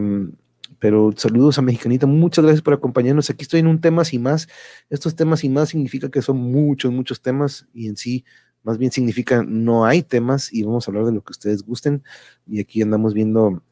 pero 0.80 1.12
saludos 1.18 1.58
a 1.58 1.64
Mexicanita, 1.64 2.06
muchas 2.06 2.46
gracias 2.46 2.62
por 2.62 2.74
acompañarnos, 2.74 3.30
aquí 3.30 3.44
estoy 3.44 3.62
en 3.62 3.68
un 3.68 3.82
temas 3.82 4.14
y 4.14 4.20
más, 4.20 4.48
estos 4.90 5.16
temas 5.16 5.44
y 5.44 5.50
más 5.50 5.70
significa 5.70 6.10
que 6.10 6.22
son 6.22 6.38
muchos, 6.38 6.92
muchos 6.92 7.22
temas 7.22 7.68
y 7.74 7.88
en 7.88 7.98
sí 7.98 8.26
más 8.64 8.78
bien 8.78 8.92
significa 8.92 9.44
no 9.44 9.86
hay 9.86 10.04
temas 10.04 10.54
y 10.54 10.62
vamos 10.62 10.88
a 10.88 10.92
hablar 10.92 11.06
de 11.06 11.14
lo 11.14 11.24
que 11.24 11.32
ustedes 11.32 11.64
gusten 11.64 12.04
y 12.46 12.60
aquí 12.60 12.82
andamos 12.84 13.16
viendo 13.16 13.64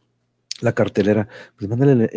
la 0.62 0.74
cartelera, 0.74 1.28
pues 1.57 1.70
mándale 1.70 2.10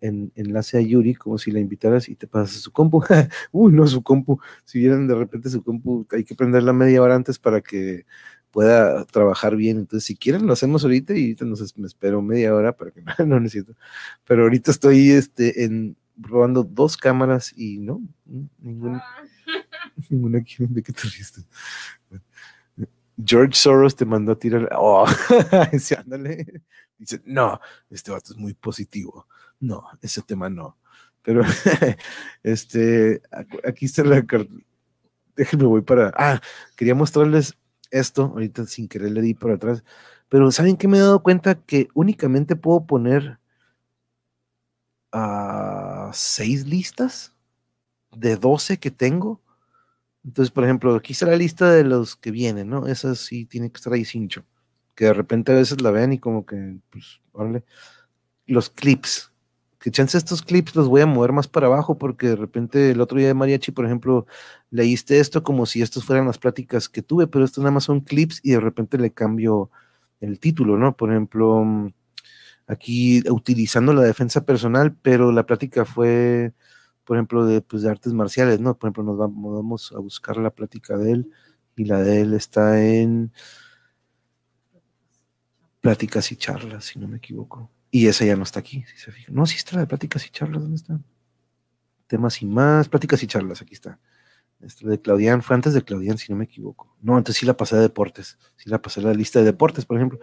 enlace 0.00 0.78
a 0.78 0.80
Yuri 0.80 1.14
como 1.14 1.38
si 1.38 1.50
la 1.50 1.60
invitaras 1.60 2.08
y 2.08 2.14
te 2.14 2.26
pasas 2.26 2.60
su 2.60 2.72
compu. 2.72 3.02
Uy, 3.52 3.72
no, 3.72 3.86
su 3.86 4.02
compu. 4.02 4.40
Si 4.64 4.78
vieran 4.78 5.08
de 5.08 5.14
repente 5.14 5.50
su 5.50 5.62
compu, 5.62 6.06
hay 6.10 6.24
que 6.24 6.34
prenderla 6.34 6.72
media 6.72 7.02
hora 7.02 7.14
antes 7.16 7.38
para 7.38 7.60
que 7.60 8.06
pueda 8.50 9.04
trabajar 9.06 9.56
bien. 9.56 9.78
Entonces, 9.78 10.06
si 10.06 10.16
quieren, 10.16 10.46
lo 10.46 10.52
hacemos 10.52 10.84
ahorita 10.84 11.12
y 11.14 11.22
ahorita 11.22 11.44
nos, 11.44 11.76
me 11.76 11.86
espero 11.86 12.22
media 12.22 12.54
hora 12.54 12.76
para 12.76 12.92
que 12.92 13.02
no, 13.26 13.40
necesito. 13.40 13.74
Pero 14.26 14.44
ahorita 14.44 14.70
estoy 14.70 15.10
este, 15.10 15.64
en, 15.64 15.96
probando 16.22 16.62
dos 16.62 16.96
cámaras 16.96 17.52
y 17.56 17.78
no, 17.78 18.00
ninguna, 18.60 19.02
ninguna 20.08 20.38
de 20.38 20.82
qué 20.82 20.92
te 20.92 21.02
ríes. 21.02 21.44
George 23.24 23.54
Soros 23.54 23.96
te 23.96 24.04
mandó 24.04 24.32
a 24.32 24.38
tirar. 24.38 24.68
Oh, 24.72 25.06
ándale. 25.98 26.62
Dice, 26.98 27.22
no, 27.24 27.60
este 27.90 28.10
vato 28.10 28.32
es 28.32 28.38
muy 28.38 28.54
positivo. 28.54 29.26
No, 29.60 29.84
ese 30.02 30.22
tema 30.22 30.48
no. 30.48 30.76
Pero, 31.22 31.42
este, 32.42 33.22
aquí 33.66 33.86
está 33.86 34.04
la 34.04 34.24
carta. 34.24 34.52
Déjenme, 35.36 35.64
voy 35.64 35.82
para. 35.82 36.12
Ah, 36.16 36.40
quería 36.76 36.94
mostrarles 36.94 37.54
esto. 37.90 38.24
Ahorita 38.24 38.66
sin 38.66 38.88
querer 38.88 39.10
le 39.12 39.22
di 39.22 39.34
por 39.34 39.50
atrás. 39.50 39.84
Pero, 40.28 40.50
¿saben 40.52 40.76
qué 40.76 40.88
me 40.88 40.98
he 40.98 41.00
dado 41.00 41.22
cuenta? 41.22 41.54
Que 41.56 41.88
únicamente 41.94 42.56
puedo 42.56 42.86
poner 42.86 43.38
a 45.12 46.10
seis 46.12 46.66
listas 46.66 47.34
de 48.12 48.36
12 48.36 48.78
que 48.78 48.90
tengo. 48.90 49.40
Entonces, 50.24 50.52
por 50.52 50.64
ejemplo, 50.64 50.94
aquí 50.94 51.12
está 51.12 51.26
la 51.26 51.36
lista 51.36 51.70
de 51.70 51.84
los 51.84 52.16
que 52.16 52.30
vienen, 52.30 52.68
¿no? 52.70 52.86
Esa 52.86 53.14
sí 53.14 53.46
tiene 53.46 53.70
que 53.70 53.76
estar 53.76 53.92
ahí 53.92 54.04
cincho 54.04 54.44
que 54.94 55.06
de 55.06 55.14
repente 55.14 55.52
a 55.52 55.56
veces 55.56 55.80
la 55.80 55.90
ven 55.90 56.12
y 56.12 56.18
como 56.18 56.46
que, 56.46 56.78
pues, 56.90 57.20
vale. 57.32 57.64
Los 58.46 58.70
clips, 58.70 59.32
que 59.80 59.90
chance 59.90 60.18
estos 60.18 60.42
clips 60.42 60.74
los 60.76 60.88
voy 60.88 61.02
a 61.02 61.06
mover 61.06 61.32
más 61.32 61.48
para 61.48 61.66
abajo 61.68 61.98
porque 61.98 62.28
de 62.28 62.36
repente 62.36 62.90
el 62.92 63.00
otro 63.00 63.18
día 63.18 63.28
de 63.28 63.34
mariachi, 63.34 63.72
por 63.72 63.86
ejemplo, 63.86 64.26
leíste 64.70 65.20
esto 65.20 65.42
como 65.42 65.66
si 65.66 65.82
estos 65.82 66.04
fueran 66.06 66.26
las 66.26 66.38
pláticas 66.38 66.88
que 66.88 67.02
tuve, 67.02 67.26
pero 67.26 67.44
estos 67.44 67.62
nada 67.64 67.72
más 67.72 67.84
son 67.84 68.00
clips 68.00 68.40
y 68.42 68.52
de 68.52 68.60
repente 68.60 68.98
le 68.98 69.12
cambio 69.12 69.70
el 70.20 70.40
título, 70.40 70.78
¿no? 70.78 70.96
Por 70.96 71.10
ejemplo, 71.10 71.64
aquí 72.66 73.22
utilizando 73.30 73.92
la 73.94 74.02
defensa 74.02 74.44
personal, 74.46 74.96
pero 75.02 75.32
la 75.32 75.46
plática 75.46 75.84
fue, 75.84 76.54
por 77.04 77.16
ejemplo, 77.16 77.46
de, 77.46 77.60
pues, 77.62 77.82
de 77.82 77.90
artes 77.90 78.12
marciales, 78.14 78.60
¿no? 78.60 78.78
Por 78.78 78.88
ejemplo, 78.88 79.04
nos 79.04 79.18
vamos 79.18 79.92
a 79.96 79.98
buscar 80.00 80.36
la 80.38 80.50
plática 80.50 80.96
de 80.96 81.12
él 81.12 81.30
y 81.76 81.84
la 81.86 82.00
de 82.02 82.22
él 82.22 82.34
está 82.34 82.82
en 82.84 83.32
pláticas 85.84 86.32
y 86.32 86.36
charlas, 86.36 86.86
si 86.86 86.98
no 86.98 87.06
me 87.06 87.18
equivoco. 87.18 87.70
Y 87.90 88.06
esa 88.06 88.24
ya 88.24 88.36
no 88.36 88.42
está 88.42 88.60
aquí, 88.60 88.86
si 88.90 88.96
se 88.96 89.12
fijan. 89.12 89.34
No, 89.34 89.44
sí 89.44 89.56
está 89.56 89.74
la 89.74 89.82
de 89.82 89.86
pláticas 89.86 90.24
y 90.26 90.30
charlas, 90.30 90.62
¿dónde 90.62 90.76
está? 90.76 90.98
Temas 92.06 92.40
y 92.40 92.46
más, 92.46 92.88
pláticas 92.88 93.22
y 93.22 93.26
charlas, 93.26 93.60
aquí 93.60 93.74
está. 93.74 94.00
Este 94.60 94.88
de 94.88 94.98
Claudian, 94.98 95.42
fue 95.42 95.54
antes 95.54 95.74
de 95.74 95.82
Claudian, 95.82 96.16
si 96.16 96.32
no 96.32 96.38
me 96.38 96.44
equivoco. 96.44 96.96
No, 97.02 97.18
antes 97.18 97.36
sí 97.36 97.44
la 97.44 97.54
pasé 97.54 97.76
de 97.76 97.82
deportes, 97.82 98.38
sí 98.56 98.70
la 98.70 98.80
pasé 98.80 99.00
a 99.00 99.02
la 99.02 99.12
lista 99.12 99.40
de 99.40 99.44
deportes, 99.44 99.84
por 99.84 99.98
ejemplo. 99.98 100.20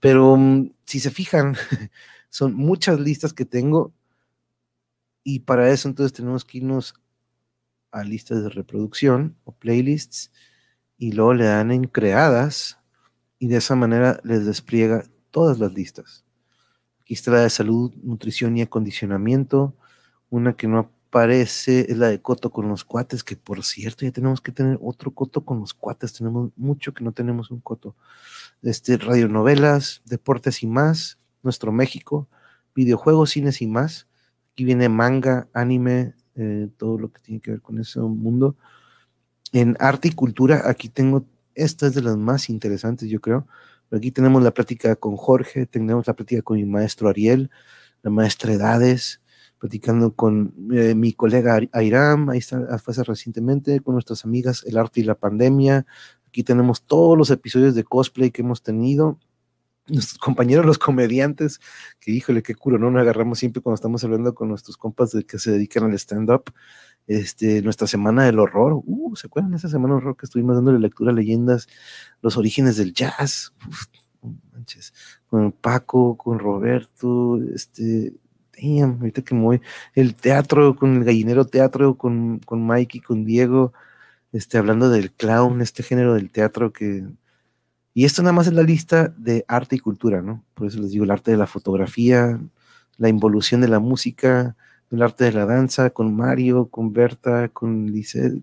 Pero 0.00 0.34
mm, 0.34 0.72
si 0.86 0.98
se 0.98 1.10
fijan, 1.10 1.56
son 2.30 2.54
muchas 2.54 2.98
listas 2.98 3.34
que 3.34 3.44
tengo 3.44 3.92
y 5.22 5.40
para 5.40 5.68
eso 5.68 5.90
entonces 5.90 6.14
tenemos 6.14 6.46
que 6.46 6.56
irnos 6.56 6.94
a 7.90 8.02
listas 8.02 8.42
de 8.42 8.48
reproducción 8.48 9.36
o 9.44 9.52
playlists 9.52 10.32
y 10.96 11.12
luego 11.12 11.34
le 11.34 11.44
dan 11.44 11.70
en 11.70 11.84
creadas 11.84 12.78
y 13.38 13.48
de 13.48 13.56
esa 13.56 13.76
manera 13.76 14.20
les 14.24 14.46
despliega 14.46 15.04
todas 15.30 15.58
las 15.58 15.72
listas. 15.72 16.24
Aquí 17.00 17.14
está 17.14 17.30
la 17.30 17.42
de 17.42 17.50
salud, 17.50 17.94
nutrición 18.02 18.56
y 18.56 18.62
acondicionamiento. 18.62 19.74
Una 20.30 20.54
que 20.54 20.66
no 20.66 20.78
aparece 20.78 21.90
es 21.90 21.96
la 21.96 22.08
de 22.08 22.20
Coto 22.20 22.50
con 22.50 22.68
los 22.68 22.84
cuates, 22.84 23.22
que 23.22 23.36
por 23.36 23.62
cierto 23.62 24.04
ya 24.04 24.10
tenemos 24.10 24.40
que 24.40 24.52
tener 24.52 24.78
otro 24.82 25.12
Coto 25.12 25.44
con 25.44 25.60
los 25.60 25.72
cuates. 25.72 26.12
Tenemos 26.14 26.50
mucho 26.56 26.92
que 26.94 27.04
no 27.04 27.12
tenemos 27.12 27.50
un 27.50 27.60
Coto. 27.60 27.94
Este, 28.62 28.96
radionovelas, 28.96 30.02
deportes 30.04 30.62
y 30.62 30.66
más, 30.66 31.18
nuestro 31.42 31.70
México, 31.70 32.28
videojuegos, 32.74 33.30
cines 33.30 33.62
y 33.62 33.66
más. 33.66 34.08
Aquí 34.52 34.64
viene 34.64 34.88
manga, 34.88 35.48
anime, 35.52 36.14
eh, 36.34 36.68
todo 36.76 36.98
lo 36.98 37.12
que 37.12 37.20
tiene 37.20 37.40
que 37.40 37.52
ver 37.52 37.62
con 37.62 37.78
ese 37.78 38.00
mundo. 38.00 38.56
En 39.52 39.76
arte 39.78 40.08
y 40.08 40.12
cultura, 40.12 40.62
aquí 40.64 40.88
tengo 40.88 41.24
esta 41.56 41.86
es 41.88 41.94
de 41.94 42.02
las 42.02 42.16
más 42.16 42.48
interesantes, 42.48 43.08
yo 43.08 43.20
creo. 43.20 43.46
Aquí 43.90 44.12
tenemos 44.12 44.42
la 44.42 44.52
plática 44.52 44.96
con 44.96 45.16
Jorge, 45.16 45.66
tenemos 45.66 46.06
la 46.06 46.14
plática 46.14 46.42
con 46.42 46.56
mi 46.58 46.64
maestro 46.64 47.08
Ariel, 47.08 47.50
la 48.02 48.10
maestra 48.10 48.52
Edades, 48.52 49.20
platicando 49.58 50.14
con 50.14 50.54
eh, 50.72 50.94
mi 50.94 51.12
colega 51.12 51.58
Airam, 51.72 52.28
ahí 52.30 52.38
está, 52.38 52.78
fue 52.78 52.94
recientemente, 52.94 53.80
con 53.80 53.94
nuestras 53.94 54.24
amigas 54.24 54.64
El 54.66 54.76
Arte 54.76 55.00
y 55.00 55.04
la 55.04 55.14
Pandemia. 55.14 55.86
Aquí 56.28 56.42
tenemos 56.44 56.82
todos 56.82 57.16
los 57.16 57.30
episodios 57.30 57.74
de 57.74 57.84
cosplay 57.84 58.30
que 58.30 58.42
hemos 58.42 58.62
tenido. 58.62 59.18
Nuestros 59.88 60.18
compañeros, 60.18 60.66
los 60.66 60.78
comediantes, 60.78 61.60
que 62.00 62.10
híjole, 62.10 62.42
qué 62.42 62.54
culo, 62.54 62.78
¿no? 62.78 62.90
Nos 62.90 63.02
agarramos 63.02 63.38
siempre 63.38 63.62
cuando 63.62 63.76
estamos 63.76 64.02
hablando 64.04 64.34
con 64.34 64.48
nuestros 64.48 64.76
compas 64.76 65.12
de 65.12 65.24
que 65.24 65.38
se 65.38 65.52
dedican 65.52 65.84
al 65.84 65.94
stand-up 65.94 66.52
este, 67.06 67.62
nuestra 67.62 67.86
semana 67.86 68.24
del 68.24 68.38
horror. 68.38 68.82
Uh, 68.84 69.14
¿Se 69.16 69.28
acuerdan 69.28 69.52
de 69.52 69.58
esa 69.58 69.68
semana 69.68 69.94
del 69.94 70.02
horror 70.02 70.16
que 70.16 70.26
estuvimos 70.26 70.56
dándole 70.56 70.80
lectura 70.80 71.12
a 71.12 71.14
leyendas, 71.14 71.68
los 72.20 72.36
orígenes 72.36 72.76
del 72.76 72.92
jazz? 72.92 73.52
manches, 74.52 74.92
con 75.28 75.52
Paco, 75.52 76.16
con 76.16 76.38
Roberto, 76.38 77.40
este, 77.54 78.14
damn, 78.60 78.98
ahorita 79.00 79.22
que 79.22 79.34
me 79.34 79.60
el 79.94 80.14
teatro, 80.14 80.76
con 80.76 80.96
el 80.96 81.04
gallinero 81.04 81.46
teatro, 81.46 81.96
con, 81.96 82.40
con 82.40 82.66
Mike 82.66 82.98
y 82.98 83.00
con 83.00 83.24
Diego, 83.24 83.72
este, 84.32 84.58
hablando 84.58 84.90
del 84.90 85.12
clown, 85.12 85.60
este 85.60 85.82
género 85.82 86.14
del 86.14 86.30
teatro 86.30 86.72
que... 86.72 87.06
Y 87.96 88.04
esto 88.04 88.20
nada 88.20 88.34
más 88.34 88.46
es 88.46 88.52
la 88.52 88.62
lista 88.62 89.08
de 89.16 89.46
arte 89.48 89.76
y 89.76 89.78
cultura, 89.78 90.20
¿no? 90.20 90.44
Por 90.52 90.66
eso 90.66 90.78
les 90.80 90.90
digo, 90.90 91.04
el 91.04 91.10
arte 91.10 91.30
de 91.30 91.38
la 91.38 91.46
fotografía, 91.46 92.38
la 92.98 93.08
involución 93.08 93.62
de 93.62 93.68
la 93.68 93.78
música, 93.78 94.54
el 94.90 95.00
arte 95.00 95.24
de 95.24 95.32
la 95.32 95.46
danza, 95.46 95.88
con 95.88 96.14
Mario, 96.14 96.68
con 96.68 96.92
Berta, 96.92 97.48
con 97.48 97.86
Lice, 97.86 98.42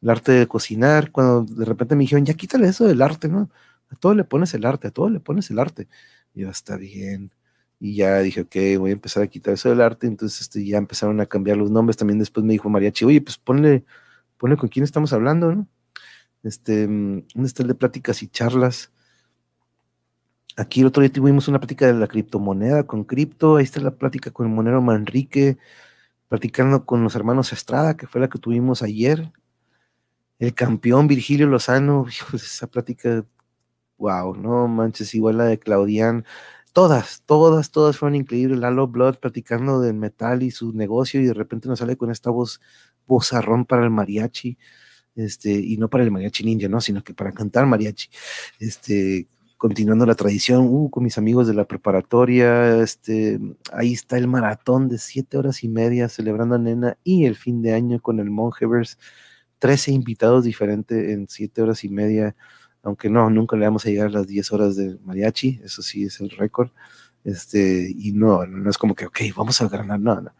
el 0.00 0.08
arte 0.08 0.32
de 0.32 0.46
cocinar, 0.46 1.12
cuando 1.12 1.42
de 1.42 1.66
repente 1.66 1.94
me 1.94 2.04
dijeron, 2.04 2.24
ya 2.24 2.32
quítale 2.32 2.68
eso 2.68 2.88
del 2.88 3.02
arte, 3.02 3.28
¿no? 3.28 3.50
A 3.90 3.96
todo 3.96 4.14
le 4.14 4.24
pones 4.24 4.54
el 4.54 4.64
arte, 4.64 4.88
a 4.88 4.90
todo 4.92 5.10
le 5.10 5.20
pones 5.20 5.50
el 5.50 5.58
arte. 5.58 5.86
Y 6.34 6.40
yo, 6.40 6.48
está 6.48 6.78
bien. 6.78 7.30
Y 7.78 7.96
ya 7.96 8.20
dije, 8.20 8.40
ok, 8.40 8.78
voy 8.78 8.92
a 8.92 8.94
empezar 8.94 9.24
a 9.24 9.26
quitar 9.26 9.52
eso 9.52 9.68
del 9.68 9.82
arte. 9.82 10.06
Entonces 10.06 10.40
este, 10.40 10.64
ya 10.64 10.78
empezaron 10.78 11.20
a 11.20 11.26
cambiar 11.26 11.58
los 11.58 11.70
nombres. 11.70 11.98
También 11.98 12.18
después 12.18 12.46
me 12.46 12.54
dijo 12.54 12.70
Mariachi, 12.70 13.04
oye, 13.04 13.20
pues 13.20 13.36
ponle, 13.36 13.84
ponle 14.38 14.56
con 14.56 14.70
quién 14.70 14.84
estamos 14.84 15.12
hablando, 15.12 15.54
¿no? 15.54 15.66
Este, 16.42 16.86
¿dónde 16.86 17.24
está 17.44 17.62
el 17.62 17.68
de 17.68 17.74
pláticas 17.74 18.22
y 18.22 18.28
charlas? 18.28 18.92
Aquí 20.56 20.80
el 20.80 20.86
otro 20.88 21.02
día 21.02 21.12
tuvimos 21.12 21.48
una 21.48 21.58
plática 21.60 21.86
de 21.86 21.94
la 21.94 22.08
criptomoneda 22.08 22.86
con 22.86 23.04
cripto, 23.04 23.56
ahí 23.56 23.64
está 23.64 23.80
la 23.80 23.96
plática 23.96 24.30
con 24.30 24.46
el 24.46 24.52
monero 24.52 24.82
Manrique, 24.82 25.58
platicando 26.28 26.86
con 26.86 27.02
los 27.04 27.14
hermanos 27.16 27.52
Estrada, 27.52 27.96
que 27.96 28.06
fue 28.06 28.20
la 28.20 28.28
que 28.28 28.38
tuvimos 28.38 28.82
ayer. 28.82 29.32
el 30.38 30.54
campeón 30.54 31.06
Virgilio 31.08 31.46
Lozano, 31.46 32.06
esa 32.34 32.66
plática, 32.66 33.24
wow, 33.98 34.34
no 34.36 34.68
manches, 34.68 35.14
igual 35.14 35.38
la 35.38 35.44
de 35.44 35.58
Claudian, 35.58 36.24
todas, 36.72 37.22
todas, 37.26 37.70
todas 37.70 37.98
fueron 37.98 38.16
increíbles. 38.16 38.58
Lalo 38.58 38.88
Blood 38.88 39.16
platicando 39.18 39.80
del 39.80 39.94
metal 39.94 40.42
y 40.42 40.50
su 40.50 40.72
negocio 40.72 41.20
y 41.20 41.26
de 41.26 41.34
repente 41.34 41.68
nos 41.68 41.80
sale 41.80 41.96
con 41.96 42.10
esta 42.10 42.30
voz, 42.30 42.60
vozarrón 43.06 43.66
para 43.66 43.84
el 43.84 43.90
mariachi, 43.90 44.58
este, 45.16 45.52
y 45.52 45.76
no 45.76 45.88
para 45.88 46.04
el 46.04 46.10
mariachi 46.10 46.44
ninja, 46.44 46.68
¿no? 46.68 46.80
Sino 46.80 47.02
que 47.02 47.14
para 47.14 47.32
cantar 47.32 47.66
mariachi, 47.66 48.08
este, 48.58 49.28
continuando 49.60 50.06
la 50.06 50.14
tradición, 50.14 50.66
uh, 50.70 50.88
con 50.88 51.04
mis 51.04 51.18
amigos 51.18 51.46
de 51.46 51.54
la 51.54 51.66
preparatoria, 51.66 52.82
este, 52.82 53.38
ahí 53.72 53.92
está 53.92 54.16
el 54.16 54.26
maratón 54.26 54.88
de 54.88 54.96
siete 54.98 55.36
horas 55.36 55.62
y 55.64 55.68
media 55.68 56.08
celebrando 56.08 56.54
a 56.54 56.58
Nena 56.58 56.96
y 57.04 57.26
el 57.26 57.36
fin 57.36 57.60
de 57.60 57.74
año 57.74 58.00
con 58.00 58.20
el 58.20 58.30
Monjevers, 58.30 58.98
13 59.58 59.92
invitados 59.92 60.44
diferentes 60.44 61.10
en 61.10 61.28
siete 61.28 61.60
horas 61.60 61.84
y 61.84 61.90
media, 61.90 62.34
aunque 62.82 63.10
no, 63.10 63.28
nunca 63.28 63.56
le 63.56 63.66
vamos 63.66 63.84
a 63.84 63.90
llegar 63.90 64.06
a 64.06 64.10
las 64.10 64.26
10 64.26 64.52
horas 64.52 64.76
de 64.76 64.96
mariachi, 65.04 65.60
eso 65.62 65.82
sí 65.82 66.04
es 66.04 66.20
el 66.20 66.30
récord, 66.30 66.70
este, 67.24 67.92
y 67.94 68.12
no, 68.12 68.46
no 68.46 68.70
es 68.70 68.78
como 68.78 68.94
que, 68.94 69.06
ok, 69.06 69.20
vamos 69.36 69.60
a 69.60 69.68
ganar, 69.68 70.00
no, 70.00 70.20
no. 70.22 70.32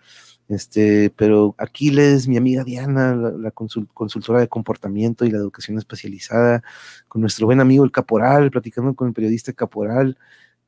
Este, 0.50 1.10
pero 1.16 1.54
Aquiles, 1.58 2.26
mi 2.26 2.36
amiga 2.36 2.64
Diana, 2.64 3.14
la, 3.14 3.52
consultora 3.52 4.40
de 4.40 4.48
comportamiento 4.48 5.24
y 5.24 5.30
la 5.30 5.38
educación 5.38 5.78
especializada, 5.78 6.64
con 7.06 7.20
nuestro 7.20 7.46
buen 7.46 7.60
amigo 7.60 7.84
el 7.84 7.92
Caporal, 7.92 8.50
platicando 8.50 8.94
con 8.96 9.06
el 9.08 9.14
periodista 9.14 9.52
Caporal, 9.52 10.18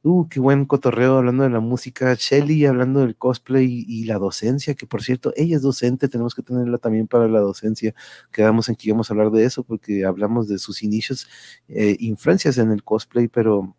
uh, 0.03 0.29
qué 0.29 0.39
buen 0.39 0.67
cotorreo 0.67 1.19
hablando 1.19 1.43
de 1.43 1.51
la 1.51 1.59
música, 1.59 2.15
Shelly 2.15 2.65
hablando 2.67 3.01
del 3.01 3.17
cosplay 3.17 3.85
y, 3.89 4.05
la 4.05 4.19
docencia, 4.19 4.75
que 4.75 4.87
por 4.87 5.03
cierto, 5.03 5.33
ella 5.37 5.57
es 5.57 5.63
docente, 5.63 6.09
tenemos 6.09 6.37
que 6.37 6.43
tenerla 6.43 6.79
también 6.79 7.09
para 7.09 7.27
la 7.29 7.41
docencia, 7.41 7.93
quedamos 8.33 8.69
en 8.69 8.77
que 8.77 8.89
íbamos 8.89 9.11
a 9.11 9.15
hablar 9.15 9.33
de 9.33 9.45
eso 9.45 9.65
porque 9.65 10.05
hablamos 10.05 10.47
de 10.49 10.59
sus 10.59 10.85
inicios, 10.85 11.27
eh, 11.69 11.97
influencias 11.99 12.59
en 12.59 12.71
el 12.71 12.85
cosplay, 12.85 13.27
pero 13.29 13.77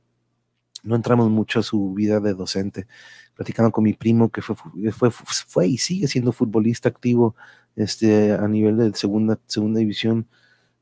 no 0.84 0.96
entramos 0.96 1.30
mucho 1.30 1.60
a 1.60 1.64
su 1.64 1.94
vida 1.94 2.20
de 2.20 2.34
docente 2.34 2.88
platicando 3.36 3.72
con 3.72 3.84
mi 3.84 3.94
primo 3.94 4.30
que 4.30 4.42
fue, 4.42 4.56
fue, 4.92 5.12
fue 5.12 5.68
y 5.68 5.78
sigue 5.78 6.08
siendo 6.08 6.32
futbolista 6.32 6.90
activo 6.90 7.36
este, 7.76 8.34
a 8.34 8.48
nivel 8.48 8.78
de 8.78 8.94
segunda, 8.94 9.40
segunda 9.48 9.80
división. 9.80 10.28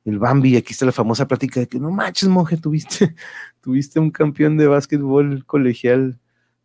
El 0.04 0.20
Bambi, 0.20 0.58
aquí 0.58 0.74
está 0.74 0.86
la 0.86 0.92
famosa 0.92 1.28
plática 1.28 1.60
de 1.60 1.68
que 1.68 1.80
no 1.80 1.92
manches, 1.92 2.28
monje, 2.28 2.58
tuviste, 2.58 3.16
tuviste 3.62 4.00
un 4.00 4.12
campeón 4.12 4.58
de 4.58 4.68
básquetbol 4.68 5.46
colegial 5.46 6.20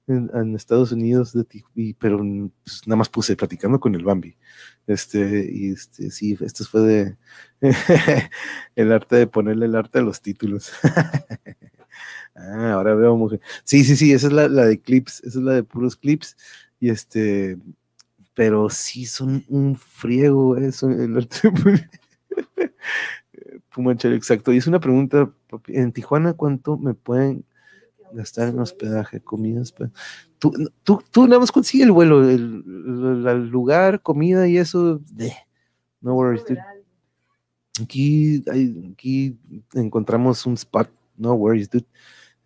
en, 0.09 0.55
Estados 0.55 0.93
Unidos, 0.93 1.33
de, 1.33 1.45
y, 1.75 1.95
pero 1.95 2.19
pues, 2.19 2.83
nada 2.87 2.97
más 2.97 3.09
puse 3.09 3.37
platicando 3.37 3.81
con 3.81 3.95
el 3.95 4.05
Bambi. 4.05 4.37
Este, 4.87 5.51
y 5.53 5.73
este, 5.73 6.11
sí, 6.11 6.37
esto 6.41 6.65
fue 6.65 6.81
de 6.83 7.17
el 8.77 8.93
arte 8.93 9.17
de 9.17 9.27
ponerle 9.27 9.67
el 9.67 9.75
arte 9.75 9.99
a 9.99 10.03
los 10.03 10.21
títulos. 10.23 10.73
Ah, 12.37 12.73
ahora 12.73 12.95
veo 12.95 13.17
mujer. 13.17 13.41
Sí, 13.65 13.83
sí, 13.85 13.97
sí, 13.97 14.13
esa 14.13 14.27
es 14.27 14.33
la, 14.33 14.49
de 14.49 14.79
clips, 14.79 15.21
esa 15.21 15.39
es 15.39 15.45
la 15.45 15.55
de 15.55 15.63
puros 15.63 15.97
clips. 15.97 16.37
Y 16.79 16.91
este, 16.91 17.57
pero 18.35 18.69
sí 18.69 19.07
son 19.07 19.45
un 19.49 19.77
friego 19.77 20.57
eso. 20.57 20.91
El 20.91 21.27
Pumanchero, 23.75 24.15
exacto. 24.15 24.53
Y 24.53 24.59
es 24.59 24.67
una 24.67 24.81
pregunta, 24.81 25.31
en 25.69 25.93
Tijuana, 25.93 26.35
¿cuánto 26.35 26.77
me 26.77 26.95
pueden 26.95 27.45
gastar 28.13 28.49
en 28.49 28.59
hospedaje, 28.59 29.21
comidas? 29.21 29.75
Tú, 30.39 30.53
tú, 30.83 31.03
tú 31.11 31.27
nada 31.27 31.41
más 31.41 31.53
consigues 31.53 31.87
el 31.87 31.93
vuelo, 31.93 32.29
el, 32.29 32.61
lugar, 33.51 34.03
comida 34.03 34.47
y 34.47 34.59
eso. 34.59 35.01
no 36.01 36.15
worries, 36.15 36.45
Aquí, 37.83 38.43
aquí 38.93 39.39
encontramos 39.75 40.47
un 40.47 40.55
spot, 40.55 40.91
no 41.17 41.35
worries, 41.35 41.69
dude. 41.69 41.87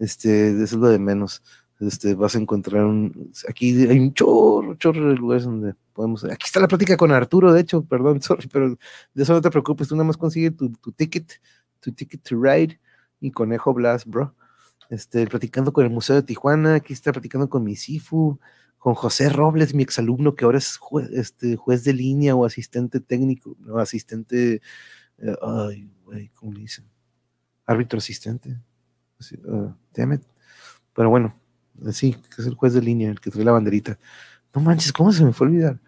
Este, 0.00 0.50
eso 0.50 0.62
es 0.64 0.72
lo 0.72 0.88
de 0.88 0.98
menos. 0.98 1.42
Este, 1.78 2.14
vas 2.14 2.34
a 2.34 2.38
encontrar 2.38 2.84
un, 2.84 3.32
aquí 3.48 3.86
hay 3.86 3.98
un 3.98 4.12
chorro, 4.12 4.74
chorro 4.74 5.10
de 5.10 5.14
lugares 5.16 5.44
donde 5.44 5.74
podemos, 5.92 6.24
aquí 6.24 6.44
está 6.46 6.60
la 6.60 6.68
plática 6.68 6.96
con 6.96 7.12
Arturo, 7.12 7.52
de 7.52 7.60
hecho, 7.60 7.84
perdón, 7.84 8.20
sorry, 8.22 8.48
pero 8.52 8.76
de 9.14 9.22
eso 9.22 9.32
no 9.32 9.40
te 9.40 9.50
preocupes, 9.50 9.88
tú 9.88 9.94
nada 9.94 10.04
más 10.04 10.16
consigue 10.16 10.50
tu, 10.50 10.70
tu 10.72 10.92
ticket, 10.92 11.40
tu 11.80 11.92
ticket 11.92 12.22
to 12.22 12.36
ride 12.42 12.78
y 13.20 13.30
Conejo 13.30 13.72
Blast, 13.72 14.06
bro. 14.06 14.34
Este, 14.90 15.26
platicando 15.26 15.72
con 15.72 15.84
el 15.84 15.90
Museo 15.90 16.16
de 16.16 16.22
Tijuana, 16.22 16.74
aquí 16.76 16.92
está 16.92 17.12
platicando 17.12 17.48
con 17.48 17.62
mi 17.62 17.76
Sifu, 17.76 18.40
con 18.78 18.94
José 18.94 19.28
Robles, 19.28 19.74
mi 19.74 19.82
exalumno, 19.82 20.34
que 20.34 20.44
ahora 20.46 20.58
es 20.58 20.76
juez, 20.78 21.10
este, 21.12 21.56
juez 21.56 21.84
de 21.84 21.92
línea 21.94 22.34
o 22.34 22.44
asistente 22.44 23.00
técnico, 23.00 23.56
no, 23.60 23.78
asistente, 23.78 24.60
eh, 25.18 25.36
ay, 25.42 25.90
güey, 26.04 26.30
¿cómo 26.30 26.52
le 26.52 26.60
dicen? 26.60 26.86
Árbitro 27.66 27.98
asistente. 27.98 28.58
Uh, 29.46 29.72
Pero 30.94 31.10
bueno, 31.10 31.34
sí, 31.92 32.16
que 32.34 32.42
es 32.42 32.46
el 32.48 32.54
juez 32.54 32.72
de 32.74 32.82
línea, 32.82 33.10
el 33.10 33.20
que 33.20 33.30
trae 33.30 33.44
la 33.44 33.52
banderita. 33.52 33.98
No 34.54 34.62
manches, 34.62 34.92
¿cómo 34.92 35.12
se 35.12 35.24
me 35.24 35.32
fue 35.32 35.46
a 35.46 35.50
olvidar? 35.50 35.80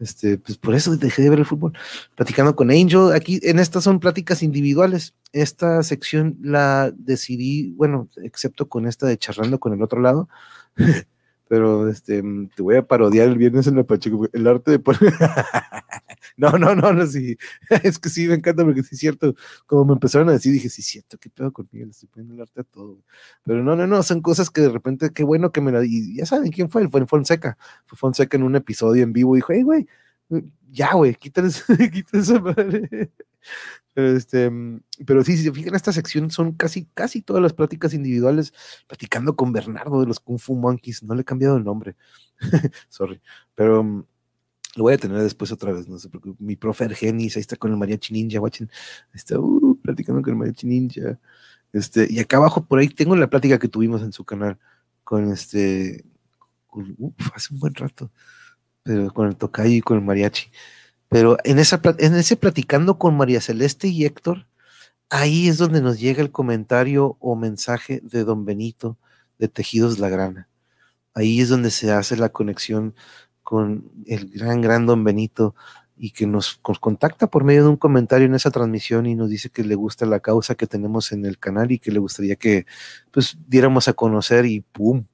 Este, 0.00 0.38
pues 0.38 0.56
por 0.56 0.74
eso 0.74 0.96
dejé 0.96 1.22
de 1.22 1.30
ver 1.30 1.40
el 1.40 1.46
fútbol. 1.46 1.72
Platicando 2.14 2.54
con 2.54 2.70
Angel, 2.70 3.12
aquí 3.12 3.40
en 3.42 3.58
estas 3.58 3.84
son 3.84 3.98
pláticas 4.00 4.42
individuales. 4.42 5.14
Esta 5.32 5.82
sección 5.82 6.38
la 6.40 6.92
decidí, 6.96 7.72
bueno, 7.72 8.08
excepto 8.22 8.68
con 8.68 8.86
esta 8.86 9.06
de 9.06 9.18
charlando 9.18 9.58
con 9.58 9.72
el 9.72 9.82
otro 9.82 10.00
lado, 10.00 10.28
pero 11.48 11.88
este, 11.88 12.22
te 12.54 12.62
voy 12.62 12.76
a 12.76 12.86
parodiar 12.86 13.28
el 13.28 13.38
viernes 13.38 13.66
en 13.66 13.76
la 13.76 13.84
Pacheco, 13.84 14.28
el 14.32 14.46
arte 14.46 14.70
de 14.72 14.78
poner... 14.78 15.00
no, 16.36 16.52
no, 16.52 16.74
no, 16.74 16.92
no, 16.92 17.06
sí, 17.06 17.36
es 17.82 17.98
que 17.98 18.08
sí, 18.08 18.28
me 18.28 18.34
encanta 18.34 18.64
porque 18.64 18.82
sí 18.82 18.90
es 18.94 19.00
cierto, 19.00 19.34
como 19.66 19.84
me 19.84 19.92
empezaron 19.94 20.28
a 20.28 20.32
decir, 20.32 20.52
dije, 20.52 20.68
sí, 20.68 20.82
es 20.82 20.86
cierto, 20.86 21.18
qué 21.18 21.30
pedo 21.30 21.52
conmigo, 21.52 21.84
le 21.86 21.90
estoy 21.90 22.08
poniendo 22.08 22.34
el 22.34 22.40
arte 22.42 22.60
a 22.60 22.64
todo, 22.64 22.98
pero 23.44 23.62
no, 23.62 23.76
no, 23.76 23.86
no, 23.86 24.02
son 24.02 24.22
cosas 24.22 24.50
que 24.50 24.60
de 24.60 24.70
repente, 24.70 25.10
qué 25.10 25.24
bueno 25.24 25.52
que 25.52 25.60
me 25.60 25.72
la, 25.72 25.84
y 25.84 26.16
ya 26.16 26.26
saben 26.26 26.50
quién 26.50 26.70
fue, 26.70 26.88
fue 26.88 27.06
Fonseca, 27.06 27.56
fue 27.86 27.96
Fonseca 27.96 28.36
en 28.36 28.42
un 28.42 28.56
episodio 28.56 29.02
en 29.02 29.12
vivo, 29.12 29.34
dijo, 29.34 29.52
hey, 29.52 29.62
güey, 29.62 29.86
ya, 30.70 30.94
güey, 30.94 31.14
quítale, 31.14 31.48
esa 32.12 32.40
madre. 32.40 33.10
Pero, 33.94 34.16
este, 34.16 34.50
pero 35.06 35.24
sí, 35.24 35.36
si 35.36 35.44
se 35.44 35.52
fijan, 35.52 35.74
esta 35.74 35.92
sección 35.92 36.30
son 36.30 36.52
casi, 36.52 36.86
casi 36.94 37.22
todas 37.22 37.42
las 37.42 37.52
pláticas 37.52 37.94
individuales, 37.94 38.52
platicando 38.86 39.34
con 39.34 39.52
Bernardo 39.52 40.00
de 40.00 40.06
los 40.06 40.20
Kung 40.20 40.38
Fu 40.38 40.54
Monkeys. 40.54 41.02
No 41.02 41.14
le 41.14 41.22
he 41.22 41.24
cambiado 41.24 41.56
el 41.56 41.64
nombre. 41.64 41.96
Sorry. 42.88 43.20
Pero 43.54 44.06
lo 44.76 44.84
voy 44.84 44.94
a 44.94 44.98
tener 44.98 45.20
después 45.22 45.50
otra 45.52 45.72
vez, 45.72 45.88
no 45.88 45.98
sé, 45.98 46.08
porque 46.08 46.32
mi 46.38 46.56
profe 46.56 46.84
Argenis, 46.84 47.36
ahí 47.36 47.40
está 47.40 47.56
con 47.56 47.70
el 47.70 47.76
mariachi 47.76 48.12
ninja, 48.12 48.40
watching, 48.40 48.68
está 49.14 49.38
uh, 49.38 49.78
platicando 49.82 50.22
con 50.22 50.32
el 50.32 50.38
mariachi 50.38 50.66
ninja. 50.66 51.18
Este, 51.72 52.06
y 52.08 52.18
acá 52.18 52.38
abajo 52.38 52.64
por 52.64 52.78
ahí 52.78 52.88
tengo 52.88 53.16
la 53.16 53.28
plática 53.28 53.58
que 53.58 53.68
tuvimos 53.68 54.02
en 54.02 54.12
su 54.12 54.24
canal 54.24 54.58
con 55.04 55.30
este, 55.32 56.04
hace 57.34 57.54
un 57.54 57.60
buen 57.60 57.74
rato, 57.74 58.10
pero 58.82 59.12
con 59.12 59.28
el 59.28 59.36
tocayo 59.36 59.74
y 59.74 59.80
con 59.80 59.98
el 59.98 60.04
mariachi. 60.04 60.50
Pero 61.08 61.38
en, 61.44 61.58
esa, 61.58 61.80
en 61.98 62.14
ese 62.14 62.36
platicando 62.36 62.98
con 62.98 63.16
María 63.16 63.40
Celeste 63.40 63.88
y 63.88 64.04
Héctor, 64.04 64.46
ahí 65.10 65.48
es 65.48 65.58
donde 65.58 65.80
nos 65.80 65.98
llega 65.98 66.22
el 66.22 66.30
comentario 66.30 67.16
o 67.20 67.34
mensaje 67.36 68.00
de 68.02 68.24
don 68.24 68.44
Benito 68.44 68.98
de 69.38 69.48
Tejidos 69.48 69.98
La 69.98 70.08
Grana. 70.08 70.48
Ahí 71.14 71.40
es 71.40 71.48
donde 71.48 71.70
se 71.70 71.90
hace 71.90 72.16
la 72.16 72.28
conexión 72.28 72.94
con 73.48 73.90
el 74.04 74.28
gran, 74.28 74.60
gran 74.60 74.84
don 74.84 75.04
Benito 75.04 75.54
y 75.96 76.10
que 76.10 76.26
nos, 76.26 76.60
contacta 76.80 77.28
por 77.28 77.44
medio 77.44 77.62
de 77.62 77.70
un 77.70 77.78
comentario 77.78 78.26
en 78.26 78.34
esa 78.34 78.50
transmisión 78.50 79.06
y 79.06 79.14
nos 79.14 79.30
dice 79.30 79.48
que 79.48 79.64
le 79.64 79.74
gusta 79.74 80.04
la 80.04 80.20
causa 80.20 80.54
que 80.54 80.66
tenemos 80.66 81.12
en 81.12 81.24
el 81.24 81.38
canal 81.38 81.72
y 81.72 81.78
que 81.78 81.90
le 81.90 81.98
gustaría 81.98 82.36
que 82.36 82.66
pues 83.10 83.38
diéramos 83.46 83.88
a 83.88 83.94
conocer 83.94 84.44
y 84.44 84.60
¡pum! 84.60 85.06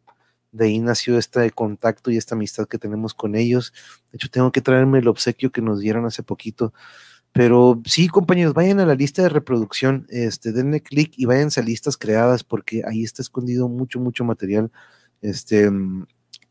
de 0.50 0.64
ahí 0.64 0.80
nació 0.80 1.16
este 1.16 1.48
contacto 1.52 2.10
y 2.10 2.16
esta 2.16 2.34
amistad 2.34 2.66
que 2.66 2.76
tenemos 2.76 3.14
con 3.14 3.36
ellos. 3.36 3.72
De 4.10 4.16
hecho, 4.16 4.28
tengo 4.28 4.50
que 4.50 4.60
traerme 4.60 4.98
el 4.98 5.06
obsequio 5.06 5.52
que 5.52 5.62
nos 5.62 5.78
dieron 5.78 6.04
hace 6.04 6.24
poquito. 6.24 6.74
Pero 7.30 7.80
sí, 7.84 8.08
compañeros, 8.08 8.52
vayan 8.52 8.80
a 8.80 8.86
la 8.86 8.96
lista 8.96 9.22
de 9.22 9.28
reproducción, 9.28 10.06
este, 10.08 10.50
denle 10.50 10.80
clic 10.80 11.12
y 11.16 11.26
váyanse 11.26 11.60
a 11.60 11.62
listas 11.62 11.96
creadas 11.96 12.42
porque 12.42 12.82
ahí 12.84 13.04
está 13.04 13.22
escondido 13.22 13.68
mucho, 13.68 14.00
mucho 14.00 14.24
material 14.24 14.72
este, 15.22 15.70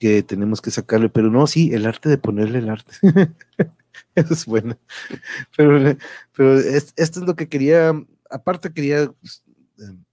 que 0.03 0.21
tenemos 0.21 0.61
que 0.61 0.69
sacarle. 0.69 1.07
Pero 1.07 1.31
no, 1.31 1.47
sí, 1.47 1.73
el 1.73 1.85
arte 1.85 2.09
de 2.09 2.17
ponerle 2.17 2.59
el 2.59 2.69
arte. 2.69 2.93
Eso 4.15 4.33
es 4.33 4.45
bueno. 4.45 4.77
Pero, 5.55 5.97
pero 6.35 6.59
esto 6.59 6.93
es 6.97 7.25
lo 7.25 7.35
que 7.37 7.47
quería, 7.47 7.93
aparte 8.29 8.73
quería 8.73 9.11
pues, 9.21 9.43
em, 9.79 10.03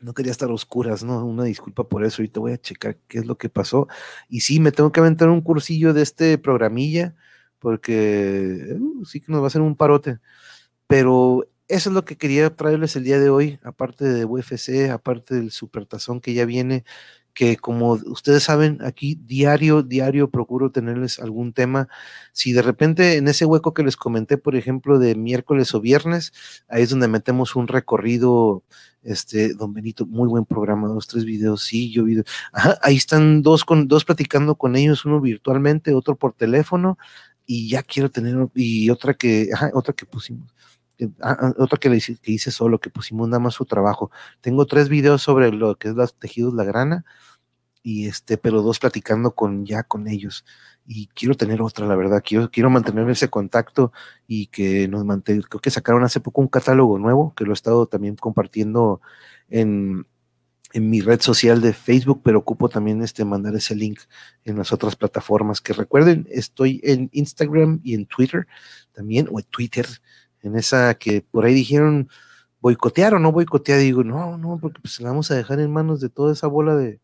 no 0.00 0.14
quería 0.14 0.32
estar 0.32 0.50
oscuras, 0.50 1.04
¿no? 1.04 1.24
Una 1.24 1.44
disculpa 1.44 1.88
por 1.88 2.04
eso, 2.04 2.22
ahorita 2.22 2.40
voy 2.40 2.52
a 2.52 2.58
checar 2.58 2.96
qué 3.06 3.18
es 3.18 3.26
lo 3.26 3.38
que 3.38 3.48
pasó. 3.48 3.86
Y 4.28 4.40
sí, 4.40 4.58
me 4.58 4.72
tengo 4.72 4.90
que 4.90 5.00
aventar 5.00 5.28
un 5.28 5.42
cursillo 5.42 5.92
de 5.94 6.02
este 6.02 6.36
programilla, 6.38 7.14
porque 7.60 8.76
uh, 8.80 9.04
sí 9.04 9.20
que 9.20 9.30
nos 9.30 9.42
va 9.42 9.44
a 9.44 9.48
hacer 9.48 9.62
un 9.62 9.76
parote. 9.76 10.18
Pero 10.88 11.46
eso 11.68 11.90
es 11.90 11.94
lo 11.94 12.04
que 12.04 12.16
quería 12.16 12.50
traerles 12.56 12.96
el 12.96 13.04
día 13.04 13.20
de 13.20 13.30
hoy, 13.30 13.60
aparte 13.62 14.06
de 14.06 14.24
UFC, 14.24 14.90
aparte 14.90 15.36
del 15.36 15.52
supertazón 15.52 16.20
que 16.20 16.34
ya 16.34 16.46
viene, 16.46 16.84
que 17.40 17.56
como 17.56 17.92
ustedes 17.92 18.42
saben, 18.42 18.80
aquí 18.82 19.18
diario, 19.24 19.82
diario 19.82 20.28
procuro 20.28 20.70
tenerles 20.70 21.18
algún 21.18 21.54
tema. 21.54 21.88
Si 22.32 22.52
de 22.52 22.60
repente 22.60 23.16
en 23.16 23.28
ese 23.28 23.46
hueco 23.46 23.72
que 23.72 23.82
les 23.82 23.96
comenté, 23.96 24.36
por 24.36 24.56
ejemplo, 24.56 24.98
de 24.98 25.14
miércoles 25.14 25.74
o 25.74 25.80
viernes, 25.80 26.34
ahí 26.68 26.82
es 26.82 26.90
donde 26.90 27.08
metemos 27.08 27.56
un 27.56 27.66
recorrido, 27.66 28.62
este, 29.02 29.54
don 29.54 29.72
Benito, 29.72 30.04
muy 30.04 30.28
buen 30.28 30.44
programa, 30.44 30.86
dos, 30.88 31.08
tres 31.08 31.24
videos, 31.24 31.62
sí, 31.62 31.90
yo 31.90 32.04
video. 32.04 32.24
ahí 32.82 32.96
están 32.96 33.40
dos 33.40 33.64
con, 33.64 33.88
dos 33.88 34.04
platicando 34.04 34.56
con 34.56 34.76
ellos, 34.76 35.06
uno 35.06 35.18
virtualmente, 35.18 35.94
otro 35.94 36.16
por 36.16 36.34
teléfono, 36.34 36.98
y 37.46 37.70
ya 37.70 37.82
quiero 37.82 38.10
tener, 38.10 38.48
y 38.54 38.90
otra 38.90 39.14
que, 39.14 39.48
ajá, 39.54 39.70
otra 39.72 39.94
que 39.94 40.04
pusimos. 40.04 40.54
Ah, 41.22 41.36
ah, 41.40 41.54
otra 41.56 41.78
que, 41.78 41.88
que 42.20 42.32
hice 42.32 42.50
solo, 42.50 42.78
que 42.78 42.90
pusimos 42.90 43.26
nada 43.26 43.40
más 43.40 43.54
su 43.54 43.64
trabajo. 43.64 44.10
Tengo 44.42 44.66
tres 44.66 44.90
videos 44.90 45.22
sobre 45.22 45.50
lo 45.50 45.78
que 45.78 45.88
es 45.88 45.94
los 45.94 46.14
tejidos, 46.14 46.52
la 46.52 46.64
grana, 46.64 47.06
y 47.82 48.06
este, 48.06 48.36
pero 48.38 48.62
dos 48.62 48.78
platicando 48.78 49.34
con 49.34 49.64
ya 49.66 49.82
con 49.82 50.08
ellos. 50.08 50.44
Y 50.86 51.06
quiero 51.08 51.34
tener 51.34 51.62
otra, 51.62 51.86
la 51.86 51.96
verdad, 51.96 52.22
quiero, 52.24 52.50
quiero 52.50 52.70
mantener 52.70 53.08
ese 53.10 53.28
contacto 53.28 53.92
y 54.26 54.46
que 54.46 54.88
nos 54.88 55.04
mantenga. 55.04 55.46
Creo 55.48 55.60
que 55.60 55.70
sacaron 55.70 56.04
hace 56.04 56.20
poco 56.20 56.40
un 56.40 56.48
catálogo 56.48 56.98
nuevo, 56.98 57.34
que 57.34 57.44
lo 57.44 57.52
he 57.52 57.54
estado 57.54 57.86
también 57.86 58.16
compartiendo 58.16 59.00
en, 59.48 60.06
en 60.72 60.90
mi 60.90 61.00
red 61.00 61.20
social 61.20 61.60
de 61.60 61.72
Facebook, 61.72 62.22
pero 62.24 62.40
ocupo 62.40 62.68
también 62.68 63.02
este 63.02 63.24
mandar 63.24 63.54
ese 63.54 63.74
link 63.74 64.00
en 64.44 64.56
las 64.56 64.72
otras 64.72 64.96
plataformas. 64.96 65.60
Que 65.60 65.72
recuerden, 65.72 66.26
estoy 66.30 66.80
en 66.84 67.08
Instagram 67.12 67.80
y 67.84 67.94
en 67.94 68.06
Twitter 68.06 68.46
también, 68.92 69.28
o 69.30 69.38
en 69.38 69.46
Twitter, 69.46 69.86
en 70.42 70.56
esa 70.56 70.94
que 70.94 71.22
por 71.22 71.44
ahí 71.44 71.54
dijeron 71.54 72.08
boicotear 72.60 73.14
o 73.14 73.18
no 73.18 73.32
boicotear, 73.32 73.78
digo, 73.78 74.04
no, 74.04 74.36
no, 74.38 74.58
porque 74.60 74.80
pues 74.80 75.00
la 75.00 75.10
vamos 75.10 75.30
a 75.30 75.34
dejar 75.34 75.60
en 75.60 75.72
manos 75.72 76.00
de 76.00 76.08
toda 76.08 76.32
esa 76.32 76.46
bola 76.46 76.76
de... 76.76 77.00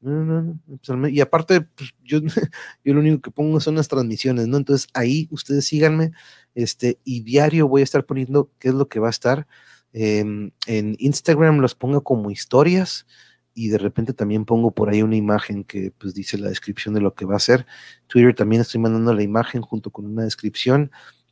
No, 0.00 0.24
no, 0.24 0.42
no. 0.42 0.60
Pues, 0.66 1.12
y 1.12 1.20
aparte, 1.20 1.62
pues, 1.62 1.94
yo, 2.04 2.20
yo 2.84 2.94
lo 2.94 3.00
único 3.00 3.20
que 3.22 3.30
pongo 3.30 3.60
son 3.60 3.76
las 3.76 3.88
transmisiones, 3.88 4.46
¿no? 4.46 4.56
Entonces 4.56 4.88
ahí 4.94 5.28
ustedes 5.30 5.66
síganme, 5.66 6.12
este, 6.54 7.00
y 7.04 7.20
diario 7.20 7.68
voy 7.68 7.80
a 7.80 7.84
estar 7.84 8.04
poniendo 8.04 8.50
qué 8.58 8.68
es 8.68 8.74
lo 8.74 8.88
que 8.88 9.00
va 9.00 9.08
a 9.08 9.10
estar. 9.10 9.46
Em, 9.92 10.50
en 10.66 10.96
Instagram 10.98 11.58
los 11.58 11.74
pongo 11.74 12.02
como 12.04 12.30
historias 12.30 13.06
y 13.54 13.68
de 13.68 13.78
repente 13.78 14.12
también 14.12 14.44
pongo 14.44 14.72
por 14.72 14.90
ahí 14.90 15.02
una 15.02 15.16
imagen 15.16 15.64
que 15.64 15.90
pues 15.96 16.12
dice 16.12 16.36
la 16.36 16.50
descripción 16.50 16.94
de 16.94 17.00
lo 17.00 17.14
que 17.14 17.24
va 17.24 17.36
a 17.36 17.40
ser. 17.40 17.66
Twitter 18.06 18.34
también 18.34 18.60
estoy 18.62 18.80
mandando 18.80 19.14
la 19.14 19.22
imagen 19.22 19.62
junto 19.62 19.90
con 19.90 20.04
una 20.06 20.24
descripción 20.24 20.90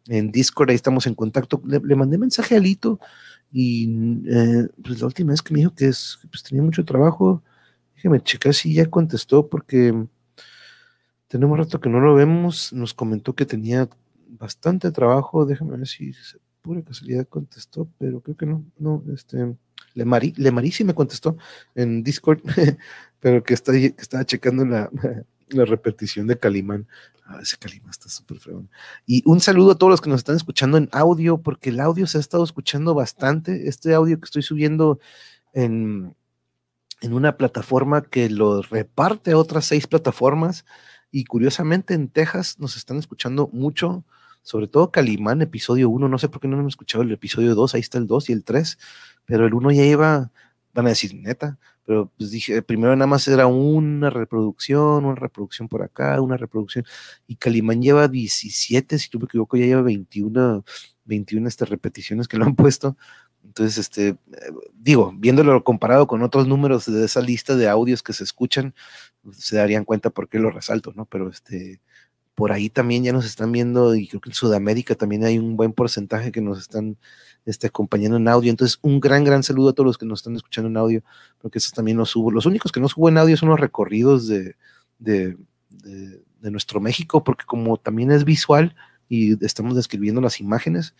en 0.08 0.30
Discord, 0.32 0.70
ahí 0.70 0.76
estamos 0.76 1.06
en 1.06 1.14
contacto. 1.14 1.62
Le, 1.66 1.96
mandé 1.96 2.18
mensaje 2.18 2.56
a 2.56 2.60
Lito 2.60 2.98
y 3.52 3.88
eh, 4.28 4.68
pues 4.82 5.00
la 5.00 5.06
última 5.06 5.32
vez 5.32 5.42
que 5.42 5.52
me 5.52 5.60
dijo 5.60 5.74
que 5.74 5.88
es, 5.88 6.18
pues 6.30 6.42
tenía 6.42 6.62
mucho 6.62 6.84
trabajo, 6.84 7.42
déjeme 8.04 8.22
checar 8.22 8.52
si 8.52 8.74
ya 8.74 8.84
contestó 8.84 9.48
porque 9.48 9.94
tenemos 11.26 11.56
rato 11.56 11.80
que 11.80 11.88
no 11.88 12.00
lo 12.00 12.14
vemos, 12.14 12.70
nos 12.74 12.92
comentó 12.92 13.34
que 13.34 13.46
tenía 13.46 13.88
bastante 14.28 14.92
trabajo, 14.92 15.46
déjame 15.46 15.78
ver 15.78 15.88
si 15.88 16.12
pura 16.60 16.82
casualidad 16.82 17.26
contestó, 17.26 17.88
pero 17.96 18.20
creo 18.20 18.36
que 18.36 18.44
no, 18.44 18.62
no, 18.78 19.02
este, 19.14 19.56
Le 19.94 20.04
Marí 20.04 20.70
sí 20.70 20.84
me 20.84 20.94
contestó 20.94 21.38
en 21.74 22.02
Discord, 22.02 22.42
pero 23.20 23.42
que, 23.42 23.54
está, 23.54 23.72
que 23.72 23.94
estaba 23.96 24.26
checando 24.26 24.66
la, 24.66 24.90
la 25.48 25.64
repetición 25.64 26.26
de 26.26 26.38
Calimán. 26.38 26.86
Ah, 27.24 27.38
ese 27.40 27.56
Calimán 27.56 27.88
está 27.88 28.10
súper 28.10 28.38
feo. 28.38 28.66
Y 29.06 29.22
un 29.24 29.40
saludo 29.40 29.70
a 29.70 29.78
todos 29.78 29.92
los 29.92 30.02
que 30.02 30.10
nos 30.10 30.18
están 30.18 30.36
escuchando 30.36 30.76
en 30.76 30.90
audio, 30.92 31.38
porque 31.38 31.70
el 31.70 31.80
audio 31.80 32.06
se 32.06 32.18
ha 32.18 32.20
estado 32.20 32.44
escuchando 32.44 32.92
bastante. 32.92 33.66
Este 33.66 33.94
audio 33.94 34.20
que 34.20 34.26
estoy 34.26 34.42
subiendo 34.42 35.00
en, 35.54 36.14
en 37.04 37.12
una 37.12 37.36
plataforma 37.36 38.02
que 38.02 38.30
lo 38.30 38.62
reparte 38.62 39.32
a 39.32 39.36
otras 39.36 39.66
seis 39.66 39.86
plataformas. 39.86 40.64
Y 41.10 41.24
curiosamente 41.26 41.92
en 41.92 42.08
Texas 42.08 42.58
nos 42.58 42.78
están 42.78 42.96
escuchando 42.96 43.50
mucho, 43.52 44.04
sobre 44.42 44.68
todo 44.68 44.90
Calimán, 44.90 45.42
episodio 45.42 45.90
1. 45.90 46.08
No 46.08 46.18
sé 46.18 46.30
por 46.30 46.40
qué 46.40 46.48
no 46.48 46.58
hemos 46.58 46.72
escuchado 46.72 47.04
el 47.04 47.12
episodio 47.12 47.54
2, 47.54 47.74
ahí 47.74 47.82
está 47.82 47.98
el 47.98 48.06
2 48.06 48.30
y 48.30 48.32
el 48.32 48.42
3, 48.42 48.78
pero 49.26 49.46
el 49.46 49.52
1 49.52 49.72
ya 49.72 49.82
lleva, 49.82 50.32
van 50.72 50.86
a 50.86 50.88
decir, 50.88 51.14
neta, 51.14 51.58
pero 51.84 52.10
pues 52.16 52.30
dije, 52.30 52.62
primero 52.62 52.96
nada 52.96 53.06
más 53.06 53.28
era 53.28 53.46
una 53.46 54.08
reproducción, 54.08 55.04
una 55.04 55.14
reproducción 55.14 55.68
por 55.68 55.82
acá, 55.82 56.18
una 56.22 56.38
reproducción, 56.38 56.86
y 57.26 57.36
Calimán 57.36 57.82
lleva 57.82 58.08
17, 58.08 58.98
si 58.98 59.10
no 59.12 59.20
me 59.20 59.26
equivoco, 59.26 59.58
ya 59.58 59.66
lleva 59.66 59.82
21, 59.82 60.64
21 61.04 61.48
este, 61.48 61.66
repeticiones 61.66 62.28
que 62.28 62.38
lo 62.38 62.46
han 62.46 62.56
puesto. 62.56 62.96
Entonces, 63.44 63.78
este, 63.78 64.16
digo, 64.74 65.12
viéndolo 65.16 65.62
comparado 65.62 66.06
con 66.06 66.22
otros 66.22 66.48
números 66.48 66.86
de 66.86 67.04
esa 67.04 67.20
lista 67.20 67.54
de 67.54 67.68
audios 67.68 68.02
que 68.02 68.12
se 68.12 68.24
escuchan, 68.24 68.74
se 69.32 69.56
darían 69.56 69.84
cuenta 69.84 70.10
por 70.10 70.28
qué 70.28 70.38
lo 70.38 70.50
resalto, 70.50 70.92
¿no? 70.96 71.04
Pero 71.04 71.28
este, 71.28 71.80
por 72.34 72.50
ahí 72.50 72.68
también 72.68 73.04
ya 73.04 73.12
nos 73.12 73.26
están 73.26 73.52
viendo, 73.52 73.94
y 73.94 74.08
creo 74.08 74.20
que 74.20 74.30
en 74.30 74.34
Sudamérica 74.34 74.94
también 74.96 75.24
hay 75.24 75.38
un 75.38 75.56
buen 75.56 75.72
porcentaje 75.72 76.32
que 76.32 76.40
nos 76.40 76.58
están 76.58 76.96
este, 77.44 77.68
acompañando 77.68 78.16
en 78.16 78.26
audio. 78.26 78.50
Entonces, 78.50 78.78
un 78.82 78.98
gran, 78.98 79.22
gran 79.22 79.42
saludo 79.42 79.70
a 79.70 79.72
todos 79.72 79.86
los 79.86 79.98
que 79.98 80.06
nos 80.06 80.20
están 80.20 80.34
escuchando 80.34 80.68
en 80.68 80.76
audio, 80.76 81.04
porque 81.38 81.58
esos 81.58 81.72
también 81.72 81.96
los 81.96 82.10
subo. 82.10 82.30
Los 82.32 82.46
únicos 82.46 82.72
que 82.72 82.80
no 82.80 82.88
subo 82.88 83.08
en 83.08 83.18
audio 83.18 83.36
son 83.36 83.50
los 83.50 83.60
recorridos 83.60 84.26
de, 84.26 84.56
de, 84.98 85.36
de 85.68 86.50
nuestro 86.50 86.80
México, 86.80 87.22
porque 87.22 87.44
como 87.44 87.76
también 87.76 88.10
es 88.10 88.24
visual 88.24 88.74
y 89.08 89.44
estamos 89.44 89.76
describiendo 89.76 90.20
las 90.20 90.40
imágenes, 90.40 90.94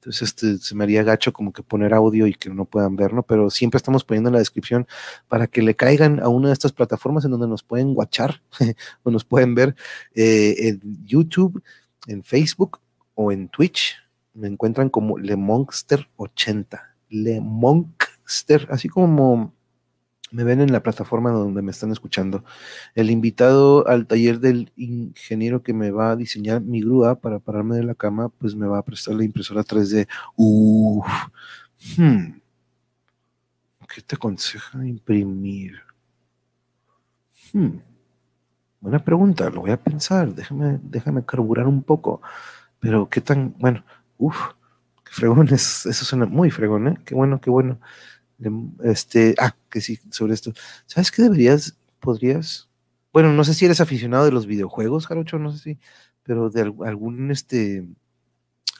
entonces, 0.00 0.28
este, 0.28 0.58
se 0.58 0.76
me 0.76 0.84
haría 0.84 1.02
gacho 1.02 1.32
como 1.32 1.52
que 1.52 1.64
poner 1.64 1.92
audio 1.92 2.28
y 2.28 2.34
que 2.34 2.50
no 2.50 2.64
puedan 2.66 2.94
verlo, 2.94 3.24
pero 3.24 3.50
siempre 3.50 3.78
estamos 3.78 4.04
poniendo 4.04 4.28
en 4.28 4.34
la 4.34 4.38
descripción 4.38 4.86
para 5.26 5.48
que 5.48 5.60
le 5.60 5.74
caigan 5.74 6.20
a 6.20 6.28
una 6.28 6.48
de 6.48 6.52
estas 6.52 6.72
plataformas 6.72 7.24
en 7.24 7.32
donde 7.32 7.48
nos 7.48 7.64
pueden 7.64 7.92
watchar 7.96 8.40
o 9.02 9.10
nos 9.10 9.24
pueden 9.24 9.56
ver 9.56 9.74
eh, 10.14 10.54
en 10.68 11.04
YouTube, 11.04 11.62
en 12.06 12.22
Facebook 12.22 12.80
o 13.14 13.32
en 13.32 13.48
Twitch. 13.48 13.96
Me 14.34 14.46
encuentran 14.46 14.88
como 14.88 15.18
LeMonster80. 15.18 16.80
LeMonster, 17.08 18.68
así 18.70 18.88
como 18.88 19.52
me 20.30 20.44
ven 20.44 20.60
en 20.60 20.72
la 20.72 20.82
plataforma 20.82 21.30
donde 21.30 21.62
me 21.62 21.70
están 21.70 21.92
escuchando. 21.92 22.44
El 22.94 23.10
invitado 23.10 23.86
al 23.88 24.06
taller 24.06 24.40
del 24.40 24.72
ingeniero 24.76 25.62
que 25.62 25.72
me 25.72 25.90
va 25.90 26.10
a 26.10 26.16
diseñar 26.16 26.60
mi 26.60 26.80
grúa 26.80 27.16
para 27.20 27.38
pararme 27.38 27.76
de 27.76 27.84
la 27.84 27.94
cama, 27.94 28.28
pues 28.28 28.54
me 28.54 28.66
va 28.66 28.78
a 28.78 28.84
prestar 28.84 29.14
la 29.14 29.24
impresora 29.24 29.62
3D. 29.62 30.06
Uf. 30.36 31.06
Hmm. 31.96 32.40
¿Qué 33.88 34.02
te 34.02 34.16
aconseja 34.16 34.86
imprimir? 34.86 35.80
Hmm. 37.52 37.78
Buena 38.80 38.98
pregunta, 39.04 39.50
lo 39.50 39.62
voy 39.62 39.70
a 39.70 39.82
pensar. 39.82 40.34
Déjame, 40.34 40.78
déjame 40.82 41.24
carburar 41.24 41.66
un 41.66 41.82
poco. 41.82 42.20
Pero 42.80 43.08
qué 43.08 43.20
tan, 43.20 43.54
bueno, 43.58 43.84
uff, 44.18 44.38
qué 45.04 45.12
fregón, 45.12 45.48
eso 45.52 45.92
suena 45.92 46.26
muy 46.26 46.50
fregón, 46.50 46.88
¿eh? 46.88 46.98
Qué 47.04 47.14
bueno, 47.14 47.40
qué 47.40 47.50
bueno. 47.50 47.80
Este, 48.84 49.34
ah, 49.38 49.56
que 49.70 49.80
sí, 49.80 49.98
sobre 50.10 50.34
esto. 50.34 50.52
¿Sabes 50.86 51.10
qué 51.10 51.22
deberías, 51.22 51.76
podrías? 52.00 52.68
Bueno, 53.12 53.32
no 53.32 53.44
sé 53.44 53.54
si 53.54 53.64
eres 53.64 53.80
aficionado 53.80 54.24
de 54.24 54.32
los 54.32 54.46
videojuegos, 54.46 55.06
Jarocho, 55.06 55.38
no 55.38 55.52
sé 55.52 55.58
si, 55.58 55.78
pero 56.22 56.50
de 56.50 56.60
algún, 56.60 57.30
este, 57.30 57.88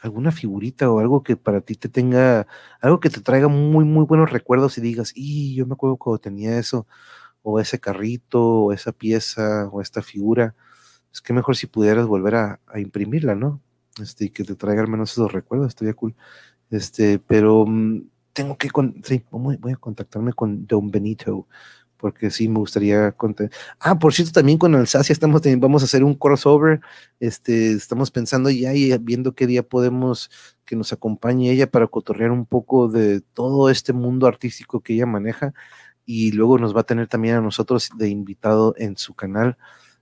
alguna 0.02 0.32
figurita 0.32 0.90
o 0.90 1.01
algo 1.01 1.22
que 1.22 1.36
para 1.36 1.60
ti 1.60 1.74
te 1.74 1.89
tenga, 1.89 2.47
algo 2.80 3.01
que 3.01 3.10
te 3.10 3.20
traiga 3.20 3.48
muy, 3.48 3.85
muy 3.85 4.05
buenos 4.05 4.30
recuerdos 4.30 4.78
y 4.78 4.80
digas, 4.80 5.12
y 5.14 5.55
yo 5.55 5.66
me 5.66 5.74
acuerdo 5.74 5.97
cuando 5.97 6.20
tenía 6.20 6.59
eso, 6.59 6.86
o 7.43 7.60
ese 7.60 7.80
carrito, 7.80 8.43
o 8.43 8.72
esa 8.72 8.93
pieza, 8.93 9.68
o 9.72 9.80
esta 9.80 10.02
figura. 10.02 10.55
Es 11.12 11.20
que 11.22 11.32
mejor 11.32 11.56
si 11.56 11.66
pudieras 11.66 12.06
volver 12.06 12.35
a, 12.36 12.60
imprimirla, 12.76 13.35
¿no? 13.35 13.62
Este, 14.01 14.26
y 14.26 14.30
que 14.30 14.44
te 14.44 14.55
traiga 14.55 14.82
al 14.82 14.89
menos 14.89 15.12
esos 15.12 15.32
recuerdos, 15.32 15.68
estaría 15.68 15.94
cool. 15.94 16.14
Este, 16.70 17.18
pero 17.18 17.64
mm, 17.66 18.02
tengo 18.39 18.56
que, 18.56 18.69
sí, 19.02 19.24
voy 19.32 19.73
a 19.73 19.77
contactarme 19.77 20.32
con 20.32 20.65
Don 20.65 20.93
Benito, 20.93 21.48
porque 21.97 22.31
sí 22.31 22.48
me 22.48 22.60
gustaría 22.60 23.10
contar. 23.10 23.51
Ah, 23.81 23.98
por 23.98 24.15
cierto, 24.15 24.32
también 24.32 24.59
con 24.59 24.77
Alsacia 24.77 25.12
estamos, 25.12 25.43
vamos 25.59 25.82
a 25.82 25.86
hacer 25.86 26.05
un 26.05 26.15
crossover, 26.15 26.81
este, 27.19 27.73
estamos 27.73 28.12
pensando 28.12 28.48
ya 28.48 28.73
y 28.74 28.97
viendo 28.98 29.35
qué 29.35 29.48
día 29.48 29.65
podemos 29.65 30.31
que 30.65 30.77
nos 30.77 30.93
acompañe 30.93 31.51
ella 31.51 31.69
para 31.69 31.89
cotorrear 31.89 32.31
un 32.31 32.47
poco 32.47 32.86
de 32.86 33.23
todo 33.23 33.70
este 33.70 33.93
mundo 33.93 34.28
artístico 34.28 34.82
que 34.82 34.94
ella 34.94 35.06
maneja 35.06 35.52
y 36.06 36.31
luego 36.31 36.59
nos 36.59 36.77
va 36.77 36.82
a 36.82 36.85
tener 36.85 37.09
también 37.09 37.35
a 37.35 37.40
nosotros 37.40 37.90
de 37.97 38.09
invitado 38.09 38.73
en 38.78 38.97
su 38.97 39.15
canal. 39.15 39.59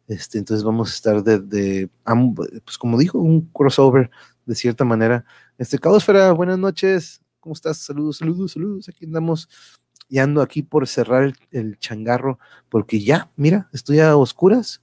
Este, 0.08 0.36
entonces 0.36 0.62
vamos 0.62 0.90
a 0.90 0.94
estar 0.94 1.24
de, 1.24 1.38
de 1.38 1.88
pues 2.66 2.76
como 2.76 2.98
dijo, 2.98 3.18
un 3.18 3.46
crossover 3.52 4.10
de 4.44 4.54
cierta 4.54 4.84
manera. 4.84 5.24
Este, 5.56 5.78
Caosfera, 5.78 6.32
buenas 6.32 6.58
noches. 6.58 7.22
¿Cómo 7.46 7.54
estás? 7.54 7.78
Saludos, 7.78 8.16
saludos, 8.16 8.50
saludos. 8.54 8.88
Aquí 8.88 9.04
andamos. 9.04 9.48
Y 10.08 10.18
ando 10.18 10.42
aquí 10.42 10.64
por 10.64 10.88
cerrar 10.88 11.32
el, 11.52 11.78
changarro, 11.78 12.40
porque 12.68 12.98
ya, 12.98 13.30
mira, 13.36 13.70
estoy 13.72 14.00
a 14.00 14.16
oscuras. 14.16 14.82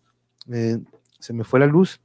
Eh, 0.50 0.80
se 1.20 1.34
me 1.34 1.44
fue 1.44 1.60
la 1.60 1.66
luz. 1.66 2.00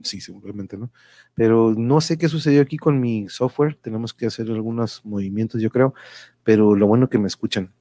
sí, 0.00 0.22
seguramente 0.22 0.78
no. 0.78 0.90
Pero 1.34 1.74
no 1.76 2.00
sé 2.00 2.16
qué 2.16 2.30
sucedió 2.30 2.62
aquí 2.62 2.78
con 2.78 2.98
mi 3.00 3.28
software. 3.28 3.74
Tenemos 3.82 4.14
que 4.14 4.24
hacer 4.24 4.50
algunos 4.50 5.04
movimientos, 5.04 5.60
yo 5.60 5.68
creo. 5.68 5.92
Pero 6.42 6.74
lo 6.74 6.86
bueno 6.86 7.10
que 7.10 7.18
me 7.18 7.26
escuchan. 7.26 7.74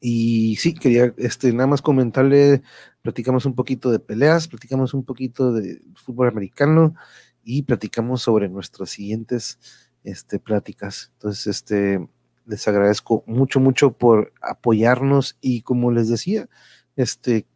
Y 0.00 0.56
sí, 0.56 0.74
quería 0.74 1.14
este, 1.16 1.52
nada 1.52 1.68
más 1.68 1.80
comentarle, 1.80 2.62
platicamos 3.02 3.46
un 3.46 3.54
poquito 3.54 3.92
de 3.92 4.00
peleas, 4.00 4.48
platicamos 4.48 4.94
un 4.94 5.04
poquito 5.04 5.52
de 5.52 5.80
fútbol 5.94 6.26
americano 6.26 6.96
y 7.44 7.62
platicamos 7.62 8.22
sobre 8.22 8.48
nuestras 8.48 8.90
siguientes 8.90 9.89
este, 10.04 10.38
pláticas. 10.38 11.10
Entonces, 11.14 11.46
este, 11.46 12.08
les 12.46 12.66
agradezco 12.68 13.24
mucho, 13.26 13.60
mucho 13.60 13.92
por 13.92 14.32
apoyarnos 14.42 15.36
y 15.40 15.62
como 15.62 15.90
les 15.92 16.08
decía, 16.08 16.48
este, 16.96 17.46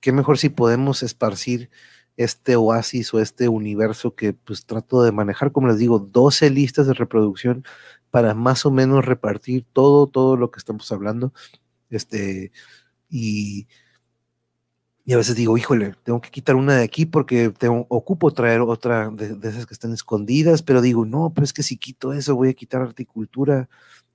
qué 0.00 0.12
mejor 0.12 0.38
si 0.38 0.48
podemos 0.48 1.02
esparcir 1.02 1.70
este 2.16 2.56
oasis 2.56 3.14
o 3.14 3.20
este 3.20 3.48
universo 3.48 4.14
que 4.14 4.32
pues 4.34 4.66
trato 4.66 5.02
de 5.02 5.12
manejar, 5.12 5.52
como 5.52 5.68
les 5.68 5.78
digo, 5.78 5.98
12 5.98 6.50
listas 6.50 6.86
de 6.86 6.94
reproducción 6.94 7.64
para 8.10 8.34
más 8.34 8.66
o 8.66 8.70
menos 8.70 9.04
repartir 9.06 9.64
todo, 9.72 10.06
todo 10.06 10.36
lo 10.36 10.50
que 10.50 10.58
estamos 10.58 10.90
hablando 10.92 11.32
este, 11.90 12.52
y, 13.08 13.68
y 15.10 15.12
a 15.12 15.16
veces 15.16 15.34
digo, 15.34 15.58
híjole, 15.58 15.96
tengo 16.04 16.20
que 16.20 16.30
quitar 16.30 16.54
una 16.54 16.76
de 16.76 16.84
aquí 16.84 17.04
porque 17.04 17.50
tengo, 17.50 17.84
ocupo 17.88 18.30
traer 18.32 18.60
otra 18.60 19.10
de, 19.10 19.36
esas 19.48 19.66
que 19.66 19.74
están 19.74 19.92
escondidas, 19.92 20.62
pero 20.62 20.80
digo, 20.80 21.04
no, 21.04 21.32
pero 21.34 21.44
es 21.44 21.52
que 21.52 21.64
si 21.64 21.76
quito 21.76 22.12
eso 22.12 22.36
voy 22.36 22.50
a 22.50 22.54
quitar 22.54 22.80
horticultura 22.80 23.68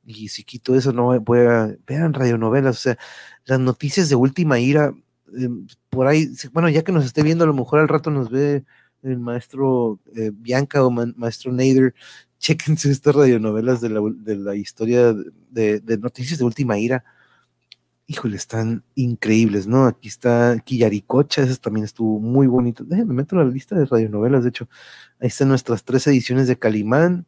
y 0.06 0.30
si 0.30 0.46
quito 0.46 0.74
eso 0.74 0.94
no 0.94 1.20
voy 1.20 1.40
a, 1.40 1.76
vean 1.86 2.14
radionovelas, 2.14 2.78
o 2.78 2.80
sea, 2.80 2.98
las 3.44 3.60
noticias 3.60 4.08
de 4.08 4.16
última 4.16 4.58
ira, 4.58 4.94
em, 5.38 5.68
por 5.90 6.08
ahí, 6.08 6.30
bueno, 6.54 6.70
ya 6.70 6.82
que 6.82 6.94
nos 6.94 7.04
esté 7.04 7.24
viendo, 7.24 7.44
a 7.44 7.48
lo 7.48 7.54
mejor 7.54 7.80
al 7.80 7.90
rato 7.90 8.10
nos 8.10 8.30
ve 8.30 8.64
el 9.04 9.20
maestro 9.20 10.00
eh, 10.16 10.32
Bianca 10.34 10.86
o 10.86 10.92
maestro 10.92 11.52
Nader, 11.52 11.94
chequense 12.40 12.90
estas 12.90 13.14
radionovelas 13.14 13.82
de 13.82 13.90
la, 13.90 14.00
de 14.16 14.36
la 14.38 14.56
historia 14.56 15.14
de, 15.50 15.82
noticias 16.00 16.40
de 16.40 16.46
última 16.46 16.78
ira 16.80 17.04
híjole, 18.08 18.36
están 18.38 18.84
increíbles, 18.96 19.68
¿no? 19.68 19.86
Aquí 19.86 20.08
está 20.08 20.60
Quillaricocha, 20.64 21.44
ese 21.44 21.58
también 21.58 21.86
estuvo 21.86 22.20
muy 22.20 22.48
bonito. 22.48 22.84
Déjenme 22.84 23.14
meto 23.14 23.36
la 23.36 23.46
lista 23.46 23.76
de 23.76 23.86
radionovelas, 23.86 24.44
de 24.44 24.50
hecho, 24.50 24.70
ahí 25.20 25.28
están 25.28 25.50
nuestras 25.50 25.84
tres 25.84 26.06
ediciones 26.08 26.48
de 26.48 26.58
Calimán, 26.60 27.26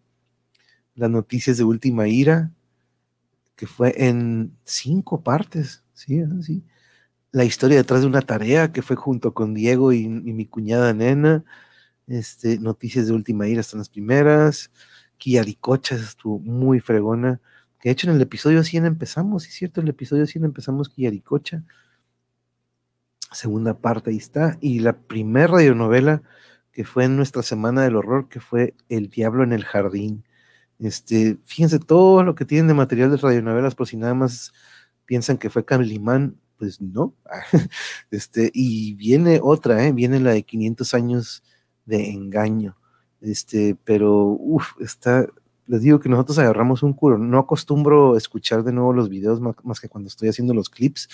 las 0.95 1.10
noticias 1.10 1.58
de 1.58 1.64
Última 1.64 2.08
Ira, 2.08 2.52
que 3.56 3.68
fue 3.68 3.94
en 3.98 4.58
cinco 4.64 5.24
partes, 5.24 5.84
sí, 5.94 6.24
sí. 6.41 6.64
La 7.32 7.45
historia 7.45 7.78
detrás 7.78 8.02
de 8.02 8.08
una 8.08 8.22
tarea, 8.22 8.72
que 8.72 8.82
fue 8.82 8.95
junto 8.95 9.34
con 9.34 9.54
Diego 9.54 9.94
y, 9.94 10.08
mi 10.10 10.45
cuñada 10.45 10.94
Nena. 10.94 11.44
Este, 12.08 12.60
noticias 12.60 13.08
de 13.08 13.14
Última 13.14 13.48
Ira 13.48 13.62
están 13.62 13.80
las 13.80 13.90
primeras. 13.90 14.72
Quillaricocha 15.18 15.95
estuvo 15.95 16.40
muy 16.40 16.80
fregona 16.80 17.41
de 17.84 17.91
hecho 17.91 18.10
en 18.10 18.16
el 18.16 18.22
episodio 18.22 18.64
100 18.64 18.86
empezamos, 18.86 19.48
es 19.48 19.54
cierto, 19.54 19.82
el 19.82 19.90
episodio 19.90 20.26
100 20.26 20.45
empezamos 20.45 20.90
Quillaricocha. 20.90 21.64
Segunda 23.32 23.78
parte, 23.78 24.10
ahí 24.10 24.18
está. 24.18 24.58
Y 24.62 24.80
la 24.80 24.98
primera 24.98 25.48
radionovela 25.48 26.24
que 26.78 26.86
fue 26.86 27.06
en 27.06 27.18
nuestra 27.18 27.41
semana 27.41 27.82
del 27.82 27.95
horror, 27.95 28.30
que 28.30 28.40
fue 28.40 28.76
El 28.88 29.10
Diablo 29.10 29.44
en 29.44 29.52
el 29.52 29.66
Jardín. 29.66 30.24
Este, 30.78 31.40
fíjense 31.44 31.80
todo 31.80 32.22
lo 32.24 32.36
que 32.36 32.45
tienen 32.45 32.68
de 32.68 32.76
material 32.76 33.10
de 33.10 33.18
radionovelas, 33.18 33.74
por 33.74 33.88
si 33.88 33.98
nada 33.98 34.14
más 34.14 34.54
piensan 35.06 35.40
que 35.40 35.49
fue 35.49 35.66
Calimán, 35.66 36.40
pues 36.58 36.80
no. 36.80 37.16
este, 38.12 38.52
y 38.54 38.94
viene 38.94 39.40
otra, 39.41 39.88
¿eh? 39.88 39.91
viene 39.91 40.20
la 40.20 40.34
de 40.34 40.44
500 40.44 40.94
años 40.94 41.44
de 41.86 42.12
engaño. 42.12 42.78
Este, 43.22 43.76
pero, 43.84 44.26
uff, 44.40 44.74
está, 44.80 45.26
les 45.68 45.81
digo 45.81 45.99
que 45.99 46.10
nosotros 46.10 46.39
agarramos 46.39 46.81
un 46.84 46.94
curo. 46.94 47.18
No 47.18 47.39
acostumbro 47.39 48.18
escuchar 48.18 48.64
de 48.64 48.72
nuevo 48.72 48.94
los 48.94 49.10
videos 49.10 49.41
más, 49.41 49.80
que 49.80 49.89
cuando 49.89 50.07
estoy 50.07 50.30
haciendo 50.30 50.53
los 50.53 50.69
clips. 50.69 51.10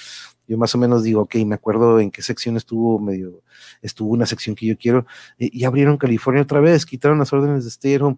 Yo 0.47 0.57
más 0.57 0.73
o 0.75 0.77
menos 0.77 1.03
digo, 1.03 1.21
ok, 1.21 1.35
me 1.45 1.55
acuerdo 1.55 1.99
en 1.99 2.11
qué 2.11 2.21
sección 2.21 2.57
estuvo 2.57 2.99
medio, 2.99 3.41
estuvo 3.81 4.11
una 4.11 4.25
sección 4.25 4.55
que 4.55 4.67
yo 4.67 4.77
quiero. 4.77 5.05
Y, 5.38 5.63
abrieron 5.65 5.97
California 5.97 6.43
otra 6.43 6.59
vez, 6.59 6.85
quitaron 6.85 7.19
las 7.19 7.34
órdenes 7.34 7.63
de 7.63 7.69
stay 7.69 7.95
at 7.95 8.01
home. 8.01 8.17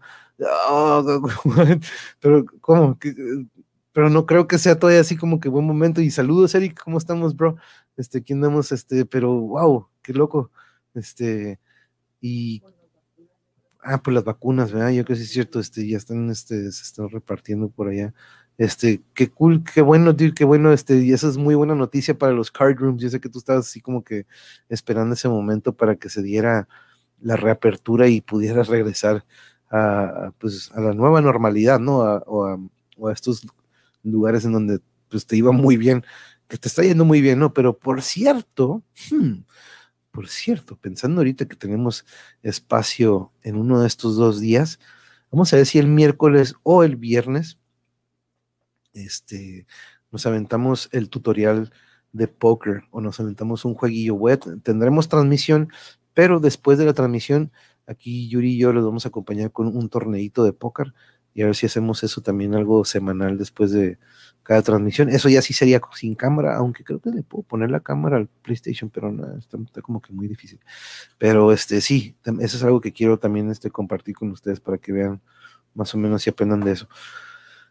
Oh, 0.69 1.29
pero, 2.19 2.45
¿cómo? 2.61 2.97
Pero 3.93 4.09
no 4.09 4.25
creo 4.25 4.47
que 4.47 4.57
sea 4.57 4.77
todavía 4.77 5.01
así 5.01 5.15
como 5.15 5.39
que 5.39 5.49
buen 5.49 5.65
momento. 5.65 6.01
Y 6.01 6.11
saludos, 6.11 6.53
Eric, 6.55 6.81
¿cómo 6.83 6.97
estamos, 6.97 7.35
bro? 7.35 7.55
Este, 7.97 8.21
¿quién 8.23 8.41
damos? 8.41 8.71
Este, 8.71 9.05
pero 9.05 9.33
wow, 9.33 9.87
qué 10.01 10.13
loco. 10.13 10.51
Este, 10.93 11.59
y 12.21 12.61
Ah, 13.87 14.01
pues 14.01 14.15
las 14.15 14.23
vacunas, 14.23 14.71
¿verdad? 14.71 14.89
Yo 14.89 15.05
creo 15.05 15.15
que 15.15 15.21
sí 15.21 15.27
es 15.27 15.31
cierto, 15.31 15.59
este, 15.59 15.87
ya 15.87 15.97
están, 15.97 16.31
este, 16.31 16.71
se 16.71 16.81
están 16.81 17.07
repartiendo 17.07 17.69
por 17.69 17.87
allá. 17.87 18.15
Este, 18.57 19.03
qué 19.13 19.29
cool, 19.29 19.63
qué 19.63 19.81
bueno, 19.81 20.15
tío, 20.15 20.33
qué 20.33 20.43
bueno, 20.43 20.73
este, 20.73 20.97
y 21.03 21.13
esa 21.13 21.27
es 21.29 21.37
muy 21.37 21.53
buena 21.53 21.75
noticia 21.75 22.17
para 22.17 22.33
los 22.33 22.49
card 22.49 22.77
rooms. 22.79 23.03
Yo 23.03 23.09
sé 23.11 23.19
que 23.19 23.29
tú 23.29 23.37
estabas 23.37 23.67
así 23.67 23.81
como 23.81 24.03
que 24.03 24.25
esperando 24.69 25.13
ese 25.13 25.29
momento 25.29 25.71
para 25.75 25.97
que 25.97 26.09
se 26.09 26.23
diera 26.23 26.67
la 27.21 27.35
reapertura 27.35 28.07
y 28.07 28.21
pudieras 28.21 28.69
regresar 28.69 29.23
a, 29.69 30.31
pues, 30.39 30.71
a 30.73 30.81
la 30.81 30.93
nueva 30.95 31.21
normalidad, 31.21 31.79
¿no? 31.79 31.99
o, 31.99 32.45
a, 33.07 33.13
estos 33.13 33.45
lugares 34.03 34.45
en 34.45 34.53
donde 34.53 34.79
pues, 35.09 35.27
te 35.27 35.37
iba 35.37 35.51
muy 35.51 35.77
bien, 35.77 36.03
que 36.47 36.57
te 36.57 36.67
está 36.69 36.81
yendo 36.83 37.05
muy 37.05 37.21
bien, 37.21 37.37
¿no? 37.39 37.53
Pero 37.53 37.77
por 37.77 38.01
cierto, 38.01 38.83
hmm, 39.11 39.43
por 40.15 40.29
cierto, 40.29 40.77
pensando 40.77 41.19
ahorita 41.19 41.45
que 41.45 41.57
tenemos 41.57 42.05
espacio 42.41 43.33
en 43.43 43.57
uno 43.57 43.81
de 43.81 43.87
estos 43.87 44.15
dos 44.15 44.39
días, 44.39 44.79
vamos 45.29 45.51
a 45.51 45.57
ver 45.57 45.65
si 45.65 45.77
el 45.77 45.89
miércoles 45.89 46.55
o 46.63 46.85
el 46.85 46.95
viernes 46.95 47.59
este, 48.93 49.67
nos 50.13 50.25
aventamos 50.25 50.87
el 50.93 51.09
tutorial 51.09 51.73
de 52.13 52.29
póker 52.29 52.83
o 52.91 53.01
nos 53.01 53.19
aventamos 53.19 53.65
un 53.65 53.73
jueguillo 53.73 54.15
web. 54.15 54.39
Tendremos 54.63 55.09
transmisión, 55.09 55.67
pero 56.13 56.39
después 56.39 56.77
de 56.77 56.85
la 56.85 56.93
transmisión, 56.93 57.51
aquí 57.85 58.29
Yuri 58.29 58.53
y 58.53 58.57
yo 58.57 58.71
les 58.71 58.85
vamos 58.85 59.05
a 59.05 59.09
acompañar 59.09 59.51
con 59.51 59.67
un 59.67 59.89
torneito 59.89 60.45
de 60.45 60.53
póker 60.53 60.93
y 61.33 61.41
a 61.41 61.47
ver 61.47 61.55
si 61.55 61.65
hacemos 61.65 62.05
eso 62.05 62.21
también 62.21 62.55
algo 62.55 62.85
semanal 62.85 63.37
después 63.37 63.71
de 63.71 63.99
cada 64.45 64.61
transmisión. 64.61 65.09
Eso 65.09 65.27
ya 65.27 65.41
sí 65.41 65.53
sería 65.53 65.81
sin 65.95 66.13
cámara, 66.13 66.55
aunque 66.55 66.83
creo 66.83 66.99
que 67.01 67.09
le 67.09 67.23
puedo 67.23 67.43
poner 67.43 67.71
la 67.71 67.79
cámara 67.79 68.17
al 68.17 68.27
PlayStation, 68.27 68.91
pero 68.91 69.11
no, 69.11 69.37
está, 69.37 69.81
como 69.81 70.01
que 70.01 70.13
muy 70.13 70.27
difícil. 70.27 70.59
Pero 71.17 71.51
este 71.51 71.81
sí, 71.81 72.15
eso 72.23 72.57
es 72.57 72.63
algo 72.63 72.79
que 72.79 72.93
quiero 72.93 73.17
también 73.17 73.49
este, 73.49 73.71
compartir 73.71 74.15
con 74.15 74.29
ustedes 74.29 74.59
para 74.59 74.77
que 74.77 74.91
vean 74.93 75.19
más 75.73 75.95
o 75.95 75.97
menos 75.97 76.25
y 76.27 76.29
aprendan 76.29 76.61
de 76.61 76.73
eso. 76.73 76.87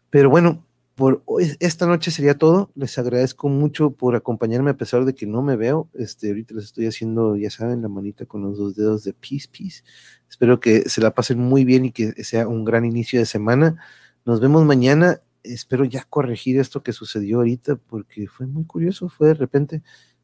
Pero 0.09 0.29
bueno, 0.29 0.65
por 0.95 1.23
esta 1.61 1.87
noche 1.87 2.11
sería 2.11 2.37
todo. 2.37 2.71
Les 2.75 2.97
agradezco 2.97 3.47
mucho 3.47 3.91
por 3.91 4.15
acompañarme 4.15 4.71
a 4.71 4.77
pesar 4.77 5.05
de 5.05 5.15
que 5.15 5.25
no 5.25 5.41
me 5.41 5.55
veo. 5.55 5.89
Este, 5.93 6.27
ahorita 6.27 6.55
les 6.55 6.65
estoy 6.65 6.87
haciendo, 6.87 7.37
ya 7.37 7.49
saben, 7.49 7.81
la 7.83 7.87
manita 7.87 8.25
con 8.25 8.41
los 8.43 8.57
dos 8.57 8.75
dedos 8.75 9.05
de 9.05 9.13
Peace 9.13 9.47
Peace. 9.49 9.81
Espero 10.29 10.59
que 10.59 10.89
se 10.89 10.99
la 10.99 11.13
pasen 11.13 11.39
muy 11.39 11.63
bien 11.63 11.85
y 11.85 11.91
que 11.93 12.21
sea 12.25 12.49
un 12.49 12.65
gran 12.65 12.83
inicio 12.83 13.17
de 13.17 13.25
semana. 13.25 13.81
Nos 14.25 14.41
vemos 14.41 14.65
mañana. 14.65 15.21
Espero 15.45 15.85
ya 15.85 16.03
corregir 16.03 16.59
esto 16.59 16.83
que 16.83 16.93
sucedió 16.93 17.37
ahorita 17.37 17.75
porque 17.75 18.27
fue 18.27 18.47
muy 18.47 18.65
curioso, 18.65 19.09
fue 19.09 19.29
de 19.29 19.33
repente. 19.35 19.83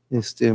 Este, 0.10 0.54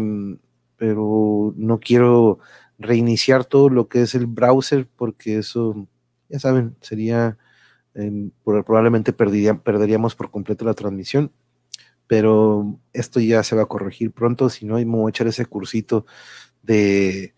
pero 0.77 1.55
no 1.57 1.81
quiero 1.81 2.39
reiniciar 2.79 3.45
todo 3.45 3.69
lo 3.71 3.89
que 3.89 4.03
es 4.03 4.15
el 4.15 4.27
browser 4.27 4.87
porque 4.87 5.39
eso, 5.39 5.89
ya 6.29 6.39
saben, 6.39 6.77
sería 6.81 7.39
probablemente 8.45 9.15
perderíamos 9.15 10.15
por 10.15 10.31
completo 10.31 10.67
la 10.67 10.75
transmisión, 10.75 11.33
pero 12.07 12.79
esto 12.93 13.21
ya 13.21 13.43
se 13.43 13.57
va 13.57 13.63
a 13.63 13.67
corregir 13.67 14.13
pronto, 14.13 14.51
si 14.51 14.67
no, 14.67 14.75
me 14.75 14.85
voy 14.85 15.09
a 15.09 15.11
echar 15.11 15.27
ese 15.27 15.47
cursito 15.47 16.05
de 16.63 17.35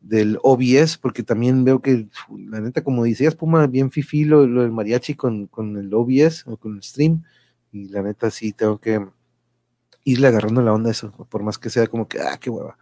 del 0.00 0.38
OBS, 0.42 0.98
porque 0.98 1.22
también 1.22 1.64
veo 1.64 1.80
que, 1.80 2.08
la 2.30 2.60
neta, 2.60 2.82
como 2.82 3.04
decías, 3.04 3.34
Puma, 3.34 3.66
bien 3.66 3.90
fifi 3.90 4.24
lo, 4.24 4.42
del 4.42 4.72
mariachi 4.72 5.14
con, 5.14 5.46
con, 5.46 5.76
el 5.76 5.92
OBS 5.92 6.46
o 6.46 6.56
con 6.56 6.76
el 6.76 6.82
stream, 6.82 7.24
y 7.72 7.88
la 7.88 8.02
neta 8.02 8.30
sí 8.30 8.52
tengo 8.52 8.78
que 8.78 9.04
irle 10.04 10.28
agarrando 10.28 10.62
la 10.62 10.72
onda 10.72 10.90
eso, 10.90 11.12
por 11.28 11.42
más 11.42 11.58
que 11.58 11.70
sea 11.70 11.86
como 11.86 12.08
que, 12.08 12.20
ah, 12.20 12.38
qué 12.40 12.50
hueva. 12.50 12.78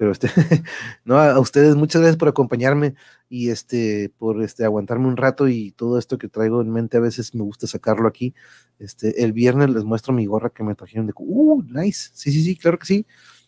Pero 0.00 0.12
este, 0.12 0.30
no, 1.04 1.18
a 1.18 1.38
ustedes 1.38 1.76
muchas 1.76 2.00
gracias 2.00 2.16
por 2.16 2.28
acompañarme 2.28 2.94
y 3.28 3.50
este, 3.50 4.10
por 4.16 4.42
este, 4.42 4.64
aguantarme 4.64 5.06
un 5.06 5.18
rato 5.18 5.46
y 5.46 5.72
todo 5.72 5.98
esto 5.98 6.16
que 6.16 6.28
traigo 6.28 6.62
en 6.62 6.70
mente 6.70 6.96
a 6.96 7.00
veces 7.00 7.34
me 7.34 7.42
gusta 7.42 7.66
sacarlo 7.66 8.08
aquí. 8.08 8.34
Este, 8.78 9.22
el 9.22 9.34
viernes 9.34 9.68
les 9.68 9.84
muestro 9.84 10.14
mi 10.14 10.24
gorra 10.24 10.48
que 10.48 10.64
me 10.64 10.74
trajeron 10.74 11.06
de, 11.06 11.12
uh, 11.16 11.62
nice, 11.64 12.12
sí, 12.14 12.32
sí, 12.32 12.42
sí, 12.42 12.56
claro 12.56 12.78
que 12.78 12.86
sí. 12.86 13.06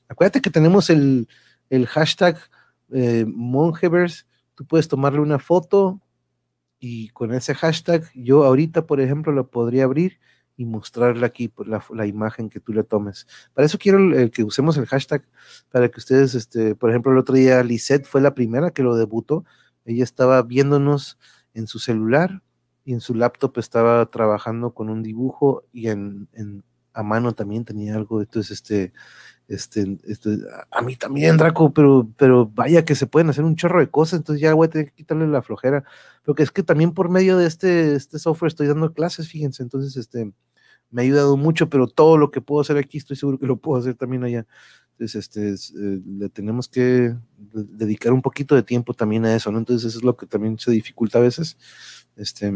Acuérdate 0.09 0.43
que 0.43 0.51
tenemos 0.51 0.91
el, 0.91 1.27
el 1.71 1.87
hashtag 1.87 2.37
eh, 2.93 3.27
tú 4.55 4.67
puedes 4.67 4.89
tomarle 4.89 5.21
una 5.21 5.39
foto 5.39 6.01
y 6.79 7.09
con 7.11 7.33
ese 7.33 7.55
hashtag, 7.55 8.05
yo 8.15 8.45
ahorita, 8.45 8.87
por 8.87 9.01
ejemplo, 9.01 9.33
lo 9.33 9.49
podría 9.51 9.85
abrir 9.85 10.19
y 10.57 10.65
mostrarle 10.65 11.25
aquí 11.25 11.49
pues, 11.49 11.69
la, 11.69 12.07
imagen 12.07 12.51
que 12.51 12.61
tú 12.61 12.73
le 12.73 12.85
tomes. 12.85 13.27
Para 13.55 13.67
eso 13.67 13.79
quiero 13.79 14.31
que 14.31 14.45
usemos 14.45 14.77
el 14.77 14.87
hashtag, 14.87 15.25
para 15.71 15.89
que 15.89 16.01
ustedes, 16.01 16.35
este, 16.35 16.75
por 16.75 16.91
ejemplo, 16.91 17.13
el 17.13 17.19
otro 17.19 17.35
día 17.35 17.63
Lisette 17.63 18.07
fue 18.07 18.21
la 18.21 18.35
primera 18.35 18.71
que 18.71 18.83
lo 18.83 18.97
debutó, 18.97 19.45
ella 19.85 20.05
estaba 20.05 20.43
viéndonos 20.43 21.19
en 21.55 21.67
su 21.67 21.79
celular 21.79 22.43
y 22.85 22.93
en 22.93 23.01
su 23.01 23.15
laptop 23.15 23.59
estaba 23.59 24.05
trabajando 24.07 24.75
con 24.75 24.91
un 24.91 25.03
dibujo 25.03 25.65
y 25.73 25.89
en, 25.89 26.29
en 26.33 26.65
a 26.95 27.03
mano 27.03 27.33
también 27.33 27.65
tenía 27.65 27.95
algo, 27.95 28.21
entonces 28.21 28.51
este, 28.51 28.93
este, 29.53 29.99
este, 30.05 30.39
a 30.71 30.81
mí 30.81 30.97
también, 30.97 31.37
Draco, 31.37 31.73
pero, 31.73 32.09
pero 32.17 32.47
vaya 32.47 32.85
que 32.85 32.95
se 32.95 33.07
pueden 33.07 33.29
hacer 33.29 33.45
un 33.45 33.55
chorro 33.55 33.81
de 33.81 33.91
cosas, 33.91 34.21
entonces 34.21 34.41
ya 34.41 34.55
voy 34.55 34.67
a 34.67 34.71
tener 34.71 34.87
que 34.87 34.95
quitarle 34.95 35.27
la 35.27 35.43
flojera, 35.43 35.85
porque 36.25 36.43
es 36.43 36.51
que 36.51 36.63
también 36.63 36.93
por 36.93 37.11
medio 37.11 37.37
de 37.37 37.47
este, 37.47 37.95
este 37.95 38.19
software 38.19 38.49
estoy 38.49 38.67
dando 38.67 38.95
clases, 38.95 39.29
fíjense, 39.29 39.63
entonces 39.63 39.97
este, 39.97 40.33
me 40.91 41.03
ha 41.03 41.05
ayudado 41.05 41.37
mucho, 41.37 41.69
pero 41.69 41.87
todo 41.87 42.17
lo 42.17 42.31
que 42.31 42.41
puedo 42.41 42.63
hacer 42.63 42.79
aquí 42.79 42.97
estoy 42.97 43.17
seguro 43.17 43.39
que 43.39 43.47
lo 43.47 43.59
puedo 43.59 43.79
hacer 43.79 43.95
también 43.95 44.25
allá. 44.25 44.47
Entonces, 44.93 45.17
este, 45.17 45.51
eh, 45.51 46.01
le 46.07 46.29
tenemos 46.29 46.69
que 46.69 47.15
dedicar 47.53 48.13
un 48.13 48.23
poquito 48.23 48.55
de 48.55 48.63
tiempo 48.63 48.95
también 48.95 49.25
a 49.25 49.35
eso, 49.35 49.51
¿no? 49.51 49.59
Entonces, 49.59 49.89
eso 49.89 49.99
es 49.99 50.05
lo 50.05 50.17
que 50.17 50.27
también 50.27 50.59
se 50.59 50.71
dificulta 50.71 51.19
a 51.19 51.23
veces. 51.23 51.57
Este, 52.15 52.53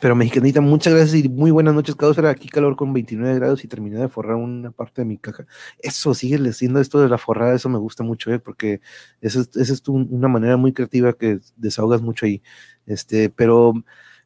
pero 0.00 0.14
mexicanita, 0.14 0.60
muchas 0.60 0.94
gracias 0.94 1.24
y 1.24 1.28
muy 1.28 1.50
buenas 1.50 1.74
noches. 1.74 1.94
Cada 1.94 2.12
era 2.12 2.30
aquí 2.30 2.48
calor 2.48 2.76
con 2.76 2.92
29 2.92 3.34
grados 3.36 3.64
y 3.64 3.68
terminé 3.68 3.98
de 3.98 4.08
forrar 4.08 4.36
una 4.36 4.70
parte 4.70 5.02
de 5.02 5.06
mi 5.06 5.18
caja. 5.18 5.46
Eso, 5.78 6.14
sigue 6.14 6.52
siendo 6.52 6.80
esto 6.80 7.00
de 7.00 7.08
la 7.08 7.18
forrada, 7.18 7.54
eso 7.54 7.68
me 7.68 7.78
gusta 7.78 8.02
mucho, 8.02 8.32
¿eh? 8.32 8.38
porque 8.38 8.80
esa 9.20 9.40
es, 9.40 9.56
es 9.70 9.82
una 9.88 10.28
manera 10.28 10.56
muy 10.56 10.72
creativa 10.72 11.12
que 11.14 11.40
desahogas 11.56 12.02
mucho 12.02 12.26
ahí. 12.26 12.42
Este, 12.86 13.30
pero 13.30 13.74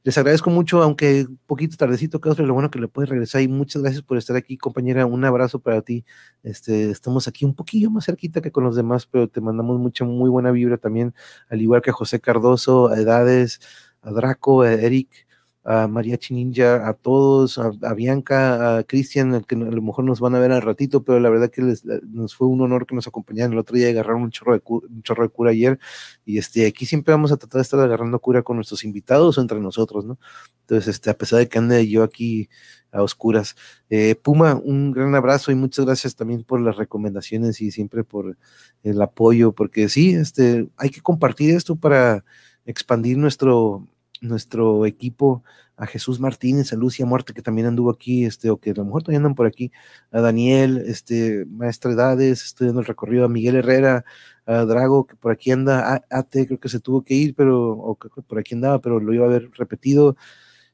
les 0.03 0.17
agradezco 0.17 0.51
mucho, 0.51 0.83
aunque 0.83 1.27
un 1.29 1.39
poquito 1.47 1.77
tardecito, 1.77 2.21
Carlos, 2.21 2.47
lo 2.49 2.55
bueno 2.55 2.71
que 2.71 2.79
le 2.81 2.89
puedes 2.89 3.11
regresar 3.11 3.43
y 3.43 3.49
muchas 3.49 3.83
gracias 3.83 4.03
por 4.03 4.17
estar 4.17 4.35
aquí, 4.35 4.57
compañera. 4.57 5.07
Un 5.07 5.25
abrazo 5.25 5.61
para 5.61 5.83
ti. 5.83 6.05
Este, 6.43 6.91
estamos 6.91 7.29
aquí 7.29 7.45
un 7.45 7.55
poquillo 7.55 7.91
más 7.91 8.07
cerquita 8.07 8.41
que 8.41 8.51
con 8.51 8.65
los 8.65 8.77
demás, 8.77 9.07
pero 9.07 9.29
te 9.29 9.41
mandamos 9.41 9.79
mucha, 9.79 10.05
muy 10.05 10.31
buena 10.31 10.51
vibra 10.53 10.79
también, 10.79 11.15
al 11.49 11.61
igual 11.61 11.83
que 11.83 11.91
a 11.91 11.93
José 11.93 12.19
Cardoso, 12.19 12.89
a 12.89 12.99
Edades, 12.99 13.61
a 14.03 14.11
Draco, 14.11 14.63
a 14.63 14.73
Eric 14.73 15.30
a 15.63 15.87
Mariachi 15.87 16.35
Ninja, 16.35 16.89
a 16.89 16.95
todos, 16.95 17.59
a, 17.59 17.95
Bianca, 17.95 18.79
a 18.79 18.85
Cristian, 18.85 19.45
que 19.45 19.55
a 19.55 19.59
lo 19.59 19.83
mejor 19.83 20.05
nos 20.05 20.21
van 20.21 20.35
a 20.35 20.39
ver 20.39 20.53
al 20.53 20.63
ratito, 20.63 21.05
pero 21.05 21.21
la 21.21 21.29
verdad 21.29 21.51
que 21.51 21.63
les, 21.63 21.85
nos 21.85 22.35
fue 22.35 22.49
un 22.49 22.61
honor 22.63 22.87
que 22.87 22.95
nos 22.95 23.07
acompañaran 23.07 23.53
el 23.53 23.59
otro 23.59 23.77
día 23.77 23.89
agarraron 23.89 24.23
un 24.23 24.31
chorro, 24.31 24.55
de 24.55 24.63
un 24.67 25.03
chorro 25.03 25.25
de 25.25 25.29
cura 25.29 25.51
ayer. 25.51 25.79
Y 26.25 26.39
este, 26.39 26.67
aquí 26.67 26.87
siempre 26.87 27.13
vamos 27.13 27.33
a 27.33 27.37
tratar 27.37 27.59
de 27.59 27.63
estar 27.63 27.81
agarrando 27.81 28.19
cura 28.21 28.43
con 28.43 28.57
nuestros 28.57 28.85
invitados 28.85 29.37
o 29.37 29.41
entre 29.41 29.61
nosotros, 29.61 30.05
¿no? 30.05 30.19
Entonces, 30.63 30.95
este, 30.95 31.11
a 31.11 31.15
pesar 31.19 31.41
de 31.41 31.49
que 31.49 31.59
ande 31.59 31.89
yo 31.89 32.03
aquí 32.03 32.49
a 32.93 33.03
oscuras. 33.03 33.57
Eh, 33.89 34.15
Puma, 34.15 34.55
un 34.55 34.93
gran 34.93 35.15
abrazo 35.15 35.53
y 35.53 35.55
muchas 35.55 35.85
gracias 35.85 36.17
también 36.17 36.45
por 36.45 36.61
las 36.61 36.77
recomendaciones 36.77 37.61
y 37.61 37.71
siempre 37.71 38.05
por 38.05 38.37
el 38.83 39.03
apoyo, 39.03 39.53
porque 39.53 39.89
sí, 39.89 40.15
este, 40.15 40.69
hay 40.77 40.91
que 40.91 41.01
compartir 41.01 41.55
esto 41.55 41.77
para 41.77 42.25
expandir 42.65 43.17
nuestro, 43.19 43.89
nuestro 44.21 44.87
equipo, 44.87 45.43
a 45.77 45.87
Jesús 45.87 46.21
Martínez, 46.21 46.73
a 46.73 46.77
Lucia 46.77 47.07
Muerte, 47.07 47.33
que 47.33 47.41
también 47.41 47.67
anduvo 47.67 47.91
aquí, 47.91 48.27
este, 48.27 48.51
o 48.51 48.59
que 48.59 48.71
a 48.71 48.75
lo 48.75 48.85
mejor 48.85 49.03
todavía 49.03 49.19
andan 49.19 49.35
por 49.35 49.47
aquí, 49.47 49.73
a 50.11 50.21
Daniel, 50.21 50.83
este, 50.87 51.47
Maestra 51.47 51.93
Edades, 51.93 52.45
estoy 52.45 52.67
dando 52.67 52.81
el 52.81 52.87
recorrido, 52.87 53.25
a 53.25 53.29
Miguel 53.29 53.57
Herrera, 53.57 54.05
a 54.45 54.65
Drago, 54.67 55.07
que 55.07 55.17
por 55.17 55.33
aquí 55.33 55.51
anda, 55.53 55.95
a 55.95 56.05
Ate, 56.11 56.47
creo 56.47 56.61
que 56.61 56.69
se 56.69 56.81
tuvo 56.81 57.03
que 57.03 57.15
ir, 57.15 57.35
pero, 57.35 57.71
o 57.73 57.97
por 57.97 58.39
aquí 58.39 58.55
andaba, 58.55 58.81
pero 58.81 59.01
lo 59.01 59.15
iba 59.15 59.25
a 59.25 59.29
haber 59.29 59.51
repetido. 59.57 60.17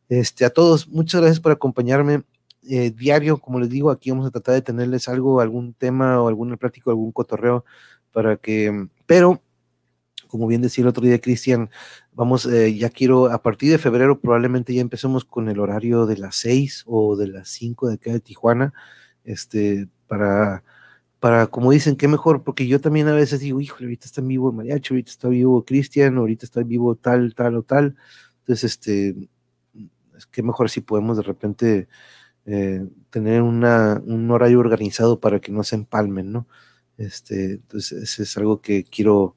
Este, 0.08 0.44
a 0.44 0.50
todos, 0.50 0.88
muchas 0.88 1.20
gracias 1.20 1.40
por 1.40 1.52
acompañarme. 1.52 2.24
Eh, 2.68 2.90
diario, 2.90 3.38
como 3.38 3.60
les 3.60 3.70
digo, 3.70 3.90
aquí 3.90 4.10
vamos 4.10 4.26
a 4.26 4.30
tratar 4.30 4.54
de 4.54 4.62
tenerles 4.62 5.08
algo, 5.08 5.40
algún 5.40 5.72
tema 5.72 6.20
o 6.20 6.28
algún 6.28 6.56
plático, 6.56 6.90
algún 6.90 7.12
cotorreo 7.12 7.64
para 8.12 8.36
que, 8.36 8.88
pero 9.06 9.40
como 10.36 10.48
bien 10.48 10.62
decía 10.62 10.82
el 10.82 10.88
otro 10.88 11.04
día 11.04 11.20
Cristian, 11.20 11.70
vamos, 12.12 12.46
eh, 12.46 12.74
ya 12.76 12.90
quiero, 12.90 13.26
a 13.26 13.42
partir 13.42 13.70
de 13.70 13.78
febrero 13.78 14.20
probablemente 14.20 14.74
ya 14.74 14.80
empecemos 14.80 15.24
con 15.24 15.48
el 15.48 15.58
horario 15.60 16.06
de 16.06 16.18
las 16.18 16.36
6 16.36 16.84
o 16.86 17.16
de 17.16 17.28
las 17.28 17.48
5 17.48 17.88
de 17.88 17.94
acá 17.94 18.12
de 18.12 18.20
Tijuana, 18.20 18.72
este, 19.24 19.88
para, 20.06 20.62
para, 21.20 21.46
como 21.48 21.72
dicen, 21.72 21.96
qué 21.96 22.08
mejor, 22.08 22.44
porque 22.44 22.66
yo 22.66 22.80
también 22.80 23.08
a 23.08 23.14
veces 23.14 23.40
digo, 23.40 23.60
híjole, 23.60 23.86
ahorita 23.86 24.06
está 24.06 24.20
vivo 24.22 24.52
Mariachi, 24.52 24.94
ahorita 24.94 25.10
está 25.10 25.28
vivo 25.28 25.64
Cristian, 25.64 26.16
ahorita 26.18 26.46
está 26.46 26.62
vivo 26.62 26.94
tal, 26.96 27.34
tal 27.34 27.56
o 27.56 27.62
tal, 27.62 27.96
entonces, 28.46 28.72
este, 28.72 29.28
es 30.16 30.26
que 30.26 30.42
mejor 30.42 30.70
si 30.70 30.80
podemos 30.80 31.16
de 31.16 31.22
repente 31.24 31.88
eh, 32.46 32.86
tener 33.10 33.42
una, 33.42 34.00
un 34.06 34.30
horario 34.30 34.60
organizado 34.60 35.18
para 35.20 35.40
que 35.40 35.50
no 35.50 35.64
se 35.64 35.74
empalmen, 35.76 36.32
¿no? 36.32 36.46
Este, 36.96 37.54
entonces, 37.54 38.18
es 38.20 38.36
algo 38.36 38.60
que 38.60 38.84
quiero 38.84 39.36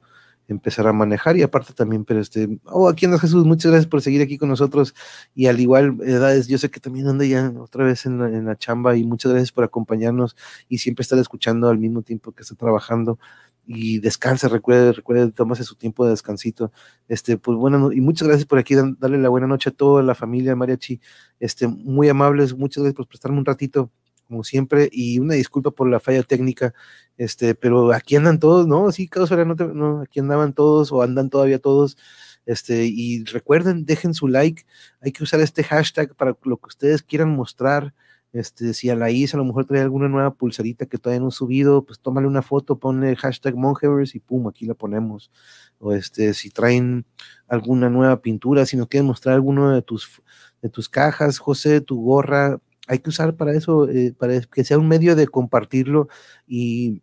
empezar 0.52 0.86
a 0.86 0.92
manejar 0.92 1.36
y 1.36 1.42
aparte 1.42 1.72
también, 1.72 2.04
pero 2.04 2.20
este, 2.20 2.58
oh, 2.66 2.88
aquí 2.88 3.06
anda 3.06 3.18
Jesús, 3.18 3.44
muchas 3.44 3.70
gracias 3.70 3.88
por 3.88 4.02
seguir 4.02 4.22
aquí 4.22 4.38
con 4.38 4.48
nosotros. 4.48 4.94
Y 5.34 5.46
al 5.46 5.60
igual, 5.60 5.96
edades, 6.04 6.48
yo 6.48 6.58
sé 6.58 6.70
que 6.70 6.80
también 6.80 7.08
anda 7.08 7.24
ya 7.24 7.52
otra 7.58 7.84
vez 7.84 8.06
en 8.06 8.18
la, 8.18 8.28
en 8.28 8.44
la 8.46 8.56
chamba 8.56 8.96
y 8.96 9.04
muchas 9.04 9.32
gracias 9.32 9.52
por 9.52 9.64
acompañarnos 9.64 10.36
y 10.68 10.78
siempre 10.78 11.02
estar 11.02 11.18
escuchando 11.18 11.68
al 11.68 11.78
mismo 11.78 12.02
tiempo 12.02 12.32
que 12.32 12.42
está 12.42 12.54
trabajando. 12.54 13.18
Y 13.66 14.00
descanse, 14.00 14.48
recuerde, 14.48 14.92
recuerde, 14.92 15.30
tómase 15.30 15.62
su 15.62 15.76
tiempo 15.76 16.04
de 16.04 16.10
descansito. 16.10 16.72
Este, 17.06 17.38
pues 17.38 17.56
bueno, 17.56 17.92
y 17.92 18.00
muchas 18.00 18.26
gracias 18.26 18.46
por 18.46 18.58
aquí, 18.58 18.74
darle 18.74 19.18
la 19.18 19.28
buena 19.28 19.46
noche 19.46 19.70
a 19.70 19.72
toda 19.72 20.02
la 20.02 20.14
familia 20.14 20.56
Mariachi, 20.56 21.00
este, 21.38 21.68
muy 21.68 22.08
amables, 22.08 22.56
muchas 22.56 22.82
gracias 22.82 22.96
por 22.96 23.06
prestarme 23.06 23.38
un 23.38 23.44
ratito 23.44 23.90
como 24.30 24.44
siempre, 24.44 24.88
y 24.92 25.18
una 25.18 25.34
disculpa 25.34 25.72
por 25.72 25.90
la 25.90 25.98
falla 25.98 26.22
técnica, 26.22 26.72
este, 27.18 27.56
pero 27.56 27.92
aquí 27.92 28.14
andan 28.14 28.38
todos, 28.38 28.68
¿no? 28.68 28.92
Sí, 28.92 29.08
Carlos 29.08 29.30
no, 29.32 29.54
no, 29.74 30.00
aquí 30.02 30.20
andaban 30.20 30.52
todos 30.54 30.92
o 30.92 31.02
andan 31.02 31.30
todavía 31.30 31.58
todos, 31.58 31.98
este, 32.46 32.86
y 32.86 33.24
recuerden, 33.24 33.84
dejen 33.84 34.14
su 34.14 34.28
like, 34.28 34.64
hay 35.00 35.10
que 35.10 35.24
usar 35.24 35.40
este 35.40 35.64
hashtag 35.64 36.14
para 36.14 36.36
lo 36.44 36.58
que 36.58 36.68
ustedes 36.68 37.02
quieran 37.02 37.30
mostrar, 37.30 37.92
este, 38.32 38.72
si 38.72 38.88
a 38.88 38.94
la 38.94 39.10
IS 39.10 39.34
a 39.34 39.38
lo 39.38 39.44
mejor 39.44 39.64
trae 39.64 39.80
alguna 39.80 40.08
nueva 40.08 40.32
pulsarita 40.32 40.86
que 40.86 40.98
todavía 40.98 41.20
no 41.20 41.28
ha 41.28 41.32
subido, 41.32 41.84
pues 41.84 41.98
tómale 41.98 42.28
una 42.28 42.42
foto, 42.42 42.78
ponle 42.78 43.16
hashtag 43.16 43.56
Monhevers 43.56 44.14
y 44.14 44.20
pum, 44.20 44.46
aquí 44.46 44.66
la 44.66 44.74
ponemos. 44.74 45.32
O 45.80 45.92
este, 45.92 46.34
si 46.34 46.50
traen 46.50 47.04
alguna 47.48 47.90
nueva 47.90 48.22
pintura, 48.22 48.66
si 48.66 48.76
nos 48.76 48.86
quieren 48.86 49.08
mostrar 49.08 49.34
alguno 49.34 49.72
de 49.72 49.82
tus, 49.82 50.22
de 50.62 50.68
tus 50.68 50.88
cajas, 50.88 51.38
José, 51.38 51.80
tu 51.80 52.00
gorra, 52.00 52.60
hay 52.90 52.98
que 52.98 53.10
usar 53.10 53.36
para 53.36 53.52
eso, 53.54 53.88
eh, 53.88 54.12
para 54.18 54.40
que 54.40 54.64
sea 54.64 54.78
un 54.78 54.88
medio 54.88 55.14
de 55.14 55.28
compartirlo 55.28 56.08
y 56.46 57.02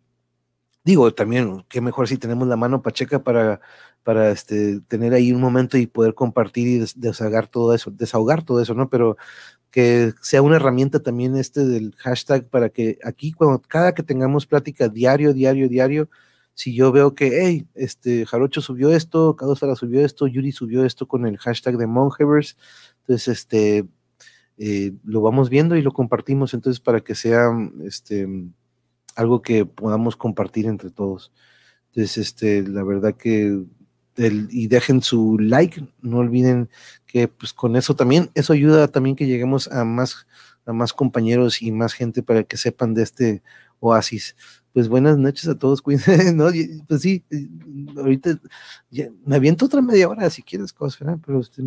digo 0.84 1.12
también, 1.14 1.64
qué 1.68 1.80
mejor 1.80 2.08
si 2.08 2.18
tenemos 2.18 2.46
la 2.48 2.56
mano 2.56 2.82
pacheca 2.82 3.22
para, 3.22 3.60
para 4.02 4.30
este, 4.30 4.80
tener 4.88 5.14
ahí 5.14 5.32
un 5.32 5.40
momento 5.40 5.78
y 5.78 5.86
poder 5.86 6.14
compartir 6.14 6.68
y 6.68 6.84
desahogar 6.96 7.48
todo 7.48 7.74
eso, 7.74 7.90
desahogar 7.90 8.42
todo 8.44 8.60
eso, 8.62 8.74
¿no? 8.74 8.90
Pero 8.90 9.16
que 9.70 10.12
sea 10.22 10.42
una 10.42 10.56
herramienta 10.56 11.00
también 11.02 11.36
este 11.36 11.64
del 11.66 11.94
hashtag 11.96 12.48
para 12.48 12.70
que 12.70 12.98
aquí, 13.04 13.32
cuando 13.32 13.62
cada 13.62 13.94
que 13.94 14.02
tengamos 14.02 14.46
plática 14.46 14.88
diario, 14.88 15.34
diario, 15.34 15.68
diario, 15.68 16.10
si 16.54 16.74
yo 16.74 16.92
veo 16.92 17.14
que, 17.14 17.40
hey, 17.42 17.66
este, 17.74 18.26
Jarocho 18.26 18.60
subió 18.60 18.90
esto, 18.90 19.36
Cadosara 19.36 19.76
subió 19.76 20.04
esto, 20.04 20.26
Yuri 20.26 20.52
subió 20.52 20.84
esto 20.84 21.06
con 21.08 21.26
el 21.26 21.38
hashtag 21.38 21.76
de 21.78 21.86
Monhevers, 21.86 22.56
entonces, 23.00 23.28
este, 23.28 23.86
eh, 24.58 24.92
lo 25.04 25.20
vamos 25.20 25.50
viendo 25.50 25.76
y 25.76 25.82
lo 25.82 25.92
compartimos 25.92 26.52
entonces 26.52 26.80
para 26.80 27.00
que 27.00 27.14
sea 27.14 27.50
este, 27.84 28.28
algo 29.14 29.40
que 29.40 29.64
podamos 29.66 30.16
compartir 30.16 30.66
entre 30.66 30.90
todos. 30.90 31.32
Entonces, 31.88 32.18
este, 32.18 32.62
la 32.62 32.82
verdad 32.82 33.14
que 33.14 33.64
y 34.50 34.66
dejen 34.66 35.00
su 35.02 35.38
like, 35.38 35.86
no 36.02 36.18
olviden 36.18 36.68
que 37.06 37.28
pues 37.28 37.52
con 37.52 37.76
eso 37.76 37.94
también, 37.94 38.30
eso 38.34 38.52
ayuda 38.52 38.88
también 38.88 39.16
que 39.16 39.26
lleguemos 39.26 39.68
a 39.68 39.84
más, 39.84 40.26
a 40.66 40.72
más 40.72 40.92
compañeros 40.92 41.62
y 41.62 41.70
más 41.70 41.92
gente 41.92 42.22
para 42.22 42.42
que 42.42 42.56
sepan 42.56 42.94
de 42.94 43.02
este 43.02 43.42
oasis. 43.80 44.36
Pues 44.72 44.88
buenas 44.88 45.18
noches 45.18 45.48
a 45.48 45.58
todos, 45.58 45.82
cuídense, 45.82 46.32
¿no? 46.32 46.48
Pues 46.88 47.02
sí, 47.02 47.24
ahorita 47.96 48.40
me 49.24 49.36
aviento 49.36 49.66
otra 49.66 49.82
media 49.82 50.08
hora 50.08 50.28
si 50.30 50.42
quieres, 50.42 50.72
cosas, 50.72 50.98
pero 51.24 51.40
este, 51.40 51.62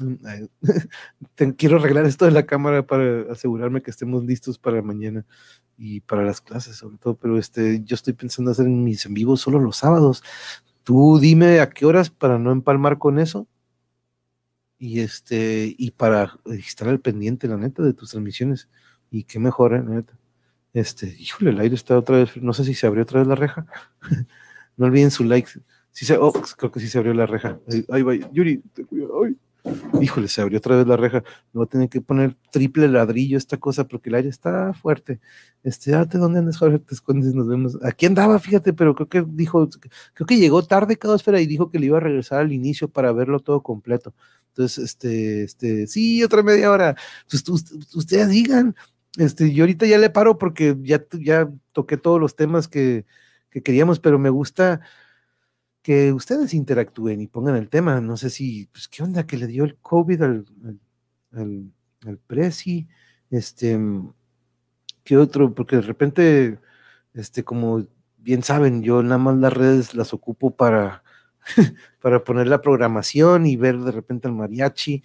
quiero 1.56 1.76
arreglar 1.76 2.06
esto 2.06 2.24
de 2.24 2.30
la 2.30 2.46
cámara 2.46 2.86
para 2.86 3.30
asegurarme 3.32 3.82
que 3.82 3.90
estemos 3.90 4.24
listos 4.24 4.58
para 4.58 4.82
mañana 4.82 5.24
y 5.76 6.00
para 6.00 6.24
las 6.24 6.40
clases 6.40 6.76
sobre 6.76 6.98
todo, 6.98 7.16
pero 7.16 7.38
este, 7.38 7.82
yo 7.84 7.94
estoy 7.94 8.12
pensando 8.12 8.50
hacer 8.50 8.66
mis 8.66 9.06
en 9.06 9.14
vivo 9.14 9.36
solo 9.36 9.58
los 9.58 9.76
sábados. 9.76 10.22
Tú 10.84 11.18
dime 11.20 11.60
a 11.60 11.70
qué 11.70 11.86
horas 11.86 12.10
para 12.10 12.38
no 12.38 12.52
empalmar 12.52 12.98
con 12.98 13.18
eso 13.18 13.46
y 14.78 15.00
este 15.00 15.74
y 15.76 15.90
para 15.92 16.38
estar 16.46 16.88
al 16.88 17.00
pendiente 17.00 17.48
la 17.48 17.56
neta 17.56 17.82
de 17.82 17.92
tus 17.92 18.10
transmisiones 18.10 18.68
y 19.10 19.24
qué 19.24 19.38
mejor, 19.38 19.74
¿eh? 19.74 19.82
la 19.84 19.96
neta. 19.96 20.18
Este, 20.72 21.06
híjole, 21.18 21.50
el 21.50 21.60
aire 21.60 21.74
está 21.74 21.98
otra 21.98 22.18
vez, 22.18 22.36
no 22.36 22.52
sé 22.52 22.64
si 22.64 22.74
se 22.74 22.86
abrió 22.86 23.02
otra 23.02 23.20
vez 23.20 23.28
la 23.28 23.34
reja. 23.34 23.66
no 24.76 24.86
olviden 24.86 25.10
su 25.10 25.24
like. 25.24 25.50
Si 25.90 26.04
se, 26.04 26.16
oh, 26.16 26.32
creo 26.32 26.70
que 26.70 26.80
sí 26.80 26.88
se 26.88 26.98
abrió 26.98 27.12
la 27.14 27.26
reja. 27.26 27.58
Ahí, 27.90 28.02
va, 28.02 28.14
Yuri, 28.14 28.58
te 28.72 28.84
cuido. 28.84 29.24
Ay. 29.24 29.36
Híjole, 30.00 30.28
se 30.28 30.40
abrió 30.40 30.58
otra 30.58 30.76
vez 30.76 30.86
la 30.86 30.96
reja. 30.96 31.22
Me 31.52 31.58
voy 31.58 31.64
a 31.64 31.68
tener 31.68 31.88
que 31.88 32.00
poner 32.00 32.36
triple 32.50 32.88
ladrillo 32.88 33.36
esta 33.36 33.56
cosa 33.58 33.86
porque 33.86 34.08
el 34.08 34.16
aire 34.16 34.28
está 34.28 34.72
fuerte. 34.72 35.20
Este, 35.62 35.92
dónde 35.92 36.38
andas, 36.38 36.56
Jorge, 36.58 36.78
te 36.78 36.94
escondes, 36.94 37.34
nos 37.34 37.46
vemos. 37.46 37.78
Aquí 37.82 38.06
andaba, 38.06 38.38
fíjate, 38.38 38.72
pero 38.72 38.94
creo 38.94 39.08
que 39.08 39.24
dijo, 39.26 39.68
creo 40.14 40.26
que 40.26 40.38
llegó 40.38 40.62
tarde 40.64 40.96
cada 40.96 41.16
esfera 41.16 41.40
y 41.40 41.46
dijo 41.46 41.70
que 41.70 41.78
le 41.78 41.86
iba 41.86 41.98
a 41.98 42.00
regresar 42.00 42.40
al 42.40 42.52
inicio 42.52 42.88
para 42.88 43.12
verlo 43.12 43.40
todo 43.40 43.62
completo. 43.62 44.14
Entonces, 44.48 44.84
este, 44.84 45.44
este, 45.44 45.86
sí, 45.86 46.22
otra 46.22 46.42
media 46.42 46.70
hora. 46.70 46.96
Pues, 47.28 47.44
ustedes 47.94 48.28
digan, 48.28 48.74
este, 49.16 49.52
yo 49.52 49.64
ahorita 49.64 49.86
ya 49.86 49.98
le 49.98 50.10
paro 50.10 50.38
porque 50.38 50.76
ya, 50.82 51.04
ya 51.12 51.50
toqué 51.72 51.96
todos 51.96 52.20
los 52.20 52.36
temas 52.36 52.68
que, 52.68 53.04
que 53.50 53.62
queríamos, 53.62 54.00
pero 54.00 54.18
me 54.18 54.30
gusta 54.30 54.80
que 55.82 56.12
ustedes 56.12 56.54
interactúen 56.54 57.20
y 57.20 57.26
pongan 57.26 57.56
el 57.56 57.68
tema. 57.68 58.00
No 58.00 58.16
sé 58.16 58.30
si, 58.30 58.66
pues, 58.72 58.88
¿qué 58.88 59.02
onda 59.02 59.26
que 59.26 59.36
le 59.36 59.46
dio 59.46 59.64
el 59.64 59.76
COVID 59.78 60.22
al, 60.22 60.46
al, 61.32 61.72
al, 62.06 62.18
Prezi? 62.18 62.88
Este, 63.30 63.78
¿qué 65.04 65.16
otro? 65.16 65.54
Porque 65.54 65.76
de 65.76 65.82
repente, 65.82 66.58
este, 67.14 67.44
como 67.44 67.86
bien 68.18 68.42
saben, 68.42 68.82
yo 68.82 69.02
nada 69.02 69.18
más 69.18 69.36
las 69.36 69.52
redes 69.52 69.94
las 69.94 70.12
ocupo 70.12 70.54
para, 70.54 71.02
para 72.02 72.24
poner 72.24 72.46
la 72.48 72.60
programación 72.60 73.46
y 73.46 73.56
ver 73.56 73.78
de 73.78 73.92
repente 73.92 74.28
al 74.28 74.34
mariachi, 74.34 75.02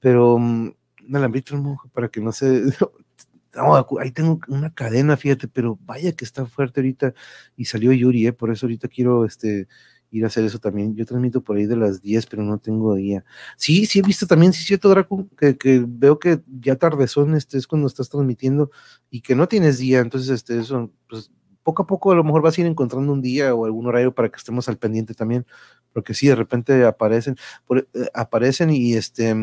pero 0.00 0.34
um, 0.34 0.72
un 1.08 1.16
alambrito 1.16 1.56
para 1.92 2.08
que 2.08 2.20
no 2.20 2.32
se... 2.32 2.64
ahí 4.00 4.12
tengo 4.12 4.40
una 4.48 4.72
cadena, 4.72 5.16
fíjate, 5.16 5.48
pero 5.48 5.78
vaya 5.82 6.12
que 6.12 6.24
está 6.24 6.46
fuerte 6.46 6.80
ahorita 6.80 7.14
y 7.56 7.64
salió 7.64 7.92
Yuri, 7.92 8.28
¿eh? 8.28 8.32
por 8.32 8.52
eso 8.52 8.66
ahorita 8.66 8.88
quiero 8.88 9.24
este, 9.24 9.68
ir 10.10 10.24
a 10.24 10.28
hacer 10.28 10.44
eso 10.44 10.58
también. 10.58 10.94
Yo 10.94 11.04
transmito 11.06 11.42
por 11.42 11.56
ahí 11.56 11.66
de 11.66 11.76
las 11.76 12.00
10, 12.00 12.26
pero 12.26 12.42
no 12.42 12.58
tengo 12.58 12.94
día. 12.94 13.24
Sí, 13.56 13.86
sí 13.86 13.98
he 13.98 14.02
visto 14.02 14.26
también, 14.26 14.52
sí 14.52 14.60
es 14.60 14.66
cierto, 14.66 14.88
Draco, 14.88 15.28
que, 15.36 15.84
veo 15.86 16.18
que 16.18 16.40
ya 16.60 16.76
tardezón 16.76 17.34
este 17.34 17.58
es 17.58 17.66
cuando 17.66 17.86
estás 17.86 18.08
transmitiendo 18.08 18.70
y 19.10 19.20
que 19.20 19.34
no 19.34 19.48
tienes 19.48 19.78
día, 19.78 20.00
entonces 20.00 20.30
este, 20.30 20.58
eso, 20.58 20.90
pues 21.08 21.30
poco 21.62 21.82
a 21.82 21.86
poco 21.86 22.12
a 22.12 22.14
lo 22.14 22.24
mejor 22.24 22.40
vas 22.40 22.56
a 22.56 22.60
ir 22.62 22.66
encontrando 22.66 23.12
un 23.12 23.20
día 23.20 23.54
o 23.54 23.66
algún 23.66 23.86
horario 23.86 24.14
para 24.14 24.30
que 24.30 24.36
estemos 24.36 24.68
al 24.68 24.78
pendiente 24.78 25.12
también, 25.12 25.46
porque 25.92 26.14
sí, 26.14 26.26
de 26.26 26.34
repente 26.34 26.84
aparecen, 26.86 27.36
eh, 27.76 28.08
aparecen 28.14 28.70
y 28.70 28.94
este, 28.94 29.34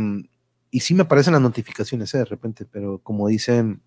y 0.71 0.79
sí 0.79 0.93
me 0.95 1.03
aparecen 1.03 1.33
las 1.33 1.41
notificaciones 1.41 2.13
¿eh? 2.15 2.19
de 2.19 2.25
repente, 2.25 2.65
pero 2.65 2.99
como 2.99 3.27
dicen, 3.27 3.81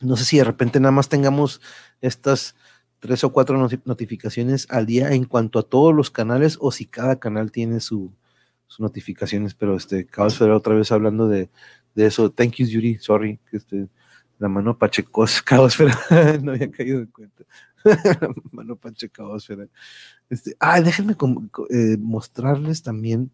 no 0.00 0.16
sé 0.16 0.24
si 0.24 0.36
de 0.36 0.44
repente 0.44 0.78
nada 0.80 0.92
más 0.92 1.08
tengamos 1.08 1.60
estas 2.00 2.54
tres 3.02 3.24
o 3.24 3.32
cuatro 3.32 3.58
notificaciones 3.84 4.68
al 4.70 4.86
día 4.86 5.10
en 5.10 5.24
cuanto 5.24 5.58
a 5.58 5.64
todos 5.64 5.92
los 5.92 6.08
canales 6.08 6.56
o 6.60 6.70
si 6.70 6.86
cada 6.86 7.18
canal 7.18 7.50
tiene 7.50 7.80
su, 7.80 8.12
sus 8.68 8.78
notificaciones, 8.78 9.54
pero 9.54 9.76
este, 9.76 10.06
Caos 10.06 10.40
otra 10.40 10.76
vez 10.76 10.92
hablando 10.92 11.26
de, 11.26 11.50
de, 11.96 12.06
eso. 12.06 12.30
Thank 12.30 12.58
you, 12.58 12.66
Yuri, 12.66 12.98
sorry, 13.00 13.40
que 13.50 13.56
este, 13.56 13.88
la 14.38 14.48
mano 14.48 14.78
Pachecos, 14.78 15.42
Caos 15.44 15.78
no 16.42 16.52
había 16.52 16.70
caído 16.70 17.00
en 17.00 17.06
cuenta. 17.06 17.42
la 17.82 18.30
mano 18.52 18.76
Pachecos, 18.76 19.48
este, 20.30 20.54
ah, 20.60 20.80
déjenme 20.80 21.16
eh, 21.70 21.96
mostrarles 21.98 22.84
también, 22.84 23.32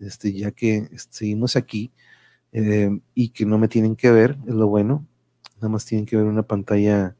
este, 0.00 0.32
ya 0.32 0.50
que 0.50 0.88
seguimos 1.08 1.54
aquí 1.54 1.92
eh, 2.50 2.98
y 3.14 3.28
que 3.28 3.46
no 3.46 3.58
me 3.58 3.68
tienen 3.68 3.94
que 3.94 4.10
ver, 4.10 4.36
es 4.48 4.54
lo 4.54 4.66
bueno, 4.66 5.06
nada 5.58 5.68
más 5.68 5.84
tienen 5.84 6.04
que 6.04 6.16
ver 6.16 6.26
una 6.26 6.42
pantalla 6.42 7.14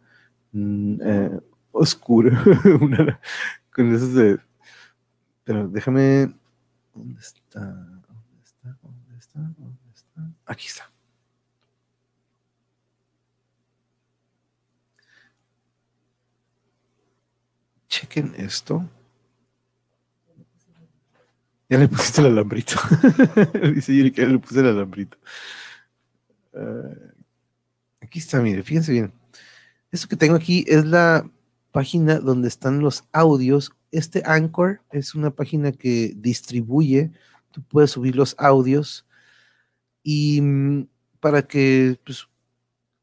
mm, 0.51 1.01
eh, 1.05 1.41
oscura. 1.73 2.43
con 3.79 3.95
esos 3.95 4.15
de. 4.15 4.39
Pero 5.45 5.69
déjame. 5.69 6.35
¿Dónde 6.95 7.21
está? 7.21 7.61
¿Dónde 7.61 8.43
está? 8.45 8.77
¿Dónde 8.83 9.19
está? 9.19 9.39
¿Dónde 9.39 9.93
está? 9.95 10.21
Aquí 10.47 10.67
está. 10.67 10.91
Chequen 17.89 18.35
esto. 18.37 18.85
Ya 21.71 21.79
le 21.79 21.87
pusiste 21.87 22.21
el 22.21 22.29
alambrito. 22.29 22.75
Dice 23.75 23.95
Yuri 23.95 24.11
que 24.11 24.23
ya 24.23 24.29
le 24.29 24.39
puse 24.39 24.61
el 24.61 24.67
alambrito. 24.67 25.19
Uh, 26.53 27.13
aquí 28.01 28.19
está, 28.19 28.41
mire, 28.41 28.63
fíjense 28.63 28.91
bien. 28.91 29.13
Esto 29.93 30.09
que 30.09 30.17
tengo 30.17 30.35
aquí 30.35 30.65
es 30.67 30.85
la 30.85 31.29
página 31.79 32.19
donde 32.19 32.49
están 32.49 32.81
los 32.81 33.05
audios. 33.13 33.71
Este 33.93 34.25
Anchor 34.27 34.81
es 34.91 35.15
una 35.15 35.31
página 35.31 35.71
que 35.71 36.13
distribuye, 36.17 37.13
tú 37.53 37.63
puedes 37.63 37.93
subir 37.93 38.17
los 38.17 38.35
audios 38.37 39.07
y 40.03 40.41
mm, 40.41 40.89
para 41.21 41.43
que, 41.43 41.97
pues, 42.05 42.27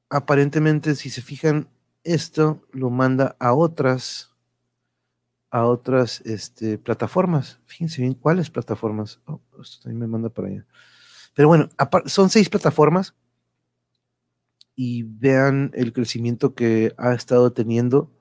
aparentemente, 0.10 0.94
si 0.96 1.10
se 1.10 1.22
fijan, 1.22 1.70
esto 2.04 2.68
lo 2.74 2.90
manda 2.90 3.38
a 3.40 3.54
otras, 3.54 4.36
a 5.52 5.66
otras 5.66 6.20
este, 6.26 6.78
plataformas. 6.78 7.62
Fíjense 7.64 8.02
bien 8.02 8.14
cuáles 8.14 8.50
plataformas. 8.50 9.22
Oh, 9.26 9.40
esto 9.62 9.84
también 9.84 10.02
me 10.02 10.08
manda 10.08 10.28
para 10.28 10.50
allá. 10.50 10.66
Pero 11.34 11.48
bueno, 11.48 11.70
son 12.08 12.30
seis 12.30 12.50
plataformas 12.50 13.16
y 14.76 15.04
vean 15.04 15.72
el 15.76 15.94
crecimiento 15.94 16.54
que 16.56 16.94
ha 16.98 17.14
estado 17.14 17.54
teniendo 17.54 18.12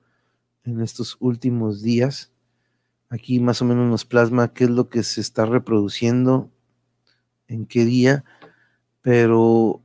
en 0.65 0.81
estos 0.81 1.17
últimos 1.19 1.81
días. 1.81 2.31
Aquí 3.09 3.39
más 3.39 3.61
o 3.61 3.65
menos 3.65 3.89
nos 3.89 4.05
plasma 4.05 4.53
qué 4.53 4.65
es 4.65 4.69
lo 4.69 4.89
que 4.89 5.03
se 5.03 5.21
está 5.21 5.45
reproduciendo, 5.45 6.51
en 7.47 7.65
qué 7.65 7.85
día, 7.85 8.25
pero 9.01 9.81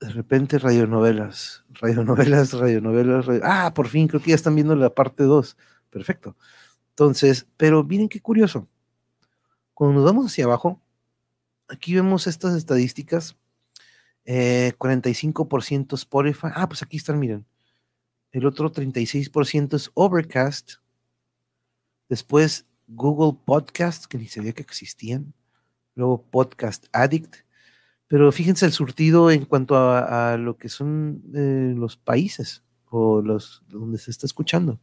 de 0.00 0.10
repente 0.10 0.58
radionovelas, 0.58 1.64
radionovelas, 1.70 2.52
radionovelas, 2.52 3.26
ah, 3.42 3.72
por 3.74 3.88
fin 3.88 4.08
creo 4.08 4.20
que 4.20 4.30
ya 4.30 4.34
están 4.34 4.54
viendo 4.54 4.74
la 4.76 4.94
parte 4.94 5.24
2, 5.24 5.56
perfecto. 5.90 6.36
Entonces, 6.90 7.46
pero 7.56 7.84
miren 7.84 8.08
qué 8.08 8.20
curioso, 8.20 8.68
cuando 9.74 10.00
nos 10.00 10.04
vamos 10.04 10.26
hacia 10.26 10.44
abajo, 10.44 10.80
aquí 11.68 11.94
vemos 11.94 12.26
estas 12.26 12.56
estadísticas, 12.56 13.36
45% 14.24 15.92
eh, 15.92 15.94
Spotify, 15.94 16.48
ah, 16.54 16.68
pues 16.68 16.82
aquí 16.82 16.96
están, 16.96 17.18
miren, 17.18 17.46
el 18.32 18.46
otro 18.46 18.72
36% 18.72 19.74
es 19.74 19.90
Overcast, 19.94 20.74
después 22.08 22.66
Google 22.86 23.38
Podcast, 23.44 24.06
que 24.06 24.18
ni 24.18 24.26
sabía 24.26 24.52
que 24.52 24.62
existían, 24.62 25.34
luego 25.94 26.22
Podcast 26.22 26.86
Addict, 26.92 27.36
pero 28.06 28.32
fíjense 28.32 28.64
el 28.64 28.72
surtido 28.72 29.30
en 29.30 29.44
cuanto 29.44 29.76
a, 29.76 30.36
lo 30.38 30.56
que 30.56 30.68
son 30.68 31.22
eh, 31.34 31.74
los 31.76 31.96
países 31.96 32.64
o 32.90 33.20
los 33.20 33.62
donde 33.68 33.98
se 33.98 34.10
está 34.10 34.26
escuchando. 34.26 34.80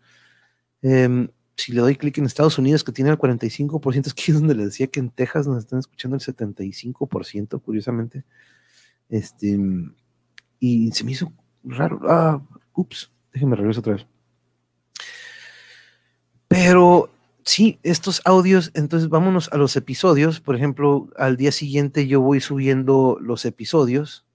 Em, 0.84 1.30
si 1.58 1.72
le 1.72 1.82
doy 1.82 1.96
clic 1.96 2.18
en 2.20 2.26
Estados 2.26 2.60
Unidos, 2.60 2.84
que 2.84 2.92
tiene 2.92 3.10
el 3.10 3.18
45%, 3.18 4.08
es 4.08 4.14
que 4.14 4.32
es 4.32 4.38
donde 4.38 4.54
le 4.56 4.66
decía 4.66 4.88
que 4.88 5.00
en 5.00 5.10
Texas 5.10 5.48
nos 5.48 5.60
están 5.60 5.80
escuchando 5.80 6.16
el 6.18 6.22
75%, 6.22 7.62
curiosamente. 7.62 8.26
Este, 9.10 9.58
y 10.60 10.92
se 10.92 11.04
me 11.04 11.12
hizo 11.12 11.34
raro. 11.64 12.02
Ah, 12.04 12.42
ups, 12.74 13.12
Déjenme 13.36 13.58
regreso 13.58 13.82
otra 13.82 13.96
vez. 13.96 14.08
Pero 16.48 17.10
sí, 17.44 17.80
estos 17.84 18.22
audios, 18.24 18.72
entonces 18.76 19.10
vámonos 19.10 19.50
a 19.52 19.58
los 19.58 19.76
episodios. 19.76 20.40
Por 20.40 20.56
ejemplo, 20.56 21.10
al 21.18 21.36
día 21.36 21.52
siguiente 21.52 22.08
yo 22.08 22.22
voy 22.22 22.40
subiendo 22.40 23.18
los 23.20 23.44
episodios. 23.44 24.26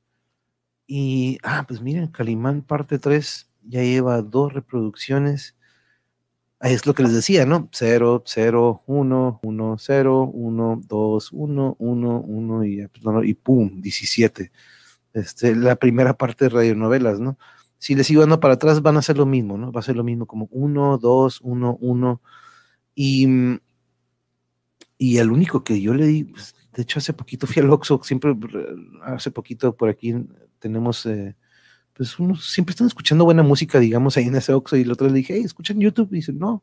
Y, 0.86 1.38
ah, 1.42 1.64
pues 1.66 1.80
miren, 1.80 2.08
Calimán 2.08 2.60
parte 2.60 2.98
3 2.98 3.48
ya 3.62 3.82
lleva 3.82 4.20
dos 4.20 4.52
reproducciones. 4.52 5.56
Ahí 6.58 6.74
es 6.74 6.84
lo 6.84 6.92
que 6.92 7.04
les 7.04 7.14
decía, 7.14 7.46
¿no? 7.46 7.70
0, 7.72 8.22
0, 8.26 8.82
1, 8.84 9.40
1, 9.42 9.76
0, 9.78 10.30
1, 10.34 10.82
2, 10.86 11.32
1, 11.32 11.76
1, 11.78 12.20
1 12.20 12.64
y, 12.64 12.86
pues, 12.86 13.28
y 13.28 13.32
pum, 13.32 13.80
17. 13.80 14.52
Este, 15.14 15.56
la 15.56 15.76
primera 15.76 16.18
parte 16.18 16.44
de 16.44 16.50
radionovelas, 16.50 17.18
¿no? 17.18 17.38
Si 17.80 17.94
les 17.94 18.06
sigo 18.06 18.20
dando 18.20 18.40
para 18.40 18.54
atrás, 18.54 18.82
van 18.82 18.98
a 18.98 19.02
ser 19.02 19.16
lo 19.16 19.24
mismo, 19.24 19.56
¿no? 19.56 19.72
Va 19.72 19.80
a 19.80 19.82
ser 19.82 19.96
lo 19.96 20.04
mismo 20.04 20.26
como 20.26 20.48
1, 20.52 20.98
2, 20.98 21.40
1, 21.42 21.78
1. 21.80 22.22
Y, 22.94 23.26
y 24.98 25.16
el 25.16 25.30
único 25.30 25.64
que 25.64 25.80
yo 25.80 25.94
le 25.94 26.06
di, 26.06 26.24
pues, 26.24 26.54
de 26.74 26.82
hecho 26.82 26.98
hace 26.98 27.14
poquito 27.14 27.46
fui 27.46 27.62
al 27.62 27.70
Oxxo, 27.70 28.02
siempre, 28.04 28.36
hace 29.02 29.30
poquito 29.30 29.74
por 29.74 29.88
aquí 29.88 30.14
tenemos, 30.58 31.06
eh, 31.06 31.34
pues 31.94 32.18
unos, 32.18 32.50
siempre 32.50 32.72
están 32.72 32.86
escuchando 32.86 33.24
buena 33.24 33.42
música, 33.42 33.78
digamos, 33.80 34.14
ahí 34.18 34.24
en 34.24 34.36
ese 34.36 34.52
Oxxo, 34.52 34.76
y 34.76 34.82
el 34.82 34.92
otro 34.92 35.08
le 35.08 35.14
dije, 35.14 35.34
hey, 35.36 35.42
¿escuchan 35.46 35.80
YouTube? 35.80 36.12
Y 36.12 36.16
dice, 36.16 36.34
no, 36.34 36.62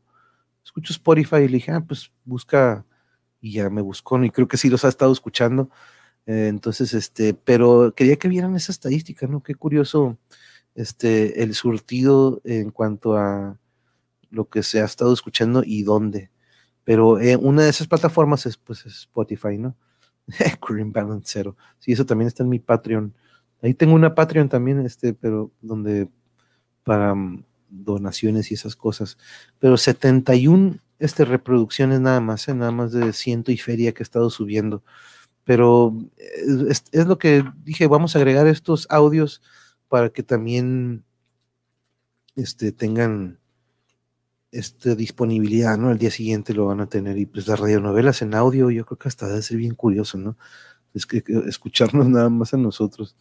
escucho 0.64 0.94
Spotify, 0.94 1.38
y 1.38 1.48
le 1.48 1.58
dije, 1.58 1.72
ah, 1.72 1.82
pues 1.82 2.12
busca, 2.26 2.86
y 3.42 3.54
ya 3.54 3.72
me 3.72 3.82
buscó, 3.82 4.24
y 4.24 4.30
creo 4.30 4.48
que 4.48 4.58
sí 4.58 4.70
los 4.70 4.86
ha 4.86 4.90
estado 4.90 5.12
escuchando, 5.12 5.72
eh, 6.28 6.48
entonces, 6.50 6.94
este, 6.94 7.34
pero 7.34 7.94
quería 7.96 8.18
que 8.18 8.28
vieran 8.28 8.56
esa 8.56 8.72
estadística, 8.72 9.26
¿no? 9.26 9.42
Qué 9.42 9.56
curioso, 9.56 10.20
este, 10.78 11.44
el 11.44 11.56
surtido 11.56 12.40
en 12.46 12.70
cuanto 12.70 13.18
a 13.18 13.60
lo 14.30 14.48
que 14.48 14.62
se 14.62 14.80
ha 14.80 14.86
estado 14.86 15.12
escuchando 15.12 15.64
y 15.66 15.82
dónde. 15.84 16.30
Pero 16.84 17.20
eh, 17.20 17.36
una 17.36 17.64
de 17.64 17.70
esas 17.70 17.88
plataformas 17.88 18.46
es 18.46 18.58
pues 18.58 18.86
Spotify, 18.86 19.58
¿no? 19.58 19.76
Green 20.68 20.94
Balance 20.94 21.28
Zero. 21.34 21.58
Sí, 21.80 21.92
eso 21.92 22.06
también 22.06 22.28
está 22.28 22.44
en 22.44 22.50
mi 22.50 22.60
Patreon. 22.60 23.14
Ahí 23.62 23.74
tengo 23.74 23.96
una 23.96 24.14
Patreon 24.14 24.50
también, 24.50 24.86
este, 24.86 25.14
pero 25.14 25.52
donde 25.62 26.10
para 26.84 27.16
mm, 27.16 27.44
donaciones 27.70 28.52
y 28.52 28.54
esas 28.54 28.76
cosas. 28.76 29.18
Pero 29.58 29.78
71 29.78 30.78
este, 31.00 31.26
reproducciones 31.26 32.00
nada 32.00 32.22
más, 32.22 32.48
¿eh? 32.48 32.54
nada 32.54 32.72
más 32.72 32.92
de 32.92 33.14
ciento 33.14 33.52
y 33.52 33.58
feria 33.58 33.94
que 33.94 34.04
he 34.04 34.06
estado 34.06 34.30
subiendo. 34.30 34.84
Pero 35.44 35.98
eh, 36.18 36.70
es, 36.70 37.08
lo 37.08 37.18
que 37.18 37.44
dije, 37.64 37.88
vamos 37.88 38.16
a 38.16 38.20
agregar 38.20 38.46
estos 38.46 38.86
audios 38.92 39.42
para 39.90 40.10
que 40.10 40.24
también 40.24 41.06
este, 42.36 42.72
tengan 42.72 43.40
este, 44.52 44.96
disponibilidad, 44.96 45.78
¿no? 45.78 45.92
El 45.92 45.98
día 45.98 46.12
siguiente 46.12 46.54
lo 46.54 46.66
van 46.68 46.82
a 46.82 46.88
tener. 46.90 47.18
Y 47.18 47.26
pues 47.26 47.48
las 47.48 47.60
radionovelas 47.60 48.22
en 48.22 48.34
audio, 48.34 48.72
yo 48.72 48.86
creo 48.86 48.98
que 48.98 49.08
hasta 49.10 49.28
debe 49.28 49.42
ser 49.42 49.58
bien 49.58 49.76
curioso, 49.76 50.18
¿no? 50.18 50.38
Es 50.94 51.06
que, 51.06 51.24
escucharnos 51.48 52.08
nada 52.10 52.30
más 52.30 52.54
a 52.54 52.58
nosotros. 52.58 53.16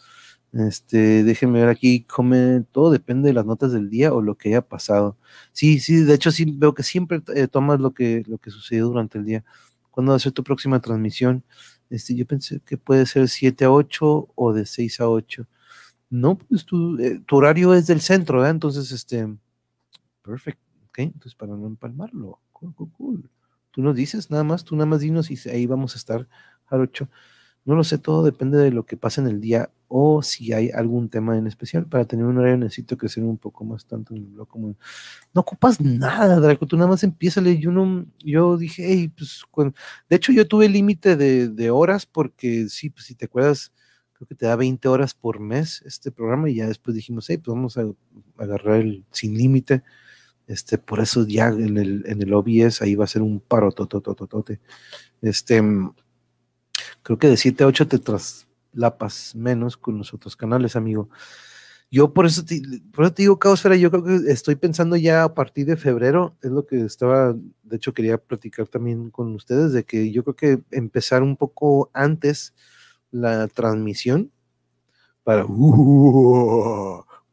Este, 0.52 1.24
déjenme 1.24 1.60
ver 1.60 1.68
aquí, 1.68 2.04
come, 2.04 2.64
todo 2.72 2.90
depende 2.90 3.28
de 3.28 3.34
las 3.34 3.44
notas 3.46 3.72
del 3.72 3.90
día 3.90 4.14
o 4.14 4.22
lo 4.22 4.36
que 4.38 4.50
haya 4.50 4.62
pasado. 4.62 5.18
Sí, 5.52 5.80
sí, 5.80 5.96
de 6.04 6.14
hecho 6.14 6.30
sí 6.30 6.46
veo 6.56 6.74
que 6.74 6.82
siempre 6.82 7.22
eh, 7.34 7.48
tomas 7.48 7.80
lo 7.80 7.92
que, 7.92 8.22
lo 8.26 8.38
que 8.38 8.50
sucedió 8.50 8.86
durante 8.86 9.18
el 9.18 9.24
día. 9.24 9.44
¿Cuándo 9.90 10.12
va 10.12 10.16
a 10.16 10.20
ser 10.20 10.32
tu 10.32 10.44
próxima 10.44 10.80
transmisión? 10.80 11.44
Este, 11.90 12.14
yo 12.14 12.26
pensé 12.26 12.60
que 12.60 12.78
puede 12.78 13.06
ser 13.06 13.28
7 13.28 13.64
a 13.64 13.70
8 13.72 14.28
o 14.34 14.52
de 14.52 14.66
6 14.66 15.00
a 15.00 15.08
8. 15.08 15.46
No, 16.10 16.38
pues 16.38 16.64
tu, 16.64 16.98
eh, 16.98 17.20
tu 17.26 17.36
horario 17.36 17.74
es 17.74 17.86
del 17.86 18.00
centro, 18.00 18.46
¿eh? 18.46 18.50
Entonces, 18.50 18.92
este, 18.92 19.26
perfecto, 20.22 20.62
ok, 20.88 20.98
entonces 21.00 21.34
para 21.34 21.56
no 21.56 21.66
empalmarlo, 21.66 22.40
cool, 22.52 22.74
cool, 22.74 22.90
cool. 22.92 23.30
Tú 23.70 23.82
nos 23.82 23.96
dices 23.96 24.30
nada 24.30 24.44
más, 24.44 24.64
tú 24.64 24.74
nada 24.76 24.86
más 24.86 25.00
dinos 25.00 25.30
y 25.30 25.48
ahí 25.50 25.66
vamos 25.66 25.94
a 25.94 25.98
estar 25.98 26.28
8. 26.70 27.08
No 27.66 27.74
lo 27.74 27.84
sé, 27.84 27.98
todo 27.98 28.22
depende 28.22 28.58
de 28.58 28.70
lo 28.70 28.86
que 28.86 28.96
pase 28.96 29.20
en 29.20 29.26
el 29.26 29.40
día 29.40 29.70
o 29.88 30.22
si 30.22 30.52
hay 30.52 30.70
algún 30.70 31.08
tema 31.10 31.36
en 31.36 31.48
especial. 31.48 31.84
Para 31.86 32.04
tener 32.04 32.24
un 32.24 32.38
horario 32.38 32.56
necesito 32.58 32.96
crecer 32.96 33.24
un 33.24 33.38
poco 33.38 33.64
más 33.64 33.86
tanto 33.86 34.14
en 34.14 34.22
el 34.22 34.26
blog 34.28 34.48
como... 34.48 34.76
No 35.34 35.40
ocupas 35.40 35.80
nada, 35.80 36.38
Draco, 36.38 36.66
tú 36.66 36.76
nada 36.76 36.88
más 36.88 37.02
empiézale. 37.02 37.58
Yo, 37.58 37.72
no, 37.72 38.06
yo 38.24 38.56
dije, 38.56 38.84
hey, 38.86 39.08
pues... 39.08 39.42
De 40.08 40.16
hecho, 40.16 40.32
yo 40.32 40.46
tuve 40.46 40.68
límite 40.68 41.16
de, 41.16 41.70
horas 41.70 42.06
porque 42.06 42.68
sí, 42.68 42.88
pues 42.90 43.06
si 43.06 43.16
te 43.16 43.24
acuerdas, 43.26 43.72
creo 44.16 44.28
que 44.28 44.34
te 44.34 44.46
da 44.46 44.56
20 44.56 44.88
horas 44.88 45.14
por 45.14 45.40
mes 45.40 45.82
este 45.86 46.10
programa 46.10 46.50
y 46.50 46.56
ya 46.56 46.66
después 46.66 46.94
dijimos, 46.94 47.26
hey, 47.28 47.38
pues 47.38 47.54
vamos 47.54 47.76
a, 47.78 47.86
agarrar 48.38 48.76
el 48.80 49.04
sin 49.10 49.36
límite. 49.36 49.82
Este, 50.46 50.78
por 50.78 51.00
eso 51.00 51.26
ya 51.26 51.48
en 51.48 51.76
el, 51.76 52.04
en 52.06 52.22
el 52.22 52.32
OBS 52.32 52.82
ahí 52.82 52.94
va 52.94 53.04
a 53.04 53.08
ser 53.08 53.22
un 53.22 53.40
paro 53.40 53.72
totototote. 53.72 54.60
Este 55.22 55.62
creo 57.02 57.18
que 57.18 57.28
de 57.28 57.36
7 57.36 57.64
a 57.64 57.66
8 57.68 57.88
te 57.88 57.98
traslapas 57.98 59.34
menos 59.34 59.76
con 59.76 59.98
los 59.98 60.12
otros 60.12 60.36
canales, 60.36 60.76
amigo. 60.76 61.08
Yo 61.90 62.12
por 62.12 62.26
eso 62.26 62.44
te, 62.44 62.60
por 62.92 63.04
eso 63.04 63.14
te 63.14 63.22
digo, 63.22 63.38
Caosfera, 63.38 63.76
yo 63.76 63.90
creo 63.90 64.04
que 64.04 64.32
estoy 64.32 64.56
pensando 64.56 64.96
ya 64.96 65.22
a 65.22 65.34
partir 65.34 65.66
de 65.66 65.76
febrero, 65.76 66.36
es 66.42 66.50
lo 66.50 66.66
que 66.66 66.80
estaba, 66.84 67.34
de 67.62 67.76
hecho 67.76 67.94
quería 67.94 68.18
platicar 68.18 68.66
también 68.66 69.10
con 69.10 69.32
ustedes, 69.34 69.72
de 69.72 69.84
que 69.84 70.10
yo 70.10 70.24
creo 70.24 70.34
que 70.34 70.62
empezar 70.72 71.22
un 71.22 71.36
poco 71.36 71.90
antes 71.94 72.54
la 73.16 73.48
transmisión 73.48 74.30
para... 75.24 75.44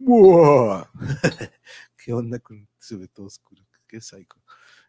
¿Qué 1.98 2.14
onda 2.14 2.40
con... 2.40 2.68
Se 2.78 2.98
ve 2.98 3.08
todo 3.08 3.28
oscuro, 3.28 3.64
qué 3.88 4.02
psycho. 4.02 4.42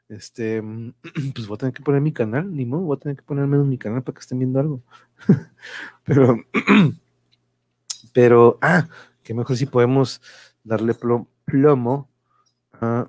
Este, 0.08 0.62
pues 1.34 1.46
voy 1.46 1.54
a 1.54 1.58
tener 1.58 1.74
que 1.74 1.82
poner 1.82 2.00
mi 2.00 2.12
canal, 2.12 2.54
ni 2.54 2.64
modo, 2.64 2.82
voy 2.82 2.96
a 2.96 3.00
tener 3.00 3.16
que 3.16 3.22
ponerme 3.22 3.56
en 3.56 3.68
mi 3.68 3.78
canal 3.78 4.02
para 4.02 4.14
que 4.14 4.20
estén 4.20 4.38
viendo 4.38 4.60
algo. 4.60 4.82
pero, 6.04 6.36
pero, 8.12 8.58
ah, 8.60 8.88
que 9.22 9.34
mejor 9.34 9.56
si 9.56 9.66
podemos 9.66 10.20
darle 10.62 10.94
plomo 10.94 12.08
a 12.72 13.08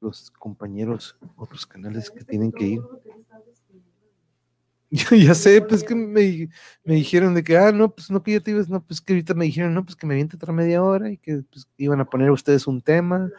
los 0.00 0.30
compañeros, 0.30 1.16
otros 1.36 1.66
canales 1.66 2.10
que 2.10 2.24
tienen 2.24 2.52
que 2.52 2.64
ir. 2.64 2.80
Ya 5.10 5.34
sé, 5.34 5.60
pues 5.62 5.84
que 5.84 5.94
me, 5.94 6.48
me, 6.84 6.94
dijeron 6.94 7.34
de 7.34 7.44
que, 7.44 7.56
ah, 7.58 7.72
no, 7.72 7.94
pues 7.94 8.10
no 8.10 8.22
que 8.22 8.32
yo 8.32 8.42
te 8.42 8.52
ibas, 8.52 8.68
no, 8.68 8.82
pues 8.82 9.00
que 9.00 9.12
ahorita 9.12 9.34
me 9.34 9.44
dijeron, 9.44 9.74
no, 9.74 9.84
pues 9.84 9.96
que 9.96 10.06
me 10.06 10.14
aviente 10.14 10.36
otra 10.36 10.52
media 10.52 10.82
hora 10.82 11.10
y 11.10 11.18
que 11.18 11.42
pues, 11.50 11.68
iban 11.76 12.00
a 12.00 12.06
poner 12.06 12.30
ustedes 12.30 12.66
un 12.66 12.80
tema 12.80 13.30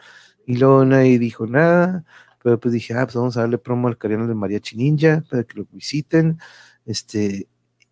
y 0.46 0.56
luego 0.56 0.84
nadie 0.84 1.18
dijo 1.18 1.46
nada. 1.46 2.04
Pero 2.42 2.58
pues 2.58 2.72
dije, 2.72 2.94
ah, 2.94 3.04
pues 3.04 3.16
vamos 3.16 3.36
a 3.36 3.40
darle 3.40 3.58
promo 3.58 3.88
al 3.88 3.98
canal 3.98 4.26
de 4.28 4.34
María 4.34 4.60
Chininja 4.60 5.24
para 5.30 5.44
que 5.44 5.58
lo 5.58 5.66
visiten. 5.72 6.38
Este, 6.86 7.48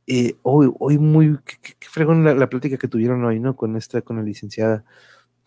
eh, 0.07 0.37
hoy, 0.43 0.73
hoy 0.79 0.99
muy, 0.99 1.39
qué, 1.45 1.75
fregón 1.91 2.25
la, 2.25 2.49
plática 2.49 2.79
que 2.79 2.89
tuvieron 2.89 3.25
hoy, 3.25 3.41
¿no? 3.41 3.57
Con 3.57 3.77
esta, 3.77 4.01
con 4.03 4.17
la 4.17 4.23
licenciada 4.23 4.85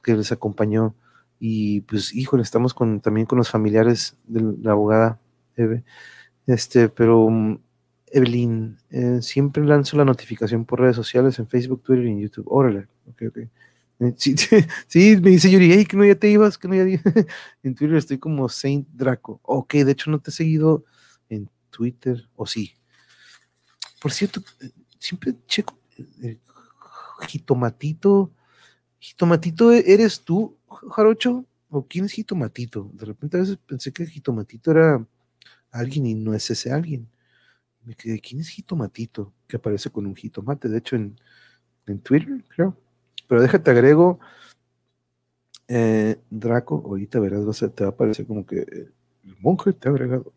que 0.03 0.15
les 0.15 0.31
acompañó. 0.31 0.95
Y 1.39 1.81
pues, 1.81 2.13
híjole, 2.13 2.43
estamos 2.43 2.73
con, 2.73 3.01
también 3.01 3.25
con 3.25 3.39
los 3.39 3.49
familiares 3.49 4.17
de 4.25 4.41
la 4.61 4.71
abogada 4.73 5.19
Eve. 5.55 5.83
Este, 6.47 6.89
pero 6.89 7.29
mm, 7.29 7.59
Evelyn, 8.11 8.77
eh, 8.89 9.21
siempre 9.21 9.63
lanzo 9.63 9.97
la 9.97 10.05
notificación 10.05 10.65
por 10.65 10.81
redes 10.81 10.95
sociales 10.95 11.39
en 11.39 11.47
Facebook, 11.47 11.83
Twitter 11.83 12.05
y 12.05 12.09
en 12.09 12.19
YouTube. 12.19 12.45
Órale, 12.47 12.88
ok, 13.07 13.23
ok. 13.29 13.38
Sí, 14.88 15.17
me 15.21 15.29
dice 15.29 15.51
Yuri, 15.51 15.71
hey, 15.73 15.85
que 15.85 15.95
no 15.95 16.03
ya 16.03 16.15
te 16.15 16.29
ibas, 16.29 16.57
que 16.57 16.67
no 16.67 16.73
ya 16.73 16.83
En 17.63 17.75
Twitter 17.75 17.97
estoy 17.97 18.17
como 18.17 18.49
Saint 18.49 18.88
Draco. 18.89 19.39
Ok, 19.43 19.75
de 19.75 19.91
hecho 19.91 20.09
no 20.09 20.19
te 20.19 20.31
he 20.31 20.33
seguido 20.33 20.85
en 21.29 21.49
Twitter, 21.69 22.27
o 22.35 22.45
sí. 22.45 22.73
Por 24.01 24.11
cierto, 24.11 24.41
siempre 24.97 25.35
checo. 25.45 25.77
Jitomatito. 27.27 28.31
¿Jitomatito 28.99 29.71
eres 29.71 30.21
tú, 30.21 30.57
Jarocho? 30.67 31.45
¿O 31.69 31.85
quién 31.88 32.05
es 32.05 32.11
jitomatito? 32.11 32.89
De 32.93 33.05
repente 33.05 33.38
a 33.38 33.41
veces 33.41 33.57
pensé 33.57 33.93
que 33.93 34.05
jitomatito 34.05 34.71
era 34.71 35.05
alguien 35.71 36.05
y 36.07 36.15
no 36.15 36.33
es 36.33 36.49
ese 36.49 36.71
alguien. 36.71 37.07
Me 37.83 37.95
quedé, 37.95 38.19
¿quién 38.19 38.41
es 38.41 38.49
jitomatito? 38.49 39.33
Que 39.47 39.57
aparece 39.57 39.89
con 39.89 40.05
un 40.05 40.15
jitomate. 40.15 40.69
De 40.69 40.77
hecho, 40.77 40.95
en, 40.95 41.19
en 41.87 41.99
Twitter, 41.99 42.43
creo 42.49 42.77
pero 43.31 43.41
déjate 43.41 43.71
agrego 43.71 44.19
eh, 45.69 46.19
Draco, 46.29 46.83
ahorita 46.85 47.17
verás, 47.21 47.63
te 47.73 47.83
va 47.85 47.91
a 47.91 47.95
parecer 47.95 48.27
como 48.27 48.45
que 48.45 48.59
el 48.59 49.37
monje 49.39 49.71
te 49.71 49.87
ha 49.87 49.91
agregado. 49.91 50.33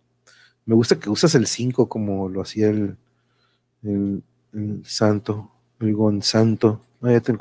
Me 0.65 0.77
gusta 0.77 1.01
que 1.01 1.11
usas 1.11 1.35
el 1.35 1.49
5 1.49 1.89
como 1.89 2.29
lo 2.29 2.41
hacía 2.41 2.69
el, 2.71 2.97
el, 3.83 4.23
santo, 4.85 5.51
el 5.81 5.93
gonzanto. 5.95 6.81
Ah, 7.03 7.11
ya 7.11 7.21
te 7.21 7.37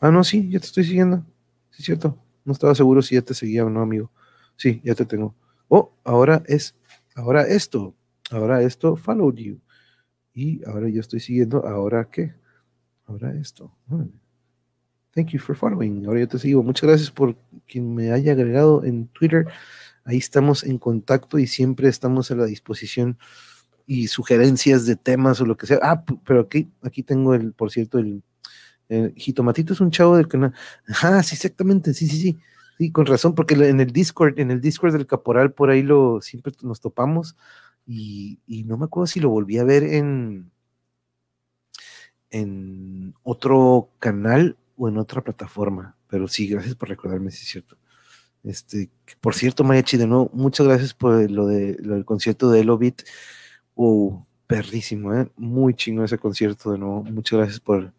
Ah, 0.00 0.10
no, 0.10 0.24
sí, 0.24 0.50
ya 0.50 0.58
te 0.58 0.66
estoy 0.66 0.82
siguiendo. 0.82 1.24
Sí, 1.70 1.84
cierto. 1.84 2.18
No 2.44 2.52
estaba 2.52 2.74
seguro 2.74 3.00
si 3.00 3.14
ya 3.14 3.22
te 3.22 3.34
seguía 3.34 3.64
o 3.64 3.70
no, 3.70 3.82
amigo. 3.82 4.10
Sí, 4.56 4.80
ya 4.82 4.96
te 4.96 5.04
tengo. 5.04 5.32
Oh, 5.68 5.92
ahora 6.02 6.42
es, 6.46 6.74
ahora 7.14 7.46
esto, 7.46 7.94
ahora 8.30 8.62
esto 8.62 8.96
followed 8.96 9.36
you. 9.36 9.60
Y 10.34 10.64
ahora 10.64 10.88
yo 10.88 11.00
estoy 11.00 11.20
siguiendo, 11.20 11.66
ahora 11.66 12.08
qué? 12.10 12.34
Ahora 13.06 13.34
esto. 13.34 13.72
Thank 15.14 15.30
you 15.30 15.40
for 15.40 15.56
following. 15.56 16.06
Ahora 16.06 16.20
yo 16.20 16.28
te 16.28 16.38
sigo. 16.38 16.62
Muchas 16.62 16.88
gracias 16.88 17.10
por 17.10 17.36
quien 17.66 17.94
me 17.94 18.12
haya 18.12 18.32
agregado 18.32 18.84
en 18.84 19.08
Twitter. 19.08 19.46
Ahí 20.04 20.18
estamos 20.18 20.62
en 20.62 20.78
contacto 20.78 21.38
y 21.38 21.46
siempre 21.46 21.88
estamos 21.88 22.30
a 22.30 22.36
la 22.36 22.44
disposición 22.44 23.18
y 23.86 24.06
sugerencias 24.08 24.86
de 24.86 24.96
temas 24.96 25.40
o 25.40 25.46
lo 25.46 25.56
que 25.56 25.66
sea. 25.66 25.78
Ah, 25.82 26.04
pero 26.24 26.40
aquí, 26.40 26.70
aquí 26.82 27.02
tengo 27.02 27.34
el, 27.34 27.52
por 27.52 27.70
cierto, 27.70 27.98
el, 27.98 28.22
Jitomatito 29.16 29.72
es 29.72 29.80
un 29.80 29.90
chavo 29.90 30.16
del 30.16 30.28
canal. 30.28 30.54
Ah, 31.02 31.22
sí, 31.22 31.34
exactamente, 31.34 31.92
sí, 31.94 32.06
sí, 32.06 32.20
sí. 32.20 32.38
Sí, 32.78 32.92
con 32.92 33.06
razón, 33.06 33.34
porque 33.34 33.54
en 33.54 33.80
el 33.80 33.90
Discord, 33.90 34.38
en 34.38 34.52
el 34.52 34.60
Discord 34.60 34.92
del 34.92 35.06
Caporal, 35.06 35.52
por 35.52 35.68
ahí 35.68 35.82
lo 35.82 36.20
siempre 36.20 36.52
nos 36.62 36.80
topamos. 36.80 37.36
Y, 37.90 38.64
no 38.66 38.76
me 38.76 38.84
acuerdo 38.84 39.06
si 39.06 39.18
lo 39.18 39.30
volví 39.30 39.56
a 39.56 39.64
ver 39.64 39.82
en, 39.82 40.50
en 42.30 43.14
otro 43.22 43.88
canal 43.98 44.58
o 44.76 44.88
en 44.88 44.98
otra 44.98 45.22
plataforma. 45.22 45.96
Pero 46.06 46.28
sí, 46.28 46.48
gracias 46.48 46.74
por 46.74 46.90
recordarme, 46.90 47.30
si 47.30 47.44
es 47.44 47.48
cierto. 47.48 47.78
Este, 48.44 48.90
por 49.20 49.34
cierto, 49.34 49.64
Mariachi, 49.64 49.96
de 49.96 50.06
nuevo, 50.06 50.30
muchas 50.34 50.66
gracias 50.66 50.92
por 50.92 51.30
lo, 51.30 51.46
de, 51.46 51.76
lo 51.80 51.94
del 51.94 52.04
concierto 52.04 52.50
de 52.50 52.60
Elobit. 52.60 53.02
Uh, 53.74 54.22
perrísimo, 54.46 55.14
¿eh? 55.14 55.30
Muy 55.36 55.74
chingo 55.74 56.04
ese 56.04 56.18
concierto 56.18 56.72
de 56.72 56.78
nuevo. 56.78 57.04
Muchas 57.04 57.38
gracias 57.38 57.60
por, 57.60 57.94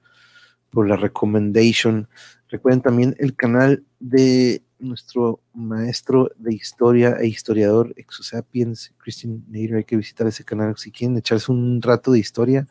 por 0.69 0.87
la 0.87 0.97
recommendation. 0.97 2.07
Recuerden 2.49 2.81
también 2.81 3.15
el 3.17 3.35
canal 3.35 3.83
de 3.99 4.61
nuestro 4.79 5.41
maestro 5.53 6.31
de 6.37 6.53
historia 6.53 7.17
e 7.19 7.27
historiador 7.27 7.93
Exosapiens, 7.97 8.93
Christian 8.97 9.43
Nader. 9.47 9.75
Hay 9.75 9.83
que 9.83 9.97
visitar 9.97 10.27
ese 10.27 10.43
canal 10.43 10.77
si 10.77 10.91
quieren 10.91 11.17
echarse 11.17 11.51
un 11.51 11.81
rato 11.81 12.11
de 12.11 12.19
historia 12.19 12.67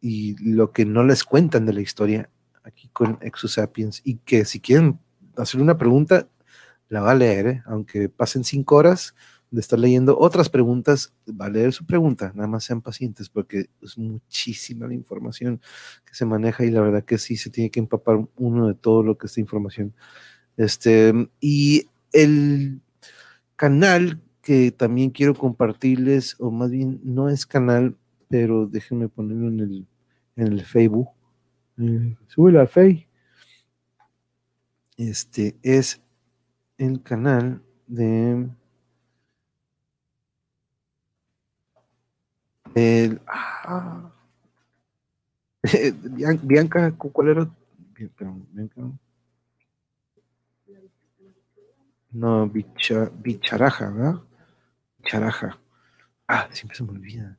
y 0.00 0.36
lo 0.42 0.72
que 0.72 0.84
no 0.84 1.04
les 1.04 1.24
cuentan 1.24 1.66
de 1.66 1.72
la 1.72 1.80
historia 1.80 2.30
aquí 2.62 2.88
con 2.92 3.18
Exosapiens 3.20 4.00
y 4.04 4.16
que 4.18 4.44
si 4.44 4.60
quieren 4.60 5.00
hacer 5.36 5.60
una 5.60 5.76
pregunta, 5.78 6.28
la 6.88 7.00
va 7.00 7.12
a 7.12 7.14
leer, 7.14 7.46
¿eh? 7.46 7.62
aunque 7.66 8.08
pasen 8.08 8.44
cinco 8.44 8.76
horas, 8.76 9.14
de 9.50 9.60
estar 9.60 9.78
leyendo 9.78 10.18
otras 10.18 10.50
preguntas, 10.50 11.14
va 11.28 11.46
a 11.46 11.50
leer 11.50 11.72
su 11.72 11.86
pregunta, 11.86 12.32
nada 12.34 12.48
más 12.48 12.64
sean 12.64 12.82
pacientes 12.82 13.28
porque 13.30 13.70
es 13.80 13.96
muchísima 13.96 14.86
la 14.86 14.94
información 14.94 15.60
que 16.04 16.14
se 16.14 16.26
maneja 16.26 16.64
y 16.64 16.70
la 16.70 16.82
verdad 16.82 17.04
que 17.04 17.18
sí 17.18 17.36
se 17.36 17.50
tiene 17.50 17.70
que 17.70 17.80
empapar 17.80 18.18
uno 18.36 18.68
de 18.68 18.74
todo 18.74 19.02
lo 19.02 19.16
que 19.16 19.26
esta 19.26 19.40
información. 19.40 19.94
Este, 20.58 21.30
y 21.40 21.88
el 22.12 22.82
canal 23.54 24.20
que 24.42 24.72
también 24.72 25.10
quiero 25.10 25.34
compartirles, 25.34 26.34
o 26.40 26.50
más 26.50 26.70
bien 26.70 27.00
no 27.04 27.28
es 27.28 27.46
canal, 27.46 27.96
pero 28.28 28.66
déjenme 28.66 29.08
ponerlo 29.08 29.48
en 29.48 29.60
el, 29.60 29.86
en 30.36 30.46
el 30.48 30.64
Facebook. 30.64 31.08
Eh, 31.78 32.16
sube 32.26 32.52
la 32.52 32.66
Face. 32.66 33.06
Este 34.96 35.56
es 35.62 36.02
el 36.76 37.02
canal 37.04 37.62
de 37.86 38.48
El, 42.74 43.20
ah, 43.26 44.12
Bianca, 46.42 46.92
¿cuál 46.92 47.28
era? 47.28 47.50
Bianca. 47.94 48.98
No, 52.12 52.48
bicha, 52.48 53.10
bicharaja, 53.14 53.90
¿verdad? 53.90 54.22
Bicharaja. 54.98 55.58
Ah, 56.28 56.48
siempre 56.52 56.76
se 56.76 56.84
me 56.84 56.92
olvida. 56.92 57.38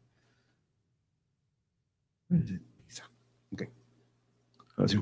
Ok. 3.51 3.63
Ahora 4.77 4.87
sí, 4.87 4.97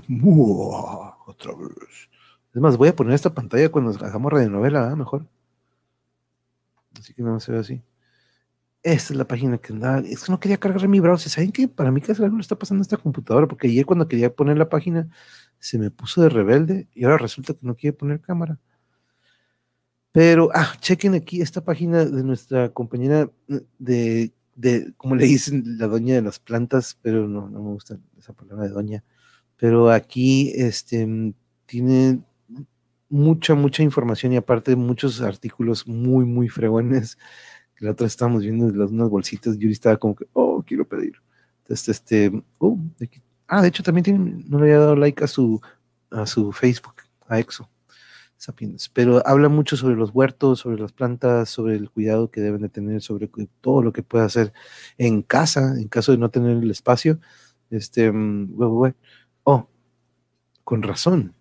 otra 1.25 1.51
vez. 1.53 2.09
Es 2.53 2.61
más, 2.61 2.77
voy 2.77 2.89
a 2.89 2.95
poner 2.95 3.13
esta 3.13 3.33
pantalla 3.33 3.69
cuando 3.69 3.91
hagamos 4.05 4.31
radionovela, 4.33 4.81
¿verdad? 4.81 4.97
Mejor. 4.97 5.27
Así 6.99 7.13
que 7.13 7.21
no 7.21 7.39
se 7.39 7.51
ve 7.51 7.59
así. 7.59 7.83
Esta 8.83 9.13
es 9.13 9.17
la 9.17 9.27
página 9.27 9.57
que 9.57 9.73
andaba. 9.73 9.99
Es 9.99 10.23
que 10.23 10.31
no 10.31 10.39
quería 10.39 10.57
cargar 10.57 10.87
mi 10.87 10.99
browser. 10.99 11.31
¿Saben 11.31 11.51
qué? 11.51 11.67
Para 11.67 11.91
mí 11.91 12.01
casi 12.01 12.23
algo 12.23 12.37
le 12.37 12.41
está 12.41 12.57
pasando 12.57 12.81
a 12.81 12.83
esta 12.83 12.97
computadora. 12.97 13.47
Porque 13.47 13.67
ayer 13.67 13.85
cuando 13.85 14.07
quería 14.07 14.33
poner 14.33 14.57
la 14.57 14.69
página 14.69 15.09
se 15.59 15.77
me 15.77 15.91
puso 15.91 16.21
de 16.21 16.29
rebelde 16.29 16.87
y 16.93 17.03
ahora 17.03 17.17
resulta 17.17 17.53
que 17.53 17.59
no 17.63 17.75
quiere 17.75 17.97
poner 17.97 18.21
cámara. 18.21 18.59
Pero, 20.17 20.49
ah, 20.55 20.73
chequen 20.79 21.13
aquí 21.13 21.41
esta 21.41 21.63
página 21.63 22.03
de 22.03 22.23
nuestra 22.23 22.69
compañera 22.69 23.29
de, 23.77 24.31
de, 24.55 24.91
como 24.97 25.15
le 25.15 25.25
dicen, 25.25 25.77
la 25.77 25.85
doña 25.85 26.15
de 26.15 26.23
las 26.23 26.39
plantas, 26.39 26.97
pero 27.03 27.27
no, 27.27 27.47
no 27.49 27.61
me 27.61 27.69
gusta 27.73 27.99
esa 28.17 28.33
palabra 28.33 28.63
de 28.63 28.71
doña. 28.71 29.03
Pero 29.57 29.91
aquí 29.91 30.53
este, 30.55 31.35
tiene 31.67 32.19
mucha, 33.09 33.53
mucha 33.53 33.83
información 33.83 34.33
y 34.33 34.37
aparte 34.37 34.75
muchos 34.75 35.21
artículos 35.21 35.87
muy, 35.87 36.25
muy 36.25 36.49
fregones 36.49 37.19
la 37.79 37.91
otra 37.91 38.07
estábamos 38.07 38.41
viendo 38.41 38.69
las, 38.71 38.89
unas 38.91 39.09
bolsitas, 39.09 39.57
yo 39.57 39.69
estaba 39.69 39.97
como 39.97 40.15
que, 40.15 40.25
oh, 40.33 40.63
quiero 40.65 40.87
pedir. 40.87 41.13
Entonces, 41.59 41.89
este, 41.89 42.31
oh, 42.57 42.79
ah, 43.47 43.61
de 43.61 43.67
hecho 43.67 43.83
también 43.83 44.03
tiene, 44.03 44.43
no 44.47 44.57
le 44.57 44.65
había 44.65 44.79
dado 44.79 44.95
like 44.95 45.23
a 45.23 45.27
su, 45.27 45.61
a 46.09 46.25
su 46.25 46.51
Facebook, 46.51 46.95
a 47.27 47.39
Exo. 47.39 47.69
Pero 48.93 49.25
habla 49.25 49.49
mucho 49.49 49.75
sobre 49.77 49.95
los 49.95 50.11
huertos, 50.11 50.59
sobre 50.59 50.79
las 50.79 50.91
plantas, 50.91 51.49
sobre 51.49 51.75
el 51.75 51.89
cuidado 51.89 52.29
que 52.29 52.41
deben 52.41 52.61
de 52.61 52.69
tener, 52.69 53.01
sobre 53.01 53.29
todo 53.61 53.81
lo 53.81 53.91
que 53.91 54.03
puede 54.03 54.25
hacer 54.25 54.53
en 54.97 55.21
casa, 55.23 55.73
en 55.79 55.87
caso 55.87 56.11
de 56.11 56.17
no 56.17 56.29
tener 56.29 56.57
el 56.57 56.71
espacio. 56.71 57.19
Este, 57.69 58.11
mm, 58.11 58.55
oh, 59.43 59.67
con 60.63 60.81
razón, 60.83 61.33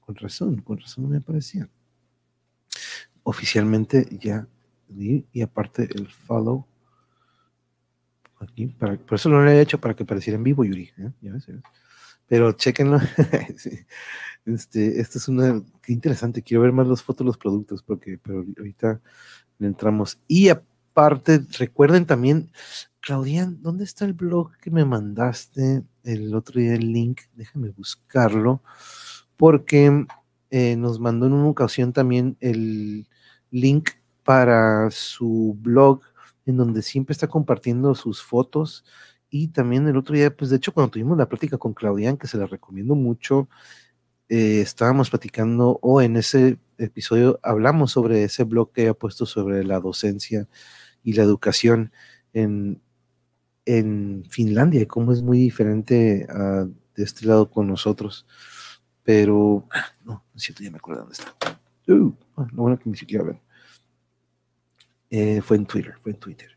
con 0.00 0.14
razón, 0.16 0.60
con 0.62 0.78
razón 0.78 1.08
me 1.08 1.20
parecía. 1.20 1.68
Oficialmente 3.22 4.08
ya 4.20 4.46
y, 4.88 5.42
aparte 5.42 5.88
el 5.94 6.08
follow 6.08 6.66
aquí, 8.40 8.66
por 8.66 9.14
eso 9.14 9.28
lo 9.28 9.46
he 9.46 9.60
hecho 9.60 9.80
para 9.80 9.94
que 9.94 10.04
pareciera 10.04 10.36
en 10.36 10.44
vivo, 10.44 10.64
Yuri. 10.64 10.90
¿eh? 10.98 11.12
Pero 12.30 12.52
chequenlo. 12.52 13.00
este, 14.46 15.00
esta 15.00 15.18
es 15.18 15.26
una, 15.26 15.64
qué 15.82 15.92
interesante, 15.92 16.44
quiero 16.44 16.62
ver 16.62 16.70
más 16.70 16.86
las 16.86 17.02
fotos 17.02 17.26
los 17.26 17.36
productos, 17.36 17.82
porque 17.82 18.18
pero 18.22 18.44
ahorita 18.56 19.00
entramos. 19.58 20.20
Y 20.28 20.48
aparte, 20.48 21.44
recuerden 21.58 22.06
también, 22.06 22.52
Claudian, 23.00 23.60
¿dónde 23.62 23.82
está 23.82 24.04
el 24.04 24.12
blog 24.12 24.56
que 24.58 24.70
me 24.70 24.84
mandaste 24.84 25.82
el 26.04 26.32
otro 26.32 26.60
día, 26.60 26.74
el 26.74 26.92
link? 26.92 27.22
Déjame 27.34 27.70
buscarlo, 27.70 28.62
porque 29.36 30.06
eh, 30.50 30.76
nos 30.76 31.00
mandó 31.00 31.26
en 31.26 31.32
una 31.32 31.48
ocasión 31.48 31.92
también 31.92 32.36
el 32.38 33.08
link 33.50 33.90
para 34.22 34.88
su 34.92 35.58
blog, 35.60 36.02
en 36.46 36.58
donde 36.58 36.82
siempre 36.82 37.12
está 37.12 37.26
compartiendo 37.26 37.92
sus 37.96 38.22
fotos. 38.22 38.84
Y 39.30 39.48
también 39.48 39.86
el 39.88 39.96
otro 39.96 40.14
día, 40.14 40.34
pues 40.34 40.50
de 40.50 40.56
hecho, 40.56 40.72
cuando 40.72 40.90
tuvimos 40.90 41.16
la 41.16 41.28
plática 41.28 41.56
con 41.56 41.72
Claudian, 41.72 42.16
que 42.16 42.26
se 42.26 42.36
la 42.36 42.46
recomiendo 42.46 42.94
mucho, 42.94 43.48
eh, 44.28 44.60
estábamos 44.60 45.10
platicando, 45.10 45.78
o 45.82 46.02
en 46.02 46.16
ese 46.16 46.58
episodio 46.78 47.38
hablamos 47.42 47.92
sobre 47.92 48.24
ese 48.24 48.44
blog 48.44 48.72
que 48.72 48.88
ha 48.88 48.94
puesto 48.94 49.26
sobre 49.26 49.64
la 49.64 49.80
docencia 49.80 50.48
y 51.04 51.12
la 51.14 51.22
educación 51.22 51.92
en, 52.32 52.80
en 53.64 54.24
Finlandia 54.30 54.82
y 54.82 54.86
cómo 54.86 55.12
es 55.12 55.22
muy 55.22 55.38
diferente 55.38 56.26
de 56.96 57.02
este 57.02 57.26
lado 57.26 57.50
con 57.50 57.66
nosotros. 57.66 58.26
Pero, 59.02 59.66
ah, 59.70 59.86
no, 60.04 60.24
no 60.32 60.40
siento, 60.40 60.62
ya 60.62 60.70
me 60.70 60.78
acuerdo 60.78 61.02
dónde 61.02 61.14
está. 61.14 61.34
Uh, 61.88 62.12
ah, 62.36 62.46
lo 62.52 62.62
bueno 62.62 62.78
que 62.78 62.90
ni 62.90 62.96
siquiera 62.96 63.24
ven. 63.24 63.40
Eh, 65.10 65.40
fue 65.42 65.56
en 65.56 65.66
Twitter, 65.66 65.94
fue 66.00 66.12
en 66.12 66.18
Twitter. 66.18 66.50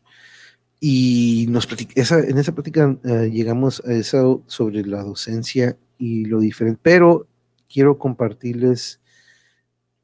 Y 0.80 1.46
nos 1.48 1.68
esa, 1.94 2.20
en 2.20 2.36
esa 2.38 2.52
plática 2.52 2.96
eh, 3.04 3.30
llegamos 3.32 3.82
a 3.86 3.92
eso 3.92 4.42
sobre 4.46 4.84
la 4.84 5.02
docencia 5.02 5.76
y 5.98 6.26
lo 6.26 6.40
diferente, 6.40 6.80
pero 6.82 7.26
quiero 7.68 7.98
compartirles 7.98 9.00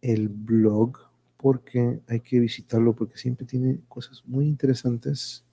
el 0.01 0.29
blog 0.29 0.99
porque 1.37 2.01
hay 2.09 2.21
que 2.21 2.39
visitarlo 2.39 2.95
porque 2.95 3.19
siempre 3.19 3.47
tiene 3.47 3.81
cosas 3.89 4.23
muy 4.27 4.47
interesantes. 4.47 5.45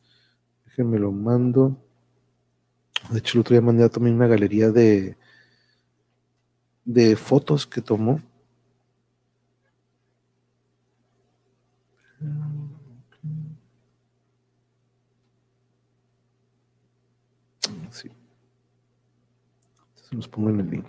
Déjenme 0.66 1.00
lo 1.00 1.12
mando. 1.12 1.78
De 3.12 3.20
hecho, 3.20 3.38
el 3.38 3.42
otro 3.42 3.54
día 3.54 3.62
mandé 3.62 3.88
también 3.90 4.16
una 4.16 4.28
galería 4.28 4.70
de, 4.72 5.16
de 6.84 7.16
fotos 7.16 7.66
que 7.68 7.82
tomó. 7.82 8.22
Se 20.08 20.16
los 20.16 20.28
pongo 20.28 20.50
en 20.50 20.60
el 20.60 20.70
link. 20.70 20.88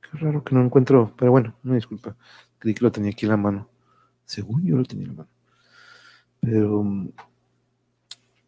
Qué 0.00 0.18
raro 0.18 0.42
que 0.42 0.54
no 0.54 0.62
encuentro, 0.62 1.12
pero 1.16 1.30
bueno, 1.30 1.54
no 1.62 1.74
disculpa. 1.74 2.16
Creí 2.58 2.74
que 2.74 2.84
lo 2.84 2.92
tenía 2.92 3.10
aquí 3.10 3.26
en 3.26 3.30
la 3.30 3.36
mano. 3.36 3.68
Según 4.24 4.64
yo 4.64 4.76
lo 4.76 4.84
tenía 4.84 5.04
en 5.06 5.10
la 5.10 5.16
mano. 5.16 5.30
Pero. 6.40 6.84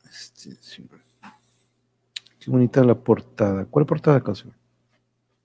Este, 0.05 0.57
Qué 2.39 2.51
bonita 2.51 2.85
la 2.85 2.95
portada. 2.95 3.65
¿Cuál 3.65 3.87
portada, 3.87 4.19
acaso? 4.19 4.53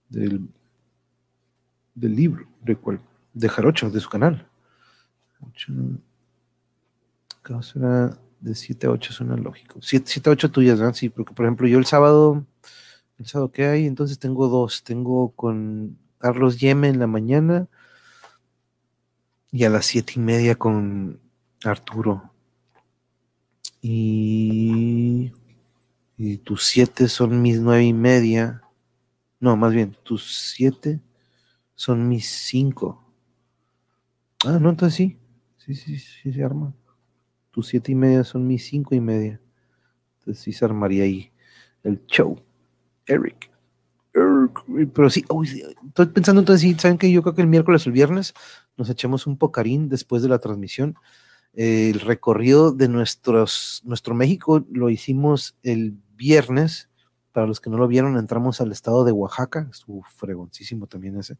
Del, 0.07 0.47
del 1.95 2.15
libro, 2.15 2.45
de 2.61 2.75
cuál? 2.75 3.01
De 3.33 3.49
Jarocho, 3.49 3.89
de 3.89 3.99
su 3.99 4.09
canal. 4.09 4.47
Era 7.75 8.17
de 8.39 8.55
7 8.55 8.87
a 8.87 8.91
8 8.91 9.13
suena 9.13 9.35
lógico. 9.35 9.79
7, 9.81 10.29
a 10.29 10.33
8 10.33 10.51
tuyas, 10.51 10.79
¿no? 10.79 10.93
Sí, 10.93 11.09
porque 11.09 11.33
por 11.33 11.45
ejemplo 11.45 11.67
yo 11.67 11.77
el 11.77 11.85
sábado 11.85 12.45
pensado 13.21 13.51
que 13.51 13.67
hay, 13.67 13.85
entonces 13.85 14.17
tengo 14.17 14.47
dos. 14.47 14.83
Tengo 14.83 15.29
con 15.35 15.99
Carlos 16.17 16.59
Yeme 16.59 16.87
en 16.87 16.97
la 16.97 17.05
mañana 17.05 17.67
y 19.51 19.63
a 19.63 19.69
las 19.69 19.85
siete 19.85 20.13
y 20.15 20.19
media 20.19 20.55
con 20.55 21.19
Arturo. 21.63 22.33
Y, 23.79 25.31
y 26.17 26.37
tus 26.37 26.63
siete 26.63 27.07
son 27.07 27.43
mis 27.43 27.59
nueve 27.59 27.83
y 27.85 27.93
media. 27.93 28.63
No, 29.39 29.55
más 29.55 29.71
bien, 29.71 29.95
tus 30.01 30.53
siete 30.55 30.99
son 31.75 32.07
mis 32.09 32.27
cinco. 32.27 33.03
Ah, 34.45 34.57
no, 34.59 34.71
entonces 34.71 34.95
sí. 34.95 35.19
Sí, 35.57 35.75
sí, 35.75 35.99
sí, 35.99 36.33
se 36.33 36.43
arma. 36.43 36.73
Tus 37.51 37.67
siete 37.67 37.91
y 37.91 37.95
media 37.95 38.23
son 38.23 38.47
mis 38.47 38.65
cinco 38.65 38.95
y 38.95 38.99
media. 38.99 39.39
Entonces 40.19 40.43
sí 40.43 40.53
se 40.53 40.65
armaría 40.65 41.03
ahí 41.03 41.31
el 41.83 42.03
show. 42.07 42.41
Eric. 43.07 43.51
Pero 44.93 45.09
sí, 45.09 45.23
estoy 45.87 46.05
pensando 46.07 46.41
entonces, 46.41 46.75
¿saben 46.81 46.97
que 46.97 47.11
Yo 47.11 47.21
creo 47.21 47.33
que 47.33 47.41
el 47.41 47.47
miércoles 47.47 47.85
o 47.85 47.89
el 47.89 47.93
viernes 47.93 48.33
nos 48.77 48.89
echemos 48.89 49.25
un 49.25 49.37
pocarín 49.37 49.87
después 49.87 50.21
de 50.21 50.29
la 50.29 50.39
transmisión. 50.39 50.95
el 51.53 51.99
recorrido 51.99 52.71
de 52.71 52.87
nuestros, 52.87 53.81
nuestro 53.85 54.15
México 54.15 54.65
lo 54.71 54.89
hicimos 54.89 55.55
el 55.63 55.97
viernes. 56.15 56.89
Para 57.31 57.47
los 57.47 57.61
que 57.61 57.69
no 57.69 57.77
lo 57.77 57.87
vieron, 57.87 58.17
entramos 58.17 58.59
al 58.59 58.73
estado 58.73 59.05
de 59.05 59.13
Oaxaca. 59.13 59.67
Estuvo 59.71 60.03
fregoncísimo 60.03 60.87
también 60.87 61.17
ese. 61.17 61.37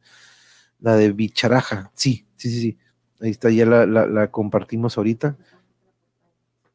La 0.80 0.96
de 0.96 1.12
Bicharaja. 1.12 1.92
Sí, 1.96 2.26
sí, 2.38 2.50
sí, 2.50 2.62
sí. 2.62 2.78
Ahí 3.20 3.32
está, 3.32 3.50
ya 3.50 3.66
la, 3.66 3.86
la 3.86 4.32
compartimos 4.32 4.98
ahorita. 4.98 5.38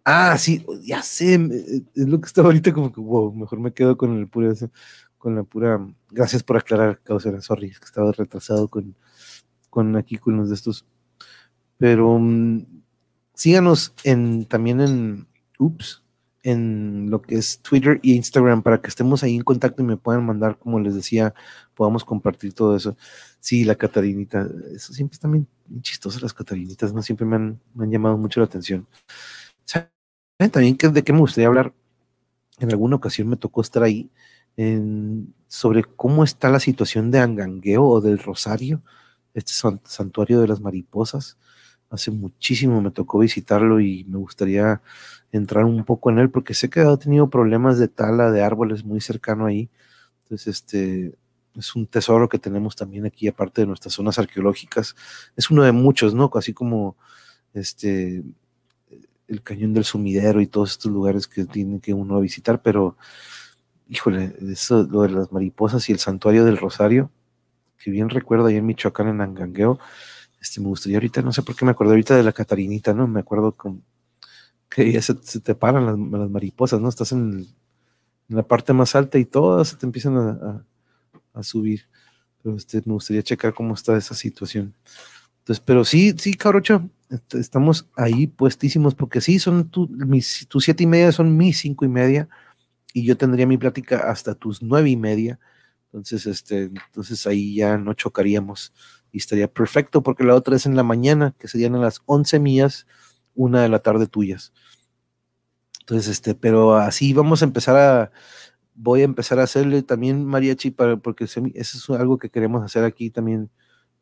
Ah, 0.08 0.38
sí, 0.38 0.64
ya 0.82 1.02
sé, 1.02 1.34
es 1.34 2.06
lo 2.06 2.20
que 2.20 2.26
estaba 2.28 2.46
ahorita 2.46 2.72
como 2.72 2.92
que, 2.92 3.00
wow, 3.00 3.32
mejor 3.34 3.58
me 3.58 3.72
quedo 3.72 3.96
con 3.96 4.16
el 4.16 4.28
puro, 4.28 4.52
con 5.18 5.34
la 5.34 5.42
pura, 5.42 5.84
gracias 6.10 6.44
por 6.44 6.56
aclarar, 6.56 7.00
causa, 7.02 7.40
sorry, 7.40 7.70
es 7.70 7.80
que 7.80 7.86
estaba 7.86 8.12
retrasado 8.12 8.68
con, 8.68 8.94
con 9.68 9.96
aquí 9.96 10.16
con 10.18 10.36
los 10.36 10.48
de 10.48 10.54
estos. 10.54 10.86
Pero 11.78 12.18
mm, 12.20 12.66
síganos 13.34 13.94
en, 14.04 14.46
también 14.46 14.80
en, 14.80 15.28
ups, 15.58 16.04
en 16.44 17.10
lo 17.10 17.20
que 17.22 17.36
es 17.36 17.60
Twitter 17.62 17.98
y 18.02 18.14
Instagram 18.14 18.62
para 18.62 18.80
que 18.80 18.88
estemos 18.88 19.24
ahí 19.24 19.34
en 19.36 19.42
contacto 19.42 19.82
y 19.82 19.86
me 19.86 19.96
puedan 19.96 20.24
mandar, 20.26 20.58
como 20.58 20.80
les 20.80 20.94
decía, 20.94 21.34
podamos 21.74 22.04
compartir 22.04 22.54
todo 22.54 22.76
eso. 22.76 22.96
Sí, 23.40 23.64
la 23.64 23.74
Catarinita, 23.74 24.48
eso 24.74 24.92
siempre 24.92 25.14
están 25.16 25.32
bien, 25.32 25.48
chistosas 25.82 26.22
las 26.22 26.34
Catarinitas, 26.34 26.92
¿no? 26.94 27.02
Siempre 27.02 27.26
me 27.26 27.36
han, 27.36 27.60
me 27.74 27.84
han 27.84 27.90
llamado 27.90 28.16
mucho 28.18 28.40
la 28.40 28.46
atención. 28.46 28.86
También 30.38 30.76
de 30.76 31.02
qué 31.02 31.12
me 31.12 31.20
gustaría 31.20 31.48
hablar. 31.48 31.72
En 32.58 32.70
alguna 32.70 32.96
ocasión 32.96 33.28
me 33.28 33.36
tocó 33.36 33.62
estar 33.62 33.82
ahí 33.82 34.10
sobre 35.48 35.84
cómo 35.84 36.24
está 36.24 36.48
la 36.50 36.60
situación 36.60 37.10
de 37.10 37.18
Angangueo 37.18 37.84
o 37.84 38.00
del 38.00 38.18
Rosario, 38.18 38.82
este 39.34 39.52
santuario 39.84 40.40
de 40.40 40.48
las 40.48 40.60
mariposas. 40.60 41.38
Hace 41.90 42.10
muchísimo 42.10 42.80
me 42.80 42.90
tocó 42.90 43.18
visitarlo 43.18 43.80
y 43.80 44.04
me 44.04 44.18
gustaría 44.18 44.82
entrar 45.32 45.64
un 45.64 45.84
poco 45.84 46.10
en 46.10 46.18
él 46.18 46.30
porque 46.30 46.54
sé 46.54 46.68
que 46.70 46.80
ha 46.80 46.96
tenido 46.96 47.30
problemas 47.30 47.78
de 47.78 47.88
tala 47.88 48.30
de 48.30 48.42
árboles 48.42 48.84
muy 48.84 49.00
cercano 49.00 49.46
ahí. 49.46 49.70
Entonces, 50.24 50.48
este 50.48 51.16
es 51.54 51.76
un 51.76 51.86
tesoro 51.86 52.28
que 52.28 52.38
tenemos 52.38 52.76
también 52.76 53.06
aquí, 53.06 53.28
aparte 53.28 53.62
de 53.62 53.66
nuestras 53.66 53.94
zonas 53.94 54.18
arqueológicas. 54.18 54.94
Es 55.36 55.50
uno 55.50 55.62
de 55.62 55.72
muchos, 55.72 56.14
¿no? 56.14 56.30
Así 56.34 56.52
como 56.52 56.96
este 57.54 58.24
el 59.28 59.42
cañón 59.42 59.74
del 59.74 59.84
sumidero 59.84 60.40
y 60.40 60.46
todos 60.46 60.72
estos 60.72 60.92
lugares 60.92 61.26
que 61.26 61.44
tiene 61.44 61.80
que 61.80 61.92
uno 61.92 62.20
visitar, 62.20 62.62
pero 62.62 62.96
híjole, 63.88 64.34
eso, 64.50 64.82
lo 64.84 65.02
de 65.02 65.10
las 65.10 65.32
mariposas 65.32 65.88
y 65.88 65.92
el 65.92 65.98
santuario 65.98 66.44
del 66.44 66.56
Rosario, 66.56 67.10
que 67.78 67.90
bien 67.90 68.08
recuerdo 68.08 68.46
ahí 68.46 68.56
en 68.56 68.66
Michoacán, 68.66 69.08
en 69.08 69.20
Angangueo, 69.20 69.78
este, 70.40 70.60
me 70.60 70.68
gustaría 70.68 70.98
ahorita, 70.98 71.22
no 71.22 71.32
sé 71.32 71.42
por 71.42 71.56
qué 71.56 71.64
me 71.64 71.70
acuerdo 71.72 71.92
ahorita 71.92 72.16
de 72.16 72.22
la 72.22 72.32
Catarinita, 72.32 72.94
¿no? 72.94 73.06
Me 73.06 73.20
acuerdo 73.20 73.52
con, 73.52 73.82
que 74.68 74.92
ya 74.92 75.02
se, 75.02 75.14
te 75.14 75.54
paran 75.54 75.86
las, 75.86 76.30
mariposas, 76.30 76.80
¿no? 76.80 76.88
Estás 76.88 77.12
en, 77.12 77.46
la 78.28 78.42
parte 78.42 78.72
más 78.72 78.96
alta 78.96 79.18
y 79.18 79.24
todas 79.24 79.68
se 79.68 79.76
te 79.76 79.86
empiezan 79.86 80.16
a, 80.16 81.42
subir. 81.42 81.82
Pero 82.42 82.56
este, 82.56 82.82
me 82.84 82.94
gustaría 82.94 83.22
checar 83.22 83.54
cómo 83.54 83.74
está 83.74 83.96
esa 83.96 84.14
situación. 84.14 84.74
Entonces, 85.40 85.62
pero 85.64 85.84
sí, 85.84 86.14
sí, 86.18 86.34
Cabrocho, 86.34 86.88
estamos 87.32 87.88
ahí 87.96 88.26
puestísimos 88.26 88.94
porque 88.94 89.20
sí, 89.20 89.38
son 89.38 89.70
mis, 89.88 90.46
tus 90.48 90.64
siete 90.64 90.82
y 90.84 90.86
media 90.86 91.12
son 91.12 91.36
mis 91.36 91.58
cinco 91.58 91.84
y 91.84 91.88
media 91.88 92.28
y 92.92 93.04
yo 93.04 93.16
tendría 93.16 93.46
mi 93.46 93.58
plática 93.58 94.10
hasta 94.10 94.34
tus 94.34 94.62
nueve 94.62 94.90
y 94.90 94.96
media. 94.96 95.38
Entonces, 95.86 96.26
este, 96.26 96.64
entonces 96.64 97.26
ahí 97.26 97.54
ya 97.56 97.78
no 97.78 97.94
chocaríamos 97.94 98.72
y 99.12 99.18
estaría 99.18 99.48
perfecto 99.48 100.02
porque 100.02 100.24
la 100.24 100.34
otra 100.34 100.56
es 100.56 100.66
en 100.66 100.76
la 100.76 100.82
mañana, 100.82 101.34
que 101.38 101.48
serían 101.48 101.74
a 101.74 101.78
las 101.78 102.02
once 102.06 102.38
mías, 102.38 102.86
una 103.34 103.62
de 103.62 103.68
la 103.68 103.78
tarde 103.80 104.06
tuyas. 104.06 104.52
Entonces, 105.80 106.08
este, 106.08 106.34
pero 106.34 106.76
así 106.76 107.12
vamos 107.12 107.42
a 107.42 107.44
empezar 107.44 107.76
a, 107.76 108.10
voy 108.74 109.02
a 109.02 109.04
empezar 109.04 109.38
a 109.38 109.44
hacerle 109.44 109.82
también 109.82 110.24
mariachi 110.24 110.70
para, 110.70 110.96
porque 110.96 111.24
eso 111.24 111.40
es 111.54 111.90
algo 111.90 112.18
que 112.18 112.30
queremos 112.30 112.64
hacer 112.64 112.84
aquí 112.84 113.10
también, 113.10 113.50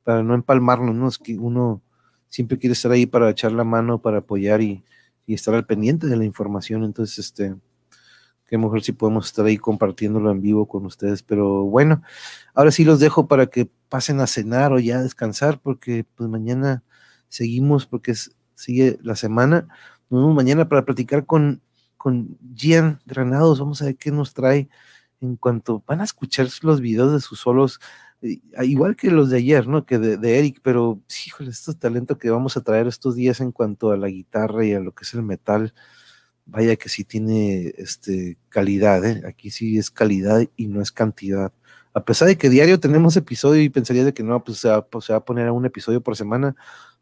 para 0.02 0.22
no 0.22 0.34
empalmarnos, 0.34 0.94
¿no? 0.94 1.08
Es 1.08 1.18
que 1.18 1.38
uno, 1.38 1.82
siempre 2.34 2.58
quiere 2.58 2.72
estar 2.72 2.90
ahí 2.90 3.06
para 3.06 3.30
echar 3.30 3.52
la 3.52 3.62
mano, 3.62 4.02
para 4.02 4.18
apoyar 4.18 4.60
y, 4.60 4.84
estar 5.28 5.54
al 5.54 5.66
pendiente 5.66 6.08
de 6.08 6.16
la 6.16 6.24
información. 6.24 6.82
Entonces, 6.82 7.18
este, 7.18 7.54
qué 8.46 8.58
mejor 8.58 8.82
si 8.82 8.90
podemos 8.90 9.26
estar 9.26 9.46
ahí 9.46 9.56
compartiéndolo 9.56 10.32
en 10.32 10.42
vivo 10.42 10.66
con 10.66 10.84
ustedes. 10.84 11.22
Pero 11.22 11.62
bueno, 11.62 12.02
ahora 12.52 12.72
sí 12.72 12.84
los 12.84 12.98
dejo 12.98 13.28
para 13.28 13.46
que 13.46 13.70
pasen 13.88 14.18
a 14.18 14.26
cenar 14.26 14.72
o 14.72 14.80
ya 14.80 14.98
a 14.98 15.02
descansar, 15.02 15.60
porque 15.60 16.04
pues 16.16 16.28
mañana 16.28 16.82
seguimos, 17.28 17.86
porque 17.86 18.14
sigue 18.56 18.98
la 19.00 19.14
semana. 19.14 19.68
Nos 20.10 20.22
vemos 20.22 20.34
mañana 20.34 20.68
para 20.68 20.84
platicar 20.84 21.26
con, 21.26 21.62
con 21.96 22.36
Gian 22.56 23.00
Granados. 23.06 23.60
Vamos 23.60 23.80
a 23.80 23.86
ver 23.86 23.96
qué 23.96 24.10
nos 24.10 24.34
trae 24.34 24.68
en 25.20 25.36
cuanto 25.36 25.84
van 25.86 26.00
a 26.00 26.04
escuchar 26.04 26.48
los 26.62 26.80
videos 26.80 27.12
de 27.12 27.20
sus 27.20 27.38
solos 27.38 27.78
igual 28.62 28.96
que 28.96 29.10
los 29.10 29.30
de 29.30 29.38
ayer, 29.38 29.66
¿no? 29.68 29.84
Que 29.86 29.98
de, 29.98 30.38
Eric, 30.38 30.60
pero 30.62 31.00
híjole, 31.26 31.50
este 31.50 31.74
talento 31.74 32.18
que 32.18 32.30
vamos 32.30 32.56
a 32.56 32.62
traer 32.62 32.86
estos 32.86 33.16
días 33.16 33.40
en 33.40 33.52
cuanto 33.52 33.90
a 33.90 33.96
la 33.96 34.08
guitarra 34.08 34.64
y 34.64 34.72
a 34.74 34.80
lo 34.80 34.92
que 34.94 35.04
es 35.04 35.14
el 35.14 35.22
metal, 35.22 35.74
vaya 36.46 36.76
que 36.76 36.88
sí 36.88 37.04
tiene 37.04 37.74
este, 37.78 38.38
calidad, 38.48 39.04
¿eh? 39.04 39.22
Aquí 39.26 39.50
sí 39.50 39.78
es 39.78 39.90
calidad 39.90 40.42
y 40.56 40.68
no 40.68 40.80
es 40.82 40.92
cantidad. 40.92 41.52
A 41.94 42.04
pesar 42.04 42.28
de 42.28 42.38
que 42.38 42.50
diario 42.50 42.80
tenemos 42.80 43.16
episodio 43.16 43.62
y 43.62 43.70
pensaría 43.70 44.04
de 44.04 44.14
que 44.14 44.22
no, 44.22 44.42
pues 44.44 44.58
se 44.58 44.68
va, 44.68 44.86
pues, 44.86 45.10
a 45.10 45.20
poner 45.24 45.48
a 45.48 45.52
un 45.52 45.66
episodio 45.66 46.02
por 46.02 46.16
semana, 46.16 46.56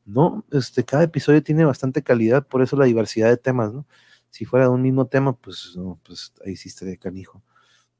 no, 0.05 0.45
este, 0.53 0.85
cada 0.85 1.05
episodio 1.05 1.43
tiene 1.43 1.65
bastante 1.65 2.03
calidad, 2.03 2.47
por 2.47 2.63
eso 2.63 2.77
la 2.77 2.87
diversidad 2.87 3.29
de 3.31 3.37
temas, 3.37 3.73
¿no? 3.73 3.87
Si 4.31 4.45
fuera 4.45 4.67
de 4.67 4.73
un 4.73 4.83
mismo 4.83 5.07
tema, 5.07 5.35
pues 5.35 5.75
no, 5.77 6.01
pues 6.05 6.33
ahí 6.45 6.57
sí 6.57 6.69
estaría 6.69 6.97
canijo 6.97 7.43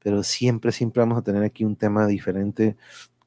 pero 0.03 0.21
siempre, 0.21 0.71
siempre 0.71 0.99
vamos 0.99 1.17
a 1.17 1.23
tener 1.23 1.43
aquí 1.43 1.63
un 1.63 1.77
tema 1.77 2.05
diferente, 2.05 2.75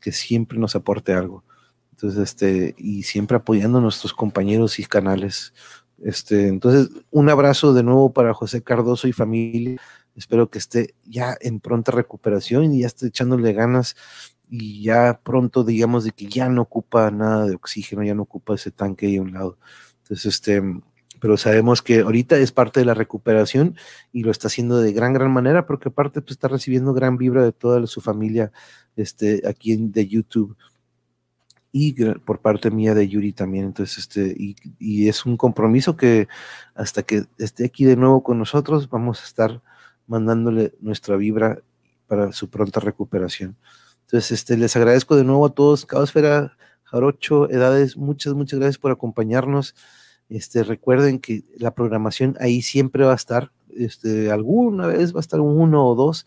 que 0.07 0.13
siempre 0.13 0.57
nos 0.57 0.77
aporte 0.77 1.15
algo. 1.15 1.43
Entonces, 1.91 2.21
este, 2.21 2.77
y 2.79 3.03
siempre 3.03 3.39
apoyando 3.39 3.79
a 3.79 3.81
nuestros 3.81 4.15
compañeros 4.15 4.79
y 4.79 4.85
canales. 4.85 5.53
Este, 6.01 6.47
entonces, 6.47 6.91
un 7.11 7.29
abrazo 7.29 7.75
de 7.75 7.83
nuevo 7.83 8.13
para 8.13 8.33
José 8.33 8.63
Cardoso 8.63 9.09
y 9.09 9.13
familia. 9.13 9.81
Espero 10.15 10.49
que 10.49 10.59
esté 10.59 10.95
ya 11.05 11.37
en 11.41 11.59
pronta 11.59 11.91
recuperación 11.91 12.73
y 12.73 12.83
ya 12.83 12.87
esté 12.87 13.09
echándole 13.09 13.53
ganas 13.53 13.97
y 14.49 14.85
ya 14.85 15.19
pronto 15.25 15.65
digamos 15.65 16.05
de 16.05 16.13
que 16.13 16.27
ya 16.27 16.49
no 16.49 16.63
ocupa 16.63 17.11
nada 17.11 17.47
de 17.47 17.57
oxígeno, 17.57 18.05
ya 18.05 18.15
no 18.15 18.23
ocupa 18.23 18.55
ese 18.55 18.71
tanque 18.71 19.07
ahí 19.07 19.17
a 19.17 19.23
un 19.23 19.33
lado. 19.33 19.59
Entonces, 20.05 20.27
este, 20.27 20.63
pero 21.21 21.37
sabemos 21.37 21.83
que 21.83 22.01
ahorita 22.01 22.37
es 22.37 22.53
parte 22.53 22.81
de 22.81 22.87
la 22.87 22.95
recuperación 22.95 23.77
y 24.13 24.23
lo 24.23 24.31
está 24.31 24.49
haciendo 24.49 24.79
de 24.79 24.93
gran, 24.93 25.13
gran 25.13 25.31
manera, 25.31 25.67
porque 25.67 25.89
aparte 25.89 26.21
pues, 26.21 26.33
está 26.33 26.49
recibiendo 26.49 26.93
gran 26.95 27.17
vibra 27.17 27.45
de 27.45 27.53
toda 27.53 27.87
su 27.87 28.01
familia 28.01 28.53
este, 28.97 29.43
aquí 29.47 29.77
de 29.77 30.07
YouTube 30.07 30.57
y 31.73 31.93
por 32.21 32.41
parte 32.41 32.71
mía 32.71 32.95
de 32.95 33.07
Yuri 33.07 33.33
también. 33.33 33.67
Entonces, 33.67 33.99
este, 33.99 34.35
y, 34.37 34.57
y, 34.79 35.09
es 35.09 35.27
un 35.27 35.37
compromiso 35.37 35.95
que 35.95 36.27
hasta 36.75 37.03
que 37.03 37.25
esté 37.39 37.67
aquí 37.67 37.85
de 37.85 37.97
nuevo 37.97 38.23
con 38.23 38.39
nosotros, 38.39 38.89
vamos 38.89 39.21
a 39.21 39.27
estar 39.27 39.63
mandándole 40.07 40.73
nuestra 40.81 41.17
vibra 41.17 41.61
para 42.07 42.33
su 42.33 42.49
pronta 42.49 42.81
recuperación. 42.81 43.57
Entonces, 44.03 44.33
este, 44.33 44.57
les 44.57 44.75
agradezco 44.77 45.17
de 45.17 45.25
nuevo 45.25 45.45
a 45.47 45.55
todos, 45.55 45.85
Caosfera, 45.85 46.57
Jarocho, 46.85 47.51
Edades, 47.51 47.97
muchas, 47.97 48.35
muchas 48.35 48.59
gracias 48.59 48.79
por 48.79 48.93
acompañarnos. 48.93 49.75
Este, 50.29 50.65
recuerden 50.65 51.21
que 51.21 51.45
la 51.57 51.75
programación 51.75 52.37
ahí 52.41 52.63
siempre 52.63 53.05
va 53.05 53.13
a 53.13 53.17
estar, 53.17 53.53
este, 53.71 54.31
alguna 54.31 54.89
vez 54.89 55.15
va 55.15 55.19
a 55.19 55.21
estar 55.21 55.41
uno 55.41 55.87
o 55.87 55.95
dos, 55.95 56.27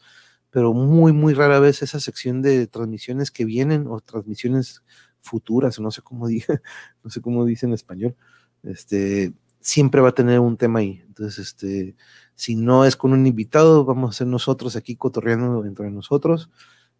pero 0.49 0.73
muy, 0.73 1.11
muy 1.13 1.34
rara 1.34 1.59
vez 1.59 1.81
esa 1.81 1.99
sección 1.99 2.41
de 2.41 2.67
transmisiones 2.67 3.31
que 3.31 3.45
vienen 3.45 3.88
o 3.88 3.99
transmisiones 3.99 4.84
futuras, 5.19 5.80
no 5.80 5.91
sé 5.91 6.01
cómo 6.01 6.27
dije, 6.30 6.61
no 7.03 7.09
sé 7.09 7.21
cómo 7.21 7.45
dice 7.45 7.65
en 7.65 7.73
español, 7.73 8.15
este, 8.63 9.34
siempre 9.59 10.01
va 10.01 10.09
a 10.09 10.15
tener 10.15 10.39
un 10.39 10.57
tema 10.57 10.80
ahí. 10.80 11.03
Entonces, 11.07 11.39
este, 11.39 11.95
si 12.35 12.55
no 12.55 12.85
es 12.85 12.95
con 12.95 13.13
un 13.13 13.27
invitado, 13.27 13.85
vamos 13.85 14.15
a 14.15 14.17
ser 14.19 14.27
nosotros 14.27 14.76
aquí 14.76 14.95
cotorreando 14.95 15.65
entre 15.65 15.91
nosotros 15.91 16.49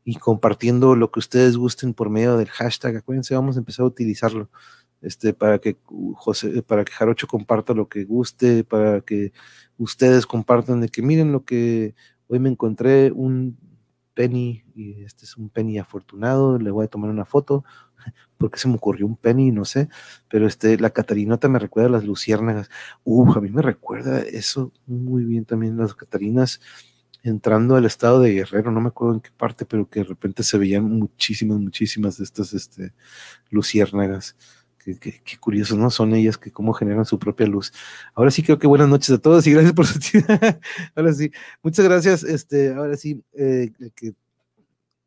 y 0.03 0.15
compartiendo 0.15 0.95
lo 0.95 1.11
que 1.11 1.19
ustedes 1.19 1.57
gusten 1.57 1.93
por 1.93 2.09
medio 2.09 2.38
del 2.38 2.49
hashtag. 2.49 2.97
Acuérdense, 2.97 3.35
vamos 3.35 3.55
a 3.55 3.59
empezar 3.59 3.84
a 3.84 3.88
utilizarlo 3.88 4.49
este, 5.01 5.34
para 5.34 5.59
que 5.59 5.77
José, 6.15 6.61
para 6.63 6.84
que 6.85 6.91
Jarocho 6.91 7.27
comparta 7.27 7.73
lo 7.73 7.88
que 7.88 8.03
guste, 8.05 8.63
para 8.63 9.01
que 9.01 9.31
ustedes 9.77 10.26
compartan 10.26 10.81
de 10.81 10.89
que 10.89 11.01
miren 11.01 11.31
lo 11.31 11.45
que 11.45 11.95
hoy 12.27 12.39
me 12.39 12.49
encontré 12.49 13.11
un 13.11 13.57
penny 14.13 14.65
y 14.76 15.03
este 15.03 15.26
es 15.26 15.38
un 15.38 15.49
penny 15.49 15.80
afortunado, 15.80 16.59
le 16.59 16.71
voy 16.71 16.85
a 16.85 16.89
tomar 16.89 17.09
una 17.09 17.26
foto 17.26 17.63
porque 18.38 18.59
se 18.59 18.67
me 18.67 18.76
ocurrió 18.76 19.05
un 19.05 19.15
penny, 19.15 19.51
no 19.51 19.65
sé, 19.65 19.89
pero 20.30 20.47
este, 20.47 20.77
la 20.77 20.89
Catarinota 20.89 21.47
me 21.47 21.59
recuerda 21.59 21.89
a 21.89 21.91
las 21.93 22.03
luciérnagas. 22.05 22.69
Uf, 23.03 23.38
a 23.38 23.41
mí 23.41 23.49
me 23.49 23.61
recuerda 23.61 24.19
eso 24.19 24.71
muy 24.85 25.23
bien 25.23 25.45
también 25.45 25.77
las 25.77 25.95
Catarinas 25.95 26.59
entrando 27.23 27.76
al 27.76 27.85
estado 27.85 28.21
de 28.21 28.34
Guerrero, 28.34 28.71
no 28.71 28.81
me 28.81 28.89
acuerdo 28.89 29.15
en 29.15 29.21
qué 29.21 29.31
parte, 29.35 29.65
pero 29.65 29.89
que 29.89 30.01
de 30.01 30.05
repente 30.05 30.43
se 30.43 30.57
veían 30.57 30.85
muchísimas, 30.85 31.59
muchísimas 31.59 32.17
de 32.17 32.23
estas 32.23 32.53
este, 32.53 32.93
luciérnagas. 33.49 34.35
Qué, 34.80 35.22
curioso, 35.39 35.76
¿no? 35.76 35.89
Son 35.89 36.14
ellas 36.15 36.38
que 36.38 36.51
cómo 36.51 36.73
generan 36.73 37.06
su 37.06 37.19
propia 37.19 37.45
luz. 37.45 37.72
Ahora 38.15 38.31
sí 38.31 38.41
creo 38.43 38.57
que 38.57 38.68
buenas 38.68 38.88
noches 38.88 39.11
a 39.11 39.18
todos 39.18 39.45
y 39.45 39.51
gracias 39.51 39.73
por 39.73 39.85
su 39.85 39.99
ahora 40.95 41.14
sí, 41.14 41.31
muchas 41.61 41.85
gracias. 41.85 42.23
Este, 42.23 42.73
ahora 42.73 42.95
sí, 42.95 43.22
eh, 43.34 43.72
que, 43.95 44.14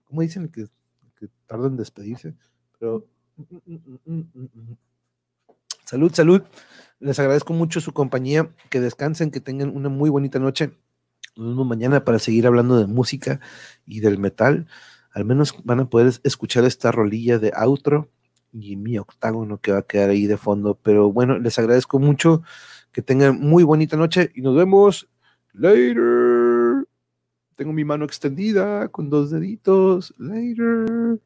¿cómo 0.05 0.20
dicen? 0.20 0.49
Que, 0.49 0.66
que 1.19 1.28
tardan 1.47 1.73
en 1.73 1.77
despedirse, 1.78 2.35
pero 2.78 3.07
Salud, 5.85 6.12
salud. 6.15 6.43
Les 7.01 7.19
agradezco 7.19 7.53
mucho 7.53 7.81
su 7.81 7.93
compañía. 7.93 8.51
Que 8.70 8.81
descansen, 8.81 9.31
que 9.31 9.40
tengan 9.40 9.74
una 9.74 9.89
muy 9.89 10.11
bonita 10.11 10.39
noche. 10.39 10.73
Nos 11.36 11.49
vemos 11.49 11.66
mañana 11.66 12.05
para 12.05 12.19
seguir 12.19 12.47
hablando 12.47 12.78
de 12.78 12.86
música 12.86 13.40
y 13.86 14.01
del 14.01 14.19
metal. 14.19 14.66
Al 15.12 15.24
menos 15.24 15.55
van 15.65 15.81
a 15.81 15.90
poder 15.90 16.12
escuchar 16.24 16.65
esta 16.65 16.93
rolilla 16.93 17.39
de 17.39 17.53
outro 17.55 18.11
y 18.53 18.77
mi 18.77 18.99
octágono 18.99 19.59
que 19.59 19.73
va 19.73 19.79
a 19.79 19.87
quedar 19.87 20.11
ahí 20.11 20.27
de 20.27 20.37
fondo. 20.37 20.79
Pero 20.83 21.12
bueno, 21.12 21.39
les 21.39 21.59
agradezco 21.59 21.99
mucho. 21.99 22.43
Que 22.93 23.03
tengan 23.03 23.41
muy 23.41 23.65
bonita 23.65 23.97
noche 23.97 24.31
y 24.35 24.43
nos 24.43 24.55
vemos 24.55 25.09
later. 25.55 26.87
Tengo 27.57 27.73
mi 27.73 27.85
mano 27.85 28.05
extendida 28.05 28.89
con 28.89 29.09
dos 29.09 29.31
deditos. 29.31 30.15
Later. 30.19 31.19